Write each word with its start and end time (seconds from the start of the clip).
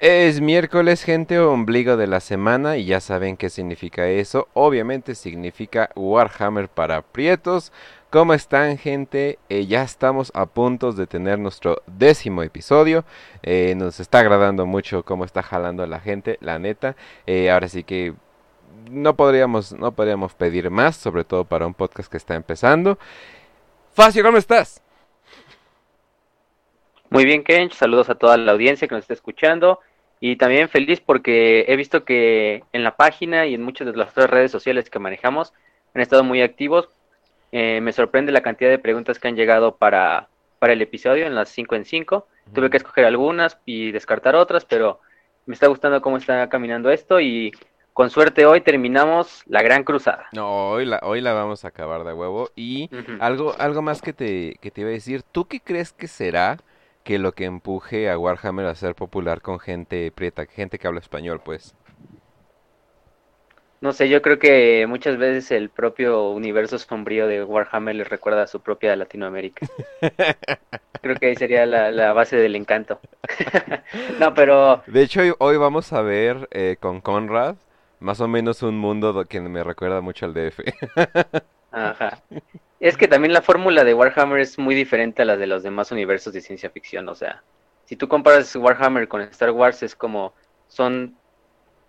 Es 0.00 0.40
miércoles, 0.40 1.04
gente, 1.04 1.38
ombligo 1.38 1.98
de 1.98 2.06
la 2.06 2.20
semana, 2.20 2.78
y 2.78 2.86
ya 2.86 3.00
saben 3.00 3.36
qué 3.36 3.50
significa 3.50 4.08
eso. 4.08 4.48
Obviamente 4.54 5.14
significa 5.14 5.90
Warhammer 5.94 6.70
para 6.70 7.02
prietos. 7.02 7.70
¿Cómo 8.08 8.32
están, 8.32 8.78
gente? 8.78 9.38
Eh, 9.50 9.66
ya 9.66 9.82
estamos 9.82 10.32
a 10.34 10.46
punto 10.46 10.92
de 10.92 11.06
tener 11.06 11.38
nuestro 11.38 11.82
décimo 11.86 12.42
episodio. 12.42 13.04
Eh, 13.42 13.74
nos 13.76 14.00
está 14.00 14.20
agradando 14.20 14.64
mucho 14.64 15.02
cómo 15.04 15.26
está 15.26 15.42
jalando 15.42 15.86
la 15.86 16.00
gente, 16.00 16.38
la 16.40 16.58
neta. 16.58 16.96
Eh, 17.26 17.50
ahora 17.50 17.68
sí 17.68 17.84
que 17.84 18.14
no 18.90 19.16
podríamos, 19.16 19.74
no 19.74 19.92
podríamos 19.92 20.32
pedir 20.32 20.70
más, 20.70 20.96
sobre 20.96 21.24
todo 21.24 21.44
para 21.44 21.66
un 21.66 21.74
podcast 21.74 22.10
que 22.10 22.16
está 22.16 22.36
empezando. 22.36 22.98
Facio, 23.92 24.24
¿cómo 24.24 24.38
estás? 24.38 24.82
Muy 27.10 27.26
bien, 27.26 27.44
Kench. 27.44 27.74
Saludos 27.74 28.08
a 28.08 28.14
toda 28.14 28.38
la 28.38 28.52
audiencia 28.52 28.88
que 28.88 28.94
nos 28.94 29.02
está 29.02 29.12
escuchando. 29.12 29.80
Y 30.20 30.36
también 30.36 30.68
feliz 30.68 31.00
porque 31.00 31.64
he 31.66 31.76
visto 31.76 32.04
que 32.04 32.62
en 32.72 32.84
la 32.84 32.96
página 32.96 33.46
y 33.46 33.54
en 33.54 33.62
muchas 33.62 33.86
de 33.86 33.96
las 33.96 34.10
otras 34.10 34.28
redes 34.28 34.50
sociales 34.52 34.90
que 34.90 34.98
manejamos 34.98 35.54
han 35.94 36.02
estado 36.02 36.22
muy 36.24 36.42
activos. 36.42 36.88
Eh, 37.52 37.80
me 37.80 37.92
sorprende 37.92 38.30
la 38.30 38.42
cantidad 38.42 38.70
de 38.70 38.78
preguntas 38.78 39.18
que 39.18 39.28
han 39.28 39.34
llegado 39.34 39.76
para, 39.76 40.28
para 40.58 40.74
el 40.74 40.82
episodio 40.82 41.26
en 41.26 41.34
las 41.34 41.48
5 41.48 41.74
en 41.74 41.84
5. 41.84 42.26
Tuve 42.54 42.70
que 42.70 42.76
escoger 42.76 43.06
algunas 43.06 43.58
y 43.64 43.92
descartar 43.92 44.36
otras, 44.36 44.64
pero 44.64 45.00
me 45.46 45.54
está 45.54 45.66
gustando 45.68 46.00
cómo 46.02 46.18
está 46.18 46.48
caminando 46.48 46.90
esto 46.90 47.20
y 47.20 47.52
con 47.92 48.10
suerte 48.10 48.46
hoy 48.46 48.60
terminamos 48.60 49.42
la 49.46 49.62
gran 49.62 49.84
cruzada. 49.84 50.28
No, 50.32 50.70
hoy 50.70 50.84
la, 50.84 51.00
hoy 51.02 51.20
la 51.20 51.32
vamos 51.32 51.64
a 51.64 51.68
acabar 51.68 52.04
de 52.04 52.12
huevo. 52.12 52.50
Y 52.54 52.90
algo, 53.20 53.54
algo 53.58 53.82
más 53.82 54.02
que 54.02 54.12
te, 54.12 54.56
que 54.60 54.70
te 54.70 54.82
iba 54.82 54.90
a 54.90 54.92
decir, 54.92 55.22
¿tú 55.22 55.46
qué 55.46 55.60
crees 55.60 55.92
que 55.92 56.08
será 56.08 56.58
que 57.10 57.18
lo 57.18 57.32
que 57.32 57.44
empuje 57.44 58.08
a 58.08 58.16
Warhammer 58.16 58.66
a 58.66 58.74
ser 58.76 58.94
popular 58.94 59.42
con 59.42 59.58
gente 59.58 60.12
prieta, 60.12 60.46
gente 60.46 60.78
que 60.78 60.86
habla 60.86 61.00
español, 61.00 61.40
pues. 61.44 61.74
No 63.80 63.92
sé, 63.92 64.08
yo 64.08 64.22
creo 64.22 64.38
que 64.38 64.86
muchas 64.88 65.18
veces 65.18 65.50
el 65.50 65.70
propio 65.70 66.30
universo 66.30 66.78
sombrío 66.78 67.26
de 67.26 67.42
Warhammer 67.42 67.96
les 67.96 68.08
recuerda 68.08 68.44
a 68.44 68.46
su 68.46 68.60
propia 68.60 68.94
Latinoamérica. 68.94 69.66
creo 71.02 71.16
que 71.16 71.26
ahí 71.26 71.34
sería 71.34 71.66
la, 71.66 72.12
base 72.12 72.36
del 72.36 72.54
encanto. 72.54 73.00
no, 74.20 74.32
pero... 74.32 74.84
De 74.86 75.02
hecho, 75.02 75.20
hoy, 75.38 75.56
vamos 75.56 75.92
a 75.92 76.02
ver 76.02 76.48
eh, 76.52 76.76
con 76.78 77.00
Conrad 77.00 77.56
más 77.98 78.20
o 78.20 78.28
menos 78.28 78.62
un 78.62 78.78
mundo 78.78 79.24
que 79.24 79.40
me 79.40 79.64
recuerda 79.64 80.00
mucho 80.00 80.26
al 80.26 80.34
DF. 80.34 80.60
Ajá. 81.70 82.22
Es 82.80 82.96
que 82.96 83.08
también 83.08 83.32
la 83.32 83.42
fórmula 83.42 83.84
de 83.84 83.94
Warhammer 83.94 84.40
es 84.40 84.58
muy 84.58 84.74
diferente 84.74 85.22
a 85.22 85.24
la 85.24 85.36
de 85.36 85.46
los 85.46 85.62
demás 85.62 85.92
universos 85.92 86.32
de 86.32 86.40
ciencia 86.40 86.70
ficción. 86.70 87.08
O 87.08 87.14
sea, 87.14 87.42
si 87.84 87.96
tú 87.96 88.08
comparas 88.08 88.54
Warhammer 88.56 89.08
con 89.08 89.20
Star 89.22 89.50
Wars, 89.50 89.82
es 89.82 89.94
como 89.94 90.34
son 90.68 91.16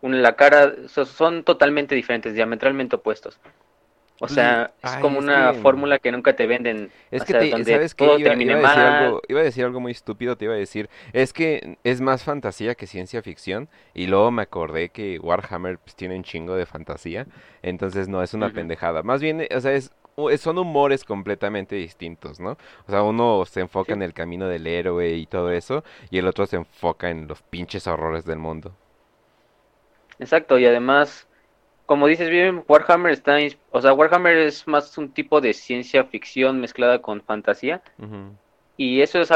la 0.02 0.36
cara, 0.36 0.74
son 0.88 1.44
totalmente 1.44 1.96
diferentes, 1.96 2.34
diametralmente 2.34 2.96
opuestos. 2.96 3.40
O 4.24 4.28
sea, 4.28 4.72
es 4.84 4.98
como 4.98 5.18
una 5.18 5.52
fórmula 5.56 5.98
que 5.98 6.12
nunca 6.12 6.36
te 6.36 6.46
venden. 6.46 6.92
Es 7.10 7.24
que, 7.24 7.34
¿sabes 7.64 7.96
qué? 7.96 8.06
Iba, 8.06 8.34
a 8.34 8.36
decir 8.36 8.52
algo, 8.52 9.22
iba 9.28 9.40
a 9.40 9.44
decir 9.44 9.66
algo 9.66 9.80
muy 9.80 9.94
estúpido, 9.94 10.38
te 10.38 10.46
iba 10.46 10.54
a 10.54 10.58
decir, 10.58 10.92
es 11.12 11.34
que 11.34 11.78
es 11.84 12.02
más 12.02 12.24
fantasía 12.24 12.76
que 12.76 12.86
ciencia 12.86 13.24
ficción, 13.24 13.68
y 13.96 14.06
luego 14.06 14.30
me 14.30 14.44
acordé 14.44 14.90
que 14.90 15.18
Warhammer 15.18 15.80
pues, 15.80 15.96
tiene 15.96 16.16
un 16.16 16.24
chingo 16.24 16.56
de 16.56 16.68
fantasía, 16.68 17.26
entonces 17.64 18.08
no, 18.08 18.22
es 18.22 18.36
una 18.36 18.52
pendejada. 18.52 19.02
Más 19.02 19.22
bien, 19.22 19.48
o 19.56 19.60
sea, 19.60 19.74
es 19.74 19.92
son 20.38 20.60
humores 20.60 21.04
completamente 21.04 21.76
distintos, 21.76 22.40
¿no? 22.40 22.58
O 22.86 22.92
sea, 22.92 23.02
uno 23.02 23.44
se 23.46 23.62
enfoca 23.62 23.94
en 23.94 24.04
el 24.04 24.14
camino 24.14 24.48
del 24.48 24.68
héroe 24.68 25.16
y 25.16 25.26
todo 25.26 25.52
eso, 25.52 25.84
y 26.12 26.20
el 26.20 26.28
otro 26.28 26.46
se 26.46 26.58
enfoca 26.58 27.10
en 27.10 27.28
los 27.28 27.42
pinches 27.42 27.88
horrores 27.88 28.24
del 28.26 28.38
mundo. 28.38 28.72
Exacto, 30.20 30.60
y 30.60 30.66
además, 30.68 31.28
como 31.86 32.08
dices 32.08 32.30
bien, 32.30 32.64
Warhammer 32.68 33.12
está, 33.12 33.38
o 33.72 33.82
sea, 33.82 33.94
Warhammer 33.94 34.38
es 34.38 34.68
más 34.68 34.98
un 34.98 35.12
tipo 35.12 35.42
de 35.42 35.54
ciencia 35.54 36.04
ficción 36.06 36.60
mezclada 36.60 37.02
con 37.02 37.22
fantasía. 37.22 37.82
Y 38.78 39.02
eso 39.02 39.20
es, 39.22 39.32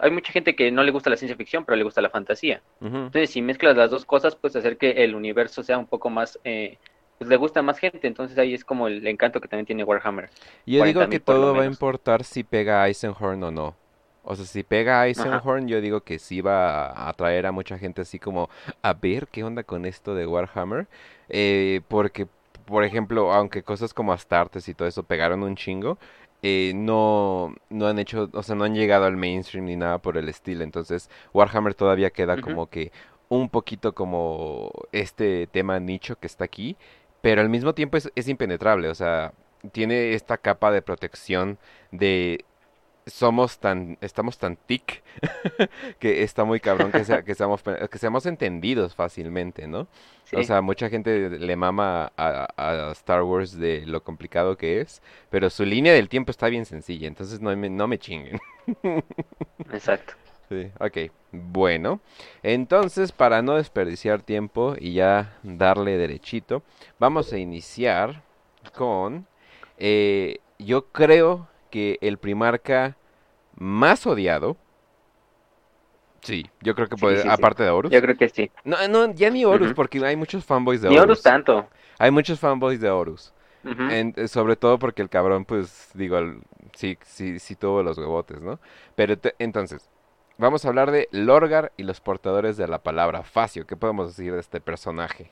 hay 0.00 0.10
mucha 0.10 0.32
gente 0.32 0.56
que 0.56 0.70
no 0.70 0.82
le 0.82 0.92
gusta 0.92 1.10
la 1.10 1.16
ciencia 1.16 1.36
ficción, 1.36 1.64
pero 1.64 1.76
le 1.76 1.84
gusta 1.84 2.00
la 2.00 2.10
fantasía. 2.10 2.62
Entonces, 2.80 3.30
si 3.30 3.42
mezclas 3.42 3.76
las 3.76 3.90
dos 3.90 4.04
cosas, 4.04 4.36
puedes 4.36 4.56
hacer 4.56 4.78
que 4.78 5.04
el 5.04 5.14
universo 5.14 5.62
sea 5.62 5.78
un 5.78 5.86
poco 5.86 6.08
más 6.08 6.38
eh, 6.44 6.78
pues 7.18 7.30
le 7.30 7.36
gusta 7.36 7.62
más 7.62 7.78
gente, 7.78 8.06
entonces 8.06 8.36
ahí 8.36 8.54
es 8.54 8.64
como 8.64 8.88
el 8.88 9.06
encanto 9.06 9.40
que 9.40 9.48
también 9.48 9.66
tiene 9.66 9.84
Warhammer. 9.84 10.28
Yo 10.66 10.84
digo 10.84 11.08
que 11.08 11.20
todo 11.20 11.54
va 11.54 11.62
a 11.62 11.66
importar 11.66 12.24
si 12.24 12.44
pega 12.44 12.86
Eisenhorn 12.86 13.42
o 13.42 13.50
no. 13.50 13.74
O 14.26 14.36
sea, 14.36 14.44
si 14.44 14.62
pega 14.62 15.06
Eisenhorn, 15.06 15.68
yo 15.68 15.80
digo 15.80 16.02
que 16.02 16.18
sí 16.18 16.40
va 16.40 16.88
a 16.88 17.08
atraer 17.08 17.46
a 17.46 17.52
mucha 17.52 17.78
gente 17.78 18.02
así 18.02 18.18
como 18.18 18.50
a 18.82 18.92
ver 18.92 19.28
qué 19.28 19.44
onda 19.44 19.62
con 19.62 19.86
esto 19.86 20.14
de 20.14 20.26
Warhammer. 20.26 20.86
Eh, 21.28 21.80
porque, 21.88 22.26
por 22.66 22.84
ejemplo, 22.84 23.32
aunque 23.32 23.62
cosas 23.62 23.94
como 23.94 24.12
Astartes 24.12 24.68
y 24.68 24.74
todo 24.74 24.88
eso 24.88 25.02
pegaron 25.04 25.42
un 25.42 25.56
chingo, 25.56 25.98
eh, 26.42 26.72
no, 26.74 27.54
no 27.70 27.86
han 27.86 27.98
hecho, 27.98 28.28
o 28.32 28.42
sea, 28.42 28.54
no 28.54 28.64
han 28.64 28.74
llegado 28.74 29.06
al 29.06 29.16
mainstream 29.16 29.66
ni 29.66 29.76
nada 29.76 29.98
por 29.98 30.16
el 30.16 30.28
estilo. 30.28 30.64
Entonces, 30.64 31.10
Warhammer 31.32 31.74
todavía 31.74 32.10
queda 32.10 32.40
como 32.40 32.68
que 32.68 32.92
un 33.28 33.48
poquito 33.48 33.94
como 33.94 34.70
este 34.92 35.46
tema 35.48 35.80
nicho 35.80 36.16
que 36.18 36.26
está 36.26 36.44
aquí, 36.44 36.76
pero 37.20 37.40
al 37.40 37.48
mismo 37.48 37.74
tiempo 37.74 37.96
es, 37.96 38.28
impenetrable, 38.28 38.88
o 38.88 38.94
sea, 38.94 39.32
tiene 39.72 40.14
esta 40.14 40.38
capa 40.38 40.70
de 40.70 40.82
protección 40.82 41.58
de 41.90 42.44
somos 43.06 43.58
tan, 43.58 43.96
estamos 44.00 44.36
tan 44.36 44.56
tic 44.56 45.02
que 46.00 46.24
está 46.24 46.44
muy 46.44 46.58
cabrón 46.58 46.90
que, 46.90 47.04
sea, 47.04 47.22
que, 47.22 47.34
seamos, 47.34 47.62
que 47.62 47.98
seamos 47.98 48.26
entendidos 48.26 48.94
fácilmente, 48.94 49.68
¿no? 49.68 49.86
O 50.32 50.42
sea, 50.42 50.60
mucha 50.60 50.88
gente 50.88 51.30
le 51.30 51.56
mama 51.56 52.12
a, 52.16 52.48
a, 52.56 52.90
Star 52.92 53.22
Wars 53.22 53.56
de 53.56 53.86
lo 53.86 54.02
complicado 54.02 54.56
que 54.56 54.80
es, 54.80 55.00
pero 55.30 55.50
su 55.50 55.64
línea 55.64 55.92
del 55.92 56.08
tiempo 56.08 56.32
está 56.32 56.48
bien 56.48 56.66
sencilla, 56.66 57.06
entonces 57.06 57.40
no 57.40 57.56
me, 57.56 57.70
no 57.70 57.86
me 57.86 57.98
chinguen. 57.98 58.40
Exacto. 59.72 60.14
Sí, 60.48 60.70
ok. 60.80 61.12
Bueno, 61.30 62.00
entonces 62.42 63.12
para 63.12 63.40
no 63.40 63.56
desperdiciar 63.56 64.22
tiempo 64.22 64.74
y 64.78 64.94
ya 64.94 65.38
darle 65.44 65.96
derechito, 65.96 66.62
vamos 66.98 67.32
a 67.32 67.38
iniciar 67.38 68.22
con, 68.74 69.26
eh, 69.78 70.38
yo 70.58 70.86
creo 70.86 71.48
que 71.76 71.98
el 72.00 72.16
primarca 72.16 72.96
más 73.54 74.06
odiado, 74.06 74.56
sí, 76.22 76.46
yo 76.62 76.74
creo 76.74 76.88
que 76.88 76.96
puede, 76.96 77.28
aparte 77.28 77.64
de 77.64 77.68
Horus. 77.68 77.92
Yo 77.92 78.00
creo 78.00 78.16
que 78.16 78.30
sí. 78.30 78.50
No, 78.64 78.88
no 78.88 79.12
ya 79.12 79.28
ni 79.28 79.44
Horus, 79.44 79.74
porque 79.74 80.02
hay 80.02 80.16
muchos 80.16 80.42
fanboys 80.42 80.80
de 80.80 80.88
Horus. 80.88 80.96
Ni 80.96 81.02
Horus 81.02 81.22
tanto. 81.22 81.68
Hay 81.98 82.10
muchos 82.10 82.40
fanboys 82.40 82.80
de 82.80 82.88
Horus. 82.88 83.34
sobre 84.28 84.56
todo 84.56 84.78
porque 84.78 85.02
el 85.02 85.10
cabrón, 85.10 85.44
pues, 85.44 85.90
digo, 85.92 86.18
sí, 86.74 86.96
sí, 87.02 87.38
sí 87.38 87.56
tuvo 87.56 87.82
los 87.82 87.98
huevotes, 87.98 88.40
¿no? 88.40 88.58
Pero 88.94 89.14
entonces, 89.38 89.90
Vamos 90.38 90.66
a 90.66 90.68
hablar 90.68 90.90
de 90.90 91.08
Lorgar 91.12 91.72
y 91.78 91.82
los 91.82 92.02
portadores 92.02 92.58
de 92.58 92.68
la 92.68 92.82
palabra 92.82 93.22
Facio. 93.22 93.66
¿Qué 93.66 93.74
podemos 93.74 94.14
decir 94.14 94.34
de 94.34 94.40
este 94.40 94.60
personaje? 94.60 95.30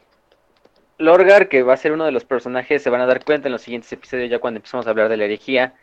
Lorgar, 0.96 1.50
que 1.50 1.62
va 1.62 1.74
a 1.74 1.76
ser 1.76 1.92
uno 1.92 2.04
de 2.04 2.12
los 2.12 2.24
personajes, 2.24 2.82
se 2.82 2.88
van 2.88 3.00
a 3.00 3.06
dar 3.06 3.22
cuenta 3.22 3.48
en 3.48 3.52
los 3.52 3.60
siguientes 3.62 3.92
episodios 3.92 4.30
ya 4.30 4.38
cuando 4.38 4.58
empezamos 4.58 4.86
a 4.86 4.90
hablar 4.90 5.08
de 5.08 5.16
la 5.16 5.24
herejía, 5.24 5.74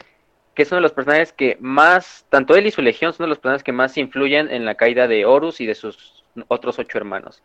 que 0.54 0.64
es 0.64 0.72
uno 0.72 0.78
de 0.78 0.84
los 0.84 0.94
personajes 0.94 1.34
que 1.34 1.58
más, 1.60 2.26
tanto 2.30 2.56
él 2.56 2.68
y 2.68 2.72
su 2.72 2.82
legión, 2.82 3.14
son 3.14 3.26
de 3.26 3.30
los 3.30 3.40
personajes 3.40 3.64
que 3.64 3.72
más 3.72 3.98
influyen 3.98 4.52
en 4.52 4.66
la 4.66 4.76
caída 4.76 5.08
de 5.08 5.26
Horus 5.26 5.62
y 5.62 5.66
de 5.66 5.76
sus 5.76 6.24
otros 6.48 6.80
ocho 6.80 6.98
hermanos. 6.98 7.42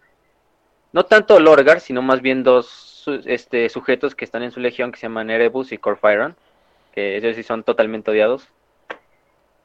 No 0.92 1.04
tanto 1.04 1.38
Lorgar, 1.40 1.80
sino 1.80 2.02
más 2.02 2.20
bien 2.20 2.42
dos 2.42 3.04
este, 3.26 3.68
sujetos 3.68 4.14
que 4.14 4.24
están 4.24 4.42
en 4.42 4.50
su 4.50 4.60
legión 4.60 4.90
que 4.90 4.98
se 4.98 5.06
llaman 5.06 5.30
Erebus 5.30 5.72
y 5.72 5.78
Corfiron, 5.78 6.36
que 6.92 7.16
ellos 7.16 7.36
sí 7.36 7.42
son 7.42 7.62
totalmente 7.62 8.10
odiados. 8.10 8.48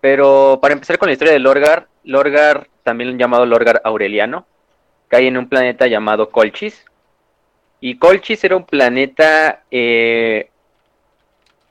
Pero 0.02 0.60
para 0.62 0.74
empezar 0.74 0.98
con 0.98 1.08
la 1.08 1.14
historia 1.14 1.34
de 1.34 1.40
Lorgar, 1.40 1.88
Lorgar, 2.04 2.68
también 2.84 3.18
llamado 3.18 3.46
Lorgar 3.46 3.82
Aureliano, 3.84 4.46
cae 5.08 5.28
en 5.28 5.38
un 5.38 5.48
planeta 5.48 5.88
llamado 5.88 6.30
Colchis. 6.30 6.86
Y 7.80 7.98
Colchis 7.98 8.44
era 8.44 8.56
un 8.56 8.66
planeta 8.66 9.64
eh, 9.72 10.51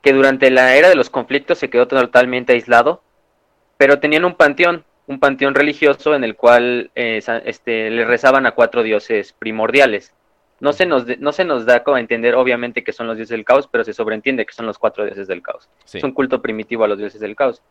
que 0.01 0.13
durante 0.13 0.49
la 0.49 0.75
era 0.75 0.89
de 0.89 0.95
los 0.95 1.09
conflictos 1.09 1.59
se 1.59 1.69
quedó 1.69 1.87
totalmente 1.87 2.53
aislado, 2.53 3.01
pero 3.77 3.99
tenían 3.99 4.25
un 4.25 4.35
panteón, 4.35 4.83
un 5.07 5.19
panteón 5.19 5.55
religioso 5.55 6.15
en 6.15 6.23
el 6.23 6.35
cual 6.35 6.91
eh, 6.95 7.21
este, 7.45 7.89
le 7.89 8.05
rezaban 8.05 8.45
a 8.45 8.51
cuatro 8.51 8.83
dioses 8.83 9.33
primordiales. 9.33 10.13
No 10.59 10.73
se, 10.73 10.85
nos 10.85 11.05
no 11.19 11.31
se 11.31 11.43
nos 11.43 11.65
da 11.65 11.83
como 11.83 11.97
a 11.97 11.99
entender, 11.99 12.35
obviamente, 12.35 12.83
que 12.83 12.93
son 12.93 13.07
los 13.07 13.17
dioses 13.17 13.31
del 13.31 13.45
caos, 13.45 13.67
pero 13.67 13.83
se 13.83 13.93
sobreentiende 13.93 14.45
que 14.45 14.53
son 14.53 14.67
los 14.67 14.77
cuatro 14.77 15.03
dioses 15.05 15.27
del 15.27 15.41
caos. 15.41 15.67
Es 15.91 16.03
un 16.03 16.11
culto 16.11 16.41
primitivo 16.41 16.83
a 16.83 16.87
los 16.87 16.99
dioses 16.99 17.19
del 17.19 17.35
caos. 17.35 17.63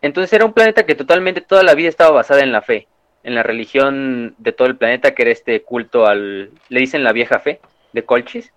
Entonces 0.00 0.32
era 0.32 0.46
un 0.46 0.52
planeta 0.52 0.86
que 0.86 0.94
totalmente 0.94 1.40
toda 1.40 1.62
la 1.62 1.74
vida 1.74 1.88
estaba 1.88 2.10
basada 2.10 2.42
en 2.42 2.52
la 2.52 2.62
fe, 2.62 2.86
en 3.22 3.34
la 3.34 3.42
religión 3.42 4.34
de 4.38 4.52
todo 4.52 4.68
el 4.68 4.76
planeta, 4.76 5.14
que 5.14 5.22
era 5.22 5.30
este 5.30 5.62
culto 5.62 6.06
al, 6.06 6.50
le 6.68 6.80
dicen 6.80 7.04
la 7.04 7.12
vieja 7.12 7.38
fe, 7.38 7.60
de 7.92 8.04
Colchis. 8.04 8.52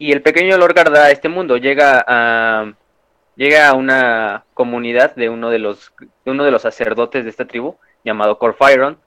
Y 0.00 0.12
el 0.12 0.22
pequeño 0.22 0.56
Lorgar 0.56 0.96
a 0.96 1.10
este 1.10 1.28
mundo, 1.28 1.58
llega 1.58 2.02
a, 2.08 2.72
llega 3.36 3.68
a 3.68 3.74
una 3.74 4.46
comunidad 4.54 5.14
de 5.14 5.28
uno 5.28 5.50
de 5.50 5.58
los, 5.58 5.92
de 6.24 6.30
uno 6.30 6.42
de 6.42 6.50
los 6.50 6.62
sacerdotes 6.62 7.22
de 7.22 7.28
esta 7.28 7.44
tribu, 7.44 7.76
llamado 8.02 8.38
Corfiron, 8.38 8.98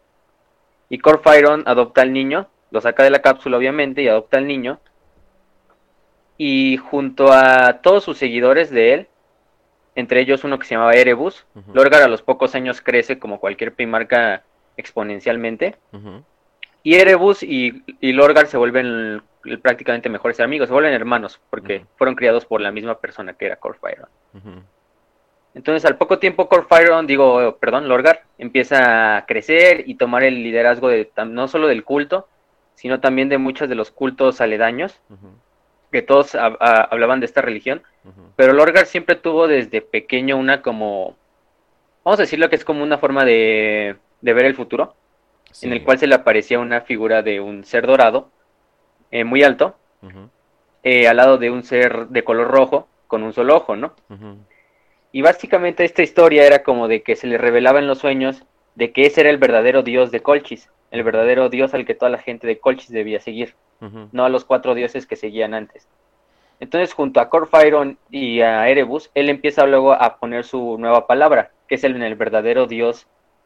Y 0.89 0.99
Corfiron 0.99 1.63
adopta 1.65 2.03
al 2.03 2.13
niño, 2.13 2.47
lo 2.69 2.79
saca 2.79 3.03
de 3.03 3.09
la 3.09 3.23
cápsula 3.23 3.57
obviamente 3.57 4.03
y 4.03 4.07
adopta 4.07 4.37
al 4.37 4.45
niño. 4.45 4.79
Y 6.37 6.77
junto 6.77 7.33
a 7.33 7.81
todos 7.81 8.03
sus 8.03 8.19
seguidores 8.19 8.69
de 8.69 8.93
él, 8.93 9.07
entre 9.95 10.21
ellos 10.21 10.43
uno 10.43 10.59
que 10.59 10.67
se 10.67 10.75
llamaba 10.75 10.93
Erebus, 10.93 11.47
Lorgar 11.73 12.03
a 12.03 12.07
los 12.07 12.21
pocos 12.21 12.53
años 12.53 12.81
crece 12.81 13.17
como 13.17 13.39
cualquier 13.39 13.73
primarca 13.73 14.43
exponencialmente. 14.77 15.75
Y 16.83 16.95
Erebus 16.95 17.41
y, 17.44 17.83
Lorgar 18.01 18.47
se 18.47 18.57
vuelven 18.57 19.21
prácticamente 19.62 20.09
mejores 20.09 20.39
amigos, 20.39 20.68
se 20.68 20.74
vuelven 20.74 20.94
hermanos, 20.94 21.39
porque 21.50 21.85
fueron 21.95 22.15
criados 22.15 22.45
por 22.45 22.62
la 22.62 22.71
misma 22.71 23.00
persona 23.00 23.33
que 23.33 23.45
era 23.45 23.56
Corfiron. 23.56 24.09
Entonces, 25.56 25.85
al 25.85 25.97
poco 25.97 26.19
tiempo, 26.19 26.50
Corfiron, 26.50 27.07
digo, 27.07 27.57
perdón, 27.57 27.88
Lorgar, 27.88 28.24
empieza 28.38 29.18
a 29.18 29.25
crecer 29.25 29.83
y 29.85 29.95
tomar 29.95 30.24
el 30.24 30.44
liderazgo 30.44 30.89
de 30.89 31.09
no 31.27 31.47
solo 31.47 31.68
del 31.68 31.83
culto, 31.83 32.27
sino 32.75 33.00
también 33.00 33.29
de 33.29 33.38
muchos 33.38 33.69
de 33.69 33.75
los 33.75 33.91
cultos 33.91 34.41
aledaños, 34.41 35.00
que 35.91 36.01
todos 36.01 36.36
hablaban 36.36 37.19
de 37.19 37.27
esta 37.27 37.41
religión. 37.41 37.83
Pero 38.36 38.53
Lorgar 38.53 38.88
siempre 38.88 39.15
tuvo 39.15 39.47
desde 39.47 39.81
pequeño 39.81 40.38
una 40.38 40.62
como, 40.62 41.15
vamos 42.03 42.19
a 42.19 42.24
decirlo 42.24 42.50
que 42.50 42.56
es 42.56 42.65
como 42.65 42.83
una 42.83 42.97
forma 42.97 43.24
de, 43.24 43.95
ver 44.21 44.45
el 44.45 44.56
futuro, 44.56 44.95
en 45.61 45.73
el 45.73 45.83
cual 45.83 46.00
se 46.00 46.07
le 46.07 46.15
aparecía 46.15 46.59
una 46.59 46.81
figura 46.81 47.21
de 47.21 47.39
un 47.39 47.63
ser 47.63 47.85
dorado, 47.88 48.29
eh, 49.11 49.23
muy 49.23 49.44
alto, 49.44 49.75
eh, 50.83 51.07
al 51.07 51.17
lado 51.17 51.38
de 51.38 51.50
un 51.50 51.63
ser 51.63 52.07
de 52.07 52.23
color 52.23 52.50
rojo, 52.50 52.88
con 53.07 53.23
un 53.23 53.33
solo 53.33 53.55
ojo, 53.55 53.75
¿no? 53.75 53.94
Y 55.11 55.21
básicamente 55.21 55.85
esta 55.85 56.01
historia 56.01 56.45
era 56.45 56.63
como 56.63 56.88
de 56.88 57.03
que 57.03 57.15
se 57.15 57.27
le 57.27 57.38
revelaba 57.38 57.79
en 57.79 57.88
los 57.88 58.00
sueños 58.00 58.44
de 58.75 58.91
que 58.91 59.05
ese 59.05 59.21
era 59.21 59.29
el 59.29 59.38
verdadero 59.38 59.83
dios 59.83 60.11
de 60.11 60.21
Colchis, 60.21 60.69
el 60.89 61.03
verdadero 61.03 61.50
dios 61.50 61.73
al 61.73 61.85
que 61.85 61.94
toda 61.94 62.09
la 62.09 62.17
gente 62.17 62.47
de 62.47 62.57
Colchis 62.59 62.89
debía 62.89 63.19
seguir, 63.19 63.55
no 64.11 64.25
a 64.25 64.29
los 64.29 64.45
cuatro 64.45 64.73
dioses 64.73 65.05
que 65.05 65.15
seguían 65.15 65.53
antes. 65.53 65.88
Entonces, 66.59 66.94
junto 66.94 67.19
a 67.19 67.29
Corfiron 67.29 67.97
y 68.09 68.41
a 68.41 68.67
Erebus, 68.69 69.11
él 69.13 69.29
empieza 69.29 69.65
luego 69.65 69.94
a 69.94 70.17
poner 70.17 70.45
su 70.45 70.77
nueva 70.79 71.07
palabra, 71.07 71.51
que 71.67 71.75
es 71.75 71.83
el, 71.83 72.01
el 72.01 72.15
verdadero 72.15 72.67
dios 72.67 73.05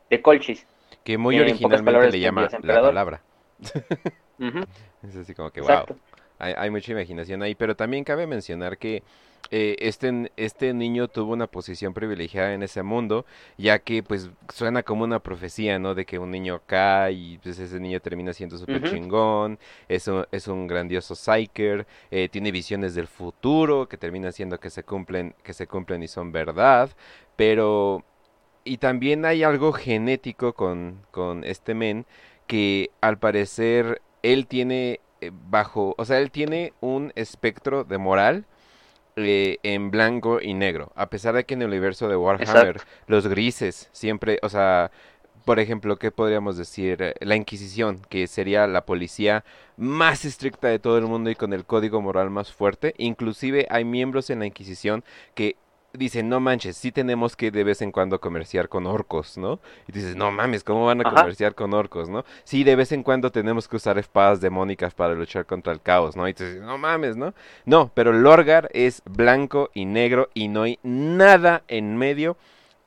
de 0.10 0.22
Colchis. 0.22 0.68
Que 1.08 1.18
muy 1.18 1.40
originalmente 1.40 2.12
le 2.12 2.20
llama 2.20 2.50
la 2.64 2.82
palabra. 2.82 3.22
Es 5.08 5.16
así 5.16 5.34
como 5.34 5.52
que, 5.52 5.62
wow. 5.62 5.86
hay, 6.38 6.70
mucha 6.70 6.92
imaginación 6.92 7.42
ahí, 7.44 7.56
pero 7.56 7.78
también 7.78 8.04
cabe 8.04 8.28
mencionar 8.28 8.78
que 8.78 9.04
eh, 9.50 9.78
este, 9.80 10.34
este 10.36 10.74
niño 10.74 11.08
tuvo 11.08 11.32
una 11.32 11.48
posición 11.48 11.94
privilegiada 11.94 12.54
en 12.54 12.62
ese 12.62 12.84
mundo, 12.84 13.26
ya 13.58 13.80
que 13.80 14.04
pues 14.04 14.30
suena 14.54 14.84
como 14.84 15.06
una 15.06 15.20
profecía, 15.20 15.80
¿no? 15.80 15.96
De 15.96 16.06
que 16.06 16.20
un 16.20 16.30
niño 16.30 16.62
cae 16.66 17.14
y 17.14 17.38
pues 17.38 17.58
ese 17.58 17.80
niño 17.80 18.02
termina 18.02 18.34
siendo 18.34 18.58
súper 18.58 18.84
chingón, 18.84 19.60
es 19.88 20.10
un, 20.10 20.26
es 20.34 20.50
un 20.50 20.68
grandioso 20.68 21.16
psyker, 21.16 21.88
eh, 22.12 22.28
tiene 22.28 22.52
visiones 22.52 22.96
del 22.96 23.08
futuro 23.08 23.88
que 23.88 23.96
terminan 23.96 24.34
siendo 24.34 24.60
que 24.60 24.70
se 24.70 24.84
cumplen, 24.84 25.34
que 25.42 25.54
se 25.54 25.68
cumplen 25.68 26.04
y 26.04 26.10
son 26.10 26.34
verdad, 26.34 26.90
pero... 27.38 28.04
Y 28.68 28.78
también 28.78 29.26
hay 29.26 29.44
algo 29.44 29.72
genético 29.72 30.54
con, 30.54 31.02
con 31.12 31.44
este 31.44 31.74
men 31.74 32.06
que 32.48 32.92
al 33.02 33.18
parecer 33.18 34.02
él 34.24 34.48
tiene 34.48 35.00
eh, 35.22 35.32
bajo, 35.34 35.96
o 35.98 36.06
sea, 36.06 36.20
él 36.20 36.32
tiene 36.32 36.74
un 36.82 37.14
espectro 37.16 37.84
de 37.84 37.98
moral 37.98 38.46
eh, 39.16 39.58
en 39.64 39.90
blanco 39.90 40.42
y 40.42 40.54
negro. 40.54 40.92
A 40.96 41.10
pesar 41.10 41.34
de 41.34 41.46
que 41.46 41.54
en 41.54 41.62
el 41.62 41.70
universo 41.70 42.08
de 42.08 42.18
Warhammer 42.18 42.82
los 43.08 43.28
grises 43.28 43.90
siempre, 43.94 44.40
o 44.44 44.50
sea, 44.50 44.92
por 45.46 45.60
ejemplo, 45.60 45.98
¿qué 45.98 46.12
podríamos 46.12 46.58
decir? 46.58 47.16
La 47.22 47.38
Inquisición, 47.38 48.02
que 48.10 48.28
sería 48.28 48.68
la 48.68 48.86
policía 48.86 49.46
más 49.78 50.26
estricta 50.26 50.68
de 50.68 50.78
todo 50.78 50.98
el 50.98 51.06
mundo 51.06 51.30
y 51.30 51.36
con 51.36 51.54
el 51.54 51.64
código 51.64 52.02
moral 52.02 52.30
más 52.30 52.52
fuerte. 52.52 52.94
Inclusive 52.98 53.66
hay 53.70 53.86
miembros 53.86 54.30
en 54.30 54.40
la 54.40 54.46
Inquisición 54.46 55.06
que 55.36 55.56
dicen, 55.98 56.30
no 56.30 56.40
manches, 56.40 56.78
sí 56.78 56.92
tenemos 56.92 57.36
que 57.36 57.52
de 57.52 57.64
vez 57.64 57.82
en 57.82 57.92
cuando 57.92 58.20
comerciar 58.20 58.70
con 58.70 58.88
orcos, 58.88 59.38
¿no? 59.38 59.60
Y 59.88 59.92
dices, 59.92 60.16
no 60.16 60.32
mames, 60.32 60.64
¿cómo 60.64 60.86
van 60.86 61.06
a 61.06 61.10
comerciar 61.10 61.56
con 61.56 61.74
orcos, 61.74 62.10
no? 62.10 62.24
Sí, 62.44 62.64
de 62.64 62.76
vez 62.76 62.92
en 62.92 63.04
cuando 63.04 63.32
tenemos 63.32 63.68
que 63.68 63.76
usar 63.76 63.98
espadas 63.98 64.40
demónicas 64.42 64.94
para 64.94 65.14
luchar 65.14 65.46
contra 65.46 65.74
el 65.74 65.82
caos, 65.82 66.16
¿no? 66.16 66.28
Y 66.28 66.34
dices, 66.34 66.62
no 66.62 66.78
mames, 66.78 67.18
¿no? 67.18 67.34
No, 67.66 67.92
pero 67.94 68.14
Lorgar 68.14 68.70
es 68.74 69.02
blanco 69.06 69.70
y 69.74 69.86
negro 69.86 70.30
y 70.34 70.48
no 70.48 70.64
hay 70.64 70.80
nada 70.84 71.64
en 71.68 71.98
medio 71.98 72.38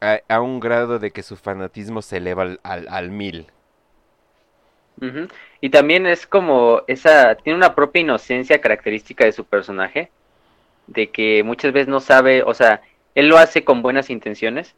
a, 0.01 0.41
un 0.41 0.61
grado 0.61 0.99
de 0.99 1.11
que 1.11 1.23
su 1.23 1.37
fanatismo 1.37 2.03
se 2.03 2.19
eleva 2.19 2.43
al, 2.63 2.87
al, 2.89 3.11
mil. 3.11 3.47
Y 5.61 5.71
también 5.71 6.07
es 6.07 6.27
como 6.27 6.83
esa, 6.87 7.35
tiene 7.37 7.57
una 7.57 7.75
propia 7.75 8.01
inocencia 8.01 8.61
característica 8.61 9.25
de 9.25 9.33
su 9.33 9.45
personaje, 9.45 10.11
de 10.87 11.11
que 11.11 11.43
muchas 11.43 11.73
veces 11.73 11.89
no 11.89 12.01
sabe, 12.01 12.43
o 12.43 12.53
sea, 12.53 12.83
él 13.15 13.29
lo 13.29 13.39
hace 13.39 13.65
con 13.65 13.83
buenas 13.83 14.11
intenciones, 14.11 14.75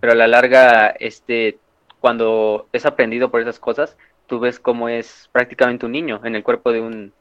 pero 0.00 0.12
a 0.12 0.16
la 0.16 0.26
larga, 0.26 0.88
este, 0.98 1.58
cuando 2.00 2.66
es 2.72 2.86
aprendido 2.86 3.30
por 3.30 3.40
esas 3.40 3.58
cosas, 3.58 3.96
tú 4.26 4.40
ves 4.40 4.58
cómo 4.58 4.88
es 4.88 5.28
prácticamente 5.32 5.86
un 5.86 5.92
niño 5.92 6.20
en 6.24 6.34
el 6.34 6.42
cuerpo 6.42 6.72
de 6.72 6.80
un, 6.80 7.12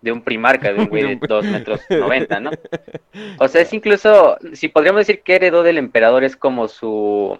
de 0.00 0.12
un 0.12 0.22
primarca, 0.22 0.72
de 0.72 0.80
un 0.80 0.88
güey 0.88 1.16
de 1.16 1.16
2 1.28 1.44
metros 1.46 1.80
90, 1.90 2.40
¿no? 2.40 2.50
O 3.38 3.48
sea, 3.48 3.62
es 3.62 3.72
incluso, 3.72 4.36
si 4.52 4.68
podríamos 4.68 5.00
decir 5.00 5.22
que 5.22 5.36
heredó 5.36 5.62
del 5.62 5.78
emperador, 5.78 6.24
es 6.24 6.36
como 6.36 6.68
su, 6.68 7.36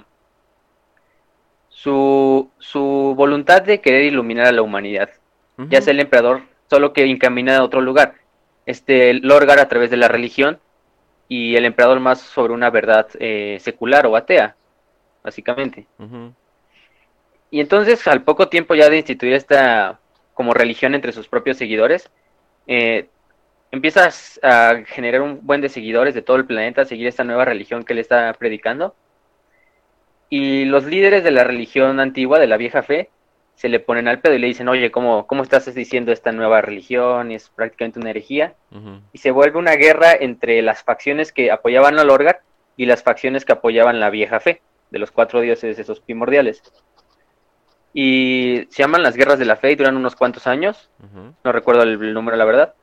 su, 1.69 2.51
su 2.59 3.15
voluntad 3.17 3.63
de 3.63 3.81
querer 3.81 4.05
iluminar 4.05 4.47
a 4.47 4.53
la 4.53 4.63
humanidad. 4.63 5.11
Ya 5.69 5.81
sea 5.81 5.93
el 5.93 6.01
emperador, 6.01 6.43
solo 6.69 6.93
que 6.93 7.05
encamina 7.05 7.59
a 7.59 7.63
otro 7.63 7.81
lugar. 7.81 8.15
Este 8.67 9.15
Lorgar 9.15 9.61
a 9.61 9.69
través 9.69 9.91
de 9.91 9.97
la 9.97 10.09
religión 10.09 10.59
y 11.33 11.57
el 11.57 11.65
emperador 11.65 11.99
más 11.99 12.21
sobre 12.21 12.53
una 12.53 12.69
verdad 12.69 13.09
eh, 13.19 13.57
secular 13.59 14.05
o 14.05 14.17
atea, 14.17 14.55
básicamente. 15.25 15.87
Y 17.51 17.59
entonces, 17.59 18.07
al 18.07 18.23
poco 18.23 18.51
tiempo 18.51 18.75
ya 18.75 18.91
de 18.91 18.99
instituir 18.99 19.33
esta 19.33 19.99
como 20.35 20.53
religión 20.53 20.95
entre 20.95 21.11
sus 21.13 21.29
propios 21.29 21.57
seguidores, 21.57 22.11
eh, 22.67 23.09
empiezas 23.71 24.39
a 24.43 24.83
generar 24.85 25.23
un 25.23 25.41
buen 25.41 25.63
de 25.63 25.71
seguidores 25.71 26.13
de 26.13 26.21
todo 26.21 26.37
el 26.37 26.45
planeta, 26.45 26.83
a 26.83 26.85
seguir 26.85 27.07
esta 27.07 27.25
nueva 27.25 27.47
religión 27.47 27.83
que 27.83 27.95
él 27.95 28.01
está 28.01 28.31
predicando. 28.35 28.95
Y 30.29 30.67
los 30.67 30.85
líderes 30.85 31.25
de 31.25 31.31
la 31.31 31.45
religión 31.45 31.99
antigua, 31.99 32.41
de 32.41 32.47
la 32.47 32.59
vieja 32.59 32.83
fe, 32.83 33.09
se 33.55 33.69
le 33.69 33.81
ponen 33.81 34.09
al 34.09 34.21
pedo 34.21 34.35
y 34.35 34.39
le 34.39 34.47
dicen, 34.47 34.69
oye, 34.69 34.91
¿cómo, 34.91 35.27
cómo 35.27 35.43
estás 35.43 35.73
diciendo 35.75 36.13
esta 36.13 36.33
nueva 36.33 36.61
religión? 36.61 37.31
Es 37.31 37.49
prácticamente 37.51 38.01
una 38.01 38.11
herejía. 38.11 38.55
Y 39.13 39.19
se 39.19 39.31
vuelve 39.31 39.59
una 39.59 39.77
guerra 39.77 40.13
entre 40.13 40.63
las 40.63 40.83
facciones 40.83 41.33
que 41.33 41.51
apoyaban 41.51 41.99
al 41.99 42.09
Lorgar 42.09 42.41
y 42.77 42.87
las 42.87 43.03
facciones 43.03 43.45
que 43.45 43.53
apoyaban 43.53 44.01
la 44.01 44.11
vieja 44.11 44.41
fe, 44.41 44.63
de 44.91 44.99
los 44.99 45.11
cuatro 45.11 45.41
dioses 45.41 45.79
esos 45.79 46.01
primordiales. 46.01 46.63
Y 47.95 48.67
se 48.71 48.83
llaman 48.83 49.03
las 49.03 49.17
guerras 49.17 49.39
de 49.39 49.45
la 49.45 49.57
fe 49.57 49.73
y 49.73 49.77
duran 49.77 49.97
unos 49.97 50.17
cuantos 50.17 50.47
años. 50.47 50.91
No 51.45 51.53
recuerdo 51.53 51.83
el 51.83 52.15
número, 52.15 52.37
la 52.37 52.45
verdad 52.45 52.75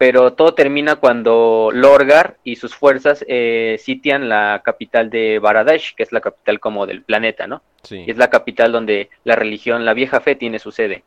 pero 0.00 0.32
todo 0.32 0.54
termina 0.54 0.96
cuando 0.96 1.68
Lorgar 1.74 2.38
y 2.42 2.56
sus 2.56 2.74
fuerzas 2.74 3.22
eh, 3.28 3.76
sitian 3.78 4.30
la 4.30 4.62
capital 4.64 5.10
de 5.10 5.38
Baradesh, 5.38 5.94
que 5.94 6.02
es 6.02 6.10
la 6.10 6.22
capital 6.22 6.58
como 6.58 6.86
del 6.86 7.02
planeta, 7.02 7.46
¿no? 7.46 7.60
Sí. 7.82 8.04
Y 8.06 8.10
es 8.10 8.16
la 8.16 8.30
capital 8.30 8.72
donde 8.72 9.10
la 9.24 9.36
religión, 9.36 9.84
la 9.84 9.92
vieja 9.92 10.20
fe, 10.20 10.36
tiene 10.36 10.58
su 10.58 10.72
sede. 10.72 11.04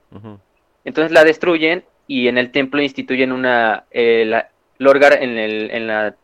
Entonces 0.85 1.11
la 1.11 1.23
destruyen 1.23 1.85
y 2.05 2.27
en 2.27 2.37
el 2.37 2.51
templo 2.51 2.83
instituyen 2.83 3.31
una... 3.31 3.85
Eh, 3.89 4.43
Lorgar 4.77 5.23
en, 5.23 5.39
el, 5.39 5.71
en 5.71 5.87
la... 5.87 6.15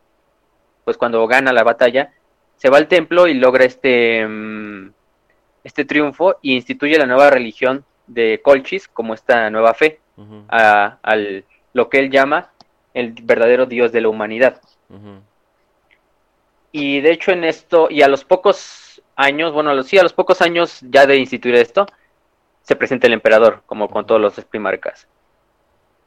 Pues 0.84 0.96
cuando 0.96 1.26
gana 1.26 1.52
la 1.52 1.64
batalla, 1.64 2.12
se 2.54 2.70
va 2.70 2.78
al 2.78 2.86
templo 2.86 3.26
y 3.26 3.34
logra 3.34 3.64
este... 3.64 4.24
Mm, 4.24 4.92
este 5.64 5.84
triunfo 5.84 6.36
y 6.40 6.54
instituye 6.54 6.96
la 6.98 7.06
nueva 7.06 7.30
religión 7.30 7.84
de 8.06 8.40
Colchis 8.44 8.86
como 8.86 9.12
esta 9.12 9.50
nueva 9.50 9.74
fe 9.74 9.98
a, 10.48 10.98
al 11.02 11.44
lo 11.72 11.88
que 11.88 11.98
él 11.98 12.10
llama 12.10 12.50
el 12.94 13.12
verdadero 13.22 13.66
Dios 13.66 13.92
de 13.92 14.00
la 14.00 14.08
humanidad. 14.08 14.60
Y 16.72 17.00
de 17.00 17.12
hecho 17.12 17.32
en 17.32 17.44
esto, 17.44 17.88
y 17.90 18.02
a 18.02 18.08
los 18.08 18.24
pocos 18.24 19.02
años, 19.16 19.52
bueno, 19.52 19.70
a 19.70 19.74
los, 19.74 19.86
sí, 19.86 19.98
a 19.98 20.02
los 20.02 20.12
pocos 20.12 20.40
años 20.40 20.80
ya 20.82 21.06
de 21.06 21.16
instituir 21.16 21.56
esto, 21.56 21.86
se 22.62 22.76
presenta 22.76 23.06
el 23.06 23.12
emperador, 23.12 23.62
como 23.66 23.88
con 23.88 24.06
todos 24.06 24.20
los 24.20 24.44
primarcas. 24.44 25.08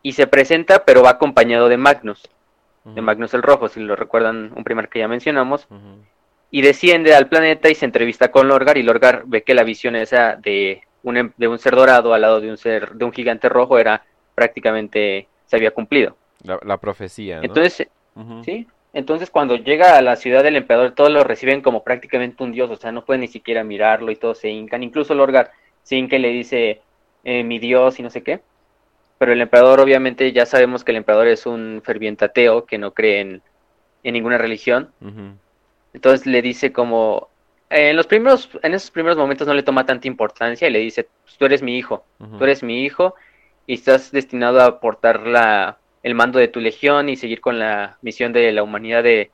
Y 0.02 0.14
se 0.14 0.28
presenta, 0.28 0.86
pero 0.86 1.04
va 1.04 1.12
acompañado 1.12 1.70
de 1.70 1.78
Magnus, 1.78 2.24
de 2.86 3.02
Magnus 3.02 3.34
el 3.34 3.42
Rojo, 3.42 3.70
si 3.70 3.80
lo 3.80 3.96
recuerdan, 3.96 4.52
un 4.56 4.64
primer 4.64 4.90
que 4.90 5.00
ya 5.00 5.08
mencionamos. 5.08 5.68
Y 6.52 6.62
desciende 6.62 7.16
al 7.16 7.28
planeta 7.28 7.70
y 7.70 7.76
se 7.76 7.86
entrevista 7.86 8.32
con 8.32 8.48
Lorgar, 8.48 8.78
y 8.78 8.84
Lorgar 8.84 9.24
ve 9.26 9.44
que 9.44 9.54
la 9.54 9.64
visión 9.64 9.96
esa 9.96 10.36
de 10.36 10.82
un, 11.04 11.18
em, 11.18 11.32
de 11.38 11.48
un 11.48 11.60
ser 11.60 11.76
dorado 11.76 12.14
al 12.14 12.22
lado 12.22 12.42
de 12.42 12.50
un 12.50 12.58
ser, 12.58 12.92
de 12.94 13.06
un 13.06 13.12
gigante 13.12 13.50
rojo 13.50 13.80
era 13.80 14.06
prácticamente, 14.36 15.28
se 15.46 15.56
había 15.56 15.72
cumplido. 15.72 16.16
La, 16.44 16.78
profecía. 16.78 17.40
Entonces, 17.42 17.88
sí. 18.44 18.68
Entonces, 18.94 19.32
cuando 19.32 19.56
llega 19.56 19.98
a 19.98 20.02
la 20.02 20.16
ciudad 20.16 20.44
del 20.44 20.56
emperador, 20.56 20.92
todos 20.92 21.12
lo 21.12 21.24
reciben 21.24 21.62
como 21.62 21.84
prácticamente 21.84 22.44
un 22.44 22.52
dios, 22.52 22.70
o 22.70 22.76
sea, 22.76 22.92
no 22.92 23.04
pueden 23.06 23.22
ni 23.22 23.28
siquiera 23.28 23.64
mirarlo 23.64 24.12
y 24.12 24.16
todos 24.16 24.38
se 24.38 24.50
hincan. 24.50 24.84
Incluso 24.84 25.16
Lorgar 25.16 25.52
se 25.82 25.96
hinca 25.96 26.16
y 26.16 26.20
le 26.20 26.30
dice: 26.30 26.82
eh, 27.24 27.44
mi 27.44 27.58
Dios 27.58 28.00
y 28.00 28.04
no 28.04 28.12
sé 28.12 28.22
qué. 28.22 28.42
Pero 29.18 29.34
el 29.34 29.42
emperador, 29.42 29.80
obviamente, 29.80 30.32
ya 30.32 30.46
sabemos 30.46 30.84
que 30.84 30.92
el 30.92 30.98
emperador 30.98 31.28
es 31.28 31.46
un 31.48 31.82
ferviente 31.84 32.26
ateo 32.26 32.66
que 32.66 32.78
no 32.78 32.94
cree 32.94 33.22
en, 33.22 33.42
ninguna 34.04 34.38
religión. 34.38 34.92
Entonces 35.94 36.28
le 36.28 36.42
dice 36.42 36.72
como, 36.72 37.30
en 37.70 37.96
los 37.96 38.06
primeros, 38.06 38.50
en 38.62 38.74
esos 38.74 38.92
primeros 38.92 39.18
momentos 39.18 39.48
no 39.48 39.54
le 39.54 39.64
toma 39.64 39.86
tanta 39.86 40.08
importancia 40.08 40.68
y 40.68 40.72
le 40.72 40.80
dice, 40.80 41.08
pues, 41.24 41.38
tú 41.38 41.46
eres 41.46 41.64
mi 41.64 41.78
hijo, 41.78 42.04
tú 42.38 42.44
eres 42.44 42.64
mi 42.64 42.84
hijo 42.84 43.16
y 43.66 43.76
estás 43.76 44.12
destinado 44.12 44.60
a 44.60 44.66
aportar 44.66 45.26
la, 45.26 45.78
el 46.04 46.16
mando 46.16 46.38
de 46.38 46.48
tu 46.48 46.60
legión 46.60 47.10
y 47.10 47.16
seguir 47.16 47.42
con 47.42 47.60
la 47.60 47.98
misión 48.02 48.34
de 48.34 48.52
la 48.52 48.64
humanidad 48.64 49.04
de 49.04 49.32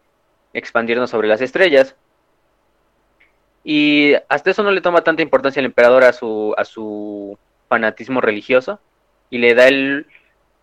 expandirnos 0.53 1.09
sobre 1.09 1.27
las 1.27 1.41
estrellas. 1.41 1.95
Y 3.63 4.13
hasta 4.29 4.51
eso 4.51 4.63
no 4.63 4.71
le 4.71 4.81
toma 4.81 5.03
tanta 5.03 5.21
importancia 5.21 5.59
el 5.59 5.65
emperador 5.65 6.03
a 6.03 6.13
su, 6.13 6.53
a 6.57 6.63
su 6.63 7.37
fanatismo 7.67 8.21
religioso 8.21 8.79
y 9.29 9.39
le 9.39 9.53
da 9.53 9.67
el 9.67 10.07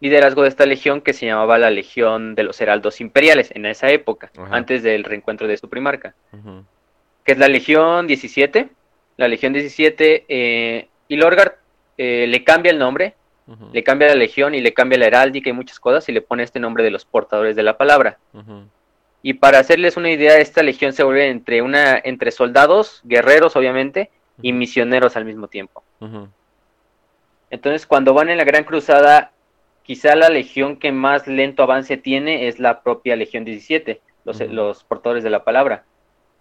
liderazgo 0.01 0.43
de 0.43 0.49
esta 0.49 0.67
legión 0.67 1.01
que 1.01 1.13
se 1.13 1.27
llamaba 1.27 1.59
la 1.59 1.71
Legión 1.71 2.35
de 2.35 2.43
los 2.43 2.61
Heraldos 2.61 3.01
Imperiales 3.01 3.51
en 3.55 3.67
esa 3.67 3.91
época, 3.91 4.31
antes 4.51 4.83
del 4.83 5.05
reencuentro 5.05 5.49
de 5.49 5.57
su 5.57 5.69
primarca, 5.69 6.15
que 7.25 7.33
es 7.33 7.39
la 7.39 7.49
Legión 7.49 8.07
17. 8.07 8.69
La 9.17 9.29
Legión 9.29 9.55
17, 9.55 10.27
eh, 10.29 10.89
y 11.09 11.17
Lorgar 11.17 11.59
eh, 11.97 12.27
le 12.29 12.45
cambia 12.45 12.71
el 12.71 12.79
nombre, 12.79 13.15
le 13.73 13.85
cambia 13.85 14.09
la 14.09 14.15
Legión 14.15 14.55
y 14.55 14.61
le 14.61 14.75
cambia 14.75 14.99
la 14.99 15.07
heráldica 15.07 15.51
y 15.51 15.53
muchas 15.53 15.79
cosas 15.79 16.09
y 16.09 16.13
le 16.13 16.21
pone 16.21 16.43
este 16.43 16.59
nombre 16.59 16.83
de 16.83 16.91
los 16.91 17.05
portadores 17.05 17.55
de 17.55 17.63
la 17.63 17.77
palabra. 17.77 18.19
Y 19.23 19.35
para 19.35 19.59
hacerles 19.59 19.97
una 19.97 20.11
idea, 20.11 20.39
esta 20.39 20.63
legión 20.63 20.93
se 20.93 21.03
vuelve 21.03 21.29
entre, 21.29 21.63
una, 21.63 22.01
entre 22.03 22.31
soldados, 22.31 23.01
guerreros 23.05 23.57
obviamente, 23.57 24.11
y 24.43 24.53
misioneros 24.53 25.17
al 25.17 25.25
mismo 25.25 25.49
tiempo. 25.49 25.83
Entonces, 27.51 27.87
cuando 27.87 28.15
van 28.15 28.29
en 28.29 28.37
la 28.37 28.45
Gran 28.45 28.65
Cruzada, 28.65 29.33
quizá 29.83 30.15
la 30.17 30.29
legión 30.29 30.77
que 30.77 30.93
más 30.93 31.27
lento 31.27 31.63
avance 31.63 31.97
tiene 31.97 32.49
es 32.49 32.59
la 32.59 32.83
propia 32.83 33.17
Legión 33.17 33.45
17, 33.45 34.01
los, 34.25 34.41
los 34.41 34.85
portadores 34.85 35.25
de 35.25 35.31
la 35.31 35.45
palabra. 35.45 35.85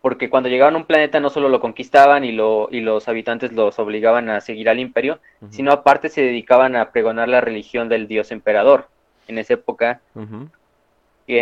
Porque 0.05 0.29
cuando 0.29 0.49
llegaban 0.49 0.75
a 0.75 0.77
un 0.77 0.85
planeta 0.85 1.19
no 1.19 1.31
solo 1.31 1.49
lo 1.49 1.59
conquistaban 1.59 2.23
y, 2.23 2.31
lo, 2.31 2.67
y 2.69 2.81
los 2.81 3.07
habitantes 3.07 3.53
los 3.53 3.79
obligaban 3.79 4.29
a 4.29 4.39
seguir 4.39 4.69
al 4.69 4.79
imperio, 4.79 5.17
sino 5.49 5.71
aparte 5.71 6.09
se 6.09 6.21
dedicaban 6.21 6.75
a 6.75 6.91
pregonar 6.91 7.27
la 7.27 7.41
religión 7.41 7.89
del 7.89 8.07
dios 8.07 8.31
emperador. 8.31 8.87
En 9.27 9.39
esa 9.39 9.55
época, 9.55 10.01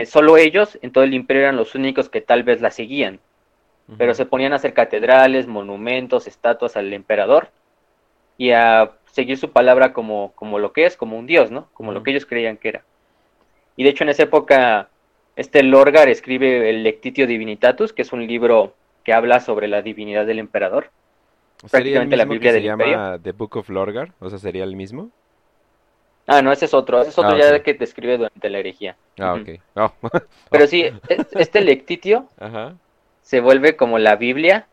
solo 0.06 0.38
ellos 0.38 0.80
en 0.82 0.94
todo 0.94 1.04
el 1.04 1.14
imperio 1.14 1.42
eran 1.42 1.58
los 1.58 1.76
únicos 1.76 2.08
que 2.08 2.22
tal 2.22 2.44
vez 2.44 2.62
la 2.62 2.72
seguían. 2.72 3.20
Pero 3.98 4.14
se 4.14 4.26
ponían 4.26 4.54
a 4.54 4.56
hacer 4.56 4.74
catedrales, 4.74 5.46
monumentos, 5.46 6.26
estatuas 6.26 6.78
al 6.78 6.94
emperador 6.94 7.50
y 8.38 8.52
a 8.52 8.92
seguir 9.12 9.38
su 9.38 9.52
palabra 9.52 9.92
como, 9.92 10.32
como 10.36 10.58
lo 10.58 10.72
que 10.72 10.86
es, 10.86 10.96
como 10.96 11.20
un 11.20 11.28
dios, 11.28 11.52
¿no? 11.52 11.68
Como 11.74 11.92
lo 11.92 12.02
que 12.02 12.12
ellos 12.12 12.26
creían 12.26 12.56
que 12.56 12.70
era. 12.70 12.86
Y 13.76 13.84
de 13.84 13.90
hecho 13.90 14.06
en 14.06 14.12
esa 14.12 14.24
época 14.24 14.88
este 15.36 15.64
Lorgar 15.64 16.10
escribe 16.10 16.70
el 16.70 16.84
Lectitio 16.84 17.28
Divinitatus, 17.28 17.94
que 17.94 18.02
es 18.04 18.14
un 18.14 18.26
libro 18.26 18.76
que 19.04 19.14
habla 19.14 19.40
sobre 19.40 19.68
la 19.68 19.82
divinidad 19.82 20.26
del 20.26 20.40
emperador. 20.40 20.92
Prácticamente 21.70 22.18
la 22.18 22.26
Biblia 22.26 22.52
que 22.52 22.60
se 22.60 22.64
llama 22.64 23.20
The 23.22 23.32
Book 23.32 23.58
of 23.58 23.70
Lorgar, 23.70 24.12
o 24.20 24.30
sea, 24.30 24.40
sería 24.40 24.64
el 24.64 24.76
mismo. 24.76 25.10
Ah, 26.28 26.42
no, 26.42 26.52
ese 26.52 26.66
es 26.66 26.74
otro. 26.74 27.02
Ese 27.02 27.10
es 27.10 27.18
otro 27.18 27.32
ah, 27.32 27.38
ya 27.38 27.64
que 27.64 27.74
te 27.74 27.84
escribe 27.84 28.18
durante 28.18 28.50
la 28.50 28.60
herejía. 28.60 28.96
Ah, 29.20 29.34
ok. 29.34 29.60
Oh. 29.76 29.92
Pero 30.50 30.68
sí, 30.68 30.86
este 31.32 31.62
lectitio 31.62 32.28
se 33.22 33.40
vuelve 33.40 33.76
como 33.76 33.98
la 33.98 34.16
Biblia 34.16 34.68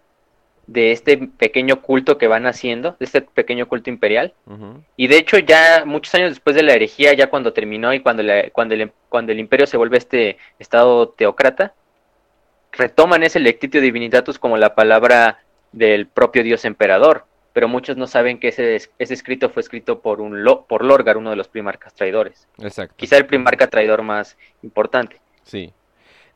de 0.71 0.93
este 0.93 1.19
pequeño 1.19 1.83
culto 1.83 2.17
que 2.17 2.29
van 2.29 2.47
haciendo, 2.47 2.95
de 3.01 3.05
este 3.05 3.23
pequeño 3.23 3.67
culto 3.67 3.91
imperial. 3.91 4.35
Y 4.97 5.09
de 5.09 5.17
hecho 5.17 5.39
ya 5.39 5.83
muchos 5.85 6.15
años 6.15 6.31
después 6.31 6.55
de 6.55 6.63
la 6.63 6.75
herejía, 6.75 7.13
ya 7.13 7.29
cuando 7.29 7.53
terminó 7.53 7.93
y 7.93 7.99
cuando, 7.99 8.23
cuando, 8.53 8.75
el, 8.75 8.93
cuando 9.09 9.33
el 9.33 9.41
imperio 9.41 9.67
se 9.67 9.77
vuelve 9.77 9.99
este 9.99 10.39
estado 10.61 11.09
teócrata, 11.09 11.75
retoman 12.71 13.25
ese 13.25 13.41
lectitio 13.41 13.81
divinitatus 13.81 14.39
como 14.39 14.57
la 14.57 14.77
palabra 14.77 15.43
del 15.73 16.07
propio 16.07 16.45
dios 16.45 16.65
emperador 16.65 17.25
pero 17.53 17.67
muchos 17.67 17.97
no 17.97 18.07
saben 18.07 18.39
que 18.39 18.49
ese, 18.49 18.77
ese 18.77 19.15
escrito 19.15 19.51
fue 19.51 19.61
escrito 19.63 20.01
por 20.01 20.21
un 20.21 20.45
por 20.69 20.85
Lorgar, 20.85 21.17
uno 21.17 21.31
de 21.31 21.37
los 21.37 21.49
primarcas 21.49 21.93
traidores. 21.95 22.47
Exacto. 22.59 22.95
Quizá 22.97 23.17
el 23.17 23.27
primarca 23.27 23.67
traidor 23.67 24.03
más 24.03 24.37
importante. 24.63 25.21
Sí. 25.43 25.73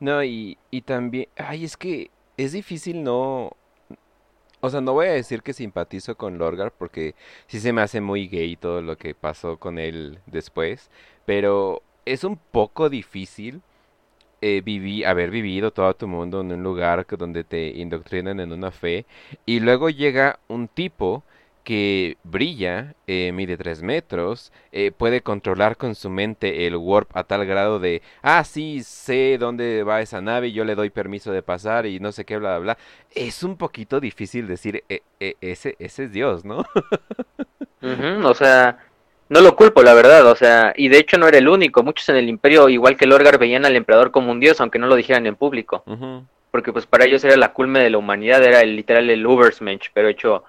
No, 0.01 0.25
y, 0.25 0.57
y 0.71 0.81
también, 0.81 1.29
ay, 1.37 1.63
es 1.63 1.77
que 1.77 2.11
es 2.35 2.51
difícil 2.51 3.01
no... 3.01 3.55
O 4.65 4.69
sea, 4.71 4.81
no 4.81 4.93
voy 4.93 5.05
a 5.05 5.11
decir 5.11 5.43
que 5.43 5.53
simpatizo 5.53 6.15
con 6.15 6.39
Lorgar 6.39 6.71
porque 6.71 7.13
sí 7.45 7.59
se 7.59 7.71
me 7.71 7.81
hace 7.83 8.01
muy 8.01 8.27
gay 8.27 8.55
todo 8.55 8.81
lo 8.81 8.97
que 8.97 9.13
pasó 9.13 9.57
con 9.57 9.77
él 9.77 10.17
después, 10.25 10.89
pero 11.25 11.83
es 12.05 12.23
un 12.23 12.37
poco 12.37 12.89
difícil 12.89 13.61
eh, 14.41 15.03
haber 15.05 15.29
vivido 15.29 15.71
todo 15.71 15.93
tu 15.95 16.07
mundo 16.07 16.41
en 16.41 16.51
un 16.51 16.63
lugar 16.63 17.05
donde 17.17 17.43
te 17.43 17.67
indoctrinan 17.77 18.39
en 18.39 18.51
una 18.53 18.71
fe 18.71 19.05
y 19.45 19.59
luego 19.59 19.91
llega 19.91 20.39
un 20.47 20.67
tipo 20.67 21.23
que 21.65 22.15
brilla, 22.23 22.95
eh, 23.07 23.31
mide 23.33 23.57
3 23.57 23.83
metros, 23.83 24.53
eh, 24.71 24.93
puede 24.97 25.19
controlar 25.19 25.75
con 25.75 25.95
su 25.95 26.09
mente 26.09 26.65
el 26.67 26.77
warp 26.77 27.09
a 27.17 27.25
tal 27.25 27.45
grado 27.45 27.79
de, 27.79 28.01
ah, 28.21 28.45
sí, 28.45 28.83
sé 28.83 29.37
dónde 29.37 29.83
va 29.83 29.99
esa 29.99 30.21
nave, 30.21 30.47
y 30.47 30.53
yo 30.53 30.63
le 30.63 30.75
doy 30.75 30.89
permiso 30.89 31.33
de 31.33 31.43
pasar 31.43 31.85
y 31.85 31.99
no 31.99 32.13
sé 32.13 32.23
qué, 32.23 32.37
bla, 32.37 32.59
bla, 32.59 32.75
bla. 32.75 32.77
Es 33.13 33.43
un 33.43 33.57
poquito 33.57 33.99
difícil 33.99 34.47
decir, 34.47 34.85
ese, 35.19 35.75
ese 35.77 36.03
es 36.05 36.11
Dios, 36.13 36.45
¿no? 36.45 36.63
o 38.23 38.33
sea, 38.33 38.79
no 39.27 39.41
lo 39.41 39.55
culpo, 39.55 39.81
la 39.81 39.93
verdad, 39.93 40.27
o 40.27 40.35
sea, 40.35 40.73
y 40.75 40.87
de 40.87 40.99
hecho 40.99 41.17
no 41.17 41.27
era 41.27 41.39
el 41.39 41.47
único. 41.47 41.81
Muchos 41.83 42.07
en 42.09 42.17
el 42.17 42.29
imperio, 42.29 42.69
igual 42.69 42.95
que 42.95 43.07
Lorgar, 43.07 43.39
veían 43.39 43.65
al 43.65 43.75
emperador 43.75 44.11
como 44.11 44.31
un 44.31 44.39
dios, 44.39 44.61
aunque 44.61 44.77
no 44.77 44.87
lo 44.87 44.95
dijeran 44.95 45.25
en 45.25 45.35
público. 45.35 45.83
Porque 46.51 46.71
pues 46.71 46.85
para 46.85 47.05
ellos 47.05 47.23
era 47.23 47.35
la 47.35 47.51
culme 47.51 47.79
de 47.79 47.89
la 47.89 47.97
humanidad, 47.97 48.43
era 48.43 48.61
el, 48.61 48.75
literal 48.75 49.09
el 49.09 49.25
Ubersmensch, 49.25 49.89
pero 49.93 50.07
hecho, 50.07 50.43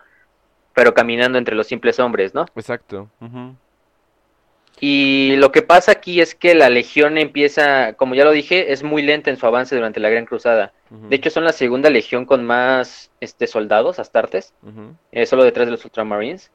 pero 0.77 0.93
caminando 0.93 1.39
entre 1.39 1.57
los 1.57 1.67
simples 1.67 1.99
hombres, 1.99 2.35
¿no? 2.35 2.45
Exacto. 2.55 3.09
Y 4.79 5.35
lo 5.37 5.51
que 5.51 5.63
pasa 5.63 5.93
aquí 5.93 6.21
es 6.21 6.35
que 6.35 6.55
la 6.55 6.69
legión 6.69 7.17
empieza, 7.17 7.95
como 7.95 8.15
ya 8.15 8.27
lo 8.27 8.31
dije, 8.31 8.75
es 8.75 8.83
muy 8.83 9.01
lenta 9.01 9.31
en 9.31 9.39
su 9.39 9.47
avance 9.47 9.75
durante 9.75 10.01
la 10.01 10.11
Gran 10.11 10.27
Cruzada. 10.27 10.75
De 10.91 11.17
hecho, 11.17 11.31
son 11.31 11.45
la 11.45 11.55
segunda 11.55 11.89
legión 11.89 12.27
con 12.27 12.45
más 12.45 13.11
este, 13.21 13.47
soldados, 13.47 13.99
astartes, 13.99 14.53
eh, 15.13 15.25
solo 15.25 15.45
detrás 15.45 15.67
de 15.67 15.73
los 15.73 15.85
Ultramarines 15.87 16.51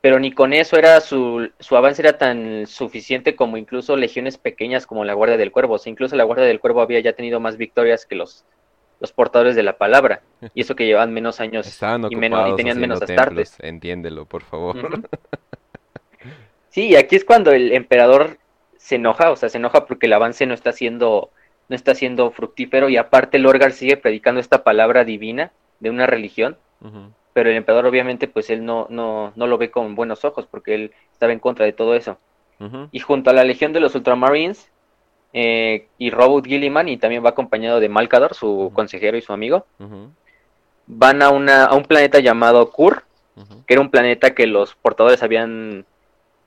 pero 0.00 0.20
ni 0.20 0.30
con 0.30 0.52
eso 0.52 0.76
era 0.76 1.00
su, 1.00 1.50
su 1.58 1.76
avance 1.76 2.00
era 2.00 2.16
tan 2.16 2.68
suficiente 2.68 3.34
como 3.34 3.56
incluso 3.56 3.96
legiones 3.96 4.38
pequeñas 4.38 4.86
como 4.86 5.04
la 5.04 5.14
Guardia 5.14 5.36
del 5.36 5.50
Cuervo. 5.50 5.74
O 5.74 5.78
sea, 5.78 5.90
incluso 5.90 6.14
la 6.14 6.22
Guardia 6.22 6.46
del 6.46 6.60
Cuervo 6.60 6.80
había 6.80 7.00
ya 7.00 7.14
tenido 7.14 7.40
más 7.40 7.56
victorias 7.56 8.06
que 8.06 8.14
los, 8.14 8.44
los 9.00 9.12
portadores 9.12 9.56
de 9.56 9.62
la 9.62 9.78
palabra. 9.78 10.22
Y 10.54 10.60
eso 10.60 10.76
que 10.76 10.86
llevaban 10.86 11.12
menos 11.12 11.40
años 11.40 11.66
y, 12.10 12.16
menos, 12.16 12.52
y 12.52 12.56
tenían 12.56 12.78
menos 12.78 13.02
astartes. 13.02 13.56
Entiéndelo, 13.60 14.26
por 14.26 14.42
favor. 14.42 15.00
Sí, 16.68 16.88
y 16.88 16.96
aquí 16.96 17.16
es 17.16 17.24
cuando 17.24 17.52
el 17.52 17.72
emperador 17.72 18.36
se 18.76 18.96
enoja, 18.96 19.30
o 19.30 19.36
sea, 19.36 19.48
se 19.48 19.56
enoja 19.56 19.86
porque 19.86 20.04
el 20.04 20.12
avance 20.12 20.44
no 20.44 20.52
está 20.52 20.72
siendo, 20.72 21.30
no 21.70 21.74
está 21.74 21.94
siendo 21.94 22.30
fructífero 22.32 22.90
y 22.90 22.98
aparte 22.98 23.38
Lorgar 23.38 23.72
sigue 23.72 23.96
predicando 23.96 24.42
esta 24.42 24.62
palabra 24.62 25.02
divina 25.02 25.52
de 25.80 25.88
una 25.88 26.06
religión 26.06 26.58
pero 27.36 27.50
el 27.50 27.56
emperador 27.56 27.84
obviamente 27.84 28.28
pues 28.28 28.48
él 28.48 28.64
no, 28.64 28.86
no, 28.88 29.34
no 29.36 29.46
lo 29.46 29.58
ve 29.58 29.70
con 29.70 29.94
buenos 29.94 30.24
ojos 30.24 30.46
porque 30.46 30.74
él 30.74 30.92
estaba 31.12 31.34
en 31.34 31.38
contra 31.38 31.66
de 31.66 31.74
todo 31.74 31.94
eso. 31.94 32.18
Y 32.90 33.00
junto 33.00 33.28
a 33.28 33.34
la 33.34 33.44
legión 33.44 33.74
de 33.74 33.80
los 33.80 33.94
Ultramarines 33.94 34.70
eh, 35.32 35.88
y 35.98 36.10
Robot 36.10 36.46
Gilliman 36.46 36.88
y 36.88 36.96
también 36.96 37.24
va 37.24 37.30
acompañado 37.30 37.80
de 37.80 37.88
Malcador, 37.88 38.34
su 38.34 38.70
consejero 38.74 39.16
y 39.16 39.22
su 39.22 39.32
amigo, 39.32 39.66
van 40.86 41.22
a, 41.22 41.30
una, 41.30 41.64
a 41.66 41.74
un 41.74 41.84
planeta 41.84 42.20
llamado 42.20 42.70
Kur, 42.70 43.04
que 43.66 43.74
era 43.74 43.82
un 43.82 43.90
planeta 43.90 44.34
que 44.34 44.46
los 44.46 44.74
portadores 44.74 45.22
habían 45.22 45.84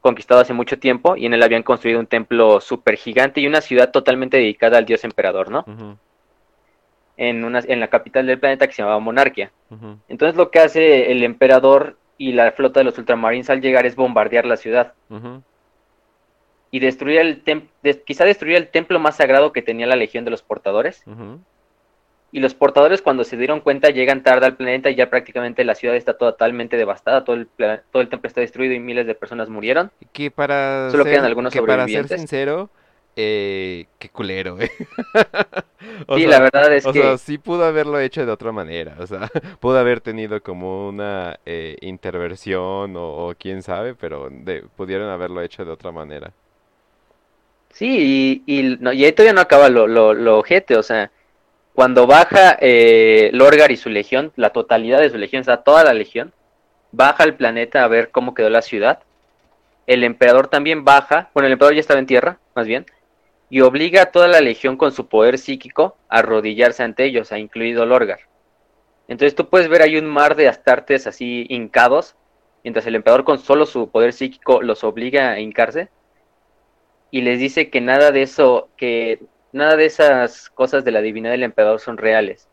conquistado 0.02 0.42
hace 0.42 0.54
mucho 0.54 0.80
tiempo 0.80 1.16
y 1.18 1.26
en 1.26 1.34
él 1.34 1.44
habían 1.44 1.62
construido 1.64 2.00
un 2.00 2.08
templo 2.08 2.62
súper 2.62 2.96
gigante 2.96 3.42
y 3.42 3.48
una 3.48 3.62
ciudad 3.62 3.92
totalmente 3.92 4.38
dedicada 4.38 4.78
al 4.78 4.86
dios 4.86 5.04
emperador, 5.04 5.52
¿no? 5.52 5.66
en, 7.20 7.44
una, 7.44 7.60
en 7.68 7.82
la 7.82 7.90
capital 7.90 8.26
del 8.26 8.40
planeta 8.40 8.66
que 8.66 8.74
se 8.74 8.82
llamaba 8.82 9.00
Monarquia. 9.00 9.52
Entonces 10.08 10.38
lo 10.38 10.50
que 10.50 10.60
hace 10.60 11.12
el 11.12 11.24
emperador 11.24 11.98
y 12.18 12.32
la 12.32 12.52
flota 12.54 12.80
de 12.80 12.86
los 12.86 12.98
ultramarines 12.98 13.50
al 13.50 13.62
llegar 13.62 13.86
es 13.86 13.96
bombardear 13.96 14.46
la 14.46 14.58
ciudad. 14.58 14.94
Y 16.72 16.80
destruir 16.80 17.20
el 17.20 17.42
templo, 17.42 17.70
quizá 18.06 18.26
destruir 18.26 18.56
el 18.56 18.68
templo 18.68 19.00
más 19.00 19.18
sagrado 19.18 19.52
que 19.52 19.62
tenía 19.62 19.88
la 19.88 19.96
legión 19.96 20.26
de 20.26 20.32
los 20.32 20.44
portadores. 20.44 21.04
Y 22.32 22.42
los 22.42 22.54
portadores 22.54 23.02
cuando 23.02 23.24
se 23.24 23.38
dieron 23.38 23.60
cuenta 23.60 23.90
llegan 23.90 24.22
tarde 24.22 24.46
al 24.46 24.56
planeta 24.56 24.92
y 24.92 24.96
ya 24.96 25.10
prácticamente 25.10 25.64
la 25.64 25.74
ciudad 25.74 25.96
está 25.96 26.14
totalmente 26.14 26.78
devastada, 26.78 27.24
todo 27.24 27.36
el, 27.38 27.48
todo 27.92 28.02
el 28.04 28.10
templo 28.10 28.28
está 28.28 28.42
destruido 28.42 28.76
y 28.76 28.80
miles 28.80 29.08
de 29.08 29.16
personas 29.16 29.50
murieron. 29.50 29.90
Que 30.14 30.30
para 30.30 30.92
Solo 30.92 31.06
quedan 31.06 31.26
algunos 31.26 31.52
que 31.52 31.62
Para 31.64 31.88
ser 31.88 32.08
sincero, 32.08 32.70
eh, 33.16 33.88
qué 33.98 34.10
culero, 34.10 34.58
eh. 34.62 34.72
sí, 36.16 36.26
la 36.26 36.40
verdad 36.40 36.74
es 36.74 36.86
o 36.86 36.94
que... 36.94 37.02
sea, 37.02 37.18
sí 37.18 37.38
pudo 37.38 37.66
haberlo 37.66 38.00
hecho 38.00 38.26
de 38.26 38.32
otra 38.32 38.52
manera, 38.52 38.96
o 39.00 39.08
sea, 39.08 39.30
pudo 39.60 39.78
haber 39.78 40.00
tenido 40.00 40.42
como 40.42 40.88
una 40.88 41.38
eh, 41.46 41.76
interversión 41.82 42.94
o, 42.96 43.34
quién 43.38 43.62
sabe, 43.62 43.96
pero 43.96 44.30
de, 44.32 44.64
pudieron 44.78 45.10
haberlo 45.10 45.42
hecho 45.42 45.66
de 45.66 45.72
otra 45.72 45.92
manera. 45.92 46.32
Sí, 47.72 48.44
y, 48.46 48.60
y, 48.60 48.78
no, 48.80 48.92
y 48.92 49.06
ahí 49.06 49.12
todavía 49.12 49.34
no 49.34 49.42
acaba 49.42 49.70
lo, 49.70 49.88
lo, 49.88 50.14
lo 50.14 50.40
ojete, 50.40 50.76
o 50.76 50.84
sea, 50.84 51.12
cuando 51.74 52.08
baja 52.08 52.58
eh, 52.60 53.30
Lorgar 53.32 53.72
y 53.72 53.78
su 53.78 53.90
legión, 53.90 54.34
la 54.36 54.50
totalidad 54.50 55.00
de 55.00 55.10
su 55.10 55.18
legión, 55.18 55.42
o 55.42 55.46
sea, 55.46 55.58
toda 55.58 55.84
la 55.84 55.94
legión, 55.94 56.34
baja 56.92 57.24
al 57.24 57.36
planeta 57.36 57.84
a 57.84 57.88
ver 57.88 58.12
cómo 58.12 58.34
quedó 58.34 58.50
la 58.50 58.62
ciudad. 58.62 59.00
El 59.88 60.04
emperador 60.04 60.48
también 60.50 60.84
baja, 60.84 61.30
bueno, 61.34 61.48
el 61.48 61.54
emperador 61.54 61.76
ya 61.76 61.82
estaba 61.82 62.00
en 62.00 62.06
tierra, 62.06 62.40
más 62.54 62.68
bien, 62.68 62.86
y 63.50 63.62
obliga 63.62 64.02
a 64.02 64.12
toda 64.12 64.28
la 64.28 64.42
legión 64.42 64.78
con 64.78 64.92
su 64.92 65.08
poder 65.08 65.38
psíquico 65.38 65.96
a 66.10 66.20
arrodillarse 66.20 66.84
ante 66.84 67.06
ellos, 67.06 67.32
a 67.32 67.40
incluido 67.40 67.86
Lorgar. 67.86 68.20
Entonces 69.08 69.36
tú 69.36 69.50
puedes 69.50 69.70
ver 69.70 69.82
ahí 69.82 69.96
un 69.96 70.06
mar 70.06 70.36
de 70.36 70.48
astartes 70.48 71.08
así 71.08 71.46
hincados, 71.50 72.16
mientras 72.64 72.86
el 72.88 72.96
emperador 72.96 73.24
con 73.24 73.40
solo 73.40 73.66
su 73.66 73.90
poder 73.90 74.12
psíquico 74.14 74.62
los 74.62 74.84
obliga 74.84 75.32
a 75.32 75.40
hincarse 75.40 75.90
y 77.12 77.22
les 77.22 77.40
dice 77.40 77.70
que 77.70 77.82
nada 77.82 78.12
de 78.12 78.22
eso, 78.22 78.70
que 78.78 79.20
nada 79.52 79.76
de 79.76 79.86
esas 79.86 80.50
cosas 80.50 80.84
de 80.84 80.92
la 80.92 81.02
divinidad 81.02 81.32
del 81.32 81.44
emperador 81.44 81.80
son 81.80 81.98
reales, 81.98 82.48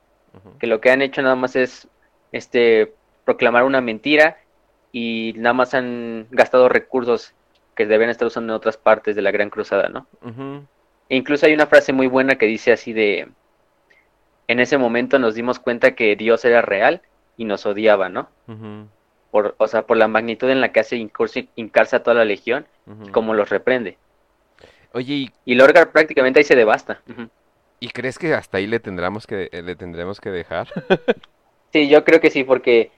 que 0.58 0.66
lo 0.66 0.80
que 0.80 0.90
han 0.90 1.02
hecho 1.02 1.22
nada 1.22 1.34
más 1.34 1.56
es 1.56 1.88
este 2.32 2.92
proclamar 3.25 3.64
una 3.64 3.80
mentira 3.80 4.38
y 4.92 5.34
nada 5.36 5.54
más 5.54 5.75
han 5.75 6.26
gastado 6.30 6.68
recursos 6.68 7.34
que 7.75 7.86
deben 7.86 8.10
estar 8.10 8.26
usando 8.26 8.52
en 8.52 8.56
otras 8.56 8.76
partes 8.76 9.16
de 9.16 9.22
la 9.22 9.30
Gran 9.30 9.50
Cruzada, 9.50 9.88
¿no? 9.88 10.06
E 11.08 11.16
incluso 11.16 11.46
hay 11.46 11.54
una 11.54 11.66
frase 11.66 11.92
muy 11.92 12.06
buena 12.06 12.36
que 12.36 12.46
dice 12.46 12.72
así 12.72 12.92
de, 12.92 13.28
en 14.48 14.60
ese 14.60 14.78
momento 14.78 15.18
nos 15.18 15.34
dimos 15.34 15.58
cuenta 15.58 15.94
que 15.94 16.16
Dios 16.16 16.44
era 16.44 16.62
real 16.62 17.02
y 17.36 17.44
nos 17.44 17.66
odiaba, 17.66 18.08
¿no? 18.08 18.28
por, 19.30 19.54
o 19.58 19.68
sea, 19.68 19.86
por 19.86 19.96
la 19.96 20.08
magnitud 20.08 20.48
en 20.48 20.60
la 20.60 20.72
que 20.72 20.80
hace 20.80 20.96
hincarse 20.96 21.96
a 21.96 22.02
toda 22.02 22.14
la 22.14 22.25
legión 22.25 22.66
y 23.04 23.10
cómo 23.10 23.34
los 23.34 23.50
reprende. 23.50 23.98
Oye, 24.96 25.14
y... 25.14 25.30
y 25.44 25.54
Lorgar 25.56 25.92
prácticamente 25.92 26.40
ahí 26.40 26.44
se 26.44 26.56
devasta. 26.56 27.02
¿Y 27.80 27.88
crees 27.90 28.18
que 28.18 28.32
hasta 28.32 28.56
ahí 28.56 28.66
le 28.66 28.80
tendremos 28.80 29.26
que, 29.26 29.50
le 29.52 29.76
tendremos 29.76 30.22
que 30.22 30.30
dejar? 30.30 30.68
sí, 31.72 31.86
yo 31.88 32.02
creo 32.02 32.18
que 32.18 32.30
sí, 32.30 32.44
porque 32.44 32.90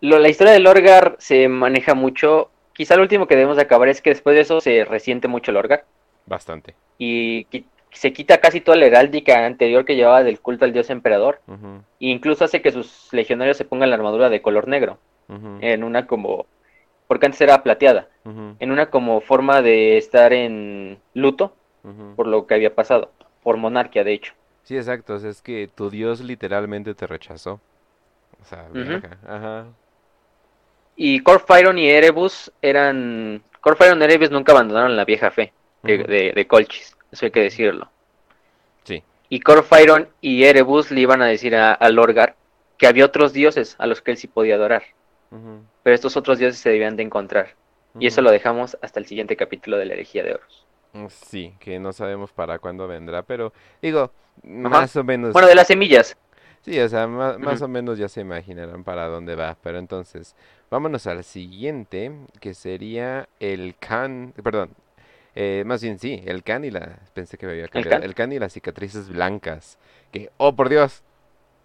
la 0.00 0.28
historia 0.28 0.52
de 0.52 0.60
Lorgar 0.60 1.16
se 1.18 1.48
maneja 1.48 1.94
mucho. 1.94 2.50
Quizá 2.74 2.96
lo 2.96 3.02
último 3.02 3.26
que 3.26 3.36
debemos 3.36 3.56
de 3.56 3.62
acabar 3.62 3.88
es 3.88 4.02
que 4.02 4.10
después 4.10 4.36
de 4.36 4.42
eso 4.42 4.60
se 4.60 4.84
resiente 4.84 5.28
mucho 5.28 5.50
Lorgar. 5.50 5.86
Bastante. 6.26 6.74
Y 6.98 7.46
se 7.90 8.12
quita 8.12 8.38
casi 8.38 8.60
toda 8.60 8.76
la 8.76 8.84
heráldica 8.84 9.46
anterior 9.46 9.86
que 9.86 9.96
llevaba 9.96 10.22
del 10.22 10.40
culto 10.40 10.66
al 10.66 10.74
dios 10.74 10.90
emperador. 10.90 11.40
E 11.48 12.08
incluso 12.08 12.44
hace 12.44 12.60
que 12.60 12.70
sus 12.70 13.08
legionarios 13.12 13.56
se 13.56 13.64
pongan 13.64 13.88
la 13.88 13.96
armadura 13.96 14.28
de 14.28 14.42
color 14.42 14.68
negro. 14.68 14.98
En 15.62 15.84
una 15.84 16.06
como... 16.06 16.44
Porque 17.06 17.24
antes 17.24 17.40
era 17.40 17.62
plateada. 17.62 18.09
En 18.24 18.70
una 18.70 18.90
como 18.90 19.20
forma 19.20 19.62
de 19.62 19.96
estar 19.96 20.32
en 20.32 20.98
luto 21.14 21.54
por 22.16 22.26
lo 22.26 22.46
que 22.46 22.54
había 22.54 22.74
pasado. 22.74 23.10
Por 23.42 23.56
monarquía, 23.56 24.04
de 24.04 24.12
hecho. 24.12 24.34
Sí, 24.62 24.76
exacto. 24.76 25.16
es 25.16 25.42
que 25.42 25.68
tu 25.74 25.90
dios 25.90 26.20
literalmente 26.20 26.94
te 26.94 27.06
rechazó. 27.06 27.60
O 28.40 28.44
sea, 28.44 28.68
Ajá. 29.26 29.66
Y 30.96 31.20
Corfiron 31.20 31.78
y 31.78 31.88
Erebus 31.88 32.52
eran. 32.60 33.42
Corfiron 33.60 34.00
y 34.00 34.04
Erebus 34.04 34.30
nunca 34.30 34.52
abandonaron 34.52 34.96
la 34.96 35.04
vieja 35.04 35.30
fe 35.30 35.52
de, 35.82 36.32
de, 36.34 36.46
Colchis, 36.46 36.96
eso 37.10 37.24
hay 37.24 37.30
que 37.30 37.40
decirlo. 37.40 37.90
Sí. 38.84 39.02
Y 39.28 39.40
Corfiron 39.40 40.08
y 40.20 40.44
Erebus 40.44 40.90
le 40.90 41.00
iban 41.00 41.22
a 41.22 41.26
decir 41.26 41.56
a, 41.56 41.76
Lorgar 41.90 42.36
que 42.76 42.86
había 42.86 43.04
otros 43.04 43.32
dioses 43.32 43.76
a 43.78 43.86
los 43.86 44.02
que 44.02 44.10
él 44.10 44.16
sí 44.16 44.26
podía 44.26 44.56
adorar. 44.56 44.82
Pero 45.82 45.94
estos 45.94 46.16
otros 46.16 46.38
dioses 46.38 46.60
se 46.60 46.70
debían 46.70 46.96
de 46.96 47.04
encontrar. 47.04 47.54
Y 47.98 48.06
eso 48.06 48.22
lo 48.22 48.30
dejamos 48.30 48.76
hasta 48.82 49.00
el 49.00 49.06
siguiente 49.06 49.36
capítulo 49.36 49.76
de 49.76 49.86
la 49.86 49.94
herejía 49.94 50.22
de 50.22 50.34
Horus. 50.34 50.66
Mm, 50.92 51.06
sí, 51.08 51.54
que 51.60 51.78
no 51.78 51.92
sabemos 51.92 52.32
para 52.32 52.58
cuándo 52.58 52.86
vendrá, 52.86 53.22
pero 53.22 53.52
digo, 53.82 54.12
más 54.42 54.94
o 54.96 55.04
menos. 55.04 55.32
Bueno, 55.32 55.48
de 55.48 55.54
las 55.54 55.66
semillas. 55.66 56.16
Sí, 56.62 56.78
o 56.78 56.88
sea, 56.88 57.06
más, 57.06 57.62
o 57.62 57.68
menos 57.68 57.98
ya 57.98 58.08
se 58.08 58.20
imaginarán 58.20 58.84
para 58.84 59.06
dónde 59.06 59.34
va. 59.34 59.56
Pero 59.62 59.78
entonces, 59.78 60.36
vámonos 60.70 61.06
al 61.06 61.24
siguiente, 61.24 62.12
que 62.38 62.52
sería 62.52 63.28
el 63.40 63.76
can, 63.78 64.34
perdón, 64.42 64.70
eh, 65.34 65.62
más 65.64 65.82
bien 65.82 65.98
sí, 65.98 66.22
el 66.26 66.42
can 66.42 66.64
y 66.64 66.70
la, 66.70 66.98
pensé 67.14 67.38
que 67.38 67.46
me 67.46 67.52
había 67.52 67.68
cambiado, 67.68 68.02
el 68.02 68.14
can 68.14 68.32
y 68.32 68.38
las 68.38 68.52
cicatrices 68.52 69.08
blancas. 69.08 69.78
Que, 70.12 70.30
oh 70.36 70.54
por 70.54 70.68
Dios, 70.68 71.02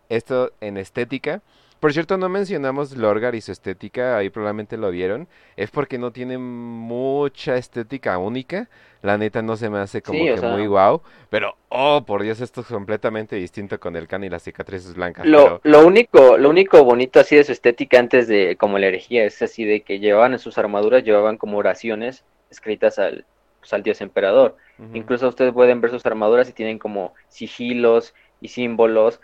esto 0.07 0.53
en 0.61 0.77
estética 0.77 1.41
por 1.79 1.93
cierto, 1.93 2.17
no 2.17 2.29
mencionamos 2.29 2.95
Lorgar 2.95 3.35
y 3.35 3.41
su 3.41 3.51
estética, 3.51 4.17
ahí 4.17 4.29
probablemente 4.29 4.77
lo 4.77 4.89
vieron. 4.91 5.27
Es 5.55 5.71
porque 5.71 5.97
no 5.97 6.11
tiene 6.11 6.37
mucha 6.37 7.57
estética 7.57 8.17
única. 8.17 8.69
La 9.01 9.17
neta 9.17 9.41
no 9.41 9.55
se 9.55 9.69
me 9.69 9.79
hace 9.79 10.01
como 10.01 10.23
que 10.23 10.41
muy 10.41 10.65
guau. 10.65 11.01
Pero, 11.29 11.55
oh, 11.69 12.03
por 12.05 12.23
Dios, 12.23 12.41
esto 12.41 12.61
es 12.61 12.67
completamente 12.67 13.35
distinto 13.35 13.79
con 13.79 13.95
el 13.95 14.07
can 14.07 14.23
y 14.23 14.29
las 14.29 14.43
cicatrices 14.43 14.95
blancas. 14.95 15.25
Lo, 15.25 15.61
lo, 15.63 15.85
único, 15.85 16.37
lo 16.37 16.49
único 16.49 16.83
bonito 16.83 17.19
así 17.19 17.35
de 17.35 17.43
su 17.43 17.51
estética 17.51 17.99
antes 17.99 18.27
de 18.27 18.55
como 18.55 18.79
la 18.79 18.87
herejía 18.87 19.23
es 19.25 19.41
así 19.41 19.63
de 19.63 19.81
que 19.81 19.99
llevaban 19.99 20.33
en 20.33 20.39
sus 20.39 20.57
armaduras, 20.57 21.03
llevaban 21.03 21.37
como 21.37 21.57
oraciones 21.57 22.23
escritas 22.49 22.97
al, 22.97 23.25
pues, 23.59 23.73
al 23.73 23.83
dios 23.83 24.01
emperador. 24.01 24.57
Incluso 24.93 25.27
ustedes 25.27 25.53
pueden 25.53 25.81
ver 25.81 25.89
sus 25.89 26.05
armaduras 26.05 26.49
y 26.49 26.53
tienen 26.53 26.79
como 26.79 27.13
sigilos 27.29 28.13
y 28.41 28.49
símbolos 28.49 29.21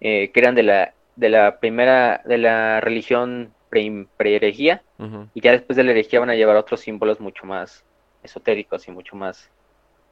eh, 0.00 0.30
que 0.32 0.40
eran 0.40 0.54
de 0.54 0.62
la 0.62 0.94
de 1.16 1.28
la 1.28 1.58
primera, 1.58 2.22
de 2.24 2.38
la 2.38 2.80
religión 2.80 3.52
pre-herejía, 3.70 4.82
y 5.34 5.40
ya 5.40 5.52
después 5.52 5.76
de 5.76 5.84
la 5.84 5.92
herejía 5.92 6.20
van 6.20 6.30
a 6.30 6.34
llevar 6.34 6.56
otros 6.56 6.80
símbolos 6.80 7.20
mucho 7.20 7.46
más 7.46 7.84
esotéricos 8.22 8.86
y 8.86 8.90
mucho 8.90 9.16
más 9.16 9.50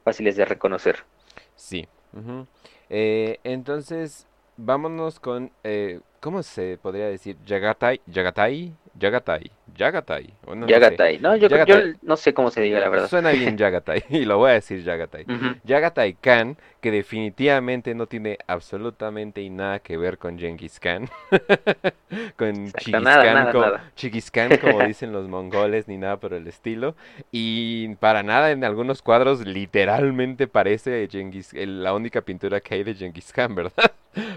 fáciles 0.03 0.35
de 0.35 0.45
reconocer. 0.45 0.97
Sí. 1.55 1.87
Eh, 2.89 3.39
entonces, 3.43 4.27
vámonos 4.57 5.19
con, 5.19 5.51
eh, 5.63 5.99
¿cómo 6.19 6.43
se 6.43 6.77
podría 6.81 7.07
decir? 7.07 7.37
Yagatai, 7.45 8.01
Yagatai, 8.05 8.73
Yagatai, 8.95 9.51
Yagatai. 9.75 10.33
no, 10.55 10.67
Yagatai. 10.67 11.19
No, 11.19 11.35
yo, 11.35 11.47
no 12.01 12.17
sé 12.17 12.33
cómo 12.33 12.51
se 12.51 12.61
diga 12.61 12.79
la 12.79 12.89
verdad. 12.89 13.07
Suena 13.07 13.31
bien 13.31 13.57
Yagatai 13.57 14.03
y 14.09 14.25
lo 14.25 14.37
voy 14.37 14.51
a 14.51 14.53
decir 14.53 14.83
Yagatai. 14.83 15.25
Yagatai 15.63 16.13
Khan, 16.13 16.57
que 16.81 16.91
definitivamente 16.91 17.93
no 17.95 18.07
tiene 18.07 18.37
absolutamente 18.47 19.47
nada 19.49 19.79
que 19.79 19.97
ver 19.97 20.17
con 20.17 20.37
Genghis 20.37 20.79
Khan. 20.79 21.09
con 22.37 22.71
Chiquis 23.95 24.31
Khan, 24.31 24.57
como, 24.57 24.73
como 24.73 24.83
dicen 24.87 25.11
los 25.11 25.27
mongoles, 25.27 25.87
ni 25.87 25.97
nada 25.97 26.17
por 26.17 26.33
el 26.33 26.47
estilo. 26.47 26.95
Y 27.31 27.95
para 27.95 28.23
nada 28.23 28.51
en 28.51 28.63
algunos 28.63 29.01
cuadros 29.01 29.45
literalmente 29.45 30.47
parece 30.47 31.07
Genghis, 31.09 31.53
la 31.53 31.93
única 31.93 32.21
pintura 32.21 32.59
que 32.59 32.75
hay 32.75 32.83
de 32.83 32.95
Genghis 32.95 33.31
Khan, 33.31 33.55
¿verdad? 33.55 33.91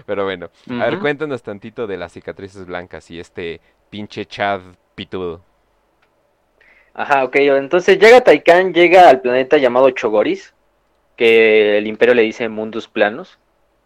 Pero 0.05 0.23
bueno, 0.23 0.49
a 0.69 0.85
ver, 0.85 0.99
cuéntanos 0.99 1.43
tantito 1.43 1.87
de 1.87 1.97
las 1.97 2.13
cicatrices 2.13 2.65
blancas 2.65 3.11
y 3.11 3.19
este 3.19 3.59
pinche 3.89 4.25
Chad 4.25 4.61
pitudo. 4.95 5.41
Ajá, 6.93 7.25
ok, 7.25 7.35
entonces 7.35 7.99
llega 7.99 8.21
Taikan, 8.21 8.73
llega 8.73 9.09
al 9.09 9.19
planeta 9.19 9.57
llamado 9.57 9.89
Chogoris, 9.89 10.53
que 11.17 11.77
el 11.77 11.87
imperio 11.87 12.15
le 12.15 12.21
dice 12.21 12.47
Mundus 12.47 12.87
Planos, 12.87 13.37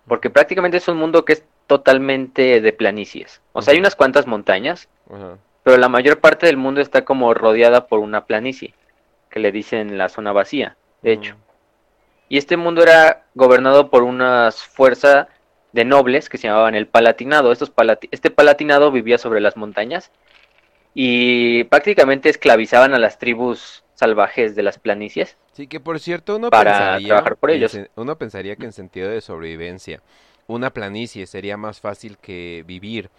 porque 0.07 0.29
prácticamente 0.29 0.77
es 0.77 0.87
un 0.87 0.97
mundo 0.97 1.25
que 1.25 1.33
es 1.33 1.43
totalmente 1.65 2.61
de 2.61 2.73
planicies. 2.73 3.41
O 3.51 3.61
sea, 3.61 3.73
hay 3.73 3.79
unas 3.79 3.95
cuantas 3.95 4.27
montañas, 4.27 4.89
pero 5.63 5.77
la 5.77 5.89
mayor 5.89 6.19
parte 6.19 6.45
del 6.45 6.57
mundo 6.57 6.81
está 6.81 7.03
como 7.03 7.33
rodeada 7.33 7.87
por 7.87 7.99
una 7.99 8.25
planicie, 8.25 8.75
que 9.29 9.39
le 9.39 9.51
dicen 9.51 9.97
la 9.97 10.09
zona 10.09 10.31
vacía, 10.31 10.77
de 11.01 11.13
hecho. 11.13 11.35
Y 12.27 12.37
este 12.37 12.57
mundo 12.57 12.83
era 12.83 13.23
gobernado 13.33 13.89
por 13.89 14.03
una 14.03 14.51
fuerza 14.51 15.29
de 15.71 15.83
nobles 15.83 16.29
que 16.29 16.37
se 16.37 16.47
llamaban 16.47 16.75
el 16.75 16.87
Palatinado. 16.87 17.51
Estos 17.51 17.71
este 18.11 18.29
Palatinado 18.29 18.91
vivía 18.91 19.17
sobre 19.17 19.41
las 19.41 19.57
montañas 19.57 20.11
y 20.93 21.63
prácticamente 21.65 22.29
esclavizaban 22.29 22.93
a 22.93 22.99
las 22.99 23.19
tribus 23.19 23.83
salvajes 23.95 24.55
de 24.55 24.63
las 24.63 24.79
planicies. 24.79 25.37
Sí, 25.53 25.67
que 25.67 25.79
por 25.79 25.99
cierto 25.99 26.37
uno 26.37 26.49
para 26.49 26.71
pensaría, 26.71 27.07
trabajar 27.07 27.35
por 27.35 27.51
ellos. 27.51 27.77
uno 27.95 28.17
pensaría 28.17 28.55
que 28.55 28.65
en 28.65 28.71
sentido 28.71 29.09
de 29.09 29.21
sobrevivencia, 29.21 30.01
una 30.47 30.71
planicie 30.71 31.27
sería 31.27 31.57
más 31.57 31.79
fácil 31.81 32.17
que 32.17 32.63
vivir 32.65 33.09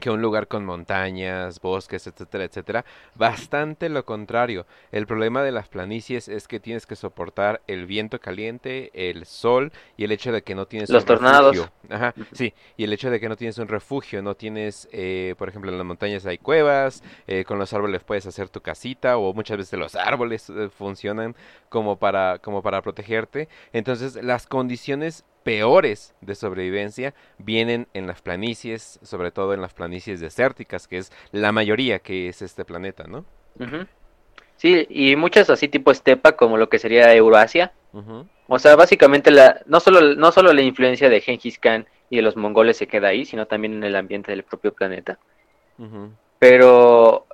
que 0.00 0.10
un 0.10 0.20
lugar 0.20 0.48
con 0.48 0.64
montañas, 0.64 1.60
bosques, 1.60 2.06
etcétera, 2.06 2.44
etcétera. 2.44 2.84
Bastante 3.14 3.88
lo 3.88 4.04
contrario. 4.04 4.66
El 4.92 5.06
problema 5.06 5.42
de 5.42 5.52
las 5.52 5.68
planicies 5.68 6.28
es 6.28 6.48
que 6.48 6.60
tienes 6.60 6.86
que 6.86 6.96
soportar 6.96 7.62
el 7.66 7.86
viento 7.86 8.20
caliente, 8.20 8.90
el 8.94 9.24
sol 9.26 9.72
y 9.96 10.04
el 10.04 10.12
hecho 10.12 10.32
de 10.32 10.42
que 10.42 10.54
no 10.54 10.66
tienes 10.66 10.90
Los 10.90 11.02
un 11.02 11.06
tornados. 11.06 11.56
refugio. 11.56 11.72
Ajá, 11.88 12.14
sí, 12.32 12.52
y 12.76 12.84
el 12.84 12.92
hecho 12.92 13.10
de 13.10 13.20
que 13.20 13.28
no 13.28 13.36
tienes 13.36 13.58
un 13.58 13.68
refugio, 13.68 14.22
no 14.22 14.34
tienes, 14.34 14.88
eh, 14.92 15.34
por 15.38 15.48
ejemplo, 15.48 15.70
en 15.70 15.78
las 15.78 15.86
montañas 15.86 16.26
hay 16.26 16.38
cuevas, 16.38 17.02
eh, 17.26 17.44
con 17.44 17.58
los 17.58 17.72
árboles 17.72 18.02
puedes 18.04 18.26
hacer 18.26 18.48
tu 18.48 18.60
casita 18.60 19.16
o 19.18 19.32
muchas 19.32 19.56
veces 19.56 19.78
los 19.78 19.94
árboles 19.94 20.50
eh, 20.50 20.68
funcionan 20.68 21.34
como 21.68 21.96
para, 21.96 22.38
como 22.40 22.62
para 22.62 22.82
protegerte. 22.82 23.48
Entonces, 23.72 24.16
las 24.22 24.46
condiciones 24.46 25.24
peores 25.46 26.12
de 26.22 26.34
sobrevivencia 26.34 27.14
vienen 27.38 27.86
en 27.94 28.08
las 28.08 28.20
planicies, 28.20 28.98
sobre 29.02 29.30
todo 29.30 29.54
en 29.54 29.60
las 29.60 29.72
planicies 29.74 30.18
desérticas, 30.18 30.88
que 30.88 30.98
es 30.98 31.12
la 31.30 31.52
mayoría 31.52 32.00
que 32.00 32.28
es 32.28 32.42
este 32.42 32.64
planeta, 32.64 33.04
¿no? 33.04 33.24
Sí, 34.56 34.88
y 34.90 35.14
muchas 35.14 35.48
así 35.48 35.68
tipo 35.68 35.92
estepa, 35.92 36.32
como 36.32 36.56
lo 36.56 36.68
que 36.68 36.80
sería 36.80 37.14
Eurasia. 37.14 37.72
O 38.48 38.58
sea, 38.58 38.74
básicamente 38.74 39.30
la, 39.30 39.60
no 39.66 39.78
solo, 39.78 40.16
no 40.16 40.32
solo 40.32 40.52
la 40.52 40.62
influencia 40.62 41.08
de 41.08 41.20
Genghis 41.20 41.60
Khan 41.60 41.86
y 42.10 42.16
de 42.16 42.22
los 42.22 42.36
mongoles 42.36 42.76
se 42.76 42.88
queda 42.88 43.08
ahí, 43.08 43.24
sino 43.24 43.46
también 43.46 43.74
en 43.74 43.84
el 43.84 43.94
ambiente 43.94 44.32
del 44.32 44.42
propio 44.42 44.74
planeta. 44.74 45.16
Pero, 46.40 47.26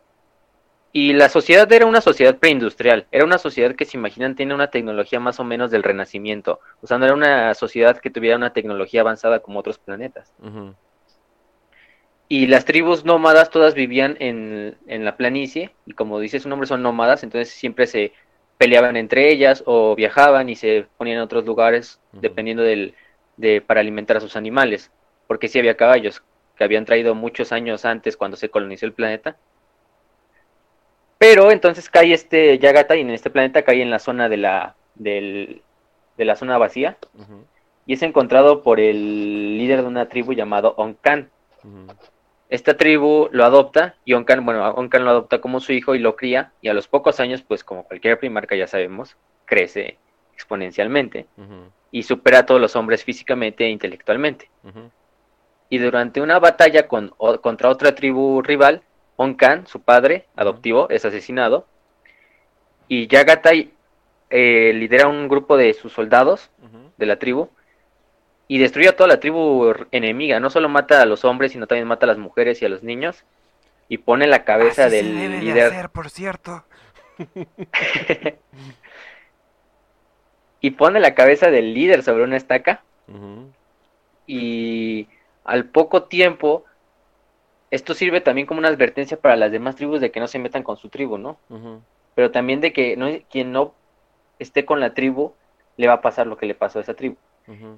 y 0.93 1.15
la 1.15 1.29
sociedad 1.29 1.71
era 1.73 1.87
una 1.87 2.03
sociedad 2.03 2.37
preindustrial, 2.37 3.07
era 3.11 3.25
una 3.25 3.39
sociedad 3.39 3.75
que 3.75 3.87
se 3.87 3.97
imaginan 3.97 4.37
tiene 4.37 4.55
una 4.55 4.69
tecnología 4.69 5.21
más 5.21 5.41
o 5.41 5.45
menos 5.45 5.71
del 5.71 5.83
Renacimiento. 5.83 6.61
O 6.83 6.87
sea, 6.87 6.99
no 6.99 7.07
era 7.07 7.15
una 7.15 7.55
sociedad 7.55 7.99
que 7.99 8.11
tuviera 8.11 8.37
una 8.37 8.53
tecnología 8.53 9.01
avanzada 9.01 9.41
como 9.41 9.61
otros 9.61 9.79
planetas. 9.79 10.35
Y 12.29 12.47
las 12.47 12.65
tribus 12.65 13.05
nómadas 13.05 13.51
todas 13.51 13.75
vivían 13.75 14.17
en, 14.21 14.77
en 14.87 15.05
la 15.05 15.17
planicie, 15.17 15.71
y 15.87 15.93
como 15.93 16.21
dice 16.21 16.41
su 16.41 16.49
nombre, 16.49 16.67
son 16.67 16.83
nómadas, 16.83 17.23
entonces 17.23 17.53
siempre 17.55 17.87
se 17.87 18.13
peleaban 18.59 18.97
entre 18.97 19.31
ellas 19.31 19.63
o 19.67 19.95
viajaban 19.97 20.49
y 20.49 20.57
se 20.57 20.87
ponían 20.97 21.17
en 21.17 21.25
otros 21.25 21.45
lugares 21.45 22.01
dependiendo 22.13 22.63
del, 22.63 22.95
de, 23.37 23.61
para 23.61 23.81
alimentar 23.81 24.19
a 24.19 24.21
sus 24.21 24.37
animales, 24.37 24.91
porque 25.27 25.49
sí 25.49 25.59
había 25.59 25.77
caballos 25.77 26.23
que 26.57 26.65
habían 26.65 26.85
traído 26.85 27.15
muchos 27.15 27.51
años 27.51 27.85
antes 27.85 28.17
cuando 28.17 28.37
se 28.37 28.51
colonizó 28.51 28.87
el 28.87 28.93
planeta. 28.93 29.37
Pero 31.23 31.51
entonces 31.53 31.89
cae 31.89 32.13
este 32.13 32.59
Yagata 32.59 32.97
y 32.97 33.01
en 33.03 33.11
este 33.11 33.31
planeta 33.31 33.63
cae 33.63 33.81
en 33.81 33.91
la 33.91 34.01
zona 34.01 34.29
de 34.29 34.37
la, 34.39 34.75
del, 34.97 35.63
de 36.17 36.25
la 36.25 36.35
zona 36.37 36.59
vacía. 36.59 36.97
Y 37.87 37.93
es 37.95 38.03
encontrado 38.03 38.63
por 38.63 38.81
el 38.81 39.57
líder 39.59 39.83
de 39.83 39.89
una 39.89 40.09
tribu 40.09 40.33
llamado 40.33 40.75
Onkan. 40.77 41.31
Esta 42.49 42.77
tribu 42.77 43.29
lo 43.33 43.45
adopta 43.45 43.95
y 44.05 44.13
Onkan, 44.15 44.45
bueno, 44.45 44.69
Onkan 44.71 45.05
lo 45.05 45.11
adopta 45.11 45.41
como 45.41 45.61
su 45.61 45.73
hijo 45.73 45.95
y 45.95 45.99
lo 46.01 46.17
cría. 46.17 46.53
Y 46.61 46.69
a 46.69 46.75
los 46.75 46.89
pocos 46.89 47.21
años, 47.21 47.43
pues 47.43 47.63
como 47.65 47.85
cualquier 47.85 48.19
primarca 48.19 48.57
ya 48.57 48.67
sabemos, 48.67 49.17
crece 49.47 49.99
exponencialmente 50.35 51.27
y 51.93 52.03
supera 52.03 52.41
a 52.41 52.47
todos 52.47 52.61
los 52.61 52.75
hombres 52.77 53.05
físicamente 53.05 53.65
e 53.65 53.71
intelectualmente. 53.71 54.51
Y 55.71 55.79
durante 55.79 56.21
una 56.21 56.39
batalla 56.41 56.89
con, 56.89 57.15
o- 57.17 57.41
contra 57.41 57.69
otra 57.71 57.95
tribu 57.95 58.43
rival, 58.43 58.83
Onkan, 59.17 59.67
su 59.67 59.81
padre 59.81 60.27
adoptivo, 60.37 60.89
es 60.91 61.05
asesinado 61.05 61.67
y 62.89 63.07
Yagatai 63.07 63.73
eh, 64.31 64.73
lidera 64.75 65.09
un 65.09 65.29
grupo 65.29 65.57
de 65.57 65.73
sus 65.75 65.93
soldados 65.93 66.51
de 66.97 67.07
la 67.07 67.19
tribu 67.19 67.49
y 68.49 68.59
destruye 68.59 68.89
a 68.89 68.97
toda 68.97 69.09
la 69.09 69.21
tribu 69.21 69.73
enemiga. 69.93 70.41
No 70.41 70.51
solo 70.51 70.69
mata 70.69 71.01
a 71.01 71.07
los 71.07 71.25
hombres, 71.25 71.53
sino 71.53 71.67
también 71.67 71.89
mata 71.89 72.07
a 72.07 72.09
las 72.09 72.19
mujeres 72.19 72.61
y 72.61 72.67
a 72.67 72.69
los 72.69 72.83
niños. 72.83 73.25
Y 73.89 73.99
pone 73.99 74.27
la 74.27 74.45
cabeza 74.45 74.87
Así 74.87 74.97
se 74.97 75.03
del 75.03 75.17
debe 75.17 75.35
de 75.37 75.41
líder. 75.43 75.73
hacer, 75.73 75.91
por 75.91 76.11
cierto. 76.11 76.65
y 80.61 80.71
pone 80.73 81.01
la 81.01 81.15
cabeza 81.15 81.51
del 81.51 81.75
líder 81.75 82.03
sobre 82.03 82.25
una 82.25 82.37
estaca. 82.37 82.83
Y 84.27 85.09
al 85.45 85.65
poco 85.67 86.05
tiempo, 86.05 86.65
esto 87.73 87.95
sirve 87.95 88.21
también 88.21 88.47
como 88.47 88.59
una 88.61 88.69
advertencia 88.69 89.17
para 89.17 89.35
las 89.35 89.51
demás 89.51 89.75
tribus 89.77 90.01
de 90.01 90.11
que 90.13 90.21
no 90.21 90.29
se 90.29 90.39
metan 90.39 90.63
con 90.63 90.77
su 90.77 90.89
tribu, 90.89 91.19
¿no? 91.19 91.39
Pero 92.15 92.31
también 92.31 92.61
de 92.61 92.73
que 92.73 92.97
no, 92.97 93.09
quien 93.31 93.51
no 93.51 93.73
esté 94.39 94.65
con 94.65 94.79
la 94.79 94.95
tribu 94.95 95.33
le 95.77 95.89
va 95.89 95.95
a 95.95 96.01
pasar 96.03 96.27
lo 96.27 96.37
que 96.37 96.47
le 96.47 96.55
pasó 96.55 96.79
a 96.79 96.83
esa 96.83 96.95
tribu. 96.95 97.17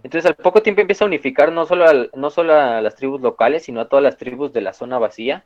Entonces 0.02 0.26
al 0.26 0.34
poco 0.34 0.60
tiempo 0.62 0.80
empieza 0.82 1.04
a 1.04 1.08
unificar 1.08 1.50
no 1.52 1.64
solo, 1.64 1.86
al- 1.88 2.10
no 2.14 2.28
solo 2.30 2.54
a 2.54 2.80
las 2.82 2.96
tribus 2.96 3.20
locales, 3.22 3.62
sino 3.62 3.80
a 3.80 3.88
todas 3.88 4.02
las 4.02 4.16
tribus 4.18 4.52
de 4.52 4.60
la 4.60 4.72
zona 4.74 4.98
vacía. 4.98 5.44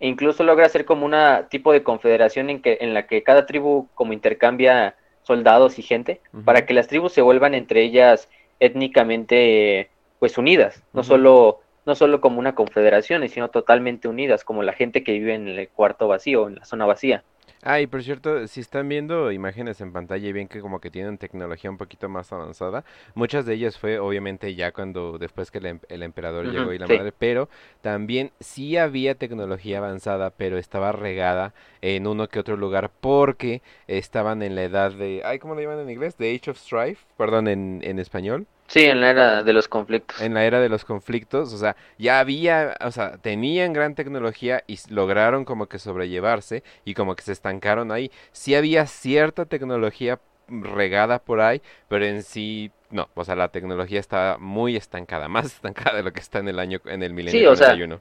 E 0.00 0.08
incluso 0.08 0.42
logra 0.42 0.66
hacer 0.66 0.84
como 0.84 1.04
una 1.06 1.48
tipo 1.48 1.72
de 1.72 1.82
confederación 1.82 2.50
en, 2.50 2.60
que, 2.62 2.78
en 2.80 2.92
la 2.94 3.06
que 3.06 3.22
cada 3.22 3.46
tribu 3.46 3.88
como 3.94 4.12
intercambia 4.12 4.96
soldados 5.22 5.78
y 5.78 5.82
gente 5.82 6.20
para 6.44 6.66
que 6.66 6.74
las 6.74 6.88
tribus 6.88 7.12
se 7.12 7.22
vuelvan 7.22 7.54
entre 7.54 7.82
ellas 7.82 8.28
étnicamente 8.58 9.90
pues 10.18 10.38
unidas, 10.38 10.82
no 10.92 11.02
solo 11.04 11.60
no 11.86 11.94
solo 11.94 12.20
como 12.20 12.38
una 12.38 12.54
confederación, 12.54 13.28
sino 13.28 13.50
totalmente 13.50 14.08
unidas, 14.08 14.44
como 14.44 14.62
la 14.62 14.72
gente 14.72 15.02
que 15.04 15.12
vive 15.12 15.34
en 15.34 15.48
el 15.48 15.68
cuarto 15.70 16.08
vacío, 16.08 16.48
en 16.48 16.56
la 16.56 16.64
zona 16.64 16.86
vacía. 16.86 17.24
Ah, 17.64 17.80
y 17.80 17.86
por 17.86 18.02
cierto, 18.02 18.46
si 18.48 18.60
están 18.60 18.88
viendo 18.88 19.30
imágenes 19.30 19.80
en 19.80 19.92
pantalla 19.92 20.28
y 20.28 20.32
ven 20.32 20.48
que 20.48 20.60
como 20.60 20.80
que 20.80 20.90
tienen 20.90 21.16
tecnología 21.18 21.70
un 21.70 21.78
poquito 21.78 22.08
más 22.08 22.32
avanzada, 22.32 22.84
muchas 23.14 23.46
de 23.46 23.54
ellas 23.54 23.78
fue 23.78 23.98
obviamente 24.00 24.54
ya 24.56 24.72
cuando 24.72 25.16
después 25.18 25.50
que 25.52 25.58
el, 25.58 25.66
em- 25.66 25.80
el 25.88 26.02
emperador 26.02 26.48
llegó 26.48 26.72
y 26.72 26.78
la 26.78 26.88
sí. 26.88 26.98
madre, 26.98 27.12
pero 27.16 27.48
también 27.80 28.32
sí 28.40 28.76
había 28.76 29.14
tecnología 29.14 29.78
avanzada, 29.78 30.30
pero 30.30 30.58
estaba 30.58 30.90
regada 30.92 31.54
en 31.82 32.06
uno 32.08 32.28
que 32.28 32.40
otro 32.40 32.56
lugar 32.56 32.90
porque 33.00 33.62
estaban 33.86 34.42
en 34.42 34.56
la 34.56 34.64
edad 34.64 34.90
de, 34.92 35.22
ay, 35.24 35.38
¿cómo 35.38 35.54
lo 35.54 35.60
llaman 35.60 35.80
en 35.80 35.90
inglés? 35.90 36.16
The 36.16 36.34
Age 36.34 36.50
of 36.50 36.58
Strife, 36.58 37.06
perdón, 37.16 37.46
en, 37.48 37.80
en 37.84 37.98
español. 38.00 38.46
Sí, 38.72 38.86
en 38.86 39.02
la 39.02 39.10
era 39.10 39.42
de 39.42 39.52
los 39.52 39.68
conflictos. 39.68 40.18
en 40.22 40.32
la 40.32 40.46
era 40.46 40.58
de 40.58 40.70
los 40.70 40.86
conflictos, 40.86 41.52
o 41.52 41.58
sea, 41.58 41.76
ya 41.98 42.20
había, 42.20 42.74
o 42.80 42.90
sea, 42.90 43.18
tenían 43.18 43.74
gran 43.74 43.94
tecnología 43.94 44.64
y 44.66 44.78
lograron 44.88 45.44
como 45.44 45.66
que 45.66 45.78
sobrellevarse 45.78 46.62
y 46.86 46.94
como 46.94 47.14
que 47.14 47.22
se 47.22 47.32
estancaron 47.32 47.92
ahí. 47.92 48.10
Sí 48.32 48.54
había 48.54 48.86
cierta 48.86 49.44
tecnología 49.44 50.20
regada 50.48 51.18
por 51.18 51.42
ahí, 51.42 51.60
pero 51.88 52.06
en 52.06 52.22
sí 52.22 52.70
no, 52.88 53.10
o 53.14 53.24
sea, 53.26 53.36
la 53.36 53.48
tecnología 53.48 54.00
está 54.00 54.38
muy 54.40 54.74
estancada, 54.76 55.28
más 55.28 55.44
estancada 55.46 55.98
de 55.98 56.02
lo 56.04 56.12
que 56.14 56.20
está 56.20 56.38
en 56.38 56.48
el 56.48 56.58
año 56.58 56.80
en 56.86 57.02
el 57.02 57.12
milenio 57.12 57.40
Sí, 57.40 57.46
o 57.46 57.54
sea, 57.54 57.76
41. 57.76 58.00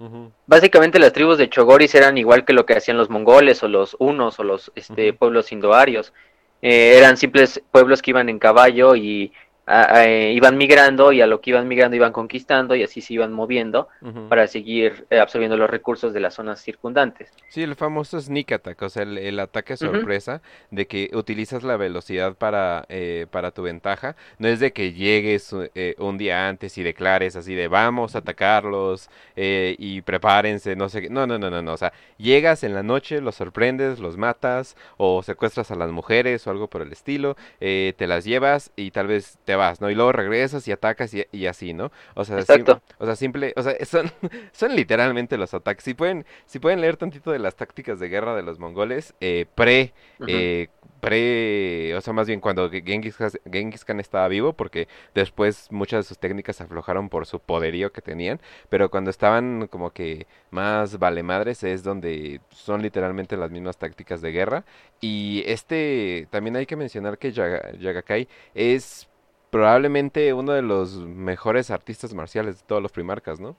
Ujú, 0.00 0.32
Básicamente 0.46 0.98
las 0.98 1.12
tribus 1.12 1.36
de 1.36 1.50
Chogoris 1.50 1.94
eran 1.94 2.16
igual 2.16 2.46
que 2.46 2.54
lo 2.54 2.64
que 2.64 2.74
hacían 2.74 2.96
los 2.96 3.10
mongoles 3.10 3.62
o 3.62 3.68
los 3.68 3.94
hunos 3.98 4.38
o 4.40 4.44
los 4.44 4.72
este, 4.74 5.12
pueblos 5.12 5.52
indoarios. 5.52 6.14
Eh, 6.62 6.96
eran 6.96 7.16
simples 7.16 7.62
pueblos 7.70 8.00
que 8.00 8.10
iban 8.12 8.28
en 8.28 8.38
caballo 8.38 8.96
y 8.96 9.32
a- 9.68 9.98
a- 9.98 10.08
iban 10.08 10.56
migrando 10.56 11.12
y 11.12 11.20
a 11.20 11.26
lo 11.26 11.40
que 11.40 11.50
iban 11.50 11.68
migrando 11.68 11.96
iban 11.96 12.12
conquistando 12.12 12.74
y 12.74 12.82
así 12.82 13.00
se 13.00 13.14
iban 13.14 13.32
moviendo 13.32 13.88
para 14.28 14.46
seguir 14.46 15.06
eh, 15.10 15.18
absorbiendo 15.20 15.56
los 15.56 15.68
recursos 15.70 16.12
de 16.12 16.20
las 16.20 16.34
zonas 16.34 16.60
circundantes. 16.62 17.30
Sí, 17.48 17.62
el 17.62 17.74
famoso 17.76 18.20
sneak 18.20 18.52
attack, 18.52 18.80
o 18.82 18.88
sea, 18.88 19.02
el, 19.02 19.18
el 19.18 19.38
ataque 19.40 19.76
sorpresa 19.76 20.40
de 20.70 20.86
que 20.86 21.10
utilizas 21.14 21.62
la 21.62 21.76
velocidad 21.76 22.34
para, 22.34 22.84
eh, 22.88 23.26
para 23.30 23.50
tu 23.50 23.62
ventaja. 23.62 24.16
No 24.38 24.48
es 24.48 24.60
de 24.60 24.72
que 24.72 24.92
llegues 24.92 25.54
eh, 25.74 25.94
un 25.98 26.18
día 26.18 26.48
antes 26.48 26.76
y 26.78 26.82
declares 26.82 27.36
así 27.36 27.54
de 27.54 27.68
vamos 27.68 28.14
a 28.14 28.18
atacarlos 28.18 29.10
eh, 29.36 29.76
y 29.78 30.02
prepárense, 30.02 30.76
no 30.76 30.88
sé 30.88 31.02
qué. 31.02 31.10
No, 31.10 31.26
no, 31.26 31.38
no, 31.38 31.50
no, 31.50 31.62
no. 31.62 31.72
O 31.72 31.76
sea, 31.76 31.92
llegas 32.16 32.64
en 32.64 32.74
la 32.74 32.82
noche, 32.82 33.20
los 33.20 33.34
sorprendes, 33.36 33.98
los 33.98 34.16
matas 34.16 34.76
o 34.96 35.22
secuestras 35.22 35.70
a 35.70 35.74
las 35.74 35.90
mujeres 35.90 36.46
o 36.46 36.50
algo 36.50 36.68
por 36.68 36.82
el 36.82 36.92
estilo, 36.92 37.36
eh, 37.60 37.94
te 37.96 38.06
las 38.06 38.24
llevas 38.24 38.70
y 38.76 38.90
tal 38.90 39.06
vez 39.06 39.38
te 39.44 39.54
vas, 39.58 39.82
¿no? 39.82 39.90
Y 39.90 39.94
luego 39.94 40.12
regresas 40.12 40.66
y 40.68 40.72
atacas 40.72 41.12
y, 41.14 41.26
y 41.32 41.46
así, 41.46 41.74
¿no? 41.74 41.92
O 42.14 42.24
sea, 42.24 42.46
sim- 42.46 42.66
Exacto. 42.66 42.80
o 42.98 43.06
sea, 43.06 43.16
simple, 43.16 43.52
o 43.56 43.62
sea, 43.62 43.74
son, 43.84 44.10
son 44.52 44.74
literalmente 44.74 45.36
los 45.36 45.52
ataques. 45.54 45.84
Si 45.84 45.94
pueden, 45.94 46.24
si 46.46 46.58
pueden 46.60 46.80
leer 46.80 46.96
tantito 46.96 47.30
de 47.32 47.38
las 47.40 47.56
tácticas 47.56 48.00
de 48.00 48.08
guerra 48.08 48.34
de 48.34 48.42
los 48.42 48.58
mongoles, 48.58 49.14
eh, 49.20 49.46
pre, 49.54 49.92
eh, 50.26 50.68
pre, 51.00 51.94
o 51.96 52.00
sea, 52.00 52.12
más 52.12 52.26
bien 52.26 52.40
cuando 52.40 52.70
Ge- 52.70 52.82
Genghis, 52.84 53.84
Khan 53.84 54.00
estaba 54.00 54.28
vivo, 54.28 54.52
porque 54.52 54.88
después 55.14 55.68
muchas 55.70 56.04
de 56.04 56.08
sus 56.08 56.18
técnicas 56.18 56.60
aflojaron 56.60 57.08
por 57.08 57.26
su 57.26 57.40
poderío 57.40 57.92
que 57.92 58.02
tenían, 58.02 58.40
pero 58.68 58.90
cuando 58.90 59.10
estaban 59.10 59.68
como 59.68 59.90
que 59.90 60.26
más 60.50 60.98
valemadres 60.98 61.62
es 61.62 61.82
donde 61.82 62.40
son 62.50 62.82
literalmente 62.82 63.36
las 63.36 63.50
mismas 63.50 63.76
tácticas 63.78 64.20
de 64.20 64.32
guerra. 64.32 64.64
Y 65.00 65.42
este, 65.46 66.26
también 66.30 66.56
hay 66.56 66.66
que 66.66 66.76
mencionar 66.76 67.18
que 67.18 67.32
Yaga- 67.32 67.72
Yagakai 67.78 68.28
es 68.54 69.07
probablemente 69.50 70.32
uno 70.34 70.52
de 70.52 70.62
los 70.62 70.96
mejores 70.96 71.70
artistas 71.70 72.14
marciales 72.14 72.58
de 72.58 72.66
todos 72.66 72.82
los 72.82 72.92
primarcas, 72.92 73.40
¿no? 73.40 73.56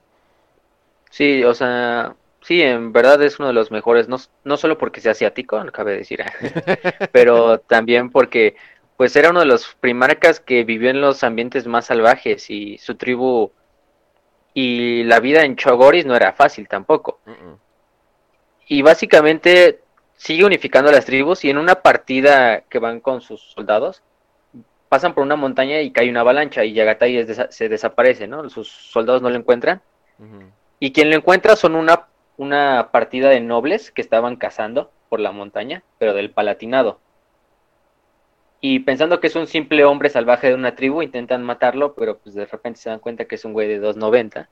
Sí, 1.10 1.42
o 1.44 1.54
sea, 1.54 2.14
sí, 2.40 2.62
en 2.62 2.92
verdad 2.92 3.22
es 3.22 3.38
uno 3.38 3.48
de 3.48 3.54
los 3.54 3.70
mejores, 3.70 4.08
no, 4.08 4.16
no 4.44 4.56
solo 4.56 4.78
porque 4.78 5.00
sea 5.00 5.12
asiático, 5.12 5.62
no 5.62 5.72
cabe 5.72 5.96
decir, 5.96 6.22
pero 7.12 7.58
también 7.68 8.10
porque 8.10 8.56
pues 8.96 9.16
era 9.16 9.30
uno 9.30 9.40
de 9.40 9.46
los 9.46 9.74
primarcas 9.80 10.40
que 10.40 10.62
vivió 10.64 10.90
en 10.90 11.00
los 11.00 11.24
ambientes 11.24 11.66
más 11.66 11.86
salvajes 11.86 12.50
y 12.50 12.76
su 12.78 12.96
tribu 12.96 13.50
Y 14.52 15.04
la 15.04 15.20
vida 15.20 15.44
en 15.44 15.56
Chogoris 15.56 16.04
no 16.04 16.14
era 16.14 16.34
fácil 16.34 16.68
tampoco. 16.68 17.18
Y 18.68 18.82
básicamente 18.82 19.80
sigue 20.16 20.44
unificando 20.44 20.92
las 20.92 21.06
tribus 21.06 21.44
y 21.46 21.50
en 21.50 21.56
una 21.56 21.76
partida 21.76 22.60
que 22.68 22.78
van 22.78 23.00
con 23.00 23.22
sus 23.22 23.40
soldados, 23.52 24.02
pasan 24.90 25.14
por 25.14 25.22
una 25.22 25.36
montaña 25.36 25.80
y 25.80 25.92
cae 25.92 26.10
una 26.10 26.20
avalancha 26.20 26.64
y 26.64 26.72
Yagatai 26.72 27.24
se 27.50 27.68
desaparece, 27.68 28.26
¿no? 28.26 28.50
Sus 28.50 28.68
soldados 28.68 29.22
no 29.22 29.30
lo 29.30 29.36
encuentran. 29.36 29.80
Y 30.80 30.92
quien 30.92 31.10
lo 31.10 31.16
encuentra 31.16 31.54
son 31.54 31.76
una, 31.76 32.08
una 32.36 32.88
partida 32.90 33.28
de 33.28 33.40
nobles 33.40 33.92
que 33.92 34.02
estaban 34.02 34.34
cazando 34.34 34.90
por 35.08 35.20
la 35.20 35.30
montaña, 35.30 35.84
pero 35.98 36.12
del 36.12 36.32
Palatinado. 36.32 36.98
Y 38.60 38.80
pensando 38.80 39.20
que 39.20 39.28
es 39.28 39.36
un 39.36 39.46
simple 39.46 39.84
hombre 39.84 40.10
salvaje 40.10 40.48
de 40.48 40.54
una 40.54 40.74
tribu, 40.74 41.02
intentan 41.02 41.44
matarlo, 41.44 41.94
pero 41.94 42.18
pues 42.18 42.34
de 42.34 42.44
repente 42.44 42.80
se 42.80 42.90
dan 42.90 42.98
cuenta 42.98 43.26
que 43.26 43.36
es 43.36 43.44
un 43.44 43.52
güey 43.52 43.68
de 43.68 43.80
2.90. 43.80 44.48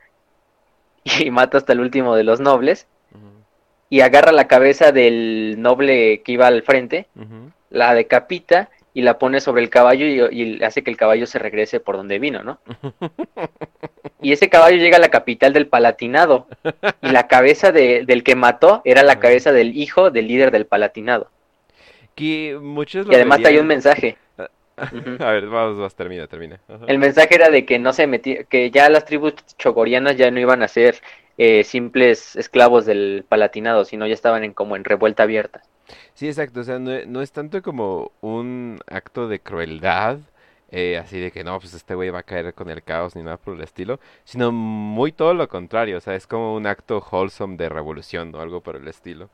Y 1.21 1.31
mata 1.33 1.59
hasta 1.59 1.73
el 1.73 1.81
último 1.81 2.15
de 2.15 2.23
los 2.23 2.39
nobles. 2.39 2.87
Y 3.91 4.03
agarra 4.03 4.31
la 4.31 4.47
cabeza 4.47 4.93
del 4.93 5.57
noble 5.59 6.23
que 6.23 6.33
iba 6.33 6.47
al 6.47 6.63
frente, 6.63 7.09
la 7.71 7.93
decapita 7.95 8.71
y 8.99 9.03
la 9.03 9.17
pone 9.17 9.41
sobre 9.41 9.63
el 9.63 9.71
caballo 9.71 10.29
y, 10.29 10.61
hace 10.65 10.83
que 10.83 10.91
el 10.91 10.97
caballo 10.97 11.25
se 11.27 11.39
regrese 11.39 11.79
por 11.79 11.97
donde 11.97 12.19
vino, 12.19 12.43
¿no? 12.43 12.59
Y 14.21 14.33
ese 14.33 14.49
caballo 14.49 14.77
llega 14.77 14.97
a 14.97 15.01
la 15.01 15.11
capital 15.11 15.53
del 15.53 15.69
Palatinado. 15.69 16.49
Y 17.01 17.11
la 17.11 17.29
cabeza 17.29 17.71
del 17.71 18.25
que 18.25 18.35
mató 18.35 18.83
era 18.85 19.05
la 19.05 19.21
cabeza 19.21 19.53
del 19.53 19.77
hijo 19.77 20.11
del 20.11 20.27
líder 20.27 20.51
del 20.51 20.67
Palatinado. 20.67 21.31
Que 22.17 22.59
muchos 22.61 23.07
y 23.09 23.15
además 23.15 23.39
hay 23.45 23.59
un 23.59 23.69
mensaje. 23.69 24.17
A 24.77 25.31
ver, 25.31 25.47
vamos, 25.47 25.77
vamos, 25.77 25.95
termina, 25.95 26.27
termina. 26.27 26.59
El 26.89 26.99
mensaje 26.99 27.37
era 27.37 27.51
de 27.51 27.65
que 27.65 27.79
no 27.79 27.93
se 27.93 28.09
metía, 28.09 28.43
que 28.43 28.73
ya 28.73 28.89
las 28.89 29.05
tribus 29.05 29.35
chogorianas 29.59 30.17
ya 30.17 30.33
no 30.33 30.41
iban 30.41 30.65
a 30.65 30.69
ser 30.69 30.97
eh, 31.37 31.63
simples 31.63 32.35
esclavos 32.35 32.85
del 32.85 33.25
Palatinado, 33.29 33.85
sino 33.85 34.09
ya 34.09 34.15
estaban 34.15 34.43
en 34.43 34.55
como 34.55 34.75
en 34.75 34.83
revuelta 34.83 35.23
abierta. 35.23 35.63
Sí, 36.15 36.27
exacto, 36.27 36.61
o 36.61 36.65
sea, 36.65 36.79
no, 36.79 37.23
es 37.23 37.33
tanto 37.33 37.63
como 37.63 38.13
un 38.21 38.79
acto 38.87 39.29
de 39.29 39.41
crueldad, 39.41 40.19
eh, 40.71 40.99
así 40.99 41.19
de 41.19 41.31
que 41.33 41.45
no, 41.45 41.59
pues 41.59 41.73
este 41.75 41.95
güey 41.95 42.11
va 42.11 42.21
a 42.21 42.23
caer 42.25 42.53
con 42.55 42.69
el 42.71 42.83
caos 42.83 43.17
ni 43.17 43.23
nada 43.23 43.39
por 43.39 43.55
el 43.55 43.63
estilo, 43.63 43.99
sino 44.25 44.53
muy 44.53 45.13
todo 45.13 45.35
lo 45.35 45.49
contrario, 45.49 45.99
o 45.99 46.01
sea, 46.01 46.15
es 46.15 46.27
como 46.27 46.55
un 46.55 46.67
acto 46.67 46.99
wholesome 47.11 47.57
de 47.57 47.69
revolución 47.69 48.35
o 48.35 48.41
algo 48.41 48.61
por 48.63 48.77
el 48.77 48.87
estilo. 48.89 49.31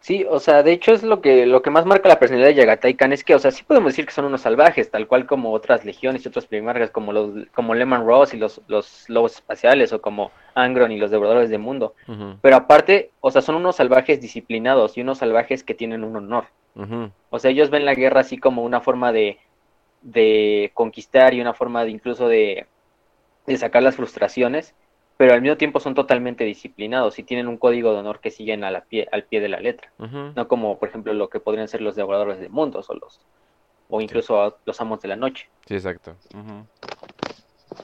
Sí, 0.00 0.24
o 0.28 0.40
sea, 0.40 0.62
de 0.62 0.72
hecho 0.72 0.92
es 0.92 1.02
lo 1.02 1.20
que, 1.20 1.44
lo 1.44 1.60
que 1.60 1.68
más 1.68 1.84
marca 1.84 2.08
la 2.08 2.18
personalidad 2.18 2.48
de 2.48 2.54
Yagatai 2.54 2.94
Khan 2.94 3.12
es 3.12 3.22
que, 3.22 3.34
o 3.34 3.38
sea, 3.38 3.50
sí 3.50 3.64
podemos 3.64 3.92
decir 3.92 4.06
que 4.06 4.12
son 4.12 4.24
unos 4.24 4.40
salvajes, 4.40 4.90
tal 4.90 5.06
cual 5.06 5.26
como 5.26 5.52
otras 5.52 5.84
legiones 5.84 6.24
y 6.24 6.28
otros 6.28 6.46
primarcas 6.46 6.90
como 6.90 7.12
los, 7.12 7.46
como 7.52 7.74
Lehman 7.74 8.06
Ross 8.06 8.32
y 8.32 8.38
los, 8.38 8.62
los 8.66 9.06
lobos 9.10 9.34
espaciales, 9.34 9.92
o 9.92 10.00
como 10.00 10.30
Angron 10.54 10.90
y 10.90 10.96
los 10.96 11.10
devoradores 11.10 11.50
de 11.50 11.58
mundo. 11.58 11.94
Pero 12.40 12.56
aparte, 12.56 13.10
o 13.20 13.30
sea, 13.30 13.42
son 13.42 13.56
unos 13.56 13.76
salvajes 13.76 14.22
disciplinados 14.22 14.96
y 14.96 15.02
unos 15.02 15.18
salvajes 15.18 15.62
que 15.62 15.74
tienen 15.74 16.02
un 16.02 16.16
honor. 16.16 16.44
O 17.28 17.38
sea, 17.38 17.50
ellos 17.50 17.68
ven 17.68 17.84
la 17.84 17.94
guerra 17.94 18.20
así 18.20 18.38
como 18.38 18.64
una 18.64 18.80
forma 18.80 19.12
de, 19.12 19.36
de 20.00 20.70
conquistar 20.72 21.34
y 21.34 21.42
una 21.42 21.52
forma 21.52 21.84
de 21.84 21.90
incluso 21.90 22.26
de, 22.26 22.66
de 23.46 23.56
sacar 23.58 23.82
las 23.82 23.96
frustraciones 23.96 24.74
pero 25.20 25.34
al 25.34 25.42
mismo 25.42 25.58
tiempo 25.58 25.80
son 25.80 25.94
totalmente 25.94 26.44
disciplinados 26.44 27.18
y 27.18 27.24
tienen 27.24 27.46
un 27.46 27.58
código 27.58 27.92
de 27.92 27.98
honor 27.98 28.20
que 28.20 28.30
siguen 28.30 28.64
a 28.64 28.70
la 28.70 28.84
pie, 28.84 29.06
al 29.12 29.24
pie 29.24 29.42
de 29.42 29.50
la 29.50 29.60
letra. 29.60 29.92
No 29.98 30.48
como, 30.48 30.78
por 30.78 30.88
ejemplo, 30.88 31.12
lo 31.12 31.28
que 31.28 31.40
podrían 31.40 31.68
ser 31.68 31.82
los 31.82 31.94
devoradores 31.94 32.40
de 32.40 32.48
mundos 32.48 32.88
o 32.88 32.94
los 32.94 33.20
o 33.90 34.00
incluso 34.00 34.56
los 34.64 34.80
amos 34.80 35.02
de 35.02 35.08
la 35.08 35.16
noche. 35.16 35.50
Sí, 35.66 35.74
exacto. 35.74 36.16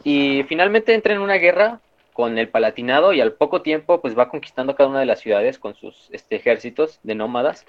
Y 0.03 0.45
finalmente 0.45 0.95
entra 0.95 1.13
en 1.13 1.21
una 1.21 1.35
guerra 1.35 1.81
con 2.15 2.39
el 2.39 2.49
Palatinado 2.49 3.13
y 3.13 3.21
al 3.21 3.35
poco 3.35 3.61
tiempo 3.61 4.01
pues 4.01 4.19
va 4.19 4.31
conquistando 4.31 4.75
cada 4.75 4.89
una 4.89 5.01
de 5.01 5.07
las 5.07 5.21
ciudades 5.21 5.59
con 5.59 5.75
sus 5.75 6.09
este, 6.13 6.37
ejércitos 6.37 7.01
de 7.03 7.17
nómadas. 7.17 7.67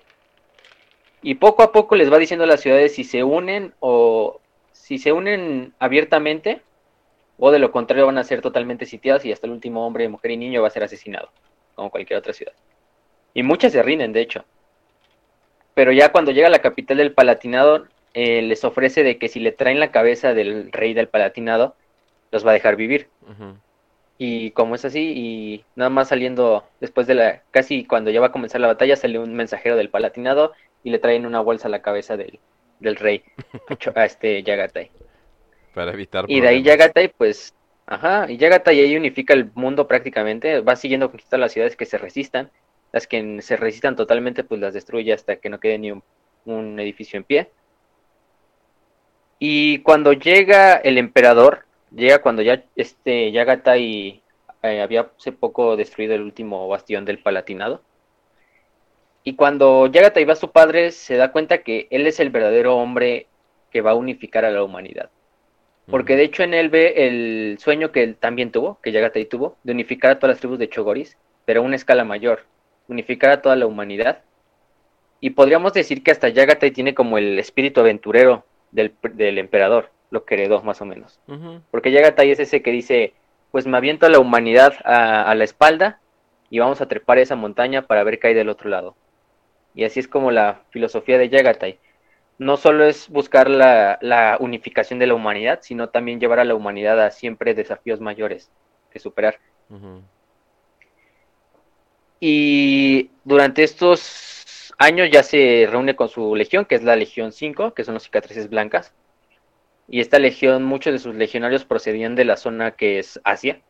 Y 1.21 1.35
poco 1.35 1.61
a 1.61 1.73
poco 1.73 1.97
les 1.97 2.09
va 2.09 2.19
diciendo 2.19 2.45
a 2.45 2.47
las 2.47 2.61
ciudades 2.61 2.95
si 2.95 3.03
se 3.03 3.25
unen 3.25 3.73
o 3.81 4.39
si 4.71 4.97
se 4.97 5.11
unen 5.11 5.73
abiertamente 5.77 6.61
o 7.37 7.51
de 7.51 7.59
lo 7.59 7.71
contrario 7.71 8.05
van 8.05 8.17
a 8.17 8.23
ser 8.23 8.41
totalmente 8.41 8.85
sitiados 8.85 9.25
y 9.25 9.31
hasta 9.31 9.47
el 9.47 9.53
último 9.53 9.85
hombre, 9.85 10.09
mujer 10.09 10.31
y 10.31 10.37
niño 10.37 10.61
va 10.61 10.67
a 10.67 10.71
ser 10.71 10.83
asesinado, 10.83 11.29
como 11.75 11.91
cualquier 11.91 12.19
otra 12.19 12.33
ciudad. 12.33 12.53
Y 13.33 13.43
muchas 13.43 13.71
se 13.71 13.83
rinden, 13.83 14.13
de 14.13 14.21
hecho. 14.21 14.45
Pero 15.73 15.91
ya 15.91 16.11
cuando 16.11 16.31
llega 16.31 16.47
a 16.47 16.51
la 16.51 16.61
capital 16.61 16.97
del 16.97 17.13
Palatinado, 17.13 17.85
eh, 18.15 18.41
les 18.41 18.63
ofrece 18.63 19.03
de 19.03 19.19
que 19.19 19.27
si 19.27 19.39
le 19.39 19.51
traen 19.51 19.79
la 19.79 19.91
cabeza 19.91 20.33
del 20.33 20.71
rey 20.71 20.95
del 20.95 21.07
Palatinado, 21.07 21.75
los 22.31 22.45
va 22.45 22.49
a 22.49 22.53
dejar 22.55 22.75
vivir. 22.75 23.09
Y 24.17 24.49
como 24.51 24.73
es 24.73 24.83
así, 24.85 25.13
y 25.15 25.63
nada 25.75 25.91
más 25.91 26.07
saliendo 26.07 26.63
después 26.79 27.05
de 27.05 27.13
la, 27.13 27.43
casi 27.51 27.85
cuando 27.85 28.09
ya 28.09 28.19
va 28.19 28.27
a 28.27 28.31
comenzar 28.31 28.59
la 28.59 28.67
batalla, 28.67 28.95
sale 28.95 29.19
un 29.19 29.35
mensajero 29.35 29.75
del 29.75 29.89
Palatinado 29.89 30.53
y 30.83 30.89
le 30.89 30.97
traen 30.97 31.27
una 31.27 31.41
bolsa 31.41 31.67
a 31.67 31.71
la 31.71 31.83
cabeza 31.83 32.17
del, 32.17 32.39
del 32.79 32.95
rey, 32.95 33.23
a 33.95 34.05
este 34.05 34.41
Yagatai. 34.41 34.89
Para 35.77 35.93
evitar. 35.93 36.25
Y 36.27 36.41
de 36.41 36.47
ahí 36.47 36.63
Yagatai, 36.63 37.09
pues, 37.15 37.53
ajá, 37.85 38.25
y 38.31 38.37
Yagatai 38.37 38.79
ahí 38.79 38.97
unifica 38.97 39.35
el 39.35 39.51
mundo 39.53 39.87
prácticamente, 39.87 40.61
va 40.61 40.75
siguiendo 40.75 41.11
conquistando 41.11 41.45
las 41.45 41.51
ciudades 41.51 41.75
que 41.75 41.85
se 41.85 41.99
resistan, 41.99 42.49
las 42.91 43.05
que 43.05 43.43
se 43.43 43.57
resistan 43.57 43.95
totalmente, 43.95 44.43
pues 44.43 44.59
las 44.59 44.73
destruye 44.73 45.13
hasta 45.13 45.35
que 45.35 45.49
no 45.49 45.59
quede 45.59 45.77
ni 45.77 45.91
un, 45.91 46.79
edificio 46.79 47.17
en 47.17 47.25
pie. 47.25 47.51
Y 49.37 49.77
cuando 49.83 50.13
llega 50.13 50.77
el 50.77 50.97
emperador, 50.97 51.65
llega 51.91 52.23
cuando 52.23 52.41
ya 52.41 52.63
este 52.75 53.31
Yagatai 53.31 54.23
eh, 54.63 54.81
había 54.81 55.11
hace 55.15 55.31
poco 55.31 55.77
destruido 55.77 56.15
el 56.15 56.23
último 56.23 56.67
bastión 56.67 57.05
del 57.05 57.19
Palatinado. 57.19 57.83
Y 59.23 59.35
cuando 59.35 59.85
Yagatai 59.85 60.25
va 60.25 60.33
a 60.33 60.37
su 60.37 60.51
padre, 60.51 60.91
se 60.91 61.17
da 61.17 61.31
cuenta 61.31 61.59
que 61.59 61.87
él 61.91 62.07
es 62.07 62.19
el 62.19 62.31
verdadero 62.31 62.77
hombre 62.77 63.27
que 63.69 63.81
va 63.81 63.91
a 63.91 63.95
unificar 63.95 64.43
a 64.43 64.49
la 64.49 64.63
humanidad. 64.63 65.11
Porque 65.89 66.17
de 66.17 66.23
hecho 66.23 66.43
en 66.43 66.53
él 66.53 66.69
ve 66.69 66.93
el 67.07 67.57
sueño 67.59 67.91
que 67.91 68.03
él 68.03 68.15
también 68.15 68.51
tuvo, 68.51 68.79
que 68.81 68.91
Yagatai 68.91 69.25
tuvo, 69.25 69.57
de 69.63 69.71
unificar 69.71 70.11
a 70.11 70.19
todas 70.19 70.35
las 70.35 70.39
tribus 70.39 70.59
de 70.59 70.67
Chogoris, 70.67 71.17
pero 71.45 71.61
a 71.61 71.63
una 71.63 71.77
escala 71.77 72.03
mayor, 72.03 72.43
unificar 72.89 73.29
a 73.31 73.41
toda 73.41 73.55
la 73.55 73.67
humanidad. 73.67 74.21
Y 75.21 75.31
podríamos 75.31 75.73
decir 75.73 76.03
que 76.03 76.11
hasta 76.11 76.27
Yagatai 76.27 76.71
tiene 76.71 76.93
como 76.93 77.17
el 77.17 77.39
espíritu 77.39 77.79
aventurero 77.79 78.43
del, 78.71 78.91
emperador, 79.37 79.89
lo 80.11 80.25
que 80.25 80.35
heredó 80.35 80.61
más 80.61 80.81
o 80.81 80.85
menos. 80.85 81.19
Porque 81.71 81.91
Yagatai 81.91 82.31
es 82.31 82.39
ese 82.39 82.61
que 82.61 82.71
dice, 82.71 83.13
pues 83.51 83.65
me 83.65 83.77
aviento 83.77 84.05
a 84.05 84.09
la 84.09 84.19
humanidad 84.19 84.73
a, 84.83 85.23
a 85.23 85.35
la 85.35 85.45
espalda 85.45 86.01
y 86.49 86.59
vamos 86.59 86.81
a 86.81 86.87
trepar 86.87 87.17
esa 87.17 87.37
montaña 87.37 87.87
para 87.87 88.03
ver 88.03 88.19
qué 88.19 88.27
hay 88.27 88.33
del 88.33 88.49
otro 88.49 88.69
lado. 88.69 88.95
Y 89.73 89.85
así 89.85 90.01
es 90.01 90.07
como 90.09 90.31
la 90.31 90.61
filosofía 90.69 91.17
de 91.17 91.29
Yagatai 91.29 91.79
no 92.37 92.57
solo 92.57 92.85
es 92.85 93.09
buscar 93.09 93.49
la, 93.49 94.37
unificación 94.39 94.99
de 94.99 95.07
la 95.07 95.15
humanidad, 95.15 95.59
sino 95.61 95.89
también 95.89 96.19
llevar 96.19 96.39
a 96.39 96.45
la 96.45 96.55
humanidad 96.55 97.03
a 97.03 97.11
siempre 97.11 97.53
desafíos 97.53 97.99
mayores 97.99 98.51
que 98.91 98.99
superar. 98.99 99.39
Y 102.19 103.09
durante 103.23 103.63
estos 103.63 104.73
años 104.77 105.09
ya 105.11 105.23
se 105.23 105.67
reúne 105.69 105.95
con 105.95 106.09
su 106.09 106.35
legión, 106.35 106.65
que 106.65 106.75
es 106.75 106.83
la 106.83 106.95
Legión 106.95 107.31
5, 107.31 107.73
que 107.73 107.83
son 107.83 107.95
los 107.95 108.03
cicatrices 108.03 108.49
blancas. 108.49 108.93
Y 109.87 110.01
esta 110.01 110.19
legión, 110.19 110.63
muchos 110.63 110.93
de 110.93 110.99
sus 110.99 111.15
legionarios 111.15 111.65
procedían 111.65 112.15
de 112.15 112.25
la 112.25 112.37
zona 112.37 112.71
que 112.71 112.99
es 112.99 113.19
Asia, 113.23 113.61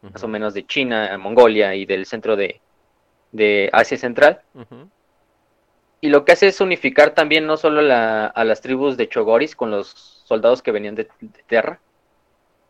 más 0.00 0.22
o 0.22 0.28
menos 0.28 0.54
de 0.54 0.64
China, 0.66 1.16
Mongolia 1.18 1.74
y 1.74 1.84
del 1.84 2.06
centro 2.06 2.36
de, 2.36 2.60
Asia 3.72 3.98
Central. 3.98 4.42
Y 6.00 6.08
lo 6.08 6.24
que 6.24 6.32
hace 6.32 6.48
es 6.48 6.60
unificar 6.60 7.10
también 7.10 7.46
no 7.46 7.56
solo 7.56 7.80
a 7.80 8.44
las 8.44 8.60
tribus 8.60 8.96
de 8.96 9.08
Chogoris 9.08 9.56
con 9.56 9.70
los 9.70 10.22
soldados 10.24 10.62
que 10.62 10.72
venían 10.72 10.94
de, 10.94 11.08
Terra, 11.46 11.80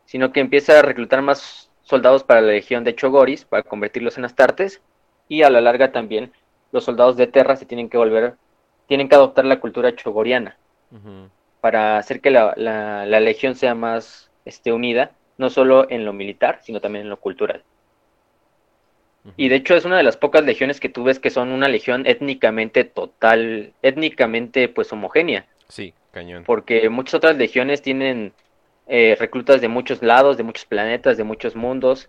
sino 0.05 0.33
que 0.33 0.41
empieza 0.41 0.79
a 0.79 0.83
reclutar 0.83 1.23
más 1.23 1.71
soldados 1.83 2.25
para 2.25 2.41
la 2.41 2.53
legión 2.53 2.85
de 2.85 2.95
Chogoris 2.95 3.45
para 3.45 3.63
convertirlos 3.63 4.19
en 4.19 4.25
astartes 4.25 4.81
y 5.29 5.43
a 5.43 5.51
la 5.51 5.61
larga 5.61 5.93
también 5.93 6.33
los 6.73 6.85
soldados 6.85 7.17
de 7.17 7.27
Terra 7.27 7.57
se 7.57 7.67
tienen 7.67 7.89
que 7.89 7.99
volver, 7.99 8.35
tienen 8.87 9.09
que 9.09 9.15
adoptar 9.15 9.45
la 9.45 9.61
cultura 9.61 9.95
chogoriana 9.95 10.57
para 11.61 11.99
hacer 11.99 12.21
que 12.21 12.31
la, 12.31 12.55
la, 12.57 13.21
legión 13.21 13.57
sea 13.57 13.75
más 13.75 14.31
este, 14.45 14.73
unida, 14.73 15.13
no 15.37 15.51
solo 15.51 15.91
en 15.91 16.05
lo 16.05 16.13
militar, 16.13 16.61
sino 16.63 16.81
también 16.81 17.05
en 17.05 17.11
lo 17.11 17.19
cultural. 17.19 17.65
Y 19.37 19.49
de 19.49 19.57
hecho 19.57 19.75
es 19.75 19.85
una 19.85 19.97
de 19.97 20.03
las 20.03 20.17
pocas 20.17 20.45
legiones 20.45 20.81
que 20.81 20.89
tú 20.89 21.05
ves 21.05 21.19
que 21.19 21.31
son 21.31 21.51
una 21.51 21.69
legión 21.69 22.07
étnicamente 22.07 22.85
total, 22.85 23.73
étnicamente 23.83 24.69
pues 24.69 24.93
homogénea. 24.93 25.47
Sí, 25.69 25.95
cañón. 26.13 26.45
Porque 26.45 26.89
muchas 26.89 27.15
otras 27.15 27.37
legiones 27.37 27.83
tienen 27.83 28.33
eh, 28.87 29.17
reclutas 29.19 29.61
de 29.61 29.69
muchos 29.69 30.03
lados, 30.03 30.37
de 30.37 30.43
muchos 30.43 30.65
planetas, 30.65 31.17
de 31.17 31.25
muchos 31.25 31.57
mundos, 31.57 32.09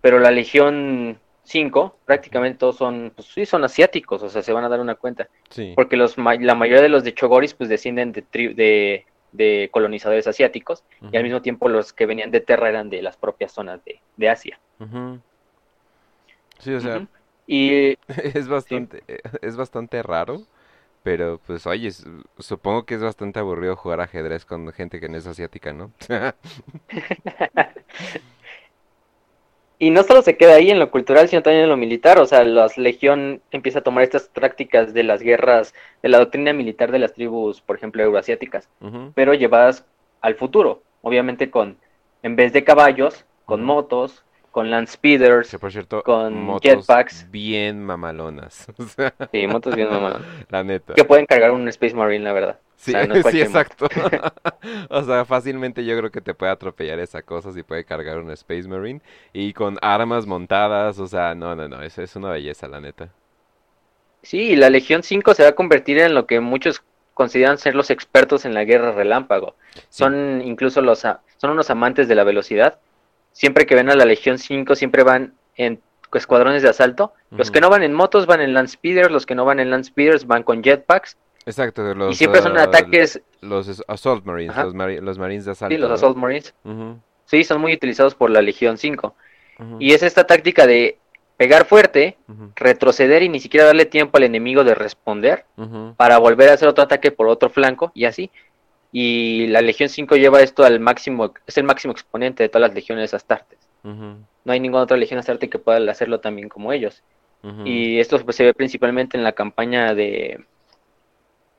pero 0.00 0.18
la 0.18 0.30
legión 0.30 1.18
5 1.44 1.98
prácticamente 2.04 2.58
todos 2.58 2.76
son, 2.76 3.12
pues 3.14 3.28
sí, 3.28 3.44
son 3.44 3.64
asiáticos, 3.64 4.22
o 4.22 4.28
sea, 4.28 4.42
se 4.42 4.52
van 4.52 4.64
a 4.64 4.68
dar 4.68 4.80
una 4.80 4.94
cuenta. 4.94 5.28
Sí. 5.50 5.72
Porque 5.74 5.96
los, 5.96 6.16
la 6.16 6.54
mayoría 6.54 6.82
de 6.82 6.88
los 6.88 7.04
de 7.04 7.14
Chogoris 7.14 7.54
pues 7.54 7.68
descienden 7.68 8.12
de, 8.12 8.24
de 8.32 9.04
de 9.32 9.68
colonizadores 9.72 10.26
asiáticos 10.26 10.84
y 11.12 11.16
al 11.16 11.22
mismo 11.22 11.42
tiempo 11.42 11.68
los 11.68 11.92
que 11.92 12.06
venían 12.06 12.30
de 12.30 12.40
Terra 12.40 12.68
eran 12.68 12.90
de 12.90 13.02
las 13.02 13.16
propias 13.16 13.52
zonas 13.52 13.84
de, 13.84 14.00
de 14.16 14.28
Asia. 14.28 14.58
Sí, 16.58 16.74
o 16.74 16.80
sea. 16.80 17.06
Y 17.46 17.96
es 18.34 18.48
bastante, 18.48 19.02
eh, 19.08 19.20
es 19.40 19.56
bastante 19.56 20.02
raro, 20.02 20.42
pero 21.02 21.40
pues 21.46 21.66
oye, 21.66 21.90
supongo 22.38 22.84
que 22.84 22.94
es 22.94 23.02
bastante 23.02 23.38
aburrido 23.40 23.76
jugar 23.76 24.00
ajedrez 24.00 24.44
con 24.44 24.70
gente 24.72 25.00
que 25.00 25.08
no 25.08 25.16
es 25.16 25.26
asiática, 25.26 25.72
¿no? 25.72 25.92
Y 29.80 29.90
no 29.90 30.02
solo 30.02 30.22
se 30.22 30.36
queda 30.36 30.56
ahí 30.56 30.70
en 30.70 30.80
lo 30.80 30.90
cultural, 30.90 31.28
sino 31.28 31.42
también 31.42 31.64
en 31.64 31.70
lo 31.70 31.76
militar. 31.76 32.18
O 32.18 32.26
sea, 32.26 32.42
la 32.44 32.66
Legión 32.76 33.40
empieza 33.52 33.78
a 33.78 33.82
tomar 33.82 34.02
estas 34.02 34.28
prácticas 34.28 34.92
de 34.92 35.04
las 35.04 35.22
guerras, 35.22 35.72
de 36.02 36.08
la 36.08 36.18
doctrina 36.18 36.52
militar 36.52 36.90
de 36.90 36.98
las 36.98 37.14
tribus, 37.14 37.60
por 37.60 37.76
ejemplo, 37.76 38.02
euroasiáticas, 38.02 38.68
pero 39.14 39.34
llevadas 39.34 39.84
al 40.20 40.34
futuro. 40.34 40.82
Obviamente 41.02 41.50
con, 41.50 41.78
en 42.22 42.34
vez 42.34 42.52
de 42.52 42.64
caballos, 42.64 43.24
con 43.44 43.62
motos, 43.62 44.24
con 44.50 44.70
land 44.70 44.88
speeders, 44.88 45.50
Que 45.50 45.58
por 45.58 45.72
cierto, 45.72 46.02
con 46.02 46.34
motos 46.42 46.86
jetpacks. 46.86 47.30
bien 47.30 47.84
mamalonas, 47.84 48.66
o 48.78 48.84
sea, 48.84 49.14
sí, 49.32 49.46
motos 49.46 49.74
bien 49.76 49.90
mamadas, 49.90 50.22
la 50.50 50.64
neta. 50.64 50.94
que 50.94 51.04
pueden 51.04 51.26
cargar 51.26 51.50
un 51.52 51.68
Space 51.68 51.94
Marine, 51.94 52.24
la 52.24 52.32
verdad. 52.32 52.60
Sí, 52.76 52.92
sea, 52.92 53.06
no 53.06 53.14
es 53.14 53.26
sí, 53.30 53.40
exacto. 53.40 53.88
O 54.90 55.02
sea, 55.02 55.24
fácilmente 55.24 55.84
yo 55.84 55.96
creo 55.98 56.10
que 56.10 56.20
te 56.20 56.34
puede 56.34 56.52
atropellar 56.52 56.98
esa 57.00 57.22
cosa 57.22 57.52
si 57.52 57.62
puede 57.62 57.84
cargar 57.84 58.18
un 58.18 58.30
Space 58.30 58.68
Marine 58.68 59.00
y 59.32 59.52
con 59.52 59.78
armas 59.82 60.26
montadas, 60.26 60.98
o 60.98 61.06
sea, 61.06 61.34
no, 61.34 61.54
no, 61.56 61.68
no, 61.68 61.82
eso 61.82 62.02
es 62.02 62.14
una 62.16 62.30
belleza, 62.30 62.68
la 62.68 62.80
neta. 62.80 63.08
Sí, 64.22 64.56
la 64.56 64.70
Legión 64.70 65.02
5 65.02 65.34
se 65.34 65.42
va 65.42 65.50
a 65.50 65.54
convertir 65.54 65.98
en 65.98 66.14
lo 66.14 66.26
que 66.26 66.40
muchos 66.40 66.82
consideran 67.14 67.58
ser 67.58 67.74
los 67.74 67.90
expertos 67.90 68.44
en 68.44 68.54
la 68.54 68.64
guerra 68.64 68.92
relámpago. 68.92 69.56
Sí. 69.74 69.80
Son 69.90 70.40
incluso 70.42 70.80
los 70.82 71.00
son 71.00 71.50
unos 71.50 71.70
amantes 71.70 72.06
de 72.08 72.14
la 72.14 72.24
velocidad. 72.24 72.78
Siempre 73.32 73.66
que 73.66 73.74
ven 73.74 73.90
a 73.90 73.94
la 73.94 74.04
Legión 74.04 74.38
5 74.38 74.74
siempre 74.74 75.02
van 75.02 75.34
en 75.56 75.80
escuadrones 76.14 76.62
de 76.62 76.68
asalto. 76.68 77.12
Los 77.30 77.50
que 77.50 77.60
no 77.60 77.68
van 77.70 77.82
en 77.82 77.92
motos 77.92 78.26
van 78.26 78.40
en 78.40 78.54
land 78.54 78.68
speeders, 78.68 79.10
los 79.10 79.26
que 79.26 79.34
no 79.34 79.44
van 79.44 79.60
en 79.60 79.70
land 79.70 79.84
speeders 79.84 80.26
van 80.26 80.42
con 80.42 80.62
jetpacks 80.62 81.16
Exacto, 81.46 81.90
y 81.90 81.94
los, 81.94 82.16
siempre 82.16 82.42
son 82.42 82.58
ah, 82.58 82.64
ataques, 82.64 83.22
los 83.40 83.82
Assault 83.88 84.24
Marines, 84.26 84.54
los, 84.56 84.74
mari- 84.74 85.00
los 85.00 85.18
Marines 85.18 85.46
de 85.46 85.52
asalto, 85.52 85.74
sí, 85.74 85.80
los 85.80 85.90
assault 85.90 86.16
marines. 86.18 86.54
Sí, 87.24 87.42
son 87.44 87.60
muy 87.60 87.72
utilizados 87.72 88.14
por 88.14 88.28
la 88.30 88.42
Legión 88.42 88.76
5. 88.76 89.14
ujú, 89.58 89.76
Y 89.80 89.92
es 89.92 90.02
esta 90.02 90.26
táctica 90.26 90.66
de 90.66 90.98
pegar 91.38 91.64
fuerte, 91.64 92.18
retroceder 92.56 93.22
y 93.22 93.28
ni 93.30 93.40
siquiera 93.40 93.64
darle 93.66 93.86
tiempo 93.86 94.18
al 94.18 94.24
enemigo 94.24 94.62
de 94.64 94.74
responder 94.74 95.44
para 95.96 96.18
volver 96.18 96.50
a 96.50 96.54
hacer 96.54 96.68
otro 96.68 96.84
ataque 96.84 97.12
por 97.12 97.28
otro 97.28 97.48
flanco 97.48 97.92
y 97.94 98.04
así. 98.04 98.30
Y 98.92 99.46
la 99.48 99.60
Legión 99.60 99.88
5 99.88 100.16
lleva 100.16 100.40
esto 100.40 100.64
al 100.64 100.80
máximo, 100.80 101.34
es 101.46 101.58
el 101.58 101.64
máximo 101.64 101.92
exponente 101.92 102.42
de 102.42 102.48
todas 102.48 102.68
las 102.68 102.74
legiones 102.74 103.12
astartes. 103.14 103.58
ujú, 103.84 104.16
No 104.44 104.52
hay 104.52 104.60
ninguna 104.60 104.84
otra 104.84 104.96
legión 104.96 105.18
astarte 105.18 105.50
que 105.50 105.58
pueda 105.58 105.90
hacerlo 105.90 106.20
también 106.20 106.48
como 106.48 106.72
ellos. 106.72 107.02
Y 107.64 108.00
esto 108.00 108.18
pues, 108.24 108.36
se 108.36 108.44
ve 108.44 108.52
principalmente 108.54 109.16
en 109.16 109.22
la 109.22 109.32
campaña 109.32 109.94
de 109.94 110.44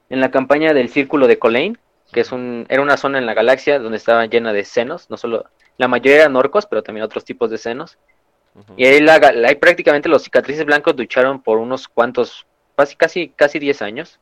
en 0.09 0.19
la 0.19 0.29
campaña 0.31 0.73
del 0.73 0.89
Círculo 0.89 1.27
de 1.27 1.39
Colain, 1.39 1.77
que 2.11 2.21
es 2.21 2.31
un 2.31 2.65
era 2.67 2.81
una 2.81 2.97
zona 2.97 3.17
en 3.17 3.25
la 3.25 3.33
galaxia 3.33 3.79
donde 3.79 3.97
estaba 3.97 4.25
llena 4.25 4.51
de 4.51 4.65
senos, 4.65 5.09
no 5.09 5.17
solo 5.17 5.45
la 5.77 5.87
mayoría 5.87 6.21
eran 6.23 6.35
orcos, 6.35 6.65
pero 6.65 6.83
también 6.83 7.05
otros 7.05 7.23
tipos 7.23 7.49
de 7.49 7.57
senos. 7.57 7.97
Y 8.75 8.85
ahí, 8.85 8.99
la, 8.99 9.15
ahí 9.47 9.55
prácticamente 9.55 10.09
los 10.09 10.23
cicatrices 10.23 10.65
blancos 10.65 10.97
lucharon 10.97 11.41
por 11.41 11.59
unos 11.59 11.87
cuantos, 11.87 12.45
casi, 12.75 12.95
casi, 12.97 13.29
casi 13.29 13.59
10 13.59 13.81
años, 13.81 14.19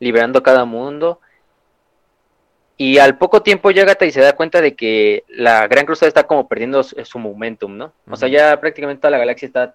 liberando 0.00 0.42
cada 0.42 0.66
mundo. 0.66 1.20
Y 2.82 2.96
al 2.98 3.18
poco 3.18 3.42
tiempo 3.42 3.70
llega 3.70 3.94
y 4.00 4.10
se 4.10 4.22
da 4.22 4.32
cuenta 4.34 4.62
de 4.62 4.74
que 4.74 5.24
la 5.28 5.68
Gran 5.68 5.84
Cruzada 5.84 6.08
está 6.08 6.22
como 6.26 6.48
perdiendo 6.48 6.82
su, 6.82 6.96
su 7.04 7.18
momentum, 7.18 7.76
¿no? 7.76 7.92
O 8.08 8.16
sea, 8.16 8.28
ya 8.28 8.58
prácticamente 8.58 9.02
toda 9.02 9.10
la 9.10 9.18
galaxia 9.18 9.46
está 9.46 9.74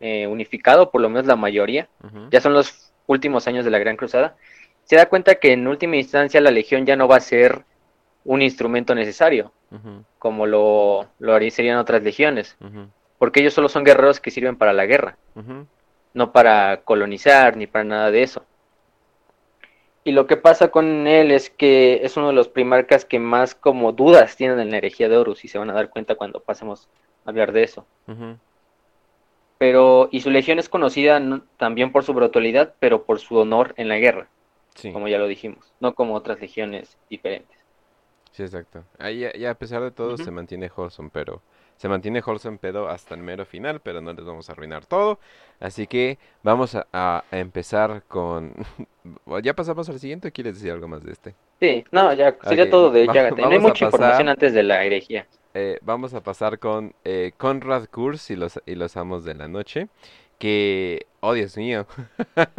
eh, 0.00 0.26
unificado, 0.26 0.90
por 0.90 1.00
lo 1.00 1.08
menos 1.08 1.24
la 1.26 1.36
mayoría. 1.36 1.88
Ya 2.30 2.40
son 2.42 2.52
los 2.52 2.92
últimos 3.06 3.46
años 3.48 3.64
de 3.64 3.70
la 3.70 3.78
Gran 3.78 3.96
Cruzada. 3.96 4.36
Se 4.84 4.96
da 4.96 5.06
cuenta 5.06 5.36
que 5.36 5.52
en 5.54 5.66
última 5.66 5.96
instancia 5.96 6.40
la 6.42 6.50
Legión 6.50 6.84
ya 6.84 6.96
no 6.96 7.08
va 7.08 7.16
a 7.16 7.20
ser 7.20 7.64
un 8.24 8.42
instrumento 8.42 8.94
necesario, 8.94 9.52
como 10.18 10.44
lo, 10.46 11.06
lo 11.18 11.34
haría- 11.34 11.50
serían 11.50 11.78
otras 11.78 12.02
legiones 12.02 12.56
porque 13.18 13.40
ellos 13.40 13.54
solo 13.54 13.68
son 13.70 13.84
guerreros 13.84 14.20
que 14.20 14.30
sirven 14.30 14.56
para 14.56 14.72
la 14.74 14.84
guerra, 14.86 15.16
no 16.12 16.30
para 16.32 16.82
colonizar 16.84 17.56
ni 17.56 17.66
para 17.66 17.84
nada 17.84 18.10
de 18.10 18.22
eso. 18.22 18.44
Y 20.08 20.12
lo 20.12 20.26
que 20.26 20.38
pasa 20.38 20.70
con 20.70 21.06
él 21.06 21.30
es 21.30 21.50
que 21.50 22.00
es 22.02 22.16
uno 22.16 22.28
de 22.28 22.32
los 22.32 22.48
primarcas 22.48 23.04
que 23.04 23.18
más 23.18 23.54
como 23.54 23.92
dudas 23.92 24.36
tienen 24.36 24.58
en 24.58 24.70
la 24.70 24.78
herejía 24.78 25.06
de 25.10 25.18
Horus 25.18 25.44
y 25.44 25.48
se 25.48 25.58
van 25.58 25.68
a 25.68 25.74
dar 25.74 25.90
cuenta 25.90 26.14
cuando 26.16 26.42
pasemos 26.42 26.88
a 27.26 27.30
hablar 27.30 27.52
de 27.52 27.62
eso. 27.64 27.86
Pero 29.58 30.08
y 30.10 30.20
su 30.20 30.30
legión 30.30 30.58
es 30.58 30.68
conocida 30.68 31.20
no- 31.20 31.44
también 31.58 31.92
por 31.92 32.02
su 32.02 32.12
brutalidad, 32.12 32.74
pero 32.80 33.04
por 33.04 33.20
su 33.20 33.36
honor 33.36 33.72
en 33.76 33.88
la 33.88 33.98
guerra, 33.98 34.30
Sí, 34.74 34.90
como 34.92 35.08
ya 35.08 35.18
lo 35.18 35.28
dijimos, 35.28 35.74
no 35.80 35.94
como 35.94 36.14
otras 36.14 36.40
legiones 36.40 36.98
diferentes. 37.10 37.58
sí, 38.32 38.42
exacto. 38.42 38.84
Ahí 38.98 39.20
ya, 39.20 39.32
ya 39.34 39.50
a 39.50 39.58
pesar 39.58 39.82
de 39.82 39.90
todo 39.90 40.16
se 40.18 40.30
mantiene 40.30 40.70
wholesome, 40.74 41.10
pero 41.12 41.42
se 41.78 41.88
mantiene 41.88 42.20
wholesome 42.20 42.58
pedo 42.58 42.88
hasta 42.88 43.14
el 43.14 43.22
mero 43.22 43.46
final, 43.46 43.80
pero 43.80 44.00
no 44.00 44.12
les 44.12 44.24
vamos 44.24 44.48
a 44.48 44.52
arruinar 44.52 44.84
todo. 44.84 45.18
Así 45.60 45.86
que 45.86 46.18
vamos 46.42 46.76
a, 46.92 47.24
empezar 47.30 48.02
con... 48.06 48.52
¿Ya 49.42 49.54
pasamos 49.54 49.88
al 49.88 49.98
siguiente 49.98 50.28
o 50.28 50.32
quieres 50.32 50.56
decir 50.56 50.72
algo 50.72 50.88
más 50.88 51.02
de 51.04 51.12
este? 51.12 51.34
Sí, 51.60 51.84
no, 51.90 52.12
ya 52.12 52.36
sería 52.42 52.68
todo 52.68 52.90
de 52.90 53.06
va- 53.06 53.14
Yagate. 53.14 53.40
No 53.40 53.48
hay 53.48 53.54
vamos 53.54 53.70
a 53.70 53.72
mucha 53.72 53.84
información 53.86 54.26
pasar- 54.26 54.28
antes 54.30 54.52
de 54.52 54.62
la 54.62 54.84
herejía. 54.84 55.26
Eh, 55.54 55.78
vamos 55.82 56.12
a 56.14 56.20
pasar 56.20 56.58
con 56.58 56.92
eh, 57.04 57.32
Conrad 57.36 57.86
Kurz 57.86 58.30
y 58.30 58.36
los, 58.36 58.60
y 58.66 58.74
los 58.74 58.96
Amos 58.96 59.24
de 59.24 59.34
la 59.34 59.48
Noche. 59.48 59.88
Que, 60.38 61.06
oh 61.20 61.32
Dios 61.32 61.56
mío, 61.56 61.86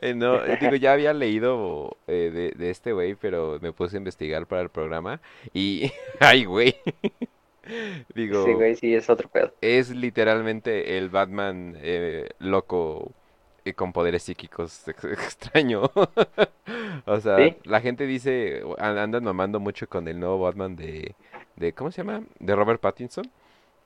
Eh, 0.00 0.14
no, 0.14 0.38
digo, 0.60 0.74
ya 0.76 0.92
había 0.92 1.12
leído 1.12 1.96
de, 2.06 2.52
de 2.56 2.70
este 2.70 2.92
güey, 2.92 3.14
pero 3.14 3.58
me 3.60 3.72
puse 3.72 3.96
a 3.96 3.98
investigar 3.98 4.46
para 4.46 4.62
el 4.62 4.70
programa 4.70 5.20
y, 5.52 5.90
ay 6.20 6.44
güey, 6.44 6.74
digo, 8.14 8.44
Sí, 8.44 8.52
güey, 8.54 8.76
sí, 8.76 8.94
es 8.94 9.08
otro 9.10 9.28
pedo. 9.28 9.52
es 9.60 9.90
literalmente 9.90 10.98
el 10.98 11.08
Batman 11.10 11.76
eh, 11.80 12.28
loco 12.38 13.12
y 13.64 13.72
con 13.74 13.92
poderes 13.92 14.22
psíquicos 14.22 14.86
ex- 14.88 15.04
extraño. 15.04 15.82
O 17.06 17.18
sea, 17.20 17.36
Sí. 17.38 17.56
la 17.64 17.80
gente 17.80 18.06
dice, 18.06 18.62
andan 18.78 19.24
mamando 19.24 19.58
mucho 19.58 19.88
con 19.88 20.06
el 20.06 20.20
nuevo 20.20 20.38
Batman 20.40 20.76
de, 20.76 21.14
de 21.56 21.72
¿cómo 21.72 21.90
se 21.90 22.02
llama? 22.02 22.22
De 22.38 22.54
Robert 22.54 22.80
Pattinson. 22.80 23.24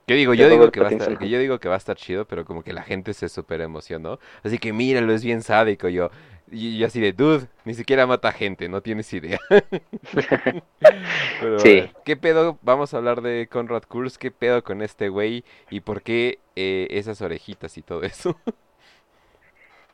Que 0.06 0.14
digo, 0.14 0.34
yo 0.34 0.50
digo 0.50 0.70
que 0.70 0.80
va 0.80 0.88
a 0.88 0.90
estar, 0.92 1.16
que 1.18 1.30
yo 1.30 1.38
digo 1.38 1.58
que 1.60 1.68
va 1.68 1.76
a 1.76 1.78
estar 1.78 1.96
chido, 1.96 2.26
pero 2.26 2.44
como 2.44 2.62
que 2.62 2.74
la 2.74 2.82
gente 2.82 3.14
se 3.14 3.28
super 3.30 3.62
emocionó. 3.62 4.18
Así 4.42 4.58
que 4.58 4.72
míralo, 4.74 5.14
es 5.14 5.24
bien 5.24 5.40
sádico. 5.42 5.88
Yo, 5.88 6.10
y 6.50 6.78
yo 6.78 6.86
así 6.86 7.00
de, 7.00 7.12
dude, 7.12 7.48
ni 7.64 7.74
siquiera 7.74 8.06
mata 8.06 8.32
gente, 8.32 8.68
no 8.68 8.82
tienes 8.82 9.12
idea. 9.12 9.38
Pero, 11.38 11.58
Sí. 11.58 11.90
¿qué 12.04 12.16
pedo? 12.16 12.58
Vamos 12.62 12.94
a 12.94 12.98
hablar 12.98 13.22
de 13.22 13.48
Conrad 13.50 13.82
Kurz, 13.84 14.18
¿qué 14.18 14.30
pedo 14.30 14.62
con 14.64 14.82
este 14.82 15.08
güey? 15.08 15.44
¿Y 15.70 15.80
por 15.80 16.02
qué 16.02 16.40
eh, 16.56 16.86
esas 16.90 17.20
orejitas 17.22 17.76
y 17.78 17.82
todo 17.82 18.02
eso? 18.02 18.36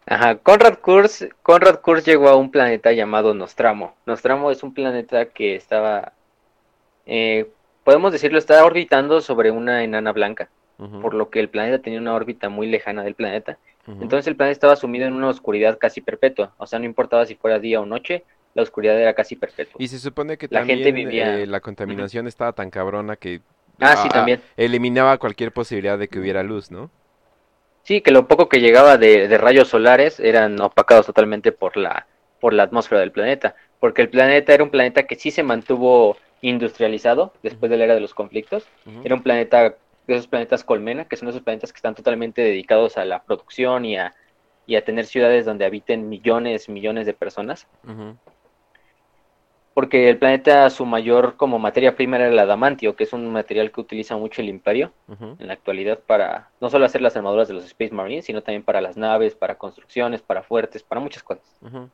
Ajá, 0.07 0.37
Conrad 0.39 0.79
Kurz, 0.81 1.25
Conrad 1.43 1.81
Kurz 1.81 2.05
llegó 2.05 2.29
a 2.29 2.37
un 2.37 2.51
planeta 2.51 2.93
llamado 2.93 3.35
Nostramo. 3.35 3.95
Nostramo 4.07 4.51
es 4.51 4.63
un 4.63 4.75
planeta 4.75 5.27
que 5.27 5.55
estaba, 5.55 6.13
eh, 7.07 7.51
podemos 7.85 8.13
decirlo, 8.13 8.39
estaba 8.39 8.65
orbitando 8.65 9.21
sobre 9.21 9.51
una 9.51 9.85
enana 9.85 10.13
blanca, 10.13 10.49
por 11.03 11.15
lo 11.15 11.31
que 11.31 11.41
el 11.41 11.51
planeta 11.51 11.83
tenía 11.83 12.01
una 12.01 12.15
órbita 12.15 12.49
muy 12.49 12.67
lejana 12.67 13.05
del 13.05 13.15
planeta. 13.15 13.59
Entonces 14.00 14.26
el 14.26 14.37
planeta 14.37 14.53
estaba 14.53 14.76
sumido 14.76 15.07
en 15.07 15.14
una 15.14 15.29
oscuridad 15.29 15.79
casi 15.79 16.00
perpetua, 16.00 16.55
o 16.59 16.66
sea, 16.66 16.79
no 16.79 16.85
importaba 16.85 17.26
si 17.26 17.35
fuera 17.35 17.59
día 17.59 17.81
o 17.81 17.87
noche, 17.87 18.24
la 18.55 18.62
oscuridad 18.62 18.98
era 19.00 19.14
casi 19.14 19.37
perpetua. 19.37 19.76
Y 19.79 19.88
se 19.88 19.98
supone 19.98 20.37
que 20.37 20.48
La 20.50 20.64
gente 20.64 20.85
también 20.85 21.09
vivía- 21.09 21.38
eh, 21.40 21.46
la 21.46 21.61
contaminación 21.61 22.26
estaba 22.26 22.53
tan 22.53 22.70
cabrona 22.70 23.16
que 23.16 23.40
Ah, 23.79 23.96
sí, 23.96 24.09
también. 24.11 24.42
eliminaba 24.57 25.16
cualquier 25.18 25.53
posibilidad 25.53 25.98
de 25.98 26.09
que 26.09 26.18
hubiera 26.18 26.42
luz, 26.42 26.70
¿no? 26.70 26.90
Sí, 27.83 28.03
que 28.03 28.11
lo 28.11 28.29
poco 28.29 28.48
que 28.48 28.61
llegaba 28.61 28.98
de, 28.98 29.26
de 29.26 29.38
rayos 29.38 29.68
solares 29.68 30.20
eran 30.20 30.61
opacados 30.61 31.07
totalmente 31.07 31.50
por 31.50 31.76
la, 31.79 32.07
por 32.40 32.53
la 32.53 32.64
atmósfera 32.64 33.00
del 33.00 33.11
planeta, 33.12 33.55
porque 33.81 34.03
el 34.03 34.11
planeta 34.11 34.53
era 34.53 34.62
un 34.64 34.70
planeta 34.70 35.05
que 35.05 35.16
sí 35.16 35.31
se 35.31 35.42
mantuvo 35.42 36.16
industrializado 36.42 37.33
después 37.42 37.70
de 37.70 37.79
la 37.79 37.85
era 37.85 37.94
de 37.94 38.00
los 38.00 38.14
conflictos, 38.14 38.66
era 39.05 39.14
un 39.14 39.22
planeta 39.22 39.76
de 40.14 40.18
esos 40.18 40.29
planetas 40.29 40.64
colmena, 40.64 41.07
que 41.07 41.16
son 41.16 41.29
esos 41.29 41.42
planetas 41.42 41.73
que 41.73 41.79
están 41.79 41.94
totalmente 41.94 42.43
dedicados 42.43 42.97
a 42.97 43.05
la 43.05 43.22
producción 43.24 43.85
y 43.85 43.97
a, 43.97 44.14
y 44.66 44.76
a 44.76 44.85
tener 44.85 45.07
ciudades 45.07 45.45
donde 45.45 45.64
habiten 45.64 46.09
millones, 46.09 46.68
millones 46.68 47.07
de 47.07 47.14
personas, 47.14 47.66
porque 49.74 50.09
el 50.11 50.18
planeta, 50.18 50.68
su 50.70 50.85
mayor 50.85 51.37
como 51.37 51.59
materia 51.59 51.97
prima 51.97 52.16
era 52.16 52.28
el 52.28 52.39
adamantio, 52.39 52.97
que 52.97 53.05
es 53.05 53.12
un 53.12 53.32
material 53.32 53.72
que 53.72 53.80
utiliza 53.80 54.16
mucho 54.16 54.43
el 54.43 54.49
imperio 54.49 54.93
en 55.09 55.47
la 55.47 55.55
actualidad 55.55 56.01
para 56.01 56.51
no 56.61 56.68
solo 56.68 56.85
hacer 56.85 57.01
las 57.01 57.16
armaduras 57.16 57.49
de 57.49 57.55
los 57.55 57.64
Space 57.64 57.95
Marines, 57.95 58.26
sino 58.26 58.43
también 58.43 58.62
para 58.62 58.80
las 58.80 58.97
naves, 58.97 59.35
para 59.35 59.57
construcciones, 59.57 60.22
para 60.22 60.43
fuertes, 60.43 60.82
para 60.82 61.01
muchas 61.01 61.22
cosas. 61.22 61.45
ujú. 61.62 61.89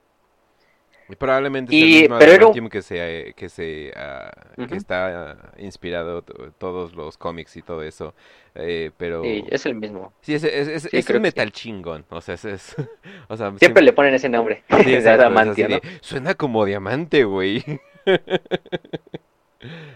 Y 1.09 1.15
probablemente 1.17 1.75
Y- 1.75 1.79
es 1.79 1.85
el 1.97 2.01
mismo 2.03 2.19
pero 2.19 2.33
era 2.33 2.69
que 2.69 2.83
se, 2.83 3.33
que 3.37 3.49
se, 3.49 3.93
ah, 3.97 4.31
que 4.69 4.77
está 4.77 5.31
ah, 5.33 5.53
inspirado 5.59 6.23
todos 6.23 6.95
los 6.95 7.17
cómics 7.17 7.57
y 7.57 7.63
todo 7.63 7.83
eso. 7.83 8.15
Eh, 8.55 8.91
pero 8.97 9.23
Sí, 9.23 9.45
es 9.49 9.67
el 9.67 9.75
mismo. 9.77 10.13
sí, 10.21 10.35
es, 10.35 10.43
es, 10.45 10.67
es- 10.69 10.83
Sí, 10.85 10.97
es 10.97 11.07
creo 11.07 11.19
un 11.19 11.25
sí. 11.25 11.29
metal 11.29 11.53
chingón. 11.53 12.05
O 12.09 12.21
sea, 12.21 12.35
es, 12.35 12.45
es- 12.45 12.77
o 13.29 13.37
sea, 13.37 13.53
Siempre 13.59 13.83
le 13.83 13.93
ponen 13.93 14.15
ese 14.15 14.29
nombre. 14.29 14.65
suena 16.01 16.35
como 16.35 16.65
diamante, 16.65 17.25
güey. 17.25 17.63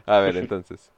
A 0.06 0.18
ver, 0.20 0.36
entonces. 0.36 0.90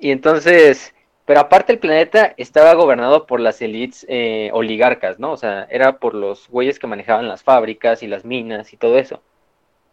Y 0.00 0.10
entonces, 0.10 0.94
pero 1.24 1.40
aparte 1.40 1.72
el 1.72 1.78
planeta 1.78 2.34
estaba 2.36 2.74
gobernado 2.74 3.26
por 3.26 3.40
las 3.40 3.62
élites 3.62 4.04
eh, 4.08 4.50
oligarcas, 4.52 5.18
¿no? 5.18 5.32
O 5.32 5.36
sea, 5.36 5.66
era 5.70 5.98
por 5.98 6.14
los 6.14 6.48
güeyes 6.48 6.78
que 6.78 6.86
manejaban 6.86 7.28
las 7.28 7.42
fábricas 7.42 8.02
y 8.02 8.08
las 8.08 8.24
minas 8.24 8.72
y 8.72 8.76
todo 8.76 8.98
eso. 8.98 9.22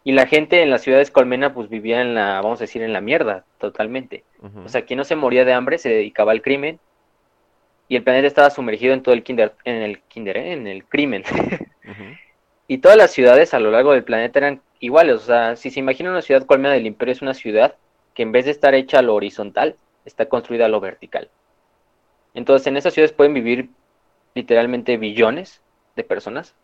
Y 0.03 0.13
la 0.13 0.25
gente 0.25 0.63
en 0.63 0.71
las 0.71 0.81
ciudades 0.81 1.11
colmena 1.11 1.53
pues 1.53 1.69
vivía 1.69 2.01
en 2.01 2.15
la, 2.15 2.41
vamos 2.41 2.59
a 2.59 2.63
decir, 2.63 2.81
en 2.81 2.93
la 2.93 3.01
mierda, 3.01 3.43
totalmente. 3.59 4.23
O 4.65 4.69
sea, 4.69 4.83
quien 4.85 4.97
no 4.97 5.03
se 5.03 5.15
moría 5.15 5.45
de 5.45 5.53
hambre 5.53 5.77
se 5.77 5.89
dedicaba 5.89 6.31
al 6.31 6.41
crimen. 6.41 6.79
Y 7.87 7.95
el 7.95 8.03
planeta 8.03 8.27
estaba 8.27 8.49
sumergido 8.49 8.93
en 8.93 9.03
todo 9.03 9.13
el 9.13 9.23
kinder, 9.23 9.53
en 9.65 9.81
el 9.81 9.99
kinder, 10.03 10.37
¿eh? 10.37 10.53
en 10.53 10.67
el 10.67 10.85
crimen. 10.85 11.23
Y 12.71 12.77
todas 12.77 12.97
las 12.97 13.09
ciudades 13.09 13.55
a 13.55 13.59
lo 13.59 13.71
largo 13.71 13.93
del 13.93 14.03
planeta 14.03 14.37
eran 14.37 14.61
iguales. 14.79 15.15
O 15.15 15.19
sea, 15.25 15.55
si 15.55 15.71
se 15.71 15.79
imagina 15.79 16.11
una 16.11 16.21
ciudad 16.21 16.45
colmena 16.45 16.75
del 16.75 16.85
imperio, 16.85 17.13
es 17.13 17.23
una 17.23 17.33
ciudad 17.33 17.73
que 18.13 18.21
en 18.21 18.31
vez 18.31 18.45
de 18.45 18.51
estar 18.51 18.75
hecha 18.75 18.99
a 18.99 19.01
lo 19.01 19.15
horizontal, 19.15 19.75
está 20.09 20.27
construida 20.27 20.65
a 20.65 20.69
lo 20.69 20.79
vertical. 20.79 21.29
Entonces, 22.33 22.67
en 22.67 22.77
esas 22.77 22.93
ciudades 22.93 23.13
pueden 23.13 23.33
vivir 23.33 23.69
literalmente 24.35 24.97
billones 24.97 25.61
de 25.95 26.03
personas, 26.03 26.55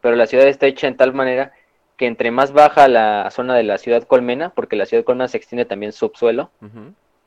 pero 0.00 0.16
la 0.16 0.26
ciudad 0.26 0.46
está 0.46 0.66
hecha 0.66 0.86
en 0.86 0.96
tal 0.96 1.12
manera 1.12 1.52
que 1.96 2.06
entre 2.06 2.30
más 2.30 2.52
baja 2.52 2.86
la 2.86 3.28
zona 3.30 3.56
de 3.56 3.64
la 3.64 3.78
ciudad 3.78 4.04
colmena, 4.04 4.50
porque 4.50 4.76
la 4.76 4.86
ciudad 4.86 5.04
colmena 5.04 5.28
se 5.28 5.36
extiende 5.36 5.64
también 5.64 5.92
subsuelo, 5.92 6.50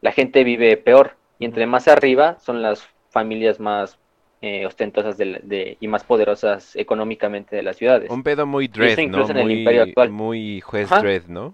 la 0.01 0.11
gente 0.11 0.43
vive 0.43 0.77
peor. 0.77 1.17
Y 1.39 1.45
entre 1.45 1.65
más 1.65 1.87
arriba 1.87 2.37
son 2.39 2.61
las 2.61 2.87
familias 3.09 3.59
más 3.59 3.97
eh, 4.43 4.65
ostentosas 4.65 5.17
de 5.19 5.25
la- 5.25 5.39
de- 5.43 5.77
y 5.79 5.87
más 5.87 6.03
poderosas 6.03 6.75
económicamente 6.75 7.55
de 7.55 7.61
las 7.61 7.77
ciudades. 7.77 8.09
Un 8.09 8.23
pedo 8.23 8.47
muy 8.47 8.67
Dredd, 8.67 8.97
¿no? 8.97 9.03
incluso 9.03 9.31
en 9.31 9.37
el 9.37 9.43
Muy, 9.43 9.59
Imperio 9.59 9.83
actual. 9.83 10.09
muy 10.09 10.61
juez 10.61 10.91
Ajá. 10.91 11.01
Dredd, 11.01 11.27
¿no? 11.27 11.53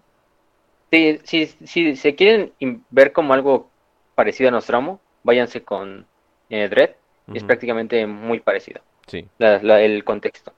Si, 0.90 1.20
si, 1.26 1.48
si 1.48 1.96
se 1.98 2.16
quieren 2.16 2.54
ver 2.92 3.12
como 3.12 3.34
algo 3.34 3.70
parecido 4.18 4.48
a 4.48 4.52
Nostromo, 4.52 5.00
váyanse 5.22 5.62
con 5.64 6.08
eh, 6.50 6.68
es 7.36 7.44
prácticamente 7.44 8.08
muy 8.08 8.40
parecido 8.40 8.82
Sí. 9.06 9.28
la- 9.38 9.62
la- 9.62 9.82
el 9.82 10.04
contexto. 10.04 10.54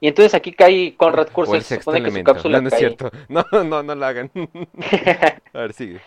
Y 0.00 0.08
entonces 0.08 0.34
aquí 0.34 0.50
cae 0.52 0.96
Conrad 0.96 1.28
Curse, 1.30 1.60
se 1.60 1.78
supone 1.78 2.02
que 2.02 2.10
su 2.10 2.24
cápsula 2.24 2.58
No, 2.58 2.62
no 2.62 2.68
es 2.68 2.74
cierto. 2.74 3.10
No, 3.28 3.44
no, 3.62 3.82
no 3.84 3.94
la 3.94 4.08
hagan. 4.08 4.30
A 5.54 5.60
ver, 5.60 5.72
sigue. 5.74 6.00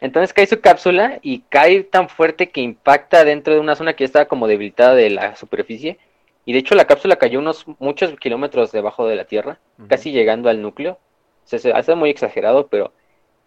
Entonces 0.00 0.32
cae 0.32 0.46
su 0.46 0.60
cápsula 0.60 1.18
y 1.22 1.40
cae 1.48 1.82
tan 1.82 2.08
fuerte 2.08 2.50
que 2.50 2.60
impacta 2.60 3.24
dentro 3.24 3.52
de 3.52 3.58
una 3.60 3.74
zona 3.74 3.94
que 3.94 4.04
ya 4.04 4.06
estaba 4.06 4.26
como 4.26 4.46
debilitada 4.46 4.94
de 4.94 5.10
la 5.10 5.34
superficie. 5.34 5.98
Y 6.44 6.52
de 6.52 6.60
hecho 6.60 6.74
la 6.76 6.84
cápsula 6.86 7.16
cayó 7.16 7.40
unos 7.40 7.66
muchos 7.80 8.14
kilómetros 8.20 8.70
debajo 8.70 9.08
de 9.08 9.16
la 9.16 9.24
Tierra, 9.24 9.58
casi 9.88 10.12
llegando 10.12 10.48
al 10.48 10.62
núcleo. 10.62 10.98
O 11.44 11.48
sea, 11.48 11.58
se 11.58 11.72
hace 11.72 11.94
muy 11.96 12.10
exagerado, 12.10 12.66
pero 12.68 12.92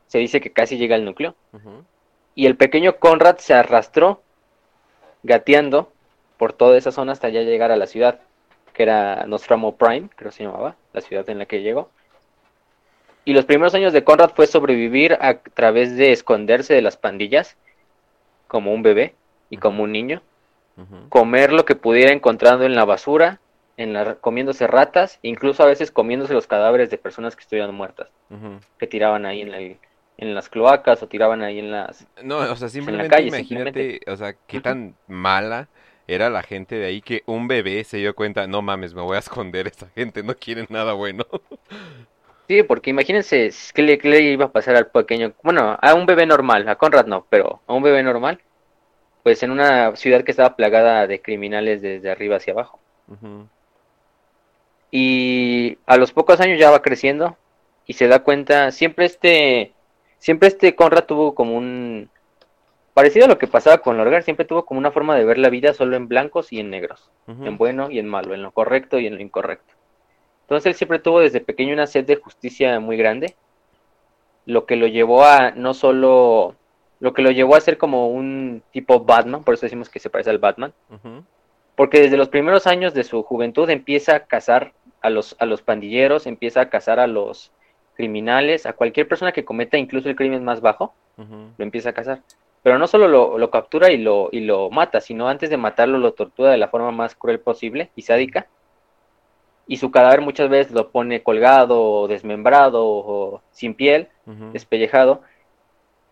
se 0.08 0.18
dice 0.20 0.42
que 0.42 0.52
casi 0.52 0.78
llega 0.78 0.96
al 0.96 1.06
núcleo. 1.06 1.36
Y 2.36 2.46
el 2.48 2.56
pequeño 2.58 2.98
Conrad 2.98 3.38
se 3.38 3.54
arrastró 3.54 4.22
gateando 5.24 5.92
por 6.38 6.54
toda 6.54 6.78
esa 6.78 6.92
zona 6.92 7.14
hasta 7.14 7.30
ya 7.30 7.42
llegar 7.42 7.72
a 7.72 7.78
la 7.78 7.88
ciudad, 7.88 8.20
que 8.74 8.84
era 8.84 9.26
Nostromo 9.26 9.76
Prime, 9.78 10.10
creo 10.16 10.32
que 10.32 10.38
se 10.38 10.44
llamaba, 10.44 10.76
la 10.94 11.02
ciudad 11.02 11.30
en 11.30 11.40
la 11.40 11.46
que 11.46 11.62
llegó. 11.62 11.90
Y 13.24 13.34
los 13.34 13.46
primeros 13.46 13.74
años 13.74 13.94
de 13.94 14.04
Conrad 14.04 14.32
fue 14.36 14.46
sobrevivir 14.48 15.14
a 15.20 15.40
través 15.40 15.96
de 15.96 16.12
esconderse 16.12 16.74
de 16.74 16.82
las 16.82 16.98
pandillas, 16.98 17.56
como 18.48 18.74
un 18.74 18.84
bebé 18.84 19.16
y 19.50 19.58
como 19.58 19.84
un 19.84 19.92
niño, 19.92 20.22
comer 21.10 21.54
lo 21.54 21.64
que 21.66 21.76
pudiera 21.76 22.12
encontrando 22.12 22.66
en 22.66 22.76
la 22.76 22.84
basura, 22.86 23.40
en 23.78 23.94
la, 23.94 24.16
comiéndose 24.16 24.68
ratas, 24.68 25.20
incluso 25.22 25.64
a 25.64 25.68
veces 25.68 25.90
comiéndose 25.90 26.34
los 26.34 26.48
cadáveres 26.48 26.90
de 26.90 26.98
personas 26.98 27.36
que 27.36 27.42
estuvieran 27.42 27.74
muertas, 27.74 28.10
que 28.78 28.88
tiraban 28.88 29.26
ahí 29.26 29.42
en, 29.42 29.54
el- 29.54 29.78
en 30.18 30.34
las 30.34 30.50
cloacas 30.50 31.02
o 31.04 31.08
tiraban 31.08 31.42
ahí 31.42 31.60
en 31.60 31.72
las... 31.72 32.08
No, 32.24 32.38
o 32.38 32.56
sea, 32.56 32.70
simplemente 32.70 33.10
calle, 33.10 33.28
imagínate, 33.28 34.02
o 34.08 34.16
sea, 34.16 34.34
qué 34.48 34.62
tan 34.62 34.96
mala 35.08 35.68
era 36.08 36.30
la 36.30 36.44
gente 36.44 36.76
de 36.76 36.86
ahí 36.86 37.02
que 37.02 37.24
un 37.26 37.48
bebé 37.48 37.84
se 37.84 37.98
dio 37.98 38.16
cuenta, 38.16 38.48
no 38.48 38.62
mames, 38.62 38.94
me 38.94 39.02
voy 39.02 39.16
a 39.16 39.20
esconder, 39.20 39.68
esa 39.68 39.88
gente 39.96 40.24
no 40.24 40.36
quiere 40.36 40.66
nada 40.70 40.94
bueno. 40.94 41.26
Sí, 42.48 42.62
porque 42.62 42.92
imagínense 42.92 43.50
qué 43.74 43.82
le, 43.82 43.98
qué 43.98 44.08
le 44.08 44.22
iba 44.22 44.46
a 44.46 44.52
pasar 44.52 44.76
al 44.76 44.92
pequeño, 44.92 45.34
bueno, 45.42 45.80
a 45.82 45.94
un 45.96 46.06
bebé 46.06 46.28
normal, 46.28 46.70
a 46.70 46.76
Conrad 46.76 47.08
no, 47.08 47.26
pero 47.28 47.62
a 47.66 47.74
un 47.74 47.82
bebé 47.82 48.04
normal, 48.04 48.40
pues 49.24 49.42
en 49.42 49.50
una 49.50 49.96
ciudad 49.96 50.24
que 50.24 50.30
estaba 50.30 50.56
plagada 50.56 51.08
de 51.08 51.22
criminales 51.22 51.82
desde 51.82 52.12
arriba 52.12 52.36
hacia 52.36 52.54
abajo. 52.54 52.80
Y 54.92 55.80
a 55.88 55.98
los 55.98 56.12
pocos 56.12 56.40
años 56.40 56.60
ya 56.60 56.70
va 56.70 56.84
creciendo 56.84 57.36
y 57.88 57.94
se 57.94 58.08
da 58.08 58.20
cuenta, 58.20 58.72
siempre 58.72 59.06
este, 59.06 59.74
siempre 60.26 60.48
este 60.48 60.74
Conrad 60.74 61.06
tuvo 61.06 61.36
como 61.36 61.56
un, 61.56 62.10
parecido 62.96 63.26
a 63.26 63.28
lo 63.28 63.38
que 63.38 63.46
pasaba 63.46 63.78
con 63.78 63.96
Lorgar, 63.96 64.24
siempre 64.24 64.44
tuvo 64.44 64.66
como 64.66 64.80
una 64.80 64.90
forma 64.90 65.16
de 65.16 65.24
ver 65.24 65.38
la 65.38 65.52
vida 65.52 65.72
solo 65.76 65.96
en 65.96 66.08
blancos 66.08 66.52
y 66.52 66.60
en 66.60 66.72
negros, 66.72 67.12
en 67.28 67.60
bueno 67.60 67.92
y 67.92 68.00
en 68.00 68.08
malo, 68.08 68.34
en 68.34 68.42
lo 68.42 68.50
correcto 68.50 68.98
y 68.98 69.06
en 69.06 69.18
lo 69.18 69.22
incorrecto. 69.22 69.76
Entonces 70.42 70.66
él 70.66 70.74
siempre 70.74 70.98
tuvo 70.98 71.20
desde 71.20 71.42
pequeño 71.42 71.74
una 71.74 71.86
sed 71.86 72.06
de 72.06 72.16
justicia 72.16 72.80
muy 72.80 72.98
grande, 72.98 73.36
lo 74.48 74.66
que 74.66 74.78
lo 74.78 74.88
llevó 74.88 75.24
a 75.24 75.52
no 75.52 75.76
solo, 75.76 76.56
lo 77.00 77.14
que 77.14 77.22
lo 77.22 77.30
llevó 77.30 77.56
a 77.56 77.62
ser 77.62 77.78
como 77.78 78.08
un 78.08 78.64
tipo 78.72 79.02
Batman, 79.02 79.44
por 79.44 79.54
eso 79.54 79.68
decimos 79.68 79.90
que 79.90 80.00
se 80.00 80.10
parece 80.10 80.32
al 80.32 80.40
Batman, 80.40 80.74
porque 81.76 82.00
desde 82.00 82.18
los 82.18 82.30
primeros 82.30 82.66
años 82.66 82.96
de 82.96 83.04
su 83.04 83.22
juventud 83.22 83.70
empieza 83.70 84.16
a 84.16 84.20
cazar 84.22 84.74
a 85.02 85.12
los, 85.12 85.36
a 85.38 85.46
los 85.46 85.62
pandilleros, 85.62 86.26
empieza 86.26 86.62
a 86.62 86.70
cazar 86.72 87.00
a 87.00 87.06
los 87.06 87.52
criminales, 87.96 88.66
a 88.66 88.74
cualquier 88.74 89.08
persona 89.08 89.32
que 89.32 89.46
cometa 89.46 89.78
incluso 89.78 90.10
el 90.10 90.16
crimen 90.16 90.44
más 90.44 90.62
bajo, 90.62 90.94
lo 91.18 91.64
empieza 91.64 91.90
a 91.90 91.94
cazar. 91.94 92.22
Pero 92.62 92.80
no 92.80 92.88
solo 92.88 93.08
lo, 93.08 93.38
lo 93.38 93.52
captura 93.52 93.92
y 93.92 93.98
lo, 93.98 94.30
y 94.32 94.42
lo 94.42 94.70
mata, 94.70 95.00
sino 95.00 95.28
antes 95.28 95.50
de 95.50 95.58
matarlo 95.58 95.98
lo 95.98 96.14
tortura 96.14 96.52
de 96.52 96.58
la 96.58 96.68
forma 96.68 96.92
más 96.92 97.16
cruel 97.16 97.40
posible 97.40 97.92
y 97.96 98.02
sádica. 98.02 98.48
Y 99.68 99.78
su 99.78 99.92
cadáver 99.92 100.22
muchas 100.22 100.50
veces 100.50 100.74
lo 100.74 100.90
pone 100.90 101.24
colgado, 101.24 101.82
o 101.82 102.08
desmembrado, 102.08 102.86
o 102.86 103.42
sin 103.52 103.74
piel, 103.74 104.10
despellejado, 104.52 105.22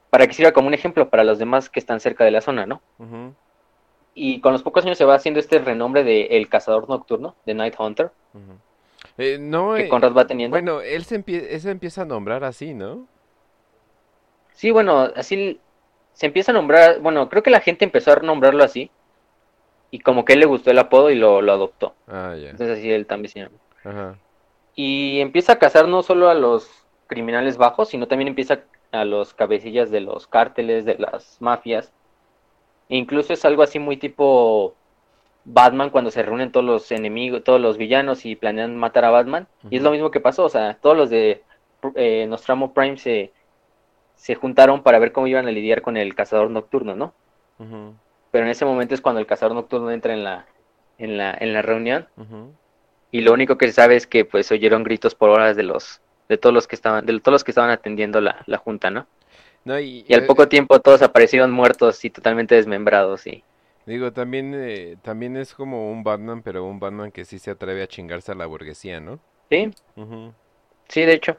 para 0.09 0.27
que 0.27 0.33
sirva 0.33 0.51
como 0.51 0.67
un 0.67 0.73
ejemplo 0.73 1.09
para 1.09 1.23
los 1.23 1.39
demás 1.39 1.69
que 1.69 1.79
están 1.79 1.99
cerca 1.99 2.23
de 2.23 2.31
la 2.31 2.41
zona, 2.41 2.65
¿no? 2.65 2.81
Y 4.15 4.41
con 4.41 4.53
los 4.53 4.61
pocos 4.61 4.85
años 4.85 4.97
se 4.99 5.05
va 5.05 5.15
haciendo 5.15 5.39
este 5.39 5.57
renombre 5.57 6.03
de 6.03 6.37
El 6.37 6.47
Cazador 6.49 6.87
Nocturno, 6.87 7.35
de 7.45 7.55
Night 7.55 7.75
Hunter. 7.79 8.11
Eh, 9.17 9.37
no, 9.39 9.75
que 9.75 9.83
eh, 9.85 9.89
Conrad 9.89 10.13
va 10.13 10.25
teniendo. 10.25 10.53
bueno, 10.53 10.81
él 10.81 11.03
se, 11.05 11.23
empie- 11.23 11.47
él 11.49 11.61
se 11.61 11.71
empieza 11.71 12.01
a 12.01 12.05
nombrar 12.05 12.43
así, 12.43 12.73
¿no? 12.73 13.07
Sí, 14.53 14.71
bueno, 14.71 15.09
así 15.15 15.59
se 16.13 16.25
empieza 16.27 16.51
a 16.51 16.55
nombrar, 16.55 16.99
bueno, 16.99 17.29
creo 17.29 17.43
que 17.43 17.49
la 17.51 17.59
gente 17.59 17.85
empezó 17.85 18.11
a 18.11 18.15
nombrarlo 18.17 18.63
así, 18.63 18.89
y 19.91 19.99
como 19.99 20.25
que 20.25 20.33
él 20.33 20.39
le 20.39 20.45
gustó 20.45 20.71
el 20.71 20.79
apodo 20.79 21.11
y 21.11 21.15
lo, 21.15 21.41
lo 21.41 21.51
adoptó. 21.51 21.93
Ah, 22.07 22.35
ya. 22.35 22.49
Entonces 22.49 22.77
así 22.79 22.91
él 22.91 23.05
también 23.05 23.31
se 23.31 23.39
llama. 23.41 23.57
Ajá. 23.83 24.17
Y 24.75 25.19
empieza 25.19 25.53
a 25.53 25.59
cazar 25.59 25.87
no 25.87 26.01
solo 26.01 26.29
a 26.29 26.33
los 26.33 26.67
criminales 27.07 27.57
bajos, 27.57 27.89
sino 27.89 28.07
también 28.07 28.29
empieza 28.29 28.61
a 28.91 29.05
los 29.05 29.33
cabecillas 29.35 29.91
de 29.91 30.01
los 30.01 30.25
cárteles, 30.27 30.85
de 30.85 30.95
las 30.97 31.37
mafias. 31.39 31.91
E 32.89 32.97
incluso 32.97 33.33
es 33.33 33.45
algo 33.45 33.61
así 33.61 33.77
muy 33.77 33.97
tipo 33.97 34.75
Batman 35.45 35.89
cuando 35.89 36.11
se 36.11 36.23
reúnen 36.23 36.51
todos 36.51 36.65
los 36.65 36.91
enemigos, 36.91 37.43
todos 37.43 37.59
los 37.59 37.77
villanos 37.77 38.25
y 38.25 38.35
planean 38.35 38.77
matar 38.77 39.05
a 39.05 39.11
Batman. 39.11 39.47
Y 39.69 39.77
es 39.77 39.83
lo 39.83 39.91
mismo 39.91 40.11
que 40.11 40.19
pasó, 40.19 40.45
o 40.45 40.49
sea, 40.49 40.77
todos 40.81 40.95
los 40.95 41.09
de 41.09 41.43
eh, 41.95 42.25
Nostramo 42.27 42.73
Prime 42.73 42.97
se, 42.97 43.31
se 44.15 44.35
juntaron 44.35 44.83
para 44.83 44.99
ver 44.99 45.11
cómo 45.11 45.27
iban 45.27 45.47
a 45.47 45.51
lidiar 45.51 45.81
con 45.81 45.97
el 45.97 46.15
cazador 46.15 46.49
nocturno, 46.49 46.95
¿no? 46.95 47.13
Pero 48.31 48.45
en 48.45 48.51
ese 48.51 48.65
momento 48.65 48.93
es 48.95 49.01
cuando 49.01 49.19
el 49.19 49.27
cazador 49.27 49.55
nocturno 49.55 49.91
entra 49.91 50.13
en 50.13 50.23
la, 50.23 50.45
en 50.97 51.17
la, 51.17 51.35
en 51.39 51.53
la 51.53 51.61
reunión 51.61 52.07
y 53.11 53.21
lo 53.21 53.31
único 53.31 53.57
que 53.57 53.67
se 53.67 53.73
sabe 53.73 53.95
es 53.95 54.07
que 54.07 54.25
pues 54.25 54.51
oyeron 54.51 54.83
gritos 54.83 55.13
por 55.13 55.29
horas 55.29 55.55
de 55.55 55.63
los 55.63 56.01
de 56.29 56.37
todos 56.37 56.53
los 56.53 56.67
que 56.67 56.75
estaban 56.75 57.05
de 57.05 57.19
todos 57.19 57.33
los 57.33 57.43
que 57.43 57.51
estaban 57.51 57.69
atendiendo 57.69 58.21
la, 58.21 58.43
la 58.47 58.57
junta, 58.57 58.89
¿no? 58.89 59.07
No, 59.65 59.79
y, 59.79 60.03
Y 60.07 60.13
al 60.13 60.23
eh, 60.23 60.25
poco 60.25 60.47
tiempo 60.47 60.79
todos 60.79 61.01
aparecieron 61.01 61.51
muertos 61.51 62.03
y 62.03 62.09
totalmente 62.09 62.55
desmembrados 62.55 63.27
y 63.27 63.43
Digo, 63.85 64.13
también, 64.13 64.53
eh, 64.55 64.97
también 65.01 65.35
es 65.35 65.53
como 65.53 65.91
un 65.91 66.03
Batman, 66.03 66.41
pero 66.41 66.63
un 66.65 66.79
Batman 66.79 67.11
que 67.11 67.25
sí 67.25 67.37
se 67.39 67.51
atreve 67.51 67.83
a 67.83 67.87
chingarse 67.87 68.31
a 68.31 68.35
la 68.35 68.45
burguesía, 68.45 68.99
¿no? 68.99 69.19
sí, 69.49 69.71
sí, 70.89 71.01
de 71.01 71.13
hecho. 71.13 71.37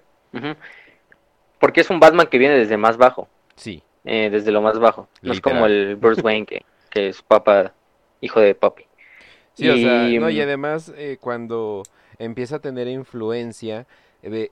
Porque 1.58 1.80
es 1.80 1.90
un 1.90 2.00
Batman 2.00 2.26
que 2.26 2.38
viene 2.38 2.56
desde 2.56 2.76
más 2.76 2.96
bajo, 2.96 3.28
Sí. 3.56 3.82
eh, 4.04 4.28
desde 4.30 4.52
lo 4.52 4.60
más 4.60 4.78
bajo. 4.78 5.08
No 5.22 5.32
es 5.32 5.40
como 5.40 5.66
el 5.66 5.96
Bruce 5.96 6.20
Wayne 6.20 6.46
que, 6.46 6.64
que 6.90 7.08
es 7.08 7.22
papá, 7.22 7.72
hijo 8.20 8.40
de 8.40 8.54
papi. 8.54 8.84
Sí, 9.54 9.68
o 9.68 9.76
sea, 9.76 10.08
Y, 10.08 10.18
no, 10.18 10.28
y 10.30 10.38
mm, 10.38 10.42
además 10.42 10.92
eh, 10.96 11.16
cuando 11.20 11.82
empieza 12.18 12.56
a 12.56 12.58
tener 12.60 12.88
influencia, 12.88 13.86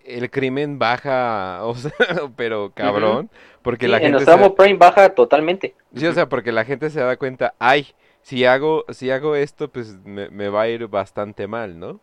el 0.04 0.30
crimen 0.30 0.78
baja, 0.78 1.64
o 1.64 1.74
sea, 1.74 1.92
pero 2.36 2.72
cabrón, 2.74 3.30
porque 3.62 3.88
la 3.88 4.00
en 4.00 4.10
gente 4.10 4.26
Nostramo 4.26 4.54
se, 4.54 4.54
Prime 4.54 4.76
baja 4.78 5.14
totalmente. 5.14 5.76
sí, 5.94 6.06
o 6.06 6.12
sea, 6.12 6.28
porque 6.28 6.52
la 6.52 6.64
gente 6.64 6.90
se 6.90 7.00
da 7.00 7.16
cuenta, 7.16 7.54
ay, 7.58 7.88
si 8.22 8.44
hago, 8.44 8.84
si 8.90 9.10
hago 9.10 9.36
esto, 9.36 9.70
pues 9.70 9.94
me, 10.04 10.30
me 10.30 10.48
va 10.48 10.62
a 10.62 10.68
ir 10.68 10.86
bastante 10.88 11.46
mal, 11.46 11.78
¿no? 11.78 12.00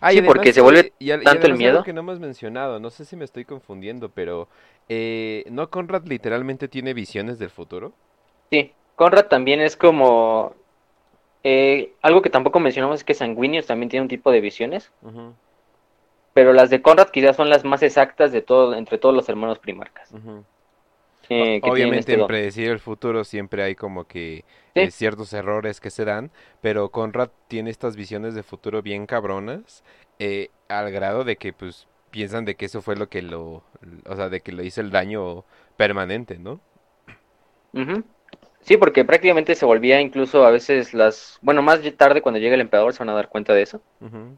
Ah, 0.00 0.12
Sí, 0.12 0.22
porque 0.22 0.52
se 0.52 0.60
vuelve 0.62 0.94
y, 0.98 1.10
a- 1.10 1.22
y 1.22 1.36
tanto 1.36 1.46
el 1.46 1.54
además 1.54 1.54
miedo. 1.54 1.84
que 1.84 1.92
no 1.92 2.00
hemos 2.00 2.18
mencionado, 2.20 2.80
no 2.80 2.90
sé 2.90 3.04
si 3.04 3.16
me 3.16 3.24
estoy 3.24 3.44
confundiendo, 3.44 4.10
pero 4.10 4.48
eh, 4.88 5.44
¿no 5.50 5.70
Conrad 5.70 6.06
literalmente 6.06 6.68
tiene 6.68 6.94
visiones 6.94 7.38
del 7.38 7.50
futuro? 7.50 7.92
Sí, 8.50 8.76
Conrad 8.94 9.26
también 9.28 9.60
es 9.60 9.76
como... 9.76 10.54
eh, 11.44 11.96
algo 12.02 12.22
que 12.22 12.30
tampoco 12.30 12.60
mencionamos 12.60 12.98
es 13.00 13.04
que 13.04 13.14
Sanguinius 13.14 13.66
también 13.66 13.90
tiene 13.90 14.02
un 14.04 14.08
tipo 14.08 14.30
de 14.32 14.40
visiones, 14.42 14.92
Ujú, 15.02 15.34
pero 16.36 16.52
las 16.52 16.68
de 16.68 16.82
Conrad 16.82 17.08
quizás 17.08 17.34
son 17.34 17.48
las 17.48 17.64
más 17.64 17.82
exactas 17.82 18.30
de 18.30 18.42
todo, 18.42 18.74
entre 18.74 18.98
todos 18.98 19.14
los 19.14 19.26
hermanos 19.30 19.58
primarcas, 19.58 20.12
eh, 21.30 21.60
Obviamente 21.62 22.00
este 22.00 22.12
en 22.12 22.18
don. 22.20 22.28
predecir 22.28 22.68
el 22.70 22.78
futuro 22.78 23.24
siempre 23.24 23.62
hay 23.62 23.74
como 23.74 24.04
que 24.04 24.44
Sí, 24.74 24.80
eh, 24.82 24.90
ciertos 24.90 25.32
errores 25.32 25.80
que 25.80 25.88
se 25.90 26.04
dan, 26.04 26.30
pero 26.60 26.90
Conrad 26.90 27.30
tiene 27.48 27.70
estas 27.70 27.96
visiones 27.96 28.34
de 28.34 28.42
futuro 28.42 28.82
bien 28.82 29.06
cabronas, 29.06 29.82
eh, 30.18 30.50
al 30.68 30.90
grado 30.92 31.24
de 31.24 31.36
que 31.36 31.54
pues 31.54 31.86
piensan 32.10 32.44
de 32.44 32.54
que 32.54 32.66
eso 32.66 32.82
fue 32.82 32.96
lo 32.96 33.08
que 33.08 33.22
lo, 33.22 33.62
o 34.04 34.16
sea, 34.16 34.28
de 34.28 34.42
que 34.42 34.52
lo 34.52 34.62
hizo 34.62 34.82
el 34.82 34.90
daño 34.90 35.44
permanente, 35.78 36.38
¿no? 36.38 36.60
Sí, 38.62 38.76
porque 38.76 39.04
prácticamente 39.04 39.54
se 39.54 39.64
volvía 39.64 40.00
incluso 40.00 40.44
a 40.44 40.50
veces 40.50 40.92
las... 40.92 41.38
Bueno, 41.40 41.62
más 41.62 41.80
tarde 41.96 42.20
cuando 42.20 42.40
llegue 42.40 42.54
el 42.54 42.60
emperador 42.60 42.92
se 42.92 42.98
van 42.98 43.10
a 43.10 43.14
dar 43.14 43.28
cuenta 43.28 43.54
de 43.54 43.62
eso. 43.62 43.80
Ujú, 44.00 44.36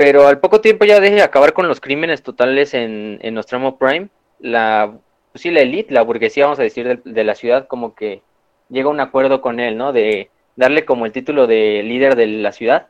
Pero 0.00 0.26
al 0.26 0.40
poco 0.40 0.62
tiempo 0.62 0.86
ya 0.86 0.98
de 0.98 1.20
acabar 1.20 1.52
con 1.52 1.68
los 1.68 1.78
crímenes 1.78 2.22
totales 2.22 2.72
en, 2.72 3.18
en 3.20 3.34
Nostramo 3.34 3.76
Prime, 3.76 4.08
la, 4.38 4.94
pues 5.30 5.42
sí, 5.42 5.50
la 5.50 5.60
elite, 5.60 5.92
la 5.92 6.00
burguesía, 6.00 6.44
vamos 6.46 6.58
a 6.58 6.62
decir, 6.62 6.88
del- 6.88 7.02
de, 7.04 7.22
la 7.22 7.34
ciudad, 7.34 7.66
como 7.66 7.94
que 7.94 8.22
llega 8.70 8.88
a 8.88 8.92
un 8.92 9.00
acuerdo 9.00 9.42
con 9.42 9.60
él, 9.60 9.76
¿no? 9.76 9.92
De 9.92 10.30
darle 10.56 10.86
como 10.86 11.04
el 11.04 11.12
título 11.12 11.46
de 11.46 11.82
líder 11.82 12.16
de 12.16 12.28
la 12.28 12.52
ciudad 12.52 12.86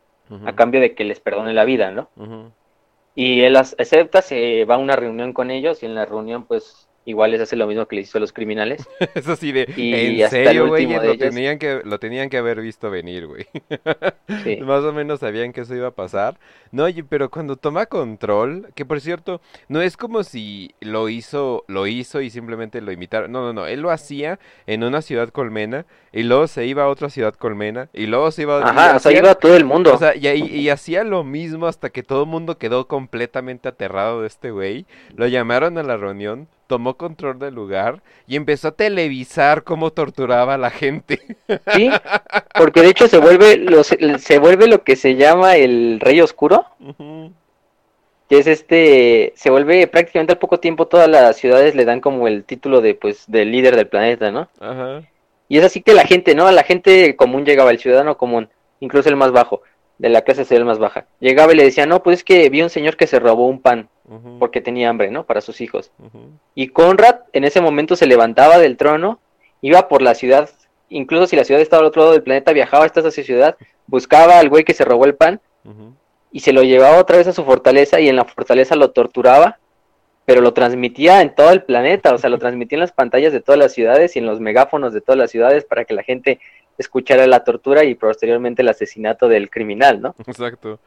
a 0.46 0.54
cambio 0.54 0.80
de 0.80 0.94
que 0.94 1.02
les 1.02 1.18
perdone 1.18 1.52
la 1.52 1.64
vida, 1.64 1.90
¿no? 1.90 2.10
Y 3.16 3.40
él 3.40 3.56
acepta, 3.56 4.22
se 4.22 4.64
va 4.64 4.76
a 4.76 4.78
una 4.78 4.94
reunión 4.94 5.32
con 5.32 5.50
ellos 5.50 5.82
y 5.82 5.86
en 5.86 5.96
la 5.96 6.06
reunión, 6.06 6.44
pues, 6.44 6.88
igual 7.04 7.30
les 7.30 7.40
hace 7.40 7.56
lo 7.56 7.66
mismo 7.66 7.86
que 7.86 7.96
les 7.96 8.08
hizo 8.08 8.18
a 8.18 8.20
los 8.20 8.32
criminales. 8.32 8.88
Es 9.14 9.28
así 9.28 9.52
de, 9.52 9.72
Y 9.76 9.94
en 9.94 10.24
hasta 10.24 10.36
serio, 10.36 10.64
de 10.64 10.68
lo 10.68 10.76
ellos, 10.76 11.18
tenían 11.18 11.58
que, 11.58 11.80
lo 11.84 11.98
tenían 11.98 12.28
que 12.28 12.38
haber 12.38 12.60
visto 12.60 12.90
venir, 12.90 13.26
güey. 13.26 13.46
sí. 14.44 14.56
Más 14.58 14.84
o 14.84 14.92
menos 14.92 15.20
sabían 15.20 15.52
que 15.52 15.62
eso 15.62 15.74
iba 15.74 15.88
a 15.88 15.92
pasar. 15.92 16.38
No, 16.72 16.86
pero 17.08 17.30
cuando 17.30 17.56
toma 17.56 17.86
control, 17.86 18.68
que 18.74 18.84
por 18.84 19.00
cierto, 19.00 19.40
no 19.68 19.82
es 19.82 19.96
como 19.96 20.22
si 20.22 20.74
lo 20.80 21.08
hizo, 21.08 21.64
lo 21.66 21.86
hizo 21.86 22.20
y 22.20 22.30
simplemente 22.30 22.80
lo 22.80 22.92
imitaron. 22.92 23.32
No, 23.32 23.42
no, 23.42 23.52
no, 23.52 23.66
él 23.66 23.80
lo 23.80 23.90
hacía 23.90 24.38
en 24.66 24.84
una 24.84 25.02
ciudad 25.02 25.30
colmena 25.30 25.86
y 26.12 26.22
luego 26.22 26.46
se 26.46 26.66
iba 26.66 26.84
a 26.84 26.88
otra 26.88 27.10
ciudad 27.10 27.34
colmena 27.34 27.88
y 27.92 28.06
luego 28.06 28.30
se 28.30 28.42
iba 28.42 28.60
y 28.60 28.62
Ajá, 28.62 28.96
o 28.96 28.98
sea, 28.98 29.12
iba 29.12 29.34
todo 29.34 29.56
el 29.56 29.64
o 29.64 29.66
mundo. 29.66 29.96
sea, 29.98 30.14
y, 30.14 30.26
y 30.28 30.68
hacía 30.68 31.02
lo 31.04 31.24
mismo 31.24 31.66
hasta 31.66 31.90
que 31.90 32.02
todo 32.02 32.22
el 32.24 32.28
mundo 32.28 32.58
quedó 32.58 32.86
completamente 32.86 33.68
aterrado 33.68 34.20
de 34.22 34.26
este 34.28 34.50
güey. 34.50 34.86
Lo 35.16 35.26
llamaron 35.26 35.78
a 35.78 35.82
la 35.82 35.96
reunión, 35.96 36.48
tomó 36.70 36.94
control 36.94 37.40
del 37.40 37.52
lugar 37.52 38.00
y 38.28 38.36
empezó 38.36 38.68
a 38.68 38.76
televisar 38.76 39.64
cómo 39.64 39.90
torturaba 39.90 40.54
a 40.54 40.58
la 40.58 40.70
gente. 40.70 41.18
Sí, 41.74 41.90
porque 42.54 42.80
de 42.80 42.90
hecho 42.90 43.08
se 43.08 43.18
vuelve, 43.18 43.56
lo, 43.56 43.82
se, 43.82 44.38
vuelve 44.38 44.68
lo 44.68 44.84
que 44.84 44.94
se 44.94 45.16
llama 45.16 45.56
el 45.56 45.98
Rey 45.98 46.20
Oscuro. 46.20 46.64
Que 48.28 48.38
es 48.38 48.46
este, 48.46 49.32
se 49.34 49.50
vuelve 49.50 49.88
prácticamente 49.88 50.34
al 50.34 50.38
poco 50.38 50.60
tiempo 50.60 50.86
todas 50.86 51.08
las 51.08 51.36
ciudades 51.36 51.74
le 51.74 51.84
dan 51.84 52.00
como 52.00 52.28
el 52.28 52.44
título 52.44 52.80
de 52.80 52.94
pues 52.94 53.24
del 53.26 53.50
líder 53.50 53.74
del 53.74 53.88
planeta, 53.88 54.30
¿no? 54.30 54.48
Ajá. 54.60 55.02
Y 55.48 55.58
es 55.58 55.64
así 55.64 55.82
que 55.82 55.92
la 55.92 56.04
gente, 56.04 56.36
¿no? 56.36 56.48
La 56.52 56.62
gente 56.62 57.16
común 57.16 57.44
llegaba, 57.44 57.72
el 57.72 57.80
ciudadano 57.80 58.16
común, 58.16 58.48
incluso 58.78 59.08
el 59.08 59.16
más 59.16 59.32
bajo, 59.32 59.62
de 59.98 60.08
la 60.08 60.22
clase 60.22 60.44
social 60.44 60.64
más 60.64 60.78
baja, 60.78 61.06
llegaba 61.18 61.52
y 61.52 61.56
le 61.56 61.64
decía, 61.64 61.84
no, 61.84 62.04
pues 62.04 62.18
es 62.18 62.24
que 62.24 62.48
vi 62.48 62.62
un 62.62 62.70
señor 62.70 62.96
que 62.96 63.08
se 63.08 63.18
robó 63.18 63.48
un 63.48 63.60
pan 63.60 63.88
porque 64.38 64.60
tenía 64.60 64.88
hambre, 64.88 65.10
¿no? 65.10 65.24
Para 65.24 65.40
sus 65.40 65.60
hijos. 65.60 65.92
Y 66.54 66.68
Conrad 66.68 67.20
en 67.32 67.44
ese 67.44 67.60
momento 67.60 67.96
se 67.96 68.06
levantaba 68.06 68.58
del 68.58 68.76
trono, 68.76 69.20
iba 69.60 69.88
por 69.88 70.02
la 70.02 70.14
ciudad, 70.14 70.50
incluso 70.88 71.26
si 71.26 71.36
la 71.36 71.44
ciudad 71.44 71.62
estaba 71.62 71.80
al 71.80 71.86
otro 71.86 72.02
lado 72.02 72.12
del 72.12 72.22
planeta, 72.22 72.52
viajaba 72.52 72.84
hasta 72.84 73.00
esa 73.00 73.10
ciudad, 73.10 73.56
buscaba 73.86 74.38
al 74.38 74.48
güey 74.48 74.64
que 74.64 74.74
se 74.74 74.84
robó 74.84 75.04
el 75.04 75.14
pan 75.14 75.40
y 76.32 76.40
se 76.40 76.52
lo 76.52 76.62
llevaba 76.62 76.98
otra 76.98 77.16
vez 77.16 77.26
a 77.26 77.32
su 77.32 77.44
fortaleza 77.44 78.00
y 78.00 78.08
en 78.08 78.16
la 78.16 78.24
fortaleza 78.24 78.76
lo 78.76 78.90
torturaba, 78.90 79.58
pero 80.24 80.40
lo 80.40 80.52
transmitía 80.52 81.22
en 81.22 81.34
todo 81.34 81.50
el 81.50 81.62
planeta, 81.62 82.14
o 82.14 82.18
sea, 82.18 82.30
lo 82.30 82.38
transmitía 82.38 82.76
en 82.76 82.80
las 82.80 82.92
pantallas 82.92 83.32
de 83.32 83.40
todas 83.40 83.58
las 83.58 83.72
ciudades 83.72 84.14
y 84.14 84.20
en 84.20 84.26
los 84.26 84.40
megáfonos 84.40 84.92
de 84.92 85.00
todas 85.00 85.18
las 85.18 85.30
ciudades 85.30 85.64
para 85.64 85.84
que 85.84 85.94
la 85.94 86.02
gente 86.02 86.40
escuchara 86.78 87.26
la 87.26 87.44
tortura 87.44 87.84
y 87.84 87.94
posteriormente 87.94 88.62
el 88.62 88.68
asesinato 88.68 89.28
del 89.28 89.50
criminal, 89.50 90.00
¿no? 90.00 90.14
Exacto. 90.26 90.80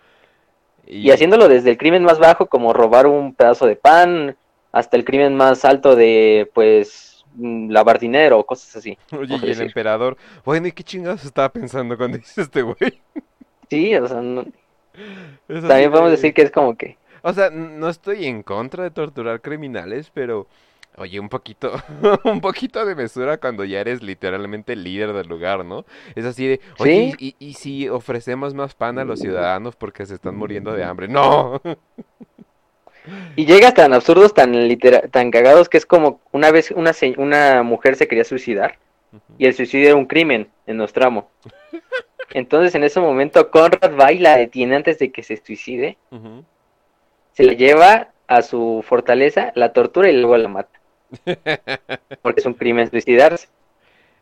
Y 0.86 1.12
haciéndolo 1.12 1.48
desde 1.48 1.72
el 1.72 1.78
crimen 1.78 2.04
más 2.04 2.20
bajo, 2.20 2.48
como 2.48 2.74
robar 2.74 3.08
un 3.08 3.34
pedazo 3.34 3.66
de 3.66 3.76
pan, 3.76 4.36
hasta 4.72 4.98
el 4.98 5.06
crimen 5.06 5.36
más 5.36 5.64
alto 5.66 5.96
de, 5.96 6.50
pues, 6.54 7.24
lavar 7.40 8.00
dinero 8.00 8.40
o 8.40 8.46
cosas 8.46 8.76
así. 8.76 8.98
Oye, 9.12 9.38
y 9.42 9.52
el 9.52 9.62
emperador. 9.62 10.18
Bueno, 10.44 10.68
¿y 10.68 10.72
qué 10.72 10.84
chingados 10.84 11.24
estaba 11.26 11.50
pensando 11.50 11.98
cuando 11.98 12.18
dice 12.20 12.42
este 12.42 12.62
güey? 12.62 13.02
Sí, 13.70 13.96
o 13.96 14.08
sea, 14.08 14.22
no- 14.22 14.46
también 15.48 15.90
podemos 15.90 16.12
de- 16.12 16.18
decir 16.18 16.34
que 16.34 16.44
es 16.44 16.52
como 16.52 16.76
que... 16.76 16.98
O 17.22 17.32
sea, 17.34 17.50
no 17.50 17.88
estoy 17.88 18.26
en 18.26 18.44
contra 18.44 18.84
de 18.84 18.92
torturar 18.92 19.40
criminales, 19.40 20.12
pero. 20.14 20.46
Oye, 20.98 21.20
un 21.20 21.28
poquito, 21.30 21.72
un 22.24 22.40
poquito 22.40 22.86
de 22.86 22.94
mesura 22.96 23.38
cuando 23.40 23.66
ya 23.66 23.80
eres 23.80 24.04
literalmente 24.04 24.74
el 24.74 24.84
líder 24.84 25.14
del 25.14 25.28
lugar, 25.28 25.66
¿no? 25.66 25.86
Es 26.16 26.24
así 26.26 26.48
de, 26.48 26.62
oye, 26.78 27.16
Sí, 27.18 27.36
¿y, 27.40 27.48
y 27.50 27.54
si 27.56 27.90
ofrecemos 27.90 28.54
más 28.54 28.76
pan 28.76 29.00
a 29.00 29.06
los 29.06 29.20
ciudadanos 29.20 29.76
porque 29.76 30.06
se 30.06 30.14
están 30.16 30.36
muriendo 30.36 30.72
de 30.74 30.84
hambre? 30.84 31.08
¡No! 31.08 31.60
Y 33.36 33.46
llegas 33.46 33.74
tan 33.74 33.94
absurdos, 33.94 34.34
tan 34.34 34.54
litera- 34.68 35.08
tan 35.10 35.30
cagados 35.32 35.68
que 35.68 35.78
es 35.78 35.86
como 35.86 36.22
una 36.32 36.52
vez 36.52 36.72
una, 36.72 36.94
se- 36.94 37.16
una 37.18 37.62
mujer 37.64 37.96
se 37.96 38.08
quería 38.08 38.24
suicidar 38.24 38.78
y 39.38 39.46
el 39.46 39.54
suicidio 39.54 39.88
era 39.90 39.96
un 39.98 40.06
crimen 40.06 40.50
en 40.68 40.78
Nostramo. 40.78 41.30
Entonces 42.34 42.76
en 42.76 42.84
ese 42.84 43.00
momento 43.00 43.52
Conrad 43.52 43.98
va 44.00 44.12
y 44.12 44.20
la 44.20 44.38
detiene 44.38 44.76
antes 44.76 45.00
de 45.00 45.12
que 45.12 45.24
se 45.24 45.38
suicide, 45.38 45.98
se 47.34 47.44
la 47.44 47.54
lleva 47.54 48.10
a 48.28 48.42
su 48.42 48.84
fortaleza, 48.88 49.52
la 49.56 49.74
tortura 49.74 50.10
y 50.10 50.14
luego 50.18 50.38
la 50.38 50.48
mata, 50.48 50.80
porque 52.22 52.40
es 52.40 52.46
un 52.46 52.54
crimen 52.54 52.90
suicidarse. 52.90 53.48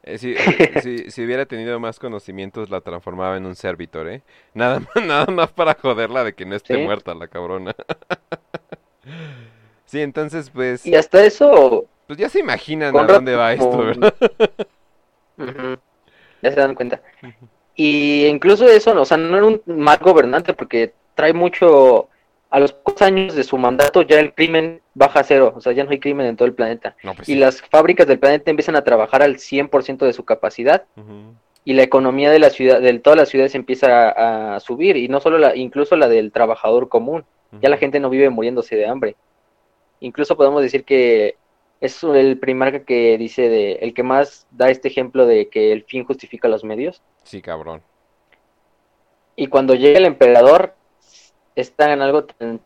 Eh, 0.03 0.17
si, 0.17 0.35
si, 0.81 0.97
si 1.11 1.25
hubiera 1.25 1.45
tenido 1.45 1.79
más 1.79 1.99
conocimientos, 1.99 2.69
la 2.69 2.81
transformaba 2.81 3.37
en 3.37 3.45
un 3.45 3.55
servitor, 3.55 4.07
¿eh? 4.07 4.21
Nada 4.53 4.79
más, 4.79 4.95
nada 5.05 5.25
más 5.27 5.51
para 5.51 5.75
joderla 5.75 6.23
de 6.23 6.33
que 6.33 6.45
no 6.45 6.55
esté 6.55 6.75
Sí. 6.75 6.81
muerta 6.83 7.13
la 7.13 7.27
cabrona. 7.27 7.75
Sí, 9.85 10.01
entonces, 10.01 10.49
pues, 10.49 10.85
Y 10.85 10.95
hasta 10.95 11.23
eso, 11.23 11.85
pues 12.07 12.17
ya 12.17 12.29
se 12.29 12.39
imaginan 12.39 12.97
a 12.97 13.03
dónde 13.03 13.35
va 13.35 13.53
esto, 13.53 13.77
¿verdad? 13.77 14.13
Ya 16.41 16.51
se 16.51 16.59
dan 16.59 16.75
cuenta. 16.75 17.01
Y 17.75 18.25
incluso 18.25 18.67
eso, 18.67 18.99
o 18.99 19.05
sea, 19.05 19.17
no 19.17 19.37
era 19.37 19.45
un 19.45 19.61
mal 19.65 19.97
gobernante 19.99 20.53
porque 20.53 20.93
trae 21.15 21.33
mucho, 21.33 22.09
a 22.51 22.59
los 22.59 22.73
pocos 22.73 23.01
años 23.01 23.33
de 23.33 23.43
su 23.43 23.57
mandato 23.57 24.01
ya 24.03 24.19
el 24.19 24.33
crimen 24.33 24.81
baja 24.93 25.21
a 25.21 25.23
cero, 25.23 25.53
o 25.55 25.61
sea, 25.61 25.71
ya 25.71 25.83
no 25.85 25.91
hay 25.91 25.99
crimen 25.99 26.27
en 26.27 26.35
todo 26.35 26.47
el 26.47 26.53
planeta. 26.53 26.95
No, 27.01 27.15
pues 27.15 27.27
Y 27.29 27.33
sí. 27.33 27.39
las 27.39 27.61
fábricas 27.61 28.05
del 28.07 28.19
planeta 28.19 28.51
empiezan 28.51 28.75
a 28.75 28.83
trabajar 28.83 29.23
al 29.23 29.37
100% 29.37 30.05
de 30.05 30.13
su 30.13 30.25
capacidad 30.25 30.83
y 31.63 31.73
la 31.73 31.83
economía 31.83 32.29
de 32.29 32.39
la 32.39 32.49
ciudad, 32.49 32.81
de 32.81 32.99
todas 32.99 33.17
las 33.17 33.29
ciudades 33.29 33.55
empieza 33.55 34.09
a, 34.09 34.55
a 34.55 34.59
subir 34.59 34.97
y 34.97 35.07
no 35.07 35.21
solo 35.21 35.37
la, 35.37 35.55
incluso 35.55 35.95
la 35.95 36.07
del 36.09 36.31
trabajador 36.31 36.89
común. 36.89 37.23
Ya 37.61 37.67
la 37.67 37.77
gente 37.77 37.99
no 37.99 38.09
vive 38.09 38.29
muriéndose 38.29 38.77
de 38.77 38.87
hambre. 38.87 39.15
Incluso 39.99 40.37
podemos 40.37 40.61
decir 40.61 40.85
que 40.85 41.35
es 41.81 42.03
el 42.03 42.37
primarca 42.39 42.83
que 42.85 43.17
dice 43.17 43.49
de, 43.49 43.73
el 43.73 43.93
que 43.93 44.03
más 44.03 44.47
da 44.51 44.69
este 44.69 44.87
ejemplo 44.87 45.25
de 45.25 45.49
que 45.49 45.71
el 45.71 45.83
fin 45.83 46.05
justifica 46.05 46.47
los 46.47 46.63
medios. 46.63 47.01
Sí, 47.23 47.41
cabrón. 47.41 47.81
Y 49.35 49.47
cuando 49.47 49.73
llega 49.73 49.97
el 49.97 50.05
emperador, 50.05 50.75
está 51.55 51.91
en 51.93 52.01
algo 52.01 52.23
tan 52.25 52.59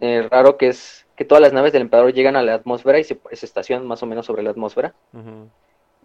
eh, 0.00 0.26
raro 0.30 0.56
que 0.56 0.68
es 0.68 1.06
que 1.16 1.24
todas 1.24 1.42
las 1.42 1.52
naves 1.52 1.72
del 1.72 1.82
emperador 1.82 2.12
llegan 2.12 2.36
a 2.36 2.42
la 2.42 2.54
atmósfera 2.54 2.98
y 2.98 3.04
se, 3.04 3.18
se 3.32 3.46
estacionan 3.46 3.86
más 3.86 4.02
o 4.02 4.06
menos 4.06 4.26
sobre 4.26 4.42
la 4.42 4.50
atmósfera. 4.50 4.94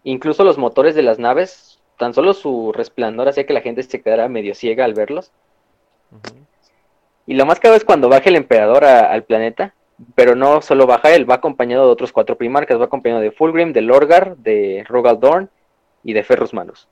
Incluso 0.04 0.44
los 0.44 0.58
motores 0.58 0.96
de 0.96 1.02
las 1.04 1.18
naves, 1.20 1.80
tan 1.98 2.14
solo 2.14 2.34
su 2.34 2.72
resplandor 2.74 3.28
hacía 3.28 3.46
que 3.46 3.54
la 3.54 3.62
gente 3.62 3.84
se 3.84 4.02
quedara 4.02 4.28
medio 4.30 4.54
ciega 4.54 4.86
al 4.86 4.94
verlos. 4.94 5.32
Y 7.26 7.34
lo 7.36 7.46
más 7.46 7.60
caro 7.60 7.76
es 7.76 7.84
cuando 7.84 8.08
baja 8.10 8.30
el 8.30 8.36
emperador 8.36 8.86
a- 8.86 9.12
al 9.12 9.24
planeta, 9.24 9.74
pero 10.16 10.36
no 10.36 10.62
solo 10.62 10.86
baja 10.86 11.14
él, 11.16 11.30
va 11.30 11.36
acompañado 11.36 11.86
de 11.86 11.92
otros 11.92 12.12
cuatro 12.14 12.38
primarcas, 12.38 12.80
va 12.80 12.86
acompañado 12.86 13.22
de 13.22 13.32
Fulgrim, 13.32 13.74
de 13.74 13.82
Lorgar, 13.82 14.38
de 14.38 14.86
Rogal 14.88 15.20
Dorn 15.20 15.50
y 16.04 16.14
de 16.14 16.24
Ferrus 16.24 16.54
Manus. 16.54 16.88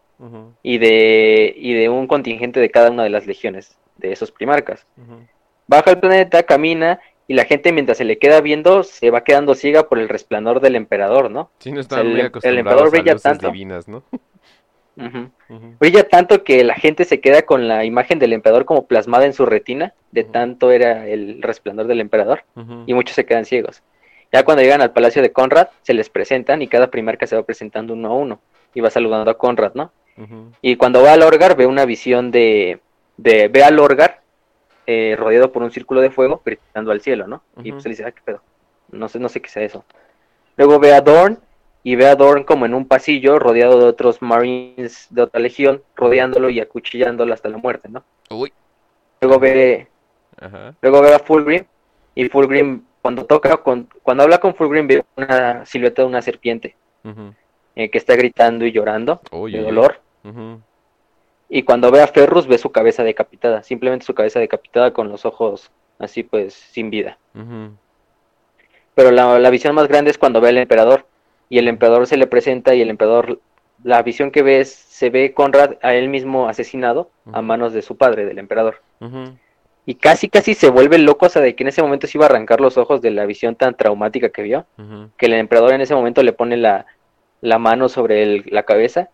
Y 0.63 0.77
de, 0.79 1.53
y 1.55 1.73
de 1.73 1.89
un 1.89 2.07
contingente 2.07 2.59
de 2.59 2.71
cada 2.71 2.89
una 2.89 3.03
de 3.03 3.09
las 3.09 3.27
legiones 3.27 3.77
de 3.97 4.11
esos 4.11 4.31
primarcas. 4.31 4.85
Baja 5.67 5.91
el 5.91 5.99
planeta, 5.99 6.43
camina, 6.43 6.99
y 7.27 7.33
la 7.33 7.45
gente 7.45 7.71
mientras 7.71 7.97
se 7.97 8.05
le 8.05 8.17
queda 8.17 8.41
viendo 8.41 8.83
se 8.83 9.09
va 9.09 9.23
quedando 9.23 9.55
ciega 9.55 9.87
por 9.87 9.99
el 9.99 10.09
resplandor 10.09 10.59
del 10.59 10.75
emperador, 10.75 11.31
¿no? 11.31 11.49
Sí, 11.59 11.71
no 11.71 11.81
muy 11.81 12.11
em- 12.11 12.19
el 12.19 12.25
acostumbrados 12.25 12.59
emperador 12.59 12.87
a 12.87 12.89
brilla 12.89 13.13
luces 13.13 13.23
tanto. 13.23 13.47
divinas, 13.47 13.87
¿no? 13.87 14.03
Brilla 15.79 16.07
tanto 16.07 16.45
que 16.45 16.63
la 16.63 16.75
gente 16.75 17.03
se 17.03 17.19
queda 17.19 17.41
con 17.41 17.67
la 17.67 17.83
imagen 17.83 18.17
del 18.17 18.31
emperador 18.31 18.63
como 18.63 18.85
plasmada 18.85 19.25
en 19.25 19.33
su 19.33 19.45
retina, 19.45 19.93
de 20.11 20.23
tanto 20.23 20.71
era 20.71 21.05
el 21.07 21.41
resplandor 21.41 21.87
del 21.87 21.99
emperador, 21.99 22.43
y 22.85 22.93
muchos 22.93 23.15
se 23.15 23.25
quedan 23.25 23.43
ciegos. 23.43 23.83
Ya 24.31 24.43
cuando 24.43 24.63
llegan 24.63 24.81
al 24.81 24.93
palacio 24.93 25.21
de 25.21 25.33
Conrad, 25.33 25.67
se 25.81 25.93
les 25.93 26.09
presentan 26.09 26.61
y 26.61 26.67
cada 26.67 26.91
primarca 26.91 27.27
se 27.27 27.35
va 27.35 27.43
presentando 27.43 27.93
uno 27.93 28.07
a 28.07 28.13
uno 28.15 28.39
y 28.73 28.79
va 28.79 28.89
saludando 28.89 29.29
a 29.29 29.37
Conrad, 29.37 29.73
¿no? 29.73 29.91
Y 30.61 30.77
cuando 30.77 31.01
va 31.03 31.11
al 31.11 31.23
Orgar, 31.23 31.57
ve 31.57 31.65
una 31.65 31.83
visión 31.83 32.31
de, 32.31 32.79
de 33.17 33.49
ve 33.49 33.63
al 33.63 33.79
Orgar 33.79 34.21
eh, 34.87 35.15
rodeado 35.17 35.51
por 35.51 35.63
un 35.63 35.71
círculo 35.71 36.01
de 36.01 36.11
fuego, 36.11 36.41
gritando 36.45 36.91
al 36.91 37.01
cielo, 37.01 37.27
¿no? 37.27 37.41
Y 37.63 37.71
pues 37.71 37.85
él 37.85 37.91
dice, 37.91 38.05
ah, 38.05 38.11
qué 38.11 38.21
pedo. 38.23 38.41
No 38.91 39.07
sé, 39.09 39.19
no 39.19 39.29
sé 39.29 39.41
qué 39.41 39.49
sea 39.49 39.63
eso. 39.63 39.83
Luego 40.57 40.79
ve 40.79 40.93
a 40.93 41.01
Dorn 41.01 41.39
y 41.83 41.95
ve 41.95 42.07
a 42.07 42.15
Dorn 42.15 42.43
como 42.43 42.65
en 42.65 42.73
un 42.73 42.87
pasillo 42.87 43.39
rodeado 43.39 43.79
de 43.79 43.85
otros 43.85 44.21
Marines 44.21 45.07
de 45.09 45.21
otra 45.23 45.39
legión, 45.39 45.81
rodeándolo 45.95 46.49
y 46.49 46.59
acuchillándolo 46.59 47.33
hasta 47.33 47.49
la 47.49 47.57
muerte, 47.57 47.89
¿no? 47.89 48.03
Uy. 48.29 48.53
Luego 49.21 49.39
ve, 49.39 49.87
Ajá. 50.39 50.73
luego 50.81 51.01
ve 51.01 51.13
a 51.13 51.19
Fulgrim 51.19 51.63
y 52.13 52.29
Fulgrim 52.29 52.83
cuando 53.01 53.25
toca, 53.25 53.57
con- 53.57 53.87
cuando 54.03 54.23
habla 54.23 54.39
con 54.39 54.55
Fulgrim 54.55 54.87
ve 54.87 55.03
una 55.15 55.65
silueta 55.65 56.01
de 56.01 56.07
una 56.07 56.21
serpiente 56.21 56.75
eh, 57.75 57.89
que 57.89 57.97
está 57.97 58.15
gritando 58.15 58.65
y 58.65 58.71
llorando 58.71 59.21
de 59.51 59.59
dolor. 59.65 59.99
Y 61.55 61.63
cuando 61.63 61.89
ve 61.89 62.01
a 62.01 62.07
Ferrus 62.07 62.47
ve 62.47 62.57
su 62.57 62.69
cabeza 62.71 63.03
decapitada, 63.03 63.63
simplemente 63.63 64.05
su 64.05 64.13
cabeza 64.13 64.39
decapitada 64.39 64.91
con 64.91 65.07
los 65.09 65.25
ojos 65.25 65.71
así 65.99 66.23
pues 66.23 66.53
sin 66.53 66.89
vida. 66.89 67.17
Pero 68.93 69.11
la, 69.11 69.39
la 69.39 69.49
visión 69.49 69.73
más 69.75 69.87
grande 69.87 70.11
es 70.11 70.17
cuando 70.17 70.41
ve 70.41 70.49
al 70.49 70.57
emperador 70.57 71.05
y 71.49 71.57
el 71.57 71.67
emperador 71.67 72.07
se 72.07 72.17
le 72.17 72.27
presenta 72.27 72.75
y 72.75 72.81
el 72.81 72.89
emperador, 72.89 73.39
la 73.83 74.01
visión 74.03 74.31
que 74.31 74.41
ve 74.41 74.59
es, 74.59 74.69
se 74.73 75.09
ve 75.09 75.33
Conrad 75.33 75.75
a 75.81 75.93
él 75.93 76.09
mismo 76.09 76.49
asesinado 76.49 77.09
a 77.31 77.41
manos 77.41 77.71
de 77.73 77.81
su 77.81 77.95
padre, 77.95 78.25
del 78.25 78.37
emperador. 78.39 78.81
Y 79.85 79.95
casi 79.95 80.27
casi 80.29 80.55
se 80.55 80.69
vuelve 80.69 80.97
loco, 80.97 81.27
o 81.27 81.29
sea, 81.29 81.41
de 81.41 81.55
que 81.55 81.63
en 81.63 81.67
ese 81.69 81.81
momento 81.83 82.07
se 82.07 82.17
iba 82.17 82.25
a 82.25 82.29
arrancar 82.29 82.59
los 82.59 82.77
ojos 82.77 83.01
de 83.01 83.11
la 83.11 83.25
visión 83.25 83.55
tan 83.55 83.75
traumática 83.75 84.29
que 84.29 84.41
vio, 84.41 84.65
que 85.17 85.27
el 85.27 85.33
emperador 85.35 85.73
en 85.73 85.81
ese 85.81 85.93
momento 85.95 86.23
le 86.23 86.33
pone 86.33 86.57
la, 86.57 86.85
la 87.41 87.59
mano 87.59 87.87
sobre 87.87 88.23
el- 88.23 88.43
la 88.47 88.63
cabeza. 88.63 89.09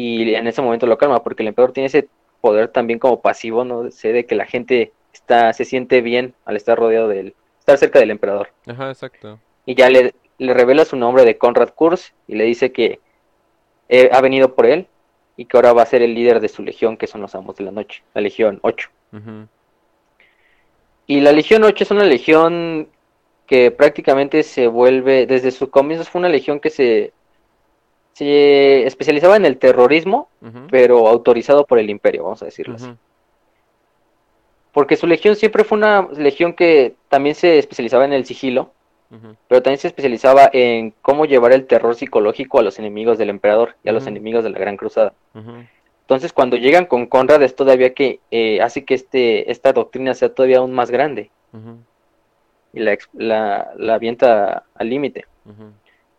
Y 0.00 0.32
en 0.36 0.46
ese 0.46 0.62
momento 0.62 0.86
lo 0.86 0.96
calma, 0.96 1.24
porque 1.24 1.42
el 1.42 1.48
emperador 1.48 1.72
tiene 1.72 1.88
ese 1.88 2.08
poder 2.40 2.68
también 2.68 3.00
como 3.00 3.20
pasivo, 3.20 3.64
¿no? 3.64 3.90
Sé 3.90 4.12
de 4.12 4.26
que 4.26 4.36
la 4.36 4.46
gente 4.46 4.92
está, 5.12 5.52
se 5.52 5.64
siente 5.64 6.02
bien 6.02 6.34
al 6.44 6.54
estar 6.54 6.78
rodeado 6.78 7.08
del, 7.08 7.34
estar 7.58 7.78
cerca 7.78 7.98
del 7.98 8.12
emperador. 8.12 8.50
Ajá, 8.68 8.90
exacto. 8.90 9.40
Y 9.66 9.74
ya 9.74 9.90
le, 9.90 10.14
le 10.38 10.54
revela 10.54 10.84
su 10.84 10.94
nombre 10.94 11.24
de 11.24 11.36
Conrad 11.36 11.70
Kurz 11.70 12.12
y 12.28 12.36
le 12.36 12.44
dice 12.44 12.70
que 12.70 13.00
eh, 13.88 14.08
ha 14.12 14.20
venido 14.20 14.54
por 14.54 14.66
él 14.66 14.86
y 15.36 15.46
que 15.46 15.56
ahora 15.56 15.72
va 15.72 15.82
a 15.82 15.86
ser 15.86 16.02
el 16.02 16.14
líder 16.14 16.38
de 16.38 16.48
su 16.48 16.62
legión, 16.62 16.96
que 16.96 17.08
son 17.08 17.20
los 17.20 17.34
amos 17.34 17.56
de 17.56 17.64
la 17.64 17.72
noche, 17.72 18.04
la 18.14 18.20
legión 18.20 18.60
8. 18.62 18.90
Ujú, 19.14 19.48
Y 21.08 21.18
la 21.22 21.32
legión 21.32 21.64
8 21.64 21.82
es 21.82 21.90
una 21.90 22.04
legión 22.04 22.88
que 23.48 23.72
prácticamente 23.72 24.44
se 24.44 24.68
vuelve, 24.68 25.26
desde 25.26 25.50
sus 25.50 25.70
comienzos 25.70 26.08
fue 26.08 26.20
una 26.20 26.28
legión 26.28 26.60
que 26.60 26.70
se, 26.70 27.12
se 28.18 28.84
especializaba 28.84 29.36
en 29.36 29.44
el 29.44 29.58
terrorismo, 29.58 30.28
pero 30.72 31.06
autorizado 31.06 31.64
por 31.64 31.78
el 31.78 31.88
imperio, 31.88 32.24
vamos 32.24 32.42
a 32.42 32.46
decirlo 32.46 32.74
así. 32.74 32.92
Porque 34.72 34.96
su 34.96 35.06
legión 35.06 35.36
siempre 35.36 35.62
fue 35.62 35.78
una 35.78 36.08
legión 36.16 36.52
que 36.52 36.96
también 37.08 37.36
se 37.36 37.58
especializaba 37.58 38.04
en 38.04 38.12
el 38.12 38.24
sigilo, 38.24 38.72
pero 39.46 39.62
también 39.62 39.78
se 39.78 39.86
especializaba 39.86 40.50
en 40.52 40.92
cómo 41.00 41.26
llevar 41.26 41.52
el 41.52 41.66
terror 41.66 41.94
psicológico 41.94 42.58
a 42.58 42.62
los 42.62 42.80
enemigos 42.80 43.18
del 43.18 43.30
emperador 43.30 43.76
y 43.84 43.88
a 43.88 43.92
los 43.92 44.08
enemigos 44.08 44.42
de 44.42 44.50
la 44.50 44.58
Gran 44.58 44.76
Cruzada. 44.76 45.12
Entonces, 46.00 46.32
cuando 46.32 46.56
llegan 46.56 46.86
con 46.86 47.06
Conrad, 47.06 47.42
es 47.42 47.54
todavía 47.54 47.94
que 47.94 48.18
eh, 48.32 48.60
hace 48.62 48.84
que 48.84 48.94
este, 48.94 49.48
esta 49.50 49.72
doctrina 49.72 50.14
sea 50.14 50.34
todavía 50.34 50.58
aún 50.58 50.72
más 50.72 50.90
grande. 50.90 51.30
Y 52.72 52.80
la, 52.80 52.98
la, 53.12 53.72
la 53.76 53.94
avienta 53.94 54.64
al 54.74 54.90
límite. 54.90 55.24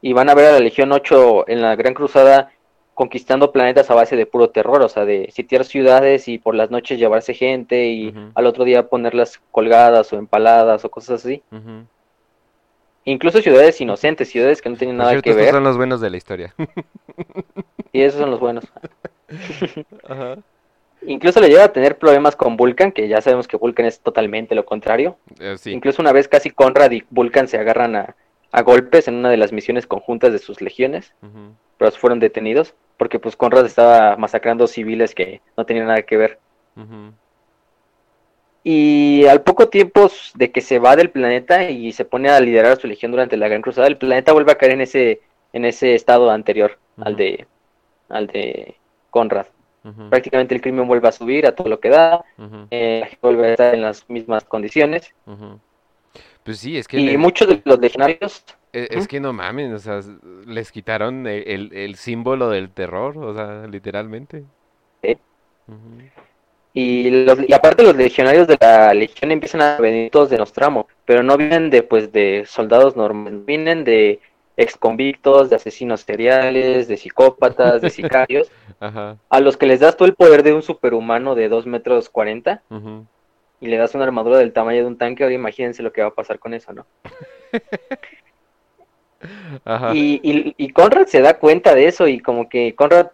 Y 0.02 0.14
van 0.14 0.30
a 0.30 0.36
ver 0.36 0.45
a 0.45 0.52
la 0.54 0.60
Legión 0.60 0.91
8 0.91 1.50
en 1.50 1.62
la 1.62 1.76
Gran 1.76 1.93
Cruzada 1.93 2.52
conquistando 2.93 3.54
planetas 3.54 3.89
a 3.89 3.95
base 3.95 4.18
de 4.18 4.26
puro 4.26 4.50
terror, 4.50 4.82
o 4.82 4.89
sea, 4.89 5.06
de 5.06 5.30
sitiar 5.32 5.64
ciudades 5.64 6.28
y 6.28 6.38
por 6.38 6.54
las 6.54 6.70
noches 6.70 7.00
llevarse 7.00 7.34
gente 7.34 7.88
y 7.88 8.14
al 8.36 8.45
otro 8.45 8.66
día 8.66 8.89
ponerlas 8.89 9.39
colgadas 9.52 10.12
o 10.12 10.18
empaladas 10.18 10.84
o 10.84 10.91
cosas 10.91 11.24
así. 11.24 11.41
Incluso 13.06 13.41
ciudades 13.41 13.80
inocentes, 13.80 14.30
ciudades 14.30 14.62
que 14.62 14.70
no 14.70 14.76
tienen 14.76 14.97
Por 14.97 15.04
nada 15.04 15.12
cierto, 15.12 15.30
que 15.30 15.34
ver. 15.34 15.52
son 15.52 15.64
los 15.64 15.78
buenos 15.78 16.02
de 16.02 16.10
la 16.10 16.18
historia. 16.18 16.54
Y 17.91 18.02
esos 18.02 18.20
son 18.20 18.30
los 18.30 18.39
buenos. 18.39 18.66
Ajá. 20.08 20.38
Incluso 21.08 21.39
le 21.39 21.47
lleva 21.47 21.64
a 21.64 21.74
tener 21.74 21.97
problemas 21.97 22.36
con 22.36 22.56
Vulcan, 22.56 22.91
que 22.91 23.08
ya 23.08 23.20
sabemos 23.20 23.47
que 23.47 23.58
Vulcan 23.58 23.86
es 23.86 24.00
totalmente 24.00 24.54
lo 24.54 24.64
contrario. 24.66 25.18
Eh, 25.39 25.56
sí. 25.58 25.72
Incluso 25.72 26.02
una 26.02 26.12
vez 26.12 26.28
casi 26.28 26.52
Conrad 26.52 26.91
y 26.91 27.04
Vulcan 27.10 27.47
se 27.47 27.58
agarran 27.58 27.95
a, 27.95 28.16
a 28.52 28.62
golpes 28.62 29.08
en 29.08 29.16
una 29.16 29.30
de 29.30 29.38
las 29.38 29.52
misiones 29.52 29.88
conjuntas 29.88 30.32
de 30.32 30.39
sus 30.39 30.62
legiones, 30.62 31.14
pero 31.78 31.91
fueron 31.91 32.20
detenidos 32.20 32.76
porque 32.97 33.18
pues 33.18 33.38
Conrad 33.38 33.66
estaba 33.66 34.18
masacrando 34.18 34.68
civiles 34.68 35.16
que 35.16 35.41
no 35.56 35.66
tenían 35.66 35.88
nada 35.88 36.02
que 36.02 36.18
ver. 36.18 36.39
Y 38.64 39.26
al 39.28 39.41
poco 39.41 39.70
tiempo 39.70 40.12
de 40.36 40.52
que 40.52 40.62
se 40.62 40.80
va 40.80 40.97
del 40.97 41.10
planeta 41.10 41.70
y 41.70 41.93
se 41.93 42.04
pone 42.04 42.30
a 42.30 42.39
liderar 42.41 42.74
a 42.74 42.76
su 42.76 42.88
legión 42.88 43.12
durante 43.12 43.38
la 43.38 43.47
Gran 43.47 43.62
Cruzada, 43.62 43.88
el 43.88 43.97
planeta 43.97 44.34
vuelve 44.34 44.52
a 44.52 44.58
caer 44.58 44.74
en 44.74 44.82
ese 44.82 45.22
en 45.54 45.66
ese 45.66 45.95
estado 45.95 46.30
anterior 46.30 46.78
al 46.97 47.16
de 47.16 47.47
al 48.10 48.28
de 48.28 48.76
Conrad. 49.10 49.47
Prácticamente 50.10 50.54
el 50.54 50.62
crimen 50.62 50.88
vuelve 50.88 51.08
a 51.08 51.14
subir 51.14 51.47
a 51.47 51.56
todo 51.56 51.70
lo 51.70 51.80
que 51.80 51.89
da, 51.89 52.24
eh, 52.70 53.00
la 53.00 53.08
gente 53.08 53.20
vuelve 53.22 53.47
a 53.47 53.52
estar 53.52 53.74
en 53.74 53.82
las 53.82 54.08
mismas 54.10 54.43
condiciones. 54.43 55.16
Pues 56.50 56.62
sí, 56.62 56.80
es 56.80 56.88
que 56.88 57.00
y 57.00 57.16
muchos 57.16 57.47
de 57.47 57.62
los 57.64 57.78
legionarios 57.80 58.43
e- 58.74 58.88
es 58.89 59.08
que 59.08 59.20
no 59.20 59.34
mames, 59.34 59.72
o 59.72 59.78
sea, 59.78 60.02
les 60.47 60.72
quitaron 60.72 61.28
el, 61.28 61.43
el- 61.47 61.74
el 61.76 61.93
símbolo 61.93 62.50
del 62.50 62.72
terror, 62.72 63.16
o 63.20 63.36
sea, 63.36 63.68
literalmente. 63.68 64.45
Sí. 65.04 65.16
Y, 66.74 67.12
los, 67.12 67.38
y 67.47 67.54
aparte 67.54 67.84
los 67.84 67.95
legionarios 67.95 68.47
de 68.47 68.58
la 68.60 68.95
legión 68.95 69.32
empiezan 69.32 69.62
a 69.62 69.78
venir 69.78 70.10
todos 70.10 70.32
de 70.32 70.39
Nostramo, 70.39 70.88
pero 71.06 71.22
no 71.22 71.38
vienen 71.38 71.70
de 71.70 71.84
pues 71.84 72.12
de 72.12 72.45
soldados 72.47 72.95
normales, 72.95 73.45
vienen 73.45 73.84
de 73.84 74.20
exconvictos, 74.58 75.52
de 75.52 75.56
asesinos 75.56 76.02
seriales, 76.02 76.88
de 76.88 76.97
psicópatas, 76.97 77.82
de 77.82 77.91
sicarios, 77.91 78.52
Ajá. 78.80 79.18
a 79.30 79.39
los 79.39 79.56
que 79.56 79.68
les 79.68 79.82
das 79.82 79.97
todo 79.97 80.08
el 80.08 80.16
poder 80.16 80.41
de 80.41 80.54
un 80.54 80.64
superhumano 80.64 81.36
de 81.36 81.47
2 81.47 81.68
metros 81.68 82.10
40 82.10 82.64
ujú, 82.72 83.06
y 83.62 83.68
le 83.68 83.78
das 83.78 83.95
una 83.95 84.05
armadura 84.05 84.38
del 84.38 84.53
tamaño 84.53 84.82
de 84.82 84.88
un 84.88 84.97
tanque, 84.97 85.24
ahora 85.24 85.36
imagínense 85.36 85.84
lo 85.84 85.91
que 85.91 86.01
va 86.01 86.07
a 86.07 86.14
pasar 86.14 86.39
con 86.39 86.53
eso, 86.53 86.74
¿no? 86.74 86.86
Ajá. 89.66 89.93
Y, 89.93 90.20
y, 90.24 90.53
y 90.57 90.70
Conrad 90.70 91.07
se 91.07 91.22
da 91.22 91.38
cuenta 91.39 91.76
de 91.76 91.88
eso 91.88 92.07
y 92.07 92.20
como 92.20 92.47
que 92.47 92.74
Conrad 92.76 93.07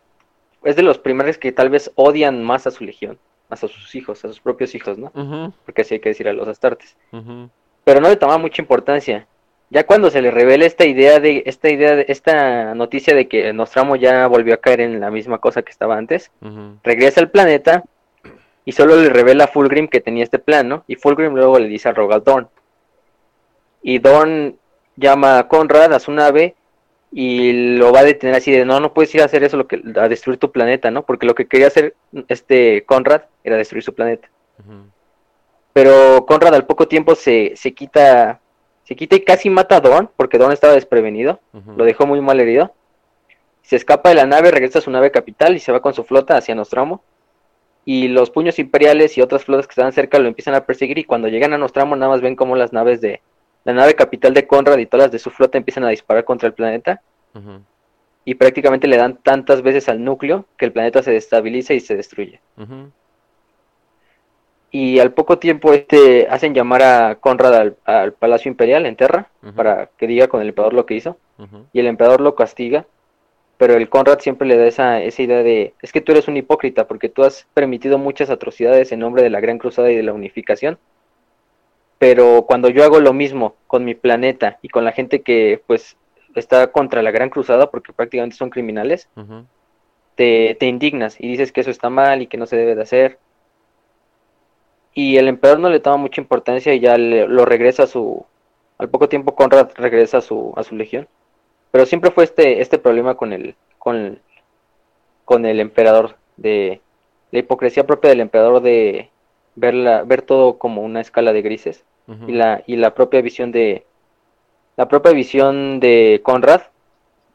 es 0.63 0.75
de 0.75 0.83
los 0.83 0.99
primeros 0.99 1.37
que 1.37 1.51
tal 1.51 1.69
vez 1.69 1.91
odian 1.95 2.43
más 2.43 2.67
a 2.67 2.71
su 2.71 2.83
legión, 2.83 3.17
más 3.49 3.63
a 3.63 3.67
sus 3.67 3.95
hijos, 3.95 4.23
a 4.25 4.27
sus 4.27 4.39
propios 4.39 4.75
hijos, 4.75 4.97
¿no? 4.97 5.11
Porque 5.65 5.81
así 5.83 5.95
hay 5.95 5.99
que 5.99 6.09
decir 6.09 6.27
a 6.27 6.33
los 6.33 6.47
astartes. 6.47 6.95
pero 7.83 8.01
no 8.01 8.09
le 8.09 8.17
toma 8.17 8.37
mucha 8.37 8.61
importancia. 8.61 9.27
Ya 9.71 9.85
cuando 9.85 10.11
se 10.11 10.21
le 10.21 10.29
revela 10.31 10.65
esta 10.65 10.85
idea 10.85 11.19
de 11.19 11.43
esta 11.45 11.69
idea 11.69 11.95
de 11.95 12.05
esta 12.07 12.75
noticia 12.75 13.15
de 13.15 13.27
que 13.27 13.51
Nostramo 13.51 13.95
ya 13.95 14.27
volvió 14.27 14.53
a 14.53 14.57
caer 14.57 14.81
en 14.81 14.99
la 14.99 15.09
misma 15.09 15.39
cosa 15.39 15.63
que 15.63 15.71
estaba 15.71 15.97
antes, 15.97 16.31
regresa 16.83 17.19
al 17.21 17.31
planeta 17.31 17.83
y 18.65 18.71
solo 18.71 18.95
le 18.95 19.09
revela 19.09 19.45
a 19.45 19.47
Fulgrim 19.47 19.87
que 19.87 20.01
tenía 20.01 20.23
este 20.23 20.39
plan, 20.39 20.67
¿no? 20.67 20.83
Y 20.87 20.95
Fulgrim 20.95 21.33
luego 21.33 21.59
le 21.59 21.67
dice 21.67 21.89
a 21.89 21.93
Rogal 21.93 22.23
Dorn. 22.23 22.49
Y 23.81 23.99
Dorn 23.99 24.57
llama 24.95 25.39
a 25.39 25.47
Conrad 25.47 25.93
a 25.93 25.99
su 25.99 26.11
nave 26.11 26.55
y 27.11 27.77
lo 27.77 27.93
va 27.93 27.99
a 27.99 28.03
detener 28.03 28.35
así 28.35 28.51
de 28.51 28.65
no, 28.65 28.79
no 28.79 28.93
puedes 28.93 29.13
ir 29.15 29.21
a 29.21 29.25
hacer 29.25 29.43
eso, 29.43 29.57
lo 29.57 29.67
que, 29.67 29.81
a 29.95 30.09
destruir 30.09 30.39
tu 30.39 30.51
planeta, 30.51 30.91
¿no? 30.91 31.03
Porque 31.03 31.27
lo 31.27 31.35
que 31.35 31.47
quería 31.47 31.67
hacer 31.67 31.95
este 32.27 32.83
Conrad 32.85 33.21
era 33.43 33.57
destruir 33.57 33.83
su 33.83 33.93
planeta 33.93 34.27
pero 35.75 36.25
Conrad 36.25 36.55
al 36.55 36.65
poco 36.65 36.87
tiempo 36.87 37.15
se, 37.15 37.51
se 37.57 37.73
quita 37.73 38.39
se 38.85 38.95
quita 38.95 39.17
y 39.17 39.25
casi 39.25 39.49
mata 39.49 39.75
a 39.75 39.81
Dorn 39.81 40.09
porque 40.15 40.37
Dorn 40.37 40.53
estaba 40.53 40.71
desprevenido, 40.71 41.41
lo 41.75 41.83
dejó 41.83 42.05
muy 42.05 42.21
mal 42.21 42.39
herido. 42.39 42.73
Se 43.61 43.75
escapa 43.75 44.07
de 44.07 44.15
la 44.15 44.25
nave, 44.25 44.51
regresa 44.51 44.79
a 44.79 44.81
su 44.81 44.89
nave 44.89 45.11
capital 45.11 45.53
y 45.53 45.59
se 45.59 45.73
va 45.73 45.81
con 45.81 45.93
su 45.93 46.05
flota 46.05 46.37
hacia 46.37 46.55
Nostramo. 46.55 47.03
Y 47.85 48.07
los 48.07 48.31
puños 48.31 48.57
imperiales 48.57 49.15
y 49.17 49.21
otras 49.21 49.45
flotas 49.45 49.67
que 49.67 49.71
estaban 49.71 49.93
cerca 49.93 50.17
lo 50.17 50.27
empiezan 50.27 50.55
a 50.55 50.65
perseguir 50.65 50.97
y 50.97 51.03
cuando 51.03 51.27
llegan 51.27 51.53
a 51.53 51.57
Nostramo 51.57 51.95
nada 51.95 52.11
más 52.11 52.21
ven 52.21 52.35
como 52.35 52.55
las 52.55 52.73
naves 52.73 52.99
de 52.99 53.21
la 53.63 53.73
nave 53.73 53.95
capital 53.95 54.33
de 54.33 54.47
Conrad 54.47 54.77
y 54.77 54.85
todas 54.85 55.05
las 55.05 55.11
de 55.11 55.19
su 55.19 55.29
flota 55.29 55.57
empiezan 55.57 55.83
a 55.83 55.89
disparar 55.89 56.23
contra 56.23 56.47
el 56.47 56.53
planeta. 56.53 57.01
Y 58.23 58.35
prácticamente 58.35 58.87
le 58.87 58.97
dan 58.97 59.17
tantas 59.17 59.61
veces 59.61 59.87
al 59.87 60.03
núcleo 60.03 60.45
que 60.57 60.65
el 60.65 60.71
planeta 60.71 61.03
se 61.03 61.11
destabiliza 61.11 61.73
y 61.73 61.79
se 61.79 61.95
destruye. 61.95 62.39
Y 64.71 64.99
al 64.99 65.13
poco 65.13 65.37
tiempo 65.37 65.73
este 65.73 66.27
hacen 66.29 66.53
llamar 66.53 66.81
a 66.83 67.15
Conrad 67.15 67.53
al, 67.55 67.77
al 67.85 68.13
Palacio 68.13 68.49
Imperial 68.49 68.85
en 68.85 68.95
Terra 68.95 69.29
para 69.55 69.89
que 69.97 70.07
diga 70.07 70.27
con 70.27 70.41
el 70.41 70.49
emperador 70.49 70.73
lo 70.73 70.85
que 70.85 70.95
hizo. 70.95 71.17
Y 71.71 71.79
el 71.79 71.87
emperador 71.87 72.21
lo 72.21 72.35
castiga, 72.35 72.85
pero 73.57 73.75
el 73.75 73.87
Conrad 73.89 74.19
siempre 74.19 74.47
le 74.47 74.57
da 74.57 74.65
esa, 74.67 75.01
esa 75.01 75.21
idea 75.21 75.41
de, 75.43 75.73
es 75.81 75.91
que 75.91 76.01
tú 76.01 76.11
eres 76.11 76.27
un 76.27 76.37
hipócrita 76.37 76.87
porque 76.87 77.09
tú 77.09 77.23
has 77.23 77.47
permitido 77.53 77.97
muchas 77.97 78.29
atrocidades 78.29 78.91
en 78.91 78.99
nombre 78.99 79.23
de 79.23 79.29
la 79.29 79.39
Gran 79.39 79.57
Cruzada 79.57 79.91
y 79.91 79.95
de 79.95 80.03
la 80.03 80.13
unificación. 80.13 80.77
Pero 81.97 82.43
cuando 82.47 82.69
yo 82.69 82.83
hago 82.83 82.99
lo 82.99 83.13
mismo 83.13 83.55
con 83.67 83.85
mi 83.85 83.95
planeta 83.95 84.59
y 84.61 84.67
con 84.69 84.83
la 84.83 84.91
gente 84.91 85.21
que 85.21 85.61
pues 85.65 85.95
está 86.35 86.67
contra 86.67 87.01
la 87.01 87.11
Gran 87.11 87.29
Cruzada 87.29 87.71
porque 87.71 87.93
prácticamente 87.93 88.35
son 88.35 88.49
criminales, 88.49 89.07
te, 90.15 90.55
te 90.59 90.65
indignas 90.65 91.15
y 91.19 91.27
dices 91.29 91.51
que 91.53 91.61
eso 91.61 91.71
está 91.71 91.89
mal 91.89 92.21
y 92.21 92.27
que 92.27 92.37
no 92.37 92.45
se 92.45 92.57
debe 92.57 92.75
de 92.75 92.81
hacer. 92.81 93.17
Y 94.93 95.17
el 95.17 95.27
emperador 95.27 95.59
no 95.59 95.69
le 95.69 95.79
toma 95.79 95.97
mucha 95.97 96.21
importancia 96.21 96.73
y 96.73 96.79
ya 96.79 96.97
le- 96.97 97.27
lo 97.27 97.45
regresa 97.45 97.83
a 97.83 97.87
su... 97.87 98.25
Al 98.77 98.89
poco 98.89 99.07
tiempo 99.07 99.35
Conrad 99.35 99.69
regresa 99.75 100.17
a 100.17 100.21
su, 100.21 100.53
a 100.57 100.63
su 100.63 100.75
legión. 100.75 101.07
Pero 101.75 101.85
siempre 101.85 102.09
fue 102.09 102.23
este, 102.23 102.61
este 102.61 102.77
problema 102.77 103.15
con 103.15 103.33
el, 103.33 103.53
con, 103.79 104.17
con 105.25 105.45
el 105.45 105.59
emperador, 105.59 106.15
de 106.37 106.79
la 107.33 107.39
hipocresía 107.39 107.85
propia 107.85 108.11
del 108.11 108.21
emperador 108.21 108.61
de 108.61 109.09
ver, 109.55 109.73
la- 109.73 110.03
ver 110.03 110.21
todo 110.21 110.57
como 110.57 110.83
una 110.83 111.01
escala 111.01 111.33
de 111.33 111.41
grises 111.41 111.83
y 112.29 112.31
la, 112.31 112.63
y 112.65 112.77
la 112.77 112.93
propia 112.93 113.19
visión 113.19 113.51
de 113.51 113.85
la 114.77 114.87
propia 114.87 115.11
visión 115.11 115.81
de 115.81 116.21
Conrad 116.23 116.61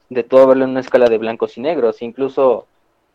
de 0.09 0.23
todo 0.23 0.47
verlo 0.47 0.65
en 0.65 0.71
una 0.71 0.81
escala 0.81 1.11
de 1.11 1.19
blancos 1.19 1.59
y 1.59 1.61
negros, 1.61 2.01
incluso 2.01 2.67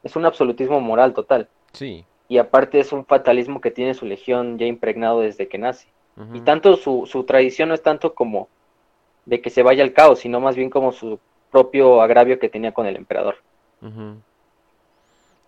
es 0.03 0.15
un 0.15 0.25
absolutismo 0.27 0.79
moral 0.79 1.15
total. 1.15 1.47
Sí. 1.73 2.05
Y 2.29 2.37
aparte 2.37 2.79
es 2.79 2.91
un 2.91 3.03
fatalismo 3.03 3.61
que 3.61 3.71
tiene 3.71 3.95
su 3.95 4.05
legión 4.05 4.59
ya 4.59 4.67
impregnado 4.67 5.21
desde 5.21 5.47
que 5.47 5.57
nace. 5.57 5.87
Y 6.35 6.41
tanto 6.41 6.75
su, 6.77 7.07
su 7.07 7.23
tradición 7.23 7.69
no 7.69 7.73
es 7.75 7.81
tanto 7.81 8.13
como 8.13 8.47
de 9.25 9.41
que 9.41 9.49
se 9.49 9.63
vaya 9.63 9.83
al 9.83 9.93
caos, 9.93 10.19
sino 10.19 10.39
más 10.39 10.55
bien 10.55 10.69
como 10.69 10.91
su 10.91 11.19
propio 11.51 12.01
agravio 12.01 12.39
que 12.39 12.49
tenía 12.49 12.73
con 12.73 12.85
el 12.87 12.95
emperador. 12.97 13.37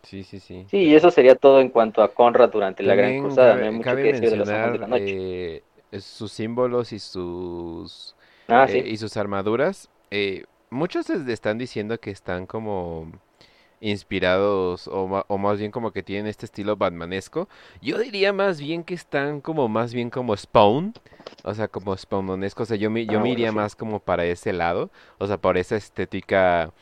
Sí, 0.04 0.24
sí, 0.24 0.40
sí. 0.40 0.68
Sí, 0.68 0.78
y 0.84 0.96
eso 0.96 1.10
sería 1.12 1.36
todo 1.36 1.60
en 1.62 1.70
cuanto 1.70 2.02
a 2.04 2.14
Conrad 2.14 2.50
durante 2.52 2.84
la 2.84 2.96
Gran 2.96 3.16
Cruzada. 3.16 3.56
cabe, 3.56 3.58
no 3.58 3.66
hay 3.66 3.72
mucho 3.72 4.00
que 4.00 4.08
decir 4.10 4.30
de 4.30 4.38
los 4.38 4.50
de 4.52 4.78
la 4.80 4.88
noche. 4.88 5.16
eh, 5.92 6.00
sus 6.00 6.32
símbolos 6.32 6.92
y 6.94 7.00
sus 7.00 8.16
ah, 8.48 8.68
eh, 8.68 8.84
sí. 8.84 8.88
y 8.88 8.98
sus 8.98 9.18
armaduras. 9.18 9.90
eh, 10.12 10.44
muchos 10.70 11.10
es- 11.10 11.28
están 11.28 11.58
diciendo 11.58 12.00
que 12.00 12.12
están 12.12 12.46
como 12.46 13.12
inspirados 13.80 14.88
o, 14.88 15.04
o 15.28 15.38
más 15.38 15.60
bien 15.60 15.72
como 15.72 15.92
que 15.92 16.04
tienen 16.04 16.28
este 16.28 16.46
estilo 16.46 16.76
batmanesco. 16.78 17.48
Yo 17.82 17.98
diría 18.00 18.34
más 18.34 18.60
bien 18.60 18.84
que 18.84 18.94
están 18.94 19.42
como 19.42 19.68
más 19.70 19.94
bien 19.94 20.10
como 20.10 20.36
Spawn, 20.36 20.96
o 21.44 21.54
sea, 21.54 21.68
como 21.68 21.96
Spawnonesco. 21.98 22.64
O 22.64 22.66
sea, 22.66 22.78
yo 22.78 22.90
me, 22.92 23.08
yo 23.08 23.20
Ah, 23.20 23.22
me 23.22 23.30
bueno, 23.30 23.32
iría 23.32 23.52
sí. 23.52 23.54
más 23.54 23.76
como 23.76 24.00
para 24.00 24.26
ese 24.26 24.54
lado, 24.54 24.92
o 25.20 25.28
sea, 25.28 25.38
por 25.40 25.58
esa 25.58 25.76
estética 25.76 26.74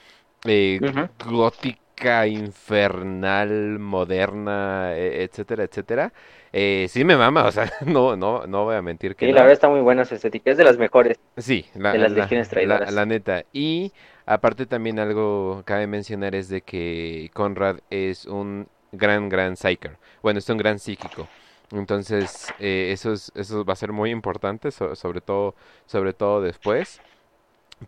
eh, 0.45 0.83
gótica, 1.19 2.27
infernal, 2.27 3.79
moderna, 3.79 4.93
e- 4.95 5.23
etcétera, 5.23 5.63
etcétera. 5.63 6.13
Eh, 6.53 6.87
sí 6.89 7.03
me 7.05 7.17
mama, 7.17 7.45
o 7.45 7.51
sea, 7.51 7.71
no, 7.85 8.15
no, 8.15 8.45
no 8.47 8.65
voy 8.65 8.75
a 8.75 8.81
mentir 8.81 9.15
que 9.15 9.27
Sí, 9.27 9.31
no. 9.31 9.33
la 9.33 9.41
verdad 9.41 9.53
está 9.53 9.69
muy 9.69 9.81
buena 9.81 10.05
su 10.05 10.15
estética, 10.15 10.51
es 10.51 10.57
de 10.57 10.63
las 10.63 10.77
mejores. 10.77 11.19
Sí, 11.37 11.65
la, 11.75 11.95
de 11.95 11.99
las 11.99 12.11
la- 12.13 12.29
legiones 12.29 12.49
la 12.87 13.05
neta. 13.05 13.43
Y 13.51 13.91
aparte 14.25 14.65
también 14.65 14.99
algo 14.99 15.63
cabe 15.65 15.87
mencionar 15.87 16.35
es 16.35 16.49
de 16.49 16.63
que 16.63 17.29
Conrad 17.33 17.79
es 17.89 18.25
un 18.25 18.69
gran, 18.91 19.29
gran 19.29 19.55
psyker. 19.57 19.99
Bueno, 20.21 20.39
es 20.39 20.49
un 20.49 20.57
gran 20.57 20.79
psíquico. 20.79 21.29
Entonces, 21.71 22.53
eh, 22.57 22.91
eso 22.93 23.13
es, 23.13 23.31
eso 23.35 23.65
va 23.65 23.73
a 23.73 23.75
ser 23.75 23.91
muy 23.91 24.11
importante, 24.11 24.71
so- 24.71 24.95
sobre 24.95 25.21
todo, 25.21 25.55
sobre 25.85 26.13
todo 26.13 26.41
después. 26.41 27.01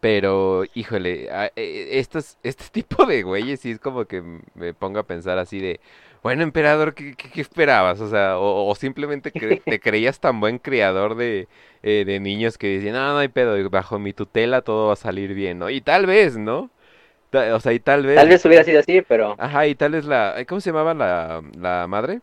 Pero, 0.01 0.63
híjole, 0.73 1.31
a- 1.31 1.47
eh, 1.55 1.99
estos, 1.99 2.37
este 2.43 2.65
tipo 2.71 3.05
de 3.05 3.23
güeyes 3.23 3.61
sí 3.61 3.71
es 3.71 3.79
como 3.79 4.05
que 4.05 4.21
me 4.53 4.73
pongo 4.73 4.99
a 4.99 5.07
pensar 5.07 5.37
así 5.39 5.59
de, 5.59 5.79
bueno, 6.23 6.43
emperador, 6.43 6.93
¿qué, 6.95 7.15
qué- 7.15 7.31
qué 7.31 7.41
esperabas? 7.41 7.99
O 8.01 8.09
sea, 8.09 8.37
o, 8.39 8.67
o 8.69 8.75
simplemente 8.75 9.35
cre- 9.35 9.61
te 9.67 9.79
creías 9.79 10.19
tan 10.19 10.39
buen 10.39 10.59
criador 10.59 11.15
de, 11.15 11.47
eh, 11.83 12.03
de 12.05 12.19
niños 12.19 12.57
que 12.57 12.67
decían, 12.77 12.95
no, 12.95 13.13
no 13.13 13.17
hay 13.19 13.27
pedo, 13.29 13.69
bajo 13.69 13.99
mi 13.99 14.13
tutela 14.13 14.61
todo 14.61 14.87
va 14.87 14.93
a 14.93 14.95
salir 14.95 15.33
bien, 15.33 15.59
¿no? 15.59 15.69
Y 15.69 15.81
tal 15.81 16.05
vez, 16.05 16.37
¿no? 16.37 16.71
Ta- 17.31 17.55
o 17.55 17.59
sea, 17.61 17.73
y 17.73 17.79
tal 17.81 18.05
vez, 18.05 18.25
Tal 18.25 18.27
vez 18.27 18.43
hubiera 18.45 18.65
sido 18.65 18.79
así, 18.81 19.01
pero... 19.01 19.37
ajá, 19.37 19.67
y 19.67 19.75
tal 19.75 19.91
vez 19.93 20.05
la, 20.05 20.35
¿cómo 20.47 20.61
se 20.61 20.69
llamaba 20.71 20.93
la, 20.93 21.41
la 21.57 21.87
madre? 21.87 22.21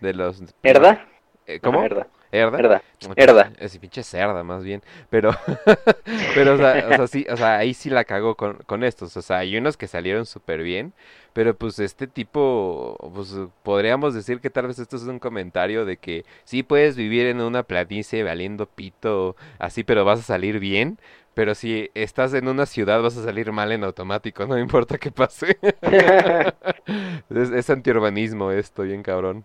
De 0.00 0.14
los... 0.14 0.42
¿Herda? 0.62 1.06
Eh, 1.46 1.60
¿Cómo? 1.60 1.86
Herda. 1.86 2.08
¿Herda? 2.32 2.58
Herda. 2.58 2.82
Herda. 3.16 3.44
pinche- 3.50 3.64
Es 3.64 3.78
pinche 3.78 4.02
cerda, 4.02 4.42
más 4.42 4.64
bien. 4.64 4.82
Pero, 5.10 5.30
pero, 6.34 6.54
o 6.54 6.56
sea, 6.56 6.86
o 6.88 6.94
sea, 6.96 7.06
sí, 7.06 7.26
o 7.30 7.36
sea, 7.36 7.58
ahí 7.58 7.74
sí 7.74 7.90
la 7.90 8.04
cagó 8.04 8.36
con, 8.36 8.56
con 8.66 8.84
estos. 8.84 9.16
O 9.16 9.22
sea, 9.22 9.38
hay 9.38 9.56
unos 9.56 9.76
que 9.76 9.86
salieron 9.86 10.26
súper 10.26 10.62
bien. 10.62 10.94
Pero 11.34 11.56
pues 11.56 11.78
este 11.78 12.06
tipo, 12.06 12.96
pues 13.14 13.34
podríamos 13.62 14.14
decir 14.14 14.40
que 14.40 14.50
tal 14.50 14.66
vez 14.66 14.78
esto 14.78 14.96
es 14.96 15.02
un 15.04 15.18
comentario 15.18 15.84
de 15.86 15.96
que 15.96 16.24
sí 16.44 16.62
puedes 16.62 16.96
vivir 16.96 17.26
en 17.26 17.40
una 17.40 17.62
planicie 17.62 18.22
valiendo 18.22 18.66
pito, 18.66 19.36
así, 19.58 19.82
pero 19.84 20.04
vas 20.04 20.20
a 20.20 20.22
salir 20.22 20.58
bien. 20.58 20.98
Pero 21.34 21.54
si 21.54 21.90
estás 21.94 22.34
en 22.34 22.48
una 22.48 22.66
ciudad 22.66 23.00
vas 23.00 23.16
a 23.16 23.24
salir 23.24 23.52
mal 23.52 23.72
en 23.72 23.84
automático, 23.84 24.44
no 24.46 24.58
importa 24.58 24.98
qué 24.98 25.10
pase. 25.10 25.58
Es, 27.30 27.50
es 27.50 27.70
antiurbanismo 27.70 28.50
esto, 28.50 28.82
bien 28.82 29.02
cabrón. 29.02 29.44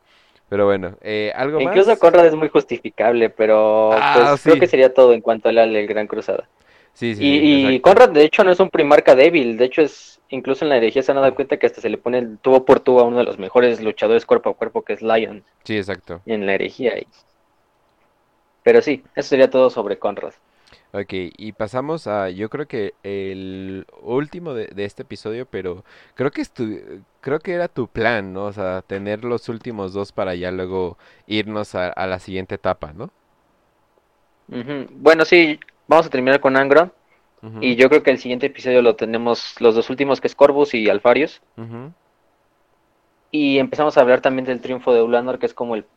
Pero 0.50 0.66
bueno, 0.66 0.95
eh, 1.02 1.32
¿algo 1.36 1.60
más? 1.60 1.76
Incluso 1.76 2.00
Conrad 2.00 2.26
es 2.26 2.36
muy 2.36 2.50
justificable, 2.50 3.30
pero 3.30 3.91
Ah, 3.93 4.14
pues 4.16 4.41
creo 4.43 4.60
que 4.60 4.68
sería 4.68 4.93
todo 4.93 5.14
en 5.14 5.22
cuanto 5.22 5.50
al 5.50 5.58
al 5.58 5.88
Gran 5.88 6.08
Cruzada. 6.08 6.48
Sí, 6.93 7.16
sí, 7.16 7.24
Y, 7.24 7.76
y. 7.76 7.80
Conrad, 7.82 8.10
de 8.10 8.24
hecho, 8.24 8.43
no 8.43 8.52
es 8.52 8.60
un 8.60 8.70
primarca 8.70 9.14
débil. 9.16 9.58
De 9.58 9.66
hecho, 9.66 9.82
es 9.82 10.20
incluso 10.30 10.66
en 10.66 10.70
la 10.70 10.78
herejía 10.78 11.04
se 11.04 11.12
han 11.12 11.18
dado 11.18 11.34
cuenta 11.36 11.58
que 11.58 11.66
hasta 11.68 11.82
se 11.82 11.89
le 11.89 11.98
pone 11.98 12.18
el 12.20 12.38
tubo 12.39 12.66
por 12.66 12.80
tubo 12.80 13.02
a 13.02 13.04
uno 13.04 13.18
de 13.18 13.24
los 13.24 13.39
mejores 13.39 13.82
luchadores 13.82 14.26
cuerpo 14.26 14.50
a 14.50 14.54
cuerpo, 14.56 14.84
que 14.84 14.93
es 14.93 15.02
Lion, 15.02 15.43
Sí, 15.64 15.78
exacto. 15.78 16.22
en 16.26 16.45
la 16.45 16.54
herejía. 16.56 16.98
y- 16.98 17.08
Pero 18.64 18.82
sí, 18.82 19.04
eso 19.16 19.30
sería 19.30 19.50
todo 19.50 19.70
sobre 19.70 19.98
Conrad. 20.00 20.34
Ok, 20.94 21.10
y 21.38 21.52
pasamos 21.52 22.08
a, 22.08 22.30
yo 22.30 22.50
creo 22.50 22.68
que 22.68 22.96
el 23.04 23.86
último 24.02 24.54
de, 24.54 24.68
de 24.68 24.86
este 24.86 25.04
episodio, 25.04 25.46
pero 25.46 25.84
creo 26.16 26.32
que 26.32 26.42
estu- 26.42 27.06
creo 27.20 27.40
que 27.42 27.54
era 27.54 27.68
tu 27.68 27.90
plan, 27.92 28.32
¿no? 28.34 28.46
O 28.46 28.54
sea, 28.54 28.82
tener 28.84 29.24
los 29.26 29.50
últimos 29.50 29.94
dos 29.94 30.12
para 30.14 30.34
ya 30.36 30.50
luego 30.52 30.98
irnos 31.28 31.76
a, 31.76 31.90
a 31.90 32.08
la 32.08 32.20
siguiente 32.20 32.56
etapa, 32.56 32.94
¿no? 32.94 33.12
Bueno, 34.92 35.26
sí, 35.26 35.60
vamos 35.88 36.08
a 36.08 36.10
terminar 36.10 36.40
con 36.42 36.56
Angron. 36.58 36.94
Ujú, 37.42 37.62
Y 37.62 37.76
yo 37.78 37.90
creo 37.90 38.04
que 38.04 38.12
el 38.12 38.20
siguiente 38.20 38.48
episodio 38.48 38.82
lo 38.82 38.96
tenemos 38.96 39.56
los 39.62 39.76
dos 39.76 39.90
últimos, 39.90 40.22
que 40.22 40.28
es 40.28 40.36
Corvus 40.36 40.74
y 40.74 40.90
Alfarius. 40.90 41.42
Y 43.32 43.60
empezamos 43.60 43.98
a 43.98 44.02
hablar 44.02 44.22
también 44.22 44.46
del 44.46 44.62
triunfo 44.62 44.94
de 44.94 45.02
Ulanor, 45.02 45.40
que 45.40 45.46
es 45.46 45.54
como 45.54 45.76
el, 45.76 45.88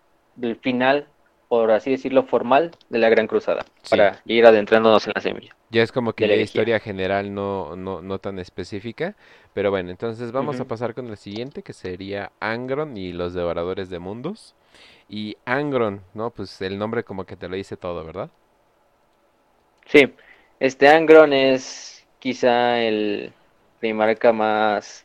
el 0.40 0.56
final, 0.56 1.08
por 1.50 1.72
así 1.72 1.90
decirlo, 1.90 2.22
formal 2.22 2.70
de 2.90 3.00
la 3.00 3.08
Gran 3.08 3.26
Cruzada, 3.26 3.64
Sí. 3.82 3.90
para 3.90 4.20
ir 4.24 4.46
adentrándonos 4.46 5.04
en 5.08 5.14
la 5.16 5.20
semilla. 5.20 5.56
Ya 5.70 5.82
es 5.82 5.90
como 5.90 6.12
que 6.12 6.28
la 6.28 6.36
historia 6.36 6.78
general 6.78 7.34
no, 7.34 7.74
no, 7.74 8.00
no 8.02 8.20
tan 8.20 8.38
específica, 8.38 9.16
pero 9.52 9.70
bueno, 9.72 9.90
entonces 9.90 10.30
vamos 10.30 10.60
a 10.60 10.64
pasar 10.66 10.94
con 10.94 11.08
el 11.08 11.16
siguiente, 11.16 11.64
que 11.64 11.72
sería 11.72 12.30
Angron 12.38 12.96
y 12.96 13.12
los 13.12 13.34
devoradores 13.34 13.90
de 13.90 13.98
mundos. 13.98 14.54
Y 15.08 15.38
Angron, 15.44 16.02
¿no? 16.14 16.30
Pues 16.30 16.62
el 16.62 16.78
nombre 16.78 17.02
como 17.02 17.24
que 17.24 17.34
te 17.34 17.48
lo 17.48 17.56
dice 17.56 17.76
todo, 17.76 18.04
¿verdad? 18.04 18.30
Sí, 19.86 20.14
este 20.60 20.86
Angron 20.86 21.32
es 21.32 22.06
quizá 22.20 22.78
el 22.80 23.32
primarca 23.80 24.32
más... 24.32 25.04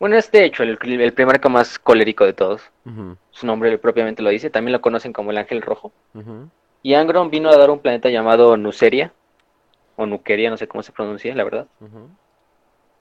Bueno, 0.00 0.16
es 0.16 0.32
de 0.32 0.44
hecho 0.46 0.62
el, 0.62 0.78
el 0.82 1.12
primarca 1.12 1.50
más 1.50 1.78
colérico 1.78 2.24
de 2.24 2.32
todos. 2.32 2.62
Su 3.30 3.46
nombre 3.46 3.76
propiamente 3.78 4.22
lo 4.22 4.30
dice. 4.30 4.48
También 4.48 4.72
lo 4.72 4.80
conocen 4.80 5.12
como 5.12 5.30
el 5.30 5.38
Ángel 5.38 5.60
Rojo. 5.62 5.92
Y 6.82 6.94
Angron 6.94 7.30
vino 7.30 7.50
a 7.50 7.56
dar 7.56 7.70
un 7.70 7.78
planeta 7.78 8.08
llamado 8.08 8.56
Nuceria, 8.56 9.12
o 9.96 10.06
Nuqueria, 10.06 10.48
no 10.48 10.56
sé 10.56 10.66
cómo 10.66 10.82
se 10.82 10.92
pronuncia, 10.92 11.34
la 11.34 11.44
verdad. 11.44 11.66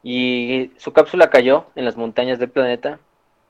Y 0.03 0.71
su 0.77 0.91
cápsula 0.91 1.29
cayó 1.29 1.65
en 1.75 1.85
las 1.85 1.95
montañas 1.95 2.37
del 2.37 2.49
planeta. 2.49 2.99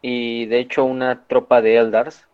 Y 0.01 0.45
de 0.45 0.59
hecho 0.59 0.85
una 0.85 1.25
tropa 1.25 1.61
de 1.61 1.77
Eldars, 1.77 2.27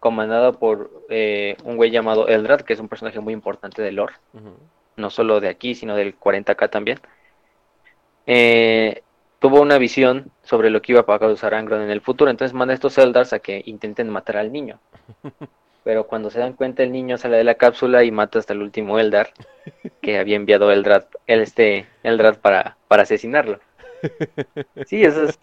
comandada 0.00 0.52
por 0.52 0.90
eh, 1.10 1.56
un 1.62 1.76
güey 1.76 1.90
llamado 1.90 2.26
Eldrad, 2.26 2.62
que 2.62 2.72
es 2.72 2.80
un 2.80 2.88
personaje 2.88 3.20
muy 3.20 3.34
importante 3.34 3.82
de 3.82 3.92
lore, 3.92 4.14
no 4.96 5.10
solo 5.10 5.40
de 5.40 5.48
aquí, 5.48 5.74
sino 5.76 5.94
del 5.94 6.18
40k 6.18 6.70
también, 6.70 6.98
eh, 8.26 9.02
tuvo 9.42 9.60
una 9.60 9.76
visión 9.76 10.30
sobre 10.44 10.70
lo 10.70 10.80
que 10.80 10.92
iba 10.92 11.04
a 11.06 11.18
causar 11.18 11.52
Angron 11.52 11.82
en 11.82 11.90
el 11.90 12.00
futuro. 12.00 12.30
Entonces 12.30 12.54
manda 12.54 12.72
a 12.72 12.76
estos 12.76 12.96
Eldars 12.96 13.32
a 13.32 13.40
que 13.40 13.60
intenten 13.66 14.08
matar 14.08 14.36
al 14.36 14.52
niño. 14.52 14.78
Pero 15.84 16.06
cuando 16.06 16.30
se 16.30 16.38
dan 16.38 16.52
cuenta, 16.52 16.84
el 16.84 16.92
niño 16.92 17.18
sale 17.18 17.38
de 17.38 17.44
la 17.44 17.56
cápsula 17.56 18.04
y 18.04 18.12
mata 18.12 18.38
hasta 18.38 18.52
el 18.52 18.62
último 18.62 19.00
Eldar. 19.00 19.30
que 20.00 20.16
había 20.18 20.36
enviado 20.36 20.70
Eldrad, 20.70 21.06
el 21.26 21.40
este 21.40 21.86
Eldrad 22.04 22.36
para, 22.38 22.76
para 22.88 23.02
asesinarlo. 23.02 23.58
Sí, 24.86 25.04
eso 25.04 25.24
es, 25.24 25.38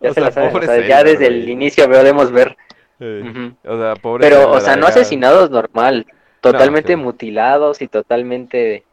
ya, 0.00 0.10
O 0.10 0.14
se 0.14 0.20
la 0.20 0.30
sea, 0.30 0.32
saben, 0.32 0.50
o 0.50 0.52
pobre 0.52 0.66
sea, 0.66 0.86
ya 0.86 1.02
desde 1.02 1.26
el 1.26 1.48
inicio 1.48 1.88
podemos 1.88 2.30
ver. 2.30 2.56
Ujú. 3.00 3.56
O 3.64 3.76
sea, 3.78 3.94
pobre 3.96 4.28
Pero, 4.28 4.50
o 4.50 4.60
sea, 4.60 4.76
no 4.76 4.86
asesinados 4.86 5.50
normal, 5.50 6.06
totalmente 6.40 6.92
sí. 6.92 6.96
mutilados 6.96 7.82
y 7.82 7.88
totalmente, 7.88 8.84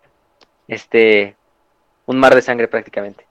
este, 0.68 1.36
un 2.08 2.18
mar 2.18 2.34
de 2.34 2.42
sangre 2.42 2.68
prácticamente. 2.68 3.26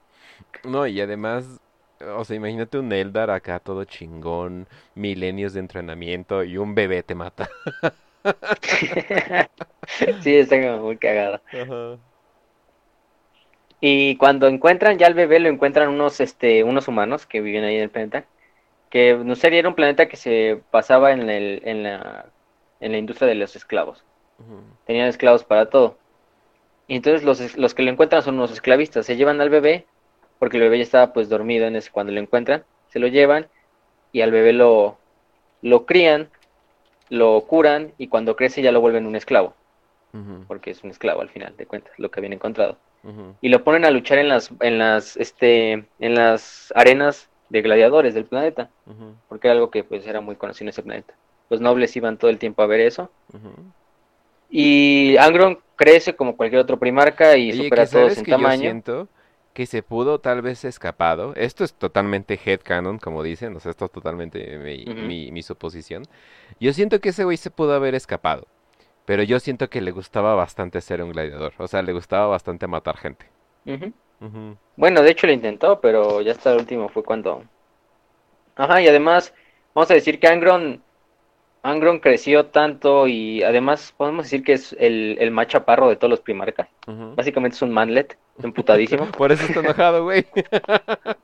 No, 0.65 0.87
y 0.87 1.01
además, 1.01 1.61
o 2.01 2.25
sea, 2.25 2.37
imagínate 2.37 2.79
un 2.79 2.93
Eldar 2.93 3.31
acá 3.31 3.59
todo 3.61 3.85
chingón, 3.85 4.69
milenios 4.95 5.55
de 5.55 5.61
entrenamiento 5.61 6.45
y 6.45 6.57
un 6.59 6.75
bebé 6.75 7.03
te 7.03 7.15
mata. 7.15 7.49
Sí, 10.23 10.37
está 10.37 10.61
como 10.61 10.79
muy 10.85 10.97
cagado. 10.97 11.41
Ajá. 11.53 11.99
Y 13.81 14.17
cuando 14.17 14.47
encuentran 14.47 14.99
ya 14.99 15.07
al 15.09 15.15
bebé, 15.15 15.41
lo 15.41 15.49
encuentran 15.49 15.89
unos, 15.89 16.21
este, 16.21 16.63
unos 16.65 16.87
humanos 16.89 17.27
que 17.27 17.41
viven 17.41 17.65
ahí 17.65 17.77
en 17.77 17.83
el 17.83 17.91
planeta. 17.91 18.25
Que 18.91 19.15
Nuceria 19.17 19.61
era 19.61 19.69
un 19.69 19.75
planeta 19.75 20.09
que 20.09 20.17
se 20.17 20.63
basaba 20.73 21.13
en, 21.13 21.29
el, 21.31 21.63
en, 21.65 21.83
la, 21.85 22.27
en 22.81 22.93
la 22.93 22.99
industria 22.99 23.29
de 23.29 23.35
los 23.37 23.57
esclavos. 23.57 24.05
Tenían 24.87 25.09
esclavos 25.09 25.45
para 25.45 25.71
todo. 25.71 25.99
Y 26.89 26.97
entonces 26.97 27.25
los, 27.25 27.57
los 27.59 27.75
que 27.75 27.83
lo 27.83 27.91
encuentran 27.91 28.23
son 28.23 28.37
unos 28.37 28.53
esclavistas. 28.53 29.07
Se 29.07 29.17
llevan 29.17 29.41
al 29.41 29.51
bebé, 29.51 29.87
porque 30.43 30.57
el 30.57 30.65
bebé 30.65 30.79
ya 30.79 30.83
estaba 30.83 31.13
pues 31.13 31.29
dormido 31.29 31.69
en 31.69 31.77
ese, 31.77 31.93
cuando 31.93 32.11
lo 32.11 32.19
encuentran. 32.19 32.65
Se 32.89 32.99
lo 32.99 33.07
llevan 33.07 33.47
y 34.11 34.23
al 34.23 34.33
bebé 34.33 34.53
lo, 34.53 34.99
lo 35.61 35.87
crían, 35.87 36.31
lo 37.11 37.43
curan 37.43 37.93
y 37.97 38.09
cuando 38.09 38.35
crece 38.35 38.61
ya 38.61 38.73
lo 38.73 38.81
vuelven 38.81 39.07
un 39.07 39.15
esclavo. 39.15 39.55
Porque 40.49 40.73
es 40.73 40.83
un 40.83 40.91
esclavo 40.91 41.21
al 41.21 41.29
final 41.29 41.57
de 41.57 41.67
cuentas, 41.67 41.93
lo 41.97 42.11
que 42.11 42.19
habían 42.19 42.33
encontrado. 42.33 42.77
Y 43.41 43.51
lo 43.51 43.63
ponen 43.63 43.85
a 43.85 43.93
luchar 43.93 44.19
en 44.19 44.29
las 44.29 44.51
en 44.59 44.79
las 44.79 45.17
este 45.17 45.85
en 46.01 46.15
las 46.17 46.73
arenas 46.75 47.29
de 47.49 47.63
gladiadores 47.63 48.13
del 48.13 48.25
planeta 48.25 48.69
porque 49.29 49.47
era 49.47 49.55
algo 49.55 49.71
que 49.71 49.85
pues 49.85 50.05
era 50.09 50.21
muy 50.21 50.35
conocido 50.35 50.65
en 50.65 50.71
ese 50.71 50.83
planeta 50.83 51.15
los 51.51 51.61
nobles 51.61 51.95
iban 51.97 52.17
todo 52.17 52.31
el 52.31 52.39
tiempo 52.39 52.63
a 52.63 52.67
ver 52.67 52.81
eso 52.81 53.11
y 54.51 55.17
Angron 55.19 55.59
crece 55.77 56.15
como 56.15 56.37
cualquier 56.37 56.63
otro 56.63 56.79
primarca 56.79 57.37
y 57.37 57.51
Oye, 57.51 57.65
supera 57.65 57.83
a 57.83 57.87
todos 57.87 58.19
en 58.19 58.25
yo 58.25 58.37
tamaño 58.37 58.61
siento 58.61 59.09
que 59.55 59.67
se 59.67 59.83
pudo 59.83 60.19
tal 60.21 60.43
vez 60.43 60.65
escapado. 60.65 61.35
Esto 61.37 61.65
es 61.65 61.75
totalmente 61.75 62.39
headcanon, 62.45 62.99
como 62.99 63.23
dicen, 63.23 63.55
o 63.57 63.61
sea, 63.61 63.71
esto 63.71 63.87
es 63.87 63.93
totalmente 63.93 64.59
mi, 64.59 64.85
mi, 64.87 65.33
mi 65.33 65.43
suposición. 65.43 66.05
Yo 66.61 66.73
siento 66.73 67.01
que 67.01 67.11
ese 67.11 67.25
güey 67.25 67.37
se 67.37 67.51
pudo 67.51 67.75
haber 67.75 67.95
escapado, 67.95 68.47
pero 69.05 69.23
yo 69.23 69.41
siento 69.41 69.69
que 69.71 69.81
le 69.81 69.91
gustaba 69.91 70.35
bastante 70.35 70.81
ser 70.81 71.03
un 71.03 71.13
gladiador, 71.13 71.53
o 71.59 71.69
sea, 71.69 71.83
le 71.83 71.93
gustaba 71.93 72.27
bastante 72.27 72.67
matar 72.67 72.97
gente. 72.97 73.27
Bueno 74.77 75.03
de 75.03 75.11
hecho 75.11 75.27
lo 75.27 75.33
intentó 75.33 75.81
pero 75.81 76.21
ya 76.21 76.33
hasta 76.33 76.53
el 76.53 76.59
último 76.61 76.89
fue 76.89 77.03
cuando 77.03 77.43
ajá 78.55 78.81
y 78.81 78.89
además 78.89 79.35
vamos 79.75 79.91
a 79.91 79.95
decir 79.95 80.21
que 80.21 80.29
Angron 80.29 80.83
Angron 81.63 82.01
creció 82.01 82.47
tanto 82.47 83.07
y 83.07 83.43
además 83.43 83.95
podemos 83.97 84.25
decir 84.25 84.43
que 84.43 84.55
es 84.55 84.75
el, 84.79 85.17
el 85.21 85.31
más 85.31 85.47
chaparro 85.47 85.89
de 85.89 85.97
todos 85.97 86.11
los 86.11 86.21
primarcas 86.21 86.69
básicamente 87.15 87.55
es 87.57 87.63
un 87.63 87.71
manlet 87.71 88.17
emputadísimo 88.43 89.07
Por 89.17 89.33
eso 89.33 89.45
está 89.45 89.61
enojado, 89.61 90.05
güey. 90.05 90.27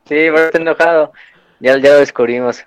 Sí, 0.09 0.27
pero 0.31 0.39
está 0.39 0.59
enojado. 0.59 1.13
Ya, 1.61 1.77
ya 1.79 1.91
lo 1.93 1.99
descubrimos. 1.99 2.65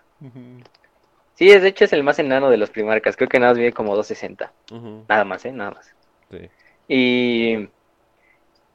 Sí, 1.36 1.50
es, 1.50 1.64
de 1.64 1.70
hecho 1.70 1.86
es 1.86 1.94
el 1.94 2.04
más 2.04 2.20
enano 2.20 2.50
de 2.52 2.58
los 2.58 2.70
primarcas. 2.70 3.16
Creo 3.16 3.30
que 3.30 3.40
nada 3.40 3.54
más 3.54 3.58
mide 3.58 3.74
como 3.74 3.96
260. 3.96 4.52
Ujú. 4.72 5.06
Nada 5.10 5.26
más, 5.26 5.44
¿eh? 5.46 5.52
Nada 5.52 5.72
más. 5.72 5.96
Sí. 6.30 6.50
Y, 6.88 7.70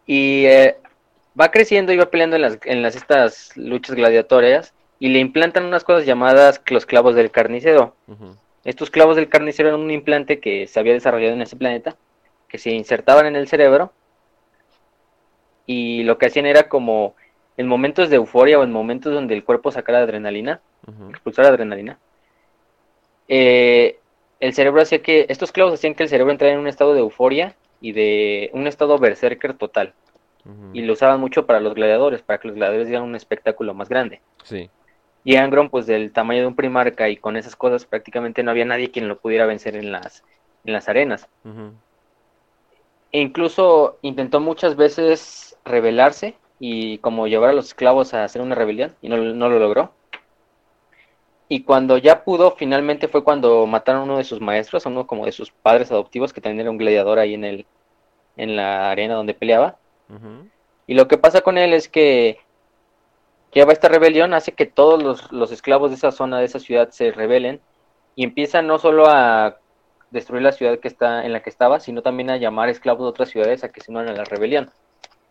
y 0.07 0.47
eh, 0.47 0.77
va 1.41 1.51
creciendo 1.51 1.93
y 1.93 1.97
va 1.97 2.07
peleando 2.07 2.37
en 2.37 2.43
las, 2.43 2.59
en 2.65 2.83
las 2.83 2.97
estas 2.97 3.57
luchas 3.57 3.95
gladiatorias 3.95 4.75
y 4.99 5.11
le 5.11 5.21
implantan 5.21 5.65
unas 5.65 5.85
cosas 5.85 6.07
llamadas 6.07 6.61
los 6.67 6.87
clavos 6.87 7.15
del 7.15 7.31
carnicero. 7.31 7.95
Ujú. 8.09 8.37
Estos 8.67 8.91
clavos 8.91 9.15
del 9.15 9.29
carnicero 9.29 9.69
eran 9.69 9.81
un 9.81 9.93
implante 9.93 10.41
que 10.41 10.67
se 10.67 10.81
había 10.81 10.93
desarrollado 10.93 11.35
en 11.35 11.43
ese 11.43 11.55
planeta, 11.55 11.97
que 12.49 12.59
se 12.59 12.71
insertaban 12.71 13.27
en 13.27 13.37
el 13.37 13.47
cerebro 13.47 13.93
y 15.67 16.03
lo 16.03 16.19
que 16.19 16.27
hacían 16.27 16.47
era 16.47 16.69
como 16.69 17.15
en 17.57 17.69
momentos 17.69 18.11
de 18.11 18.17
euforia 18.17 18.59
o 18.59 18.65
en 18.65 18.73
momentos 18.73 19.15
donde 19.15 19.35
el 19.35 19.45
cuerpo 19.45 19.71
sacara 19.71 19.99
adrenalina, 19.99 20.61
Ujú. 20.85 21.11
expulsar 21.11 21.47
adrenalina, 21.47 22.01
eh, 23.29 24.01
el 24.41 24.53
cerebro 24.53 24.83
hacía 24.83 25.01
que, 25.01 25.27
estos 25.29 25.53
clavos 25.53 25.75
hacían 25.75 25.95
que 25.95 26.03
el 26.03 26.09
cerebro 26.09 26.33
entrara 26.33 26.53
en 26.53 26.61
un 26.61 26.67
estado 26.67 26.93
de 26.93 27.01
euforia 27.01 27.55
y 27.81 27.93
de 27.93 28.51
un 28.53 28.67
estado 28.67 28.99
berserker 28.99 29.55
total. 29.55 29.95
Y 30.73 30.83
lo 30.83 30.93
usaban 30.93 31.21
mucho 31.21 31.47
para 31.47 31.61
los 31.61 31.75
gladiadores, 31.75 32.23
para 32.23 32.39
que 32.39 32.49
los 32.49 32.57
gladiadores 32.57 32.89
dieran 32.89 33.05
un 33.05 33.15
espectáculo 33.15 33.75
más 33.75 33.89
grande. 33.89 34.21
Sí. 34.45 34.71
Y 35.27 35.35
Angron, 35.35 35.71
pues 35.71 35.87
del 35.87 36.13
tamaño 36.13 36.43
de 36.43 36.47
un 36.47 36.55
primarca 36.55 37.09
y 37.09 37.17
con 37.17 37.37
esas 37.37 37.57
cosas, 37.57 37.85
prácticamente 37.85 38.45
no 38.45 38.53
había 38.53 38.65
nadie 38.65 38.93
quien 38.93 39.09
lo 39.09 39.19
pudiera 39.19 39.45
vencer 39.45 39.75
en 39.75 39.91
las, 39.91 40.23
en 40.65 40.73
las 40.73 40.89
arenas. 40.89 41.29
E 43.11 43.21
incluso 43.21 43.99
intentó 44.03 44.39
muchas 44.39 44.77
veces 44.77 45.59
rebelarse 45.65 46.37
y 46.61 46.99
como 46.99 47.27
llevar 47.27 47.51
a 47.51 47.55
los 47.55 47.67
esclavos 47.67 48.15
a 48.15 48.23
hacer 48.23 48.41
una 48.41 48.55
rebelión 48.55 48.95
y 49.03 49.09
no, 49.09 49.17
no 49.17 49.49
lo 49.49 49.59
logró. 49.59 49.91
Y 51.49 51.65
cuando 51.65 51.99
ya 51.99 52.23
pudo, 52.23 52.53
finalmente 52.53 53.09
fue 53.09 53.25
cuando 53.25 53.67
mataron 53.67 54.03
a 54.03 54.05
uno 54.05 54.19
de 54.19 54.25
sus 54.25 54.41
maestros, 54.41 54.87
a 54.87 54.91
uno 54.91 55.09
como 55.09 55.27
de 55.27 55.33
sus 55.33 55.51
padres 55.51 55.91
adoptivos, 55.91 56.33
que 56.33 56.41
también 56.41 56.61
era 56.61 56.71
un 56.71 56.79
gladiador 56.79 57.19
ahí 57.19 57.35
en 57.35 57.43
el, 57.43 57.67
en 58.37 58.55
la 58.55 58.93
arena 58.93 59.15
donde 59.15 59.35
peleaba. 59.35 59.77
Y 60.87 60.95
lo 60.95 61.09
que 61.09 61.19
pasa 61.19 61.41
con 61.41 61.59
él 61.59 61.73
es 61.73 61.89
que 61.89 62.39
lleva 63.53 63.73
esta 63.73 63.89
rebelión, 63.89 64.35
hace 64.35 64.53
que 64.53 64.67
todos 64.67 65.03
los, 65.03 65.33
los 65.33 65.53
esclavos 65.53 65.91
de 65.91 65.97
esa 65.97 66.13
zona, 66.13 66.39
de 66.39 66.47
esa 66.47 66.59
ciudad, 66.59 66.91
se 66.91 67.11
rebelen 67.11 67.61
y 68.15 68.25
empiezan 68.25 68.67
no 68.67 68.79
solo 68.79 69.07
a 69.09 69.59
destruir 70.11 70.43
la 70.43 70.53
ciudad 70.53 70.79
que 70.79 70.89
está 70.89 71.25
en 71.25 71.33
la 71.33 71.43
que 71.43 71.51
estaba, 71.51 71.81
sino 71.81 72.03
también 72.03 72.31
a 72.31 72.37
llamar 72.37 72.69
esclavos 72.69 73.05
de 73.05 73.11
otras 73.11 73.29
ciudades 73.29 73.65
a 73.65 73.71
que 73.71 73.81
se 73.81 73.91
unan 73.91 74.09
a 74.09 74.13
la 74.13 74.25
rebelión. 74.25 74.71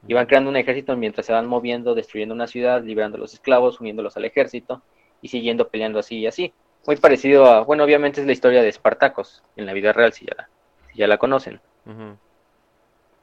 Y 0.07 0.13
van 0.13 0.27
creando 0.27 0.49
un 0.49 0.57
ejército 0.57 0.95
mientras 0.95 1.25
se 1.25 1.33
van 1.33 1.47
moviendo, 1.47 1.95
destruyendo 1.95 2.35
una 2.35 2.47
ciudad, 2.47 2.83
liberando 2.83 3.17
a 3.17 3.19
los 3.19 3.33
esclavos, 3.33 3.79
uniéndolos 3.79 4.15
al 4.17 4.25
ejército 4.25 4.83
y 5.21 5.29
siguiendo 5.29 5.67
peleando 5.69 5.99
así 5.99 6.19
y 6.19 6.27
así. 6.27 6.53
Muy 6.85 6.97
parecido 6.97 7.45
a, 7.45 7.61
bueno, 7.61 7.83
obviamente 7.83 8.21
es 8.21 8.27
la 8.27 8.33
historia 8.33 8.61
de 8.61 8.69
Espartacos 8.69 9.43
en 9.55 9.65
la 9.65 9.73
vida 9.73 9.91
real, 9.91 10.13
si 10.13 10.25
ya 10.25 10.35
la, 10.37 10.49
si 10.91 10.99
ya 10.99 11.07
la 11.07 11.17
conocen. 11.17 11.59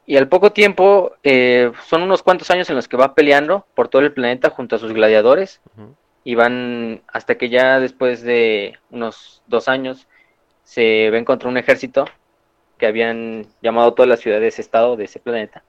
Y 0.05 0.17
al 0.17 0.27
poco 0.27 0.51
tiempo, 0.51 1.13
eh, 1.23 1.71
son 1.87 2.01
unos 2.03 2.23
cuantos 2.23 2.51
años 2.51 2.69
en 2.69 2.75
los 2.75 2.87
que 2.87 2.97
va 2.97 3.15
peleando 3.15 3.65
por 3.73 3.87
todo 3.87 4.01
el 4.01 4.13
planeta 4.13 4.49
junto 4.49 4.75
a 4.75 4.79
sus 4.79 4.91
gladiadores 4.93 5.61
y 6.25 6.35
van 6.35 7.01
hasta 7.07 7.35
que 7.35 7.49
ya 7.49 7.79
después 7.79 8.21
de 8.21 8.77
unos 8.91 9.41
dos 9.47 9.67
años 9.67 10.07
se 10.63 11.09
ven 11.09 11.25
contra 11.25 11.49
un 11.49 11.57
ejército 11.57 12.05
que 12.77 12.85
habían 12.87 13.45
llamado 13.61 13.93
todas 13.93 14.09
las 14.09 14.19
ciudades 14.19 14.59
estado 14.59 14.95
de 14.97 15.05
ese 15.05 15.19
planeta, 15.19 15.63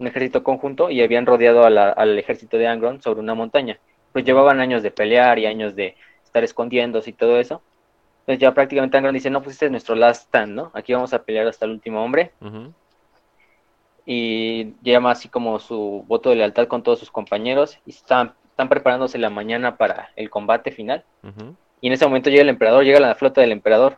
un 0.00 0.06
ejército 0.06 0.42
conjunto 0.44 0.90
y 0.90 1.02
habían 1.02 1.26
rodeado 1.26 1.64
a 1.64 1.70
la- 1.70 1.90
al 1.90 2.18
ejército 2.18 2.56
de 2.58 2.66
Angron 2.66 3.00
sobre 3.02 3.20
una 3.20 3.34
montaña. 3.34 3.78
Pues 4.12 4.24
llevaban 4.24 4.60
años 4.60 4.82
de 4.82 4.90
pelear 4.90 5.38
y 5.38 5.46
años 5.46 5.74
de 5.74 5.96
estar 6.22 6.44
escondiéndose 6.44 7.10
y 7.10 7.14
todo 7.14 7.38
eso. 7.40 7.62
Entonces 8.20 8.40
ya 8.40 8.54
prácticamente 8.54 8.96
Angron 8.96 9.14
dice, 9.14 9.28
no, 9.30 9.42
pues 9.42 9.54
este 9.54 9.66
es 9.66 9.70
nuestro 9.70 9.94
last 9.94 10.22
stand, 10.28 10.54
¿no? 10.54 10.70
Aquí 10.74 10.92
vamos 10.94 11.12
a 11.12 11.22
pelear 11.22 11.46
hasta 11.46 11.64
el 11.66 11.72
último 11.72 12.02
hombre. 12.04 12.32
Y 14.06 14.74
llama 14.82 15.12
así 15.12 15.28
como 15.28 15.58
su 15.58 16.04
voto 16.06 16.30
de 16.30 16.36
lealtad 16.36 16.66
con 16.68 16.82
todos 16.82 16.98
sus 16.98 17.10
compañeros 17.10 17.78
y 17.86 17.90
están, 17.90 18.34
están 18.50 18.68
preparándose 18.68 19.18
la 19.18 19.30
mañana 19.30 19.76
para 19.76 20.10
el 20.16 20.28
combate 20.30 20.70
final. 20.70 21.04
Y 21.80 21.86
en 21.86 21.92
ese 21.92 22.06
momento 22.06 22.30
llega 22.30 22.42
el 22.42 22.48
emperador, 22.48 22.84
llega 22.84 23.00
la 23.00 23.14
flota 23.14 23.40
del 23.40 23.52
emperador 23.52 23.96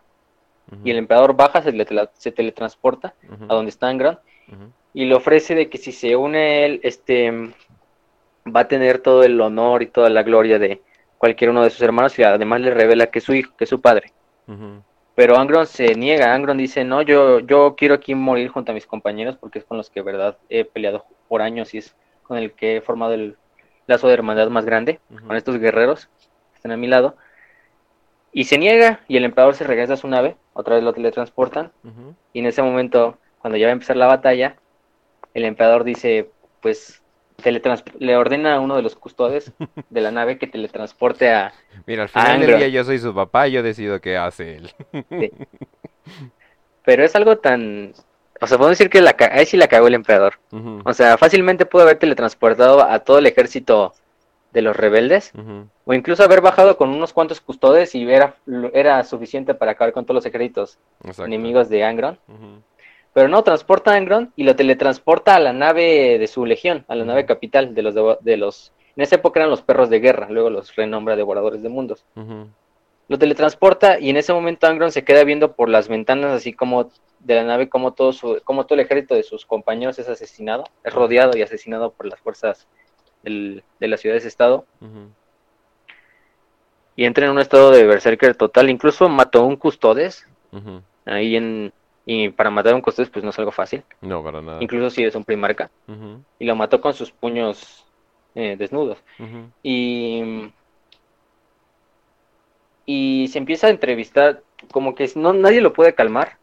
y 0.84 0.90
el 0.90 0.96
emperador 0.98 1.36
baja, 1.36 1.62
se, 1.62 1.72
le 1.72 1.86
se 2.14 2.32
teletransporta 2.32 3.14
a 3.48 3.54
donde 3.54 3.70
está 3.70 3.88
Angron 3.88 4.18
Ujú. 4.48 4.70
y 4.94 5.04
le 5.04 5.14
ofrece 5.14 5.54
de 5.54 5.68
que 5.68 5.78
si 5.78 5.92
se 5.92 6.16
une 6.16 6.64
él, 6.64 6.80
este, 6.82 7.30
va 8.44 8.60
a 8.60 8.68
tener 8.68 8.98
todo 8.98 9.22
el 9.24 9.40
honor 9.40 9.82
y 9.82 9.86
toda 9.86 10.08
la 10.10 10.22
gloria 10.22 10.58
de 10.58 10.82
cualquier 11.18 11.50
uno 11.50 11.62
de 11.62 11.70
sus 11.70 11.82
hermanos 11.82 12.18
y 12.18 12.22
además 12.22 12.60
le 12.60 12.72
revela 12.72 13.06
que 13.06 13.18
es 13.20 13.24
su 13.24 13.34
hijo, 13.34 13.54
que 13.56 13.64
es 13.64 13.70
su 13.70 13.80
padre. 13.80 14.12
Pero 15.16 15.38
Angron 15.38 15.66
se 15.66 15.94
niega, 15.94 16.34
Angron 16.34 16.58
dice, 16.58 16.84
no, 16.84 17.00
yo, 17.00 17.40
yo 17.40 17.74
quiero 17.74 17.94
aquí 17.94 18.14
morir 18.14 18.50
junto 18.50 18.70
a 18.70 18.74
mis 18.74 18.86
compañeros 18.86 19.38
porque 19.38 19.58
es 19.58 19.64
con 19.64 19.78
los 19.78 19.88
que, 19.88 20.02
verdad, 20.02 20.36
he 20.50 20.66
peleado 20.66 21.06
por 21.26 21.40
años 21.40 21.72
y 21.72 21.78
es 21.78 21.96
con 22.22 22.36
el 22.36 22.52
que 22.52 22.76
he 22.76 22.80
formado 22.82 23.14
el 23.14 23.36
lazo 23.86 24.08
de 24.08 24.14
hermandad 24.14 24.50
más 24.50 24.66
grande, 24.66 25.00
con 25.26 25.34
estos 25.34 25.58
guerreros 25.58 26.06
que 26.06 26.56
están 26.56 26.72
a 26.72 26.76
mi 26.76 26.86
lado. 26.86 27.16
Y 28.30 28.44
se 28.44 28.58
niega 28.58 29.00
y 29.08 29.16
el 29.16 29.24
emperador 29.24 29.54
se 29.54 29.64
regresa 29.64 29.94
a 29.94 29.96
su 29.96 30.06
nave, 30.06 30.36
otra 30.52 30.74
vez 30.74 30.84
lo 30.84 30.92
teletransportan. 30.92 31.72
Y 32.34 32.40
en 32.40 32.46
ese 32.46 32.60
momento, 32.60 33.16
cuando 33.40 33.56
ya 33.56 33.68
va 33.68 33.70
a 33.70 33.72
empezar 33.72 33.96
la 33.96 34.06
batalla, 34.06 34.56
el 35.32 35.46
emperador 35.46 35.84
dice, 35.84 36.28
pues, 36.60 37.02
le 37.98 38.16
ordena 38.16 38.54
a 38.54 38.60
uno 38.60 38.76
de 38.76 38.82
los 38.82 38.96
custodes 38.96 39.52
de 39.90 40.00
la 40.00 40.10
nave 40.10 40.38
que 40.38 40.46
teletransporte 40.46 41.30
a, 41.30 41.52
Mira, 41.86 42.04
al 42.04 42.08
final 42.08 42.40
del 42.40 42.58
día 42.58 42.68
yo 42.68 42.84
soy 42.84 42.98
su 42.98 43.14
papá 43.14 43.48
y 43.48 43.52
yo 43.52 43.62
decido 43.62 44.00
qué 44.00 44.16
hace 44.16 44.56
él. 44.56 44.70
Pero 46.84 47.04
es 47.04 47.16
algo 47.16 47.38
tan, 47.38 47.92
o 48.40 48.46
sea, 48.46 48.58
podemos 48.58 48.78
decir 48.78 48.90
que 48.90 49.00
la, 49.00 49.16
ahí 49.32 49.46
sí 49.46 49.56
la 49.56 49.68
cagó 49.68 49.88
el 49.88 49.94
emperador. 49.94 50.34
O 50.84 50.92
sea, 50.92 51.16
fácilmente 51.16 51.66
pudo 51.66 51.82
haber 51.82 51.98
teletransportado 51.98 52.82
a 52.82 52.98
todo 53.00 53.18
el 53.18 53.26
ejército 53.26 53.94
de 54.52 54.62
los 54.62 54.76
rebeldes, 54.76 55.32
o 55.84 55.94
incluso 55.94 56.22
haber 56.22 56.40
bajado 56.40 56.76
con 56.76 56.90
unos 56.90 57.12
cuantos 57.12 57.40
custodes 57.40 57.94
y 57.94 58.10
era, 58.10 58.36
era 58.72 59.02
suficiente 59.04 59.54
para 59.54 59.72
acabar 59.72 59.92
con 59.92 60.04
todos 60.04 60.16
los 60.16 60.26
ejércitos 60.26 60.78
enemigos 61.18 61.68
de 61.68 61.84
Angron. 61.84 62.18
Pero 63.16 63.28
no, 63.28 63.42
transporta 63.42 63.92
a 63.92 63.96
Angron 63.96 64.30
y 64.36 64.44
lo 64.44 64.56
teletransporta 64.56 65.36
a 65.36 65.40
la 65.40 65.54
nave 65.54 66.18
de 66.18 66.26
su 66.26 66.44
legión, 66.44 66.84
a 66.86 66.94
la 66.94 67.06
nave 67.06 67.24
capital 67.24 67.74
de 67.74 67.80
los, 67.80 67.94
de, 68.20 68.36
los... 68.36 68.74
En 68.94 69.04
esa 69.04 69.14
época 69.14 69.40
eran 69.40 69.48
los 69.48 69.62
perros 69.62 69.88
de 69.88 70.00
guerra, 70.00 70.28
luego 70.28 70.50
los 70.50 70.76
renombra 70.76 71.16
devoradores 71.16 71.62
de 71.62 71.70
mundos. 71.70 72.04
Lo 73.08 73.18
teletransporta 73.18 73.98
y 73.98 74.10
en 74.10 74.18
ese 74.18 74.34
momento 74.34 74.66
Angron 74.66 74.92
se 74.92 75.02
queda 75.02 75.24
viendo 75.24 75.52
por 75.54 75.70
las 75.70 75.88
ventanas, 75.88 76.30
así 76.30 76.52
como 76.52 76.90
de 77.20 77.34
la 77.36 77.44
nave, 77.44 77.70
como 77.70 77.94
todo, 77.94 78.12
su, 78.12 78.38
como 78.44 78.66
todo 78.66 78.74
el 78.74 78.84
ejército 78.84 79.14
de 79.14 79.22
sus 79.22 79.46
compañeros 79.46 79.98
es 79.98 80.10
asesinado, 80.10 80.64
es 80.84 80.92
rodeado 80.92 81.38
y 81.38 81.40
asesinado 81.40 81.92
por 81.92 82.04
las 82.04 82.20
fuerzas 82.20 82.68
de 83.22 83.62
la 83.80 83.96
ciudad-estado. 83.96 84.66
Y 86.96 87.06
entra 87.06 87.24
en 87.24 87.32
un 87.32 87.38
estado 87.38 87.70
de 87.70 87.86
berserker 87.86 88.34
total. 88.34 88.68
Incluso 88.68 89.08
mató 89.08 89.38
a 89.38 89.46
un 89.46 89.56
custodes. 89.56 90.28
Ahí 91.06 91.34
en. 91.34 91.72
Y 92.06 92.28
para 92.30 92.50
matar 92.50 92.72
a 92.72 92.76
un 92.76 92.82
custodes, 92.82 93.10
pues 93.10 93.24
no 93.24 93.30
es 93.30 93.38
algo 93.38 93.50
fácil. 93.50 93.82
No, 94.00 94.22
para 94.22 94.40
nada. 94.40 94.62
Incluso 94.62 94.90
si 94.90 95.04
es 95.04 95.14
un 95.14 95.24
primarca. 95.24 95.70
Y 96.38 96.46
lo 96.46 96.54
mató 96.54 96.80
con 96.80 96.94
sus 96.94 97.10
puños 97.10 97.84
eh, 98.34 98.56
desnudos. 98.56 98.98
Y. 99.62 100.52
Y 102.86 103.26
se 103.28 103.38
empieza 103.38 103.66
a 103.66 103.70
entrevistar. 103.70 104.42
Como 104.70 104.94
que 104.94 105.10
no, 105.16 105.32
nadie 105.32 105.60
lo 105.60 105.72
puede 105.72 105.94
calmar. 105.94 106.38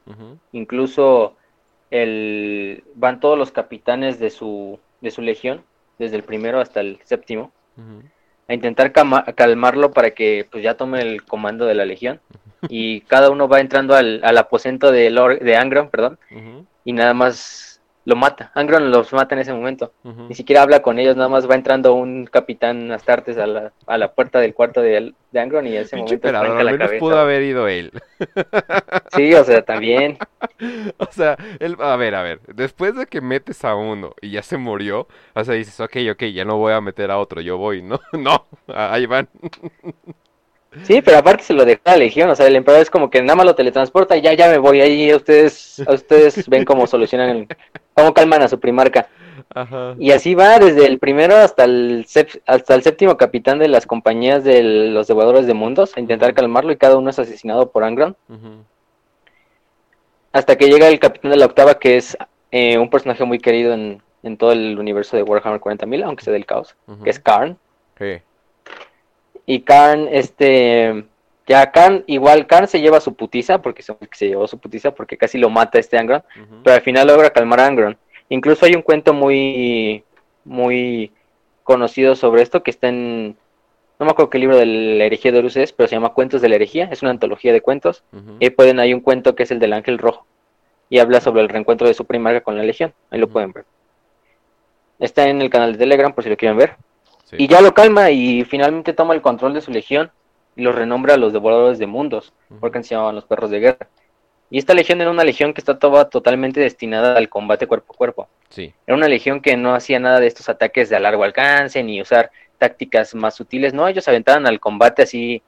Incluso 0.51 1.37
el, 1.89 2.83
van 2.95 3.19
todos 3.19 3.37
los 3.37 3.51
capitanes 3.51 4.19
de 4.19 4.31
su, 4.31 4.79
de 4.99 5.11
su 5.11 5.21
legión 5.21 5.63
desde 5.99 6.15
el 6.15 6.23
primero 6.23 6.59
hasta 6.59 6.81
el 6.81 6.99
séptimo, 7.03 7.51
a 8.47 8.53
intentar 8.53 8.91
calmarlo 8.91 9.91
para 9.91 10.11
que 10.11 10.47
pues 10.51 10.63
ya 10.63 10.75
tome 10.75 11.01
el 11.01 11.23
comando 11.23 11.65
de 11.65 11.75
la 11.75 11.85
legión. 11.85 12.19
Y 12.69 13.01
cada 13.01 13.29
uno 13.29 13.47
va 13.47 13.59
entrando 13.59 13.95
al, 13.95 14.21
al 14.23 14.37
aposento 14.37 14.91
de, 14.91 15.11
de 15.41 15.55
Angron, 15.55 15.89
perdón, 15.89 16.19
y 16.85 16.93
nada 16.93 17.13
más 17.13 17.73
lo 18.05 18.15
mata. 18.15 18.51
Angron 18.53 18.91
los 18.91 19.13
mata 19.13 19.35
en 19.35 19.41
ese 19.41 19.53
momento. 19.53 19.93
Ni 20.03 20.35
siquiera 20.35 20.61
habla 20.61 20.81
con 20.81 20.99
ellos, 20.99 21.15
nada 21.15 21.29
más 21.29 21.49
va 21.49 21.55
entrando 21.55 21.93
un 21.93 22.25
capitán 22.25 22.91
Astartes 22.91 23.37
a 23.37 23.47
la, 23.47 23.71
a 23.87 23.97
la 23.97 24.13
puerta 24.13 24.39
del 24.39 24.53
cuarto 24.53 24.81
de, 24.81 25.13
de 25.31 25.39
Angron 25.39 25.65
y 25.67 25.75
en 25.75 25.83
ese 25.83 25.95
momento 25.95 26.31
la 26.31 26.41
cabeza. 26.41 26.99
pudo 26.99 27.17
haber 27.17 27.43
ido 27.43 27.67
él. 27.67 27.91
Sí, 29.15 29.33
o 29.33 29.43
sea, 29.43 29.61
también. 29.61 30.17
o 30.97 31.07
sea, 31.11 31.37
él, 31.59 31.77
a 31.79 31.95
ver, 31.95 32.15
a 32.15 32.23
ver, 32.23 32.41
después 32.47 32.95
de 32.95 33.05
que 33.05 33.21
metes 33.21 33.63
a 33.63 33.75
uno 33.75 34.13
y 34.21 34.31
ya 34.31 34.43
se 34.43 34.57
murió, 34.57 35.07
o 35.33 35.43
sea, 35.43 35.55
dices, 35.55 35.79
ok, 35.79 35.95
ok, 36.11 36.23
ya 36.25 36.43
no 36.43 36.57
voy 36.57 36.73
a 36.73 36.81
meter 36.81 37.09
a 37.09 37.19
otro, 37.19 37.39
yo 37.39 37.57
voy, 37.57 37.81
¿no? 37.81 38.01
no, 38.13 38.45
ahí 38.67 39.05
van. 39.05 39.29
Sí, 40.81 41.01
pero 41.01 41.17
aparte 41.17 41.43
se 41.43 41.53
lo 41.53 41.65
deja 41.65 41.81
la 41.85 41.97
legión, 41.97 42.29
o 42.29 42.35
sea, 42.35 42.47
el 42.47 42.55
emperador 42.55 42.81
es 42.81 42.89
como 42.89 43.09
que 43.09 43.21
nada 43.21 43.35
más 43.35 43.45
lo 43.45 43.55
teletransporta 43.55 44.17
y 44.17 44.21
ya, 44.21 44.33
ya 44.33 44.49
me 44.49 44.57
voy, 44.57 44.81
ahí 44.81 45.13
ustedes, 45.13 45.81
ustedes 45.87 46.47
ven 46.49 46.65
cómo 46.65 46.87
solucionan, 46.87 47.47
cómo 47.93 48.13
calman 48.13 48.41
a 48.41 48.47
su 48.47 48.59
primarca. 48.59 49.07
Y 49.99 50.11
así 50.11 50.33
va 50.33 50.57
desde 50.57 50.87
el 50.87 50.97
primero 50.97 51.35
hasta 51.35 51.65
el, 51.65 52.05
hasta 52.47 52.75
el 52.75 52.81
séptimo 52.81 53.17
capitán 53.17 53.59
de 53.59 53.67
las 53.67 53.85
compañías 53.85 54.43
de 54.43 54.63
los 54.63 55.07
devoradores 55.07 55.45
de 55.45 55.53
mundos 55.53 55.95
a 55.95 55.99
intentar 55.99 56.33
calmarlo 56.33 56.71
y 56.71 56.77
cada 56.77 56.97
uno 56.97 57.11
es 57.11 57.19
asesinado 57.19 57.71
por 57.71 57.83
Angron. 57.83 58.15
Hasta 60.31 60.55
que 60.55 60.69
llega 60.69 60.87
el 60.87 60.99
capitán 60.99 61.31
de 61.31 61.37
la 61.37 61.45
octava 61.45 61.75
que 61.75 61.97
es 61.97 62.17
eh, 62.51 62.79
un 62.79 62.89
personaje 62.89 63.23
muy 63.25 63.37
querido 63.37 63.73
en, 63.73 64.01
en, 64.23 64.37
todo 64.37 64.51
el 64.53 64.79
universo 64.79 65.15
de 65.15 65.23
Warhammer 65.23 65.61
40.000, 65.61 66.03
aunque 66.03 66.23
sea 66.23 66.33
del 66.33 66.47
caos, 66.47 66.75
que 67.03 67.11
es 67.11 67.19
Karn. 67.19 67.57
Sí 67.99 68.21
y 69.45 69.61
Karn, 69.61 70.07
este, 70.11 71.05
ya 71.47 71.71
Karn, 71.71 72.03
igual 72.07 72.47
Karn 72.47 72.67
se 72.67 72.81
lleva 72.81 73.01
su 73.01 73.13
putiza, 73.15 73.61
porque 73.61 73.83
se, 73.83 73.95
se 74.11 74.27
llevó 74.27 74.47
su 74.47 74.57
putiza, 74.57 74.91
porque 74.91 75.17
casi 75.17 75.37
lo 75.37 75.49
mata 75.49 75.79
este 75.79 75.97
Angron, 75.97 76.23
pero 76.63 76.75
al 76.75 76.81
final 76.81 77.07
logra 77.07 77.31
calmar 77.31 77.59
a 77.59 77.67
Angron. 77.67 77.97
Incluso 78.29 78.65
hay 78.65 78.75
un 78.75 78.81
cuento 78.81 79.13
muy, 79.13 80.03
muy 80.45 81.11
conocido 81.63 82.15
sobre 82.15 82.41
esto 82.41 82.63
que 82.63 82.71
está 82.71 82.87
en, 82.87 83.35
no 83.99 84.05
me 84.05 84.11
acuerdo 84.11 84.29
qué 84.29 84.39
libro 84.39 84.57
de 84.57 84.65
la 84.65 85.05
herejía 85.05 85.31
de 85.31 85.39
Horus 85.39 85.57
es, 85.57 85.73
pero 85.73 85.87
se 85.87 85.95
llama 85.95 86.13
Cuentos 86.13 86.41
de 86.41 86.49
la 86.49 86.55
herejía, 86.55 86.89
es 86.91 87.01
una 87.01 87.11
antología 87.11 87.53
de 87.53 87.61
cuentos, 87.61 88.03
y 88.39 88.49
pueden, 88.49 88.79
hay 88.79 88.93
un 88.93 89.01
cuento 89.01 89.35
que 89.35 89.43
es 89.43 89.51
el 89.51 89.59
del 89.59 89.73
ángel 89.73 89.97
rojo, 89.97 90.25
y 90.89 90.99
habla 90.99 91.21
sobre 91.21 91.41
el 91.41 91.49
reencuentro 91.49 91.87
de 91.87 91.93
su 91.93 92.05
primarca 92.05 92.41
con 92.41 92.57
la 92.57 92.63
legión, 92.63 92.93
ahí 93.11 93.19
lo 93.19 93.27
pueden 93.27 93.51
ver. 93.51 93.65
Está 94.99 95.27
en 95.27 95.41
el 95.41 95.49
canal 95.49 95.73
de 95.73 95.79
Telegram 95.79 96.13
por 96.13 96.23
si 96.23 96.29
lo 96.29 96.37
quieren 96.37 96.57
ver. 96.57 96.77
Y 97.37 97.47
ya 97.47 97.61
lo 97.61 97.73
calma 97.73 98.11
y 98.11 98.43
finalmente 98.43 98.93
toma 98.93 99.13
el 99.13 99.21
control 99.21 99.53
de 99.53 99.61
su 99.61 99.71
legión 99.71 100.11
y 100.55 100.61
los 100.61 100.75
renombra 100.75 101.15
a 101.15 101.17
los 101.17 101.33
devoradores 101.33 101.79
de 101.79 101.87
mundos, 101.87 102.33
porque 102.59 102.83
se 102.83 102.95
llamaban 102.95 103.15
los 103.15 103.25
perros 103.25 103.49
de 103.49 103.59
guerra. 103.59 103.87
Y 104.49 104.59
esta 104.59 104.75
legión 104.75 105.01
era 105.01 105.09
una 105.09 105.23
legión 105.23 105.53
que 105.53 105.61
estaba 105.61 106.09
totalmente 106.09 106.59
destinada 106.59 107.17
al 107.17 107.27
combate 107.27 107.65
cuerpo 107.65 107.93
a 107.93 107.97
cuerpo. 107.97 108.27
Sí. 108.49 108.71
Era 108.85 108.95
una 108.95 109.07
legión 109.07 109.41
que 109.41 109.57
no 109.57 109.73
hacía 109.73 109.99
nada 109.99 110.19
de 110.19 110.27
estos 110.27 110.47
ataques 110.47 110.89
de 110.89 110.95
a 110.95 110.99
largo 110.99 111.23
alcance 111.23 111.81
ni 111.81 111.99
usar 111.99 112.29
tácticas 112.59 113.15
más 113.15 113.33
sutiles. 113.33 113.73
No, 113.73 113.87
ellos 113.87 114.07
aventaban 114.07 114.45
al 114.45 114.59
combate 114.59 115.01
así 115.01 115.41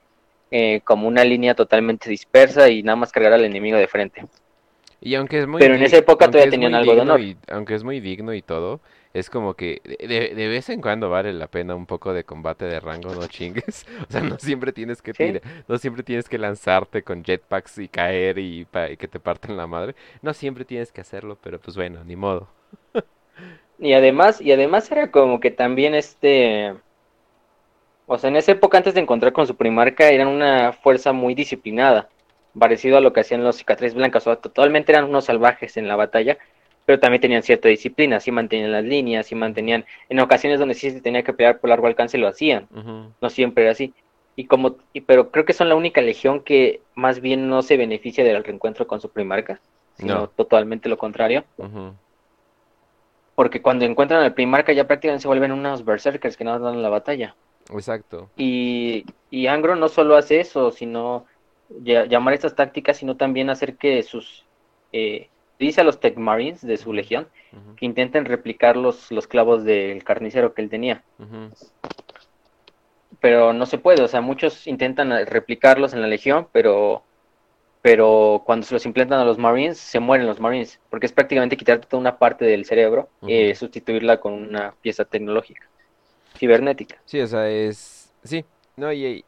eh, 0.49 0.81
como 0.83 1.07
una 1.07 1.23
línea 1.23 1.53
totalmente 1.53 2.09
dispersa 2.09 2.69
y 2.69 2.81
nada 2.81 2.95
más 2.95 3.11
cargar 3.11 3.33
al 3.33 3.45
enemigo 3.45 3.77
de 3.77 3.88
frente. 3.88 4.25
Y 5.01 5.13
aunque 5.15 5.41
es 5.41 5.47
muy 5.47 5.59
Pero 5.59 5.75
en 5.75 5.83
esa 5.83 5.97
época 5.97 6.31
todavía 6.31 6.49
tenían 6.49 6.73
algo 6.73 6.95
de 6.95 7.01
honor. 7.01 7.21
aunque 7.49 7.75
es 7.75 7.83
muy 7.83 7.99
digno 7.99 8.33
y 8.33 8.41
todo, 8.41 8.81
es 9.16 9.30
como 9.30 9.53
que 9.53 9.82
de, 9.86 10.36
de, 10.36 10.47
vez 10.49 10.70
en 10.70 10.82
cuando 10.82 11.09
vale 11.09 11.32
la 11.32 11.47
pena 11.47 11.74
un 11.74 11.86
poco 11.86 12.11
de 12.11 12.26
combate 12.26 12.66
de 12.66 12.82
rango, 12.82 13.16
no 13.16 13.26
chingues. 13.28 13.86
O 14.09 14.11
sea, 14.11 14.22
no 14.22 14.38
siempre 14.38 14.74
tienes 14.74 15.01
que 15.01 15.13
tirar, 15.13 15.41
no 15.70 15.78
siempre 15.78 16.03
tienes 16.03 16.28
que 16.28 16.38
lanzarte 16.38 17.01
con 17.01 17.24
jetpacks 17.24 17.78
y 17.78 17.88
caer 17.88 18.38
y, 18.38 18.68
que 18.99 19.07
te 19.07 19.20
parten 19.22 19.55
la 19.55 19.68
madre. 19.68 19.95
No 20.22 20.34
siempre 20.34 20.66
tienes 20.66 20.91
que 20.91 20.99
hacerlo, 20.99 21.38
pero 21.41 21.59
pues 21.59 21.78
bueno, 21.78 22.03
ni 22.03 22.18
modo. 22.18 22.49
y 23.80 23.93
además, 23.93 24.41
y 24.41 24.51
además 24.51 24.91
era 24.91 25.09
como 25.11 25.39
que 25.39 25.49
también 25.49 25.95
este 25.95 26.74
o 28.07 28.18
sea, 28.18 28.30
en 28.30 28.36
esa 28.36 28.51
época 28.51 28.78
antes 28.78 28.95
de 28.95 28.99
encontrar 28.99 29.32
con 29.32 29.47
su 29.47 29.55
primarca 29.55 30.09
eran 30.09 30.28
una 30.28 30.74
fuerza 30.74 31.13
muy 31.13 31.36
disciplinada, 31.36 32.09
parecido 32.59 32.97
a 32.97 33.01
lo 33.01 33.13
que 33.13 33.22
hacían 33.22 33.45
los 33.45 33.55
cicatrices 33.55 33.95
blancas, 33.95 34.28
o 34.28 34.32
sea, 34.32 34.41
totalmente 34.41 34.91
eran 34.91 35.05
unos 35.05 35.26
salvajes 35.26 35.78
en 35.78 35.88
la 35.88 35.95
batalla, 35.95 36.38
pero 36.86 36.99
también 36.99 37.21
tenían 37.21 37.43
cierta 37.43 37.67
disciplina, 37.67 38.19
sí 38.19 38.31
mantenían 38.31 38.71
las 38.71 38.83
líneas, 38.83 39.25
sí 39.25 39.36
mantenían, 39.36 39.86
en 40.09 40.19
ocasiones 40.19 40.59
donde 40.59 40.75
sí 40.75 40.91
se 40.91 41.01
tenía 41.01 41.23
que 41.23 41.33
pelear 41.33 41.59
por 41.59 41.69
largo 41.69 41.88
alcance 41.88 42.17
lo 42.17 42.27
hacían, 42.27 42.67
no 43.21 43.29
siempre 43.29 43.63
era 43.63 43.71
así. 43.71 43.93
Y 44.36 44.45
como, 44.45 44.75
y, 44.93 45.01
pero 45.01 45.31
creo 45.31 45.45
que 45.45 45.53
son 45.53 45.69
la 45.69 45.75
única 45.75 46.01
legión 46.01 46.41
que 46.41 46.81
más 46.93 47.21
bien 47.21 47.47
no 47.47 47.61
se 47.61 47.77
beneficia 47.77 48.23
del 48.23 48.43
reencuentro 48.43 48.86
con 48.86 48.99
su 49.01 49.09
primarca, 49.09 49.61
sino 49.97 50.27
totalmente 50.27 50.89
lo 50.89 50.97
contrario. 50.97 51.45
Porque 53.33 53.61
cuando 53.61 53.86
encuentran 53.86 54.21
al 54.21 54.33
primarca 54.33 54.73
ya 54.73 54.88
prácticamente 54.88 55.23
se 55.23 55.27
vuelven 55.27 55.51
unos 55.51 55.83
berserkers 55.83 56.38
que 56.38 56.43
no 56.43 56.57
dan 56.59 56.81
la 56.81 56.89
batalla. 56.89 57.36
Exacto. 57.73 58.29
Y, 58.38 59.05
y 59.31 59.47
Angro 59.47 59.75
no 59.75 59.88
solo 59.88 60.15
hace 60.15 60.39
eso, 60.39 60.71
sino 60.71 61.25
llamar 61.81 62.33
estas 62.33 62.55
tácticas, 62.55 62.97
sino 62.97 63.17
también 63.17 63.49
hacer 63.49 63.75
que 63.75 64.03
sus 64.03 64.45
eh, 64.91 65.29
dice 65.60 65.82
a 65.82 65.84
los 65.84 65.99
Tech 65.99 66.18
Marines 66.18 66.66
de 66.66 66.78
su 66.78 66.93
legión 66.93 67.28
que 67.78 67.86
intenten 67.86 68.26
replicar 68.26 68.76
los, 68.76 69.12
los 69.12 69.28
clavos 69.28 69.64
del 69.64 70.03
carnicero 70.03 70.53
que 70.53 70.62
él 70.62 70.70
tenía. 70.70 71.03
Pero 73.20 73.53
no 73.53 73.66
se 73.66 73.78
puede, 73.78 74.03
o 74.03 74.08
sea, 74.08 74.22
muchos 74.22 74.68
intentan 74.68 75.12
replicarlos 75.26 75.93
en 75.93 76.01
la 76.01 76.08
legión, 76.08 76.47
pero 76.51 77.03
pero 77.86 78.41
cuando 78.43 78.66
se 78.66 78.74
los 78.74 78.84
implantan 78.88 79.20
a 79.20 79.26
los 79.26 79.38
Marines, 79.38 79.78
se 79.78 79.99
mueren 79.99 80.26
los 80.26 80.39
Marines, 80.39 80.80
porque 80.89 81.06
es 81.06 81.12
prácticamente 81.12 81.56
quitarte 81.56 81.86
toda 81.86 82.01
una 82.01 82.18
parte 82.18 82.43
del 82.43 82.66
cerebro 82.66 83.10
y 83.22 83.53
sustituirla 83.53 84.20
con 84.20 84.34
una 84.34 84.74
pieza 84.82 85.06
tecnológica, 85.06 85.70
cibernética. 86.36 86.97
Sí, 87.06 87.22
o 87.22 87.28
sea, 87.28 87.47
es... 87.47 88.12
Sí, 88.24 88.43
no, 88.76 88.91
y, 88.91 89.24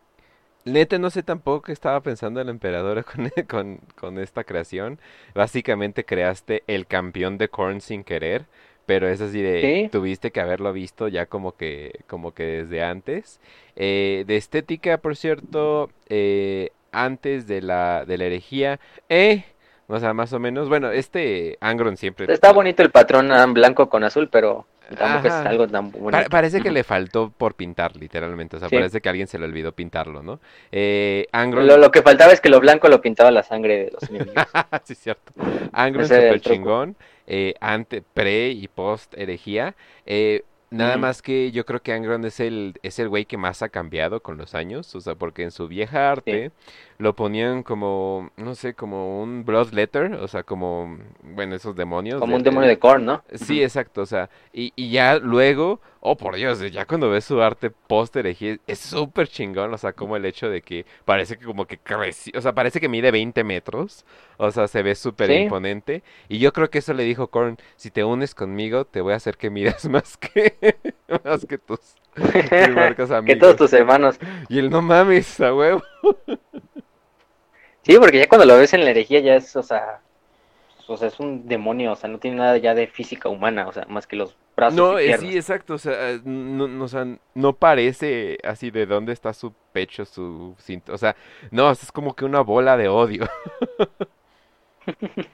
Neta, 0.74 0.98
no 1.00 1.10
sé 1.10 1.24
tampoco 1.24 1.64
qué 1.64 1.72
estaba 1.72 2.02
pensando 2.02 2.42
el 2.42 2.50
emperador 2.50 3.06
con, 3.48 3.80
con, 3.96 4.20
esta 4.20 4.44
creación. 4.44 5.00
Básicamente 5.34 6.06
creaste 6.06 6.64
el 6.68 6.88
campeón 6.88 7.38
de 7.38 7.50
Korn 7.50 7.82
sin 7.82 8.04
querer, 8.04 8.46
pero 8.86 9.08
es 9.08 9.22
así 9.22 9.42
de, 9.42 9.90
tuviste 9.92 10.32
que 10.32 10.40
haberlo 10.40 10.72
visto 10.74 11.08
ya 11.08 11.26
como 11.26 11.56
que, 11.56 12.00
como 12.08 12.34
que 12.34 12.44
desde 12.44 12.84
antes. 12.84 13.40
Eh, 13.76 14.24
de 14.28 14.38
estética, 14.38 14.98
por 14.98 15.16
cierto, 15.16 15.90
eh, 16.08 16.72
antes 16.92 17.48
de 17.48 17.62
la, 17.62 18.06
de 18.06 18.18
la 18.18 18.26
herejía, 18.26 18.80
eh, 19.10 19.46
o 19.88 20.00
sea, 20.00 20.14
más 20.14 20.34
o 20.34 20.40
menos, 20.40 20.68
bueno, 20.68 20.92
este 20.92 21.58
Angron 21.62 21.96
siempre... 21.96 22.32
Está 22.32 22.52
bonito 22.52 22.84
el 22.84 22.92
patrón 22.92 23.30
blanco 23.54 23.90
con 23.90 24.04
azul, 24.04 24.30
pero 24.30 24.66
Tampoco 24.96 25.28
es 25.28 25.34
algo 25.34 25.68
tan 25.68 25.92
bueno. 25.92 26.18
parece 26.30 26.62
que 26.62 26.72
le 26.72 26.84
faltó 26.84 27.30
por 27.30 27.56
pintar, 27.56 27.96
literalmente. 27.96 28.58
O 28.58 28.60
sea, 28.60 28.70
parece 28.70 29.02
que 29.02 29.10
a 29.10 29.12
alguien 29.12 29.28
se 29.28 29.38
le 29.38 29.46
olvidó 29.46 29.72
pintarlo, 29.72 30.24
¿no? 30.24 30.40
Eh, 30.72 31.28
Angron... 31.32 31.68
lo, 31.68 31.92
que 31.92 32.02
faltaba 32.02 32.32
es 32.32 32.42
que 32.42 32.50
lo 32.50 32.60
blanco 32.60 32.88
lo 32.88 33.02
pintaba 33.02 33.32
la 33.32 33.44
sangre 33.44 33.86
de 33.86 33.92
los 33.92 34.10
enemigos. 34.10 34.46
sí, 34.84 34.96
cierto. 34.96 35.34
Angron 35.74 36.08
super 36.08 36.40
chingón. 36.40 36.96
Eh, 37.26 37.56
ante, 37.60 38.02
pre 38.02 38.50
y 38.50 38.68
post 38.68 39.14
herejía. 39.18 39.76
Eh, 40.06 40.44
Nada 40.70 40.98
más 40.98 41.22
que 41.22 41.52
yo 41.52 41.66
creo 41.66 41.82
que 41.82 41.94
Angron 41.94 42.26
es 42.26 42.42
el, 42.42 42.78
es 42.84 43.00
el 43.00 43.08
güey 43.08 43.26
que 43.26 43.38
más 43.38 43.62
ha 43.62 43.70
cambiado 43.70 44.22
con 44.22 44.38
los 44.38 44.54
años, 44.54 44.94
o 44.96 45.02
sea, 45.02 45.16
porque 45.16 45.44
en 45.44 45.52
su 45.52 45.70
vieja 45.70 46.12
arte 46.12 46.52
lo 46.98 47.16
ponían 47.16 47.64
como, 47.64 48.32
no 48.36 48.54
sé, 48.54 48.74
como 48.74 49.22
un 49.22 49.46
Bloodletter, 49.46 50.14
o 50.16 50.28
sea, 50.28 50.44
como, 50.44 50.98
bueno, 51.24 51.56
esos 51.56 51.76
demonios. 51.76 52.20
Como 52.20 52.36
un 52.36 52.44
demonio 52.44 52.68
de 52.68 52.80
Korn, 52.80 53.06
¿no? 53.06 53.24
Sí, 53.34 53.64
exacto, 53.64 54.02
o 54.02 54.06
sea, 54.06 54.30
y, 54.52 54.74
y 54.76 54.92
ya 54.92 55.20
luego, 55.20 55.80
oh 56.10 56.16
por 56.16 56.36
Dios, 56.36 56.60
ya 56.72 56.86
cuando 56.86 57.10
ves 57.10 57.26
su 57.26 57.42
arte 57.42 57.70
post 57.70 58.16
herejía, 58.16 58.58
es 58.66 58.80
súper 58.80 59.28
chingón, 59.28 59.74
o 59.74 59.78
sea, 59.78 59.92
como 59.92 60.16
el 60.16 60.26
hecho 60.26 60.50
de 60.50 60.62
que 60.62 60.86
parece 61.04 61.38
que 61.38 61.46
como 61.46 61.66
que 61.66 61.78
crece, 61.78 62.32
o 62.36 62.42
sea, 62.42 62.54
parece 62.54 62.80
que 62.80 62.88
mide 62.88 63.12
20 63.12 63.44
metros, 63.44 64.06
o 64.38 64.50
sea, 64.52 64.68
se 64.68 64.84
ve 64.84 64.96
súper 64.96 65.30
imponente, 65.32 66.04
y 66.30 66.40
yo 66.40 66.54
creo 66.54 66.70
que 66.70 66.80
eso 66.80 66.94
le 66.94 67.04
dijo 67.04 67.28
Korn, 67.28 67.58
si 67.76 67.92
te 67.92 68.04
unes 68.04 68.34
conmigo, 68.34 68.86
te 68.86 69.02
voy 69.02 69.14
a 69.14 69.18
hacer 69.18 69.38
que 69.38 69.50
midas 69.50 69.86
más 69.90 70.18
que, 70.18 70.56
más 71.24 71.46
que 71.46 71.58
tus, 71.58 71.96
que 73.26 73.36
todos 73.36 73.56
tus 73.58 73.74
hermanos. 73.74 74.18
Y 74.50 74.60
el 74.60 74.70
no 74.70 74.82
mames, 74.82 75.42
a 75.42 75.54
huevo. 75.54 75.84
Sí, 77.84 77.98
porque 78.00 78.20
ya 78.20 78.30
cuando 78.30 78.46
lo 78.46 78.58
ves 78.58 78.74
en 78.74 78.86
la 78.86 78.92
herejía 78.92 79.20
ya 79.20 79.36
es, 79.36 79.56
o 79.56 79.64
sea, 79.64 80.00
o 80.88 80.96
sea, 80.96 81.10
es 81.10 81.20
un 81.20 81.48
demonio, 81.48 81.92
o 81.92 81.96
sea, 81.96 82.10
no 82.10 82.18
tiene 82.18 82.38
nada 82.38 82.58
ya 82.58 82.74
de 82.74 82.88
física 82.88 83.28
humana, 83.28 83.68
o 83.68 83.74
sea, 83.74 83.86
más 83.90 84.08
que 84.08 84.16
los 84.16 84.38
brazos. 84.58 84.78
No, 84.78 85.00
eh, 85.00 85.18
sí, 85.18 85.36
exacto, 85.36 85.76
o 85.76 85.78
sea, 85.78 86.20
no, 86.26 86.84
o 86.84 86.88
sea, 86.90 87.08
no 87.34 87.54
parece 87.54 88.38
así 88.44 88.70
de 88.72 88.86
dónde 88.86 89.14
está 89.14 89.32
su 89.34 89.54
pecho, 89.72 90.04
su 90.04 90.56
cinto, 90.60 90.94
o 90.94 90.98
sea, 90.98 91.16
no, 91.52 91.72
es 91.72 91.92
como 91.94 92.14
que 92.14 92.26
una 92.26 92.42
bola 92.42 92.76
de 92.76 92.90
odio. 92.90 93.30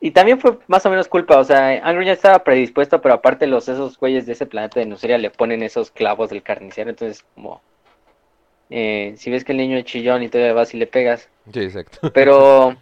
y 0.00 0.12
también 0.12 0.38
fue 0.38 0.58
más 0.68 0.86
o 0.86 0.90
menos 0.90 1.08
culpa, 1.08 1.38
o 1.38 1.44
sea, 1.44 1.70
Angry 1.84 2.06
ya 2.06 2.12
estaba 2.12 2.44
predispuesto, 2.44 3.00
pero 3.00 3.14
aparte 3.14 3.48
los 3.48 3.68
esos 3.68 3.98
güeyes 3.98 4.26
de 4.26 4.34
ese 4.34 4.46
planeta 4.46 4.78
de 4.78 4.86
Nuceria 4.86 5.18
le 5.18 5.30
ponen 5.30 5.64
esos 5.64 5.90
clavos 5.90 6.30
del 6.30 6.44
carnicero, 6.44 6.90
entonces 6.90 7.24
como 7.34 7.60
eh, 8.70 9.14
si 9.16 9.30
ves 9.30 9.44
que 9.44 9.52
el 9.52 9.58
niño 9.58 9.76
es 9.76 9.84
chillón 9.84 10.22
y 10.22 10.28
todavía 10.28 10.54
vas 10.54 10.74
y 10.74 10.78
le 10.78 10.86
pegas. 10.86 11.28
Sí, 11.52 11.60
exacto. 11.60 12.10
Pero, 12.12 12.76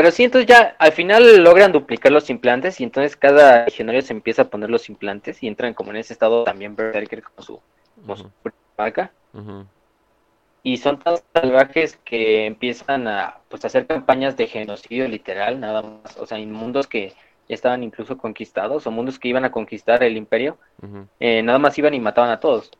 pero 0.00 0.12
sí, 0.12 0.24
entonces 0.24 0.48
ya 0.48 0.76
al 0.78 0.92
final 0.92 1.44
logran 1.44 1.72
duplicar 1.72 2.10
los 2.10 2.30
implantes 2.30 2.80
y 2.80 2.84
entonces 2.84 3.16
cada 3.16 3.66
legionario 3.66 4.00
se 4.00 4.14
empieza 4.14 4.40
a 4.40 4.48
poner 4.48 4.70
los 4.70 4.88
implantes 4.88 5.42
y 5.42 5.46
entran 5.46 5.74
como 5.74 5.90
en 5.90 5.98
ese 5.98 6.14
estado 6.14 6.44
también 6.44 6.74
Berserker 6.74 7.22
como 7.22 7.42
su, 7.42 7.60
como 8.00 8.16
su 8.16 8.30
vaca. 8.78 9.12
Y 10.62 10.78
son 10.78 11.00
tan 11.00 11.18
salvajes 11.34 11.98
que 12.02 12.46
empiezan 12.46 13.08
a 13.08 13.40
pues 13.50 13.62
hacer 13.66 13.86
campañas 13.86 14.38
de 14.38 14.46
genocidio 14.46 15.06
literal, 15.06 15.60
nada 15.60 15.82
más, 15.82 16.16
o 16.16 16.24
sea, 16.24 16.38
en 16.38 16.50
mundos 16.50 16.86
que 16.86 17.10
ya 17.46 17.54
estaban 17.54 17.82
incluso 17.82 18.16
conquistados 18.16 18.86
o 18.86 18.90
mundos 18.90 19.18
que 19.18 19.28
iban 19.28 19.44
a 19.44 19.52
conquistar 19.52 20.02
el 20.02 20.16
imperio, 20.16 20.56
eh, 21.18 21.42
nada 21.42 21.58
más 21.58 21.76
iban 21.76 21.92
y 21.92 22.00
mataban 22.00 22.30
a 22.30 22.40
todos. 22.40 22.70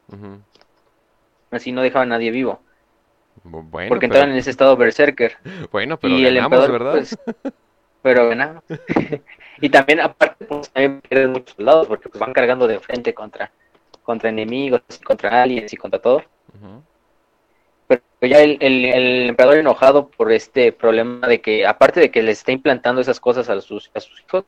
Así 1.50 1.70
no 1.70 1.82
dejaban 1.82 2.12
a 2.12 2.16
nadie 2.16 2.30
vivo. 2.30 2.62
Bueno, 3.44 3.88
porque 3.88 4.06
entraban 4.06 4.30
en 4.30 4.36
ese 4.36 4.50
estado 4.50 4.76
berserker. 4.76 5.38
Bueno, 5.72 5.98
pero 5.98 6.14
y 6.14 6.24
ganamos, 6.24 6.64
el 6.64 6.72
¿verdad? 6.72 6.92
Pues, 6.92 7.18
pero 8.02 8.28
ganamos. 8.28 8.64
y 9.60 9.68
también, 9.68 10.00
aparte, 10.00 10.44
pues, 10.44 10.70
también 10.70 11.00
pierden 11.00 11.32
muchos 11.32 11.56
soldados 11.56 11.86
porque 11.86 12.08
pues, 12.08 12.20
van 12.20 12.32
cargando 12.32 12.66
de 12.66 12.80
frente 12.80 13.14
contra, 13.14 13.50
contra 14.02 14.28
enemigos, 14.28 14.82
contra 15.04 15.42
aliens 15.42 15.72
y 15.72 15.76
contra 15.76 16.00
todo. 16.00 16.22
Pero 17.86 18.02
ya 18.22 18.40
el, 18.40 18.58
el, 18.60 19.30
emperador 19.30 19.58
enojado 19.58 20.08
por 20.08 20.30
este 20.30 20.72
problema 20.72 21.26
de 21.26 21.40
que, 21.40 21.66
aparte 21.66 22.00
de 22.00 22.10
que 22.10 22.22
le 22.22 22.32
está 22.32 22.52
implantando 22.52 23.00
esas 23.00 23.18
cosas 23.18 23.48
a 23.48 23.60
sus, 23.60 23.90
a 23.94 24.00
sus 24.00 24.20
hijos, 24.20 24.44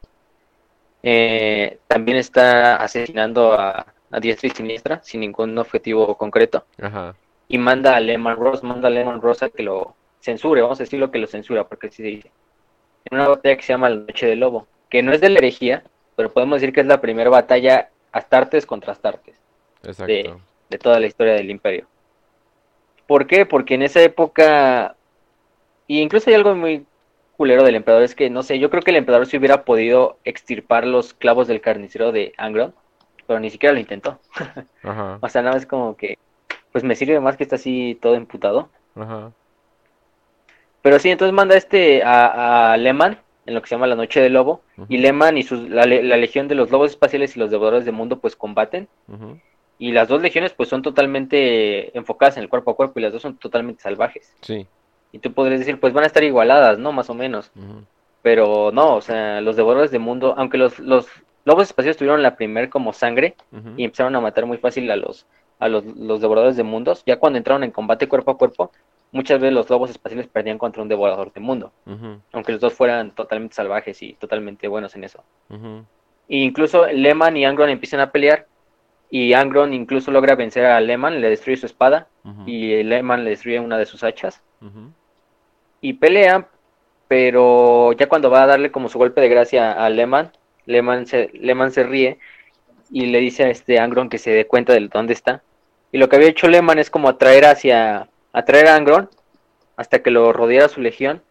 eh, 1.03 1.79
también 1.89 2.19
está 2.19 2.77
asesinando 2.77 3.55
a, 3.55 3.87
a 4.13 4.21
diestra 4.21 4.49
y 4.49 4.51
siniestra, 4.51 5.01
sin 5.03 5.21
ningún 5.21 5.57
objetivo 5.59 6.17
concreto. 6.17 6.67
Y 7.53 7.59
manda 7.59 7.95
a 7.95 8.01
Lehman 8.01 8.37
Ross, 8.37 8.63
manda 8.63 8.89
a 8.89 8.91
Lehman 8.91 9.21
Ross 9.21 9.43
a 9.43 9.51
que 9.51 9.63
lo 9.63 9.95
censure, 10.21 10.63
vamos 10.63 10.81
a 10.81 10.85
decirlo 10.85 11.11
que 11.11 11.19
lo 11.19 11.27
censura, 11.27 11.69
porque 11.69 11.89
así 11.89 11.97
se 11.97 12.09
dice. 12.09 12.33
En 13.05 13.19
una 13.19 13.29
batalla 13.29 13.57
que 13.57 13.63
se 13.63 13.75
llama 13.75 13.91
La 13.91 13.97
Noche 13.97 14.27
del 14.27 14.41
Lobo, 14.41 14.67
que 14.89 15.03
no 15.03 15.13
es 15.13 15.21
de 15.21 15.29
la 15.29 15.39
herejía, 15.39 15.85
pero 16.17 16.33
podemos 16.33 16.63
decir 16.63 16.75
que 16.75 16.81
es 16.81 16.87
la 16.87 17.03
primera 17.03 17.29
batalla 17.29 17.91
Astartes 18.11 18.65
contra 18.65 18.93
Astartes. 18.93 19.37
De, 19.83 20.35
de 20.71 20.79
toda 20.79 20.99
la 20.99 21.07
historia 21.07 21.35
del 21.35 21.51
imperio. 21.51 21.87
¿Por 23.07 23.27
qué? 23.27 23.45
Porque 23.45 23.75
en 23.75 23.83
esa 23.83 24.01
época, 24.01 24.97
y 25.87 26.01
incluso 26.01 26.31
hay 26.31 26.37
algo 26.37 26.55
muy 26.55 26.87
culero 27.37 27.65
del 27.65 27.75
emperador, 27.75 28.05
es 28.05 28.15
que 28.15 28.31
no 28.31 28.43
sé, 28.43 28.59
yo 28.59 28.71
creo 28.71 28.83
que 28.83 28.93
el 28.93 28.97
emperador 28.97 29.27
si 29.27 29.37
hubiera 29.37 29.67
podido 29.67 30.17
extirpar 30.25 30.87
los 30.87 31.13
clavos 31.13 31.49
del 31.49 31.61
carnicero 31.61 32.13
de 32.13 32.33
Angron, 32.39 32.75
pero 33.27 33.41
ni 33.41 33.51
siquiera 33.51 33.75
lo 33.75 33.81
intentó. 33.81 34.19
o 35.21 35.29
sea, 35.29 35.43
nada 35.43 35.57
más 35.57 35.67
como 35.67 35.97
que, 35.99 36.17
pues 36.73 36.83
me 36.85 36.97
sirve 36.97 37.21
más 37.21 37.37
que 37.37 37.45
está 37.45 37.57
así 37.57 37.99
todo 38.01 38.15
emputado. 38.15 38.69
Pero 40.81 40.99
sí, 40.99 41.11
entonces 41.11 41.33
manda 41.33 41.57
este 41.57 42.03
a, 42.03 42.73
a 42.73 42.77
Lehman, 42.77 43.19
en 43.47 43.55
lo 43.55 43.63
que 43.63 43.69
se 43.69 43.75
llama 43.75 43.87
la 43.87 43.95
Noche 43.95 44.21
del 44.21 44.33
Lobo, 44.33 44.63
y 44.89 44.99
Lehman 44.99 45.37
y 45.37 45.43
sus, 45.43 45.69
la, 45.69 45.87
legión 45.87 46.49
de 46.49 46.55
los 46.55 46.71
lobos 46.71 46.91
espaciales 46.91 47.37
y 47.37 47.41
los 47.41 47.51
devoradores 47.51 47.85
del 47.85 47.95
mundo 47.95 48.19
pues 48.19 48.35
combaten. 48.37 48.89
Y 49.79 49.93
las 49.93 50.09
dos 50.09 50.23
legiones 50.23 50.53
pues 50.53 50.69
son 50.69 50.83
totalmente 50.83 51.97
enfocadas 51.97 52.37
en 52.37 52.45
el 52.45 52.49
cuerpo 52.49 52.71
a 52.71 52.77
cuerpo 52.77 52.99
y 52.99 53.03
las 53.03 53.13
dos 53.13 53.23
son 53.23 53.37
totalmente 53.37 53.83
salvajes. 53.83 54.33
Sí. 54.41 54.67
Y 55.11 55.19
tú 55.19 55.33
podrías 55.33 55.61
decir, 55.61 55.79
pues 55.81 55.93
van 55.93 56.05
a 56.05 56.07
estar 56.07 56.23
igualadas, 56.23 56.79
¿no? 56.79 56.93
Más 56.93 57.11
o 57.11 57.15
menos. 57.15 57.51
Pero 58.23 58.71
no, 58.73 58.97
o 58.97 59.01
sea, 59.01 59.41
los 59.41 59.57
devoradores 59.57 59.91
del 59.91 60.01
mundo, 60.01 60.35
aunque 60.39 60.57
los, 60.57 60.79
los, 60.79 61.09
lobos 61.45 61.65
espaciales 61.65 61.97
tuvieron 61.97 62.23
la 62.23 62.37
primer 62.37 62.71
como 62.71 62.93
sangre 62.93 63.35
y 63.77 63.85
empezaron 63.85 64.15
a 64.15 64.21
matar 64.21 64.47
muy 64.47 64.59
fácil 64.59 64.91
a 64.91 64.97
los 64.97 65.27
a 65.63 65.69
los, 65.69 66.21
devoradores 66.21 66.57
de 66.57 66.65
mundos. 66.65 67.05
Ya 67.07 67.19
cuando 67.19 67.39
entraron 67.39 67.63
en 67.63 67.71
combate 67.71 68.09
cuerpo 68.09 68.33
a 68.33 68.39
cuerpo, 68.39 68.73
muchas 69.13 69.41
veces 69.41 69.55
los 69.55 69.71
lobos 69.71 69.91
espaciales 69.91 70.27
perdían 70.27 70.59
contra 70.59 70.83
un 70.83 70.89
devorador 70.89 71.33
de 71.33 71.41
mundo, 71.41 71.73
aunque 72.33 72.53
los 72.53 72.61
dos 72.61 72.73
fueran 72.73 73.15
totalmente 73.15 73.55
salvajes 73.55 74.03
y 74.03 74.15
totalmente 74.15 74.67
buenos 74.67 74.95
en 74.97 75.05
eso. 75.05 75.23
E 76.29 76.37
incluso 76.39 76.87
Lehman 76.87 77.37
y 77.37 77.45
Angron 77.45 77.71
empiezan 77.71 78.01
a 78.01 78.11
pelear 78.11 78.47
y 79.09 79.35
Angron 79.35 79.73
incluso 79.73 80.11
logra 80.11 80.35
vencer 80.35 80.67
a 80.67 80.81
Lehman, 80.81 81.21
le 81.21 81.31
destruye 81.31 81.57
su 81.57 81.67
espada 81.67 82.09
y 82.45 82.83
Lehman 82.83 83.23
le 83.23 83.31
destruye 83.31 83.61
una 83.61 83.79
de 83.79 83.87
sus 83.87 84.03
hachas. 84.03 84.43
Y 85.81 85.95
pelean, 85.95 86.47
pero 87.07 87.93
ya 87.93 88.09
cuando 88.09 88.31
va 88.31 88.43
a 88.43 88.47
darle 88.47 88.73
como 88.73 88.89
su 88.89 88.99
golpe 88.99 89.21
de 89.21 89.29
gracia 89.29 89.73
a 89.73 89.89
Lehman, 89.91 90.33
Lehman 90.67 91.07
se, 91.07 91.31
se 91.71 91.83
ríe 91.85 92.19
y 92.93 93.07
le 93.07 93.21
dice 93.21 93.45
a 93.45 93.51
este 93.51 93.79
Angron 93.79 94.09
que 94.09 94.19
se 94.19 94.31
dé 94.31 94.47
cuenta 94.47 94.75
de 94.75 94.89
dónde 94.89 95.15
está. 95.15 95.43
Y 95.93 95.99
lo 95.99 96.09
que 96.09 96.17
había 96.17 96.29
hecho 96.29 96.49
Lehman 96.49 96.79
es 96.79 96.91
como 96.91 97.09
atraer 97.09 97.45
hacia, 97.45 98.09
atraer 98.33 98.67
a 98.69 98.77
Angron 98.77 99.11
hasta 99.77 100.03
que 100.03 100.11
lo 100.11 100.33
rodeara 100.33 100.69
su 100.69 100.81
legión 100.81 101.23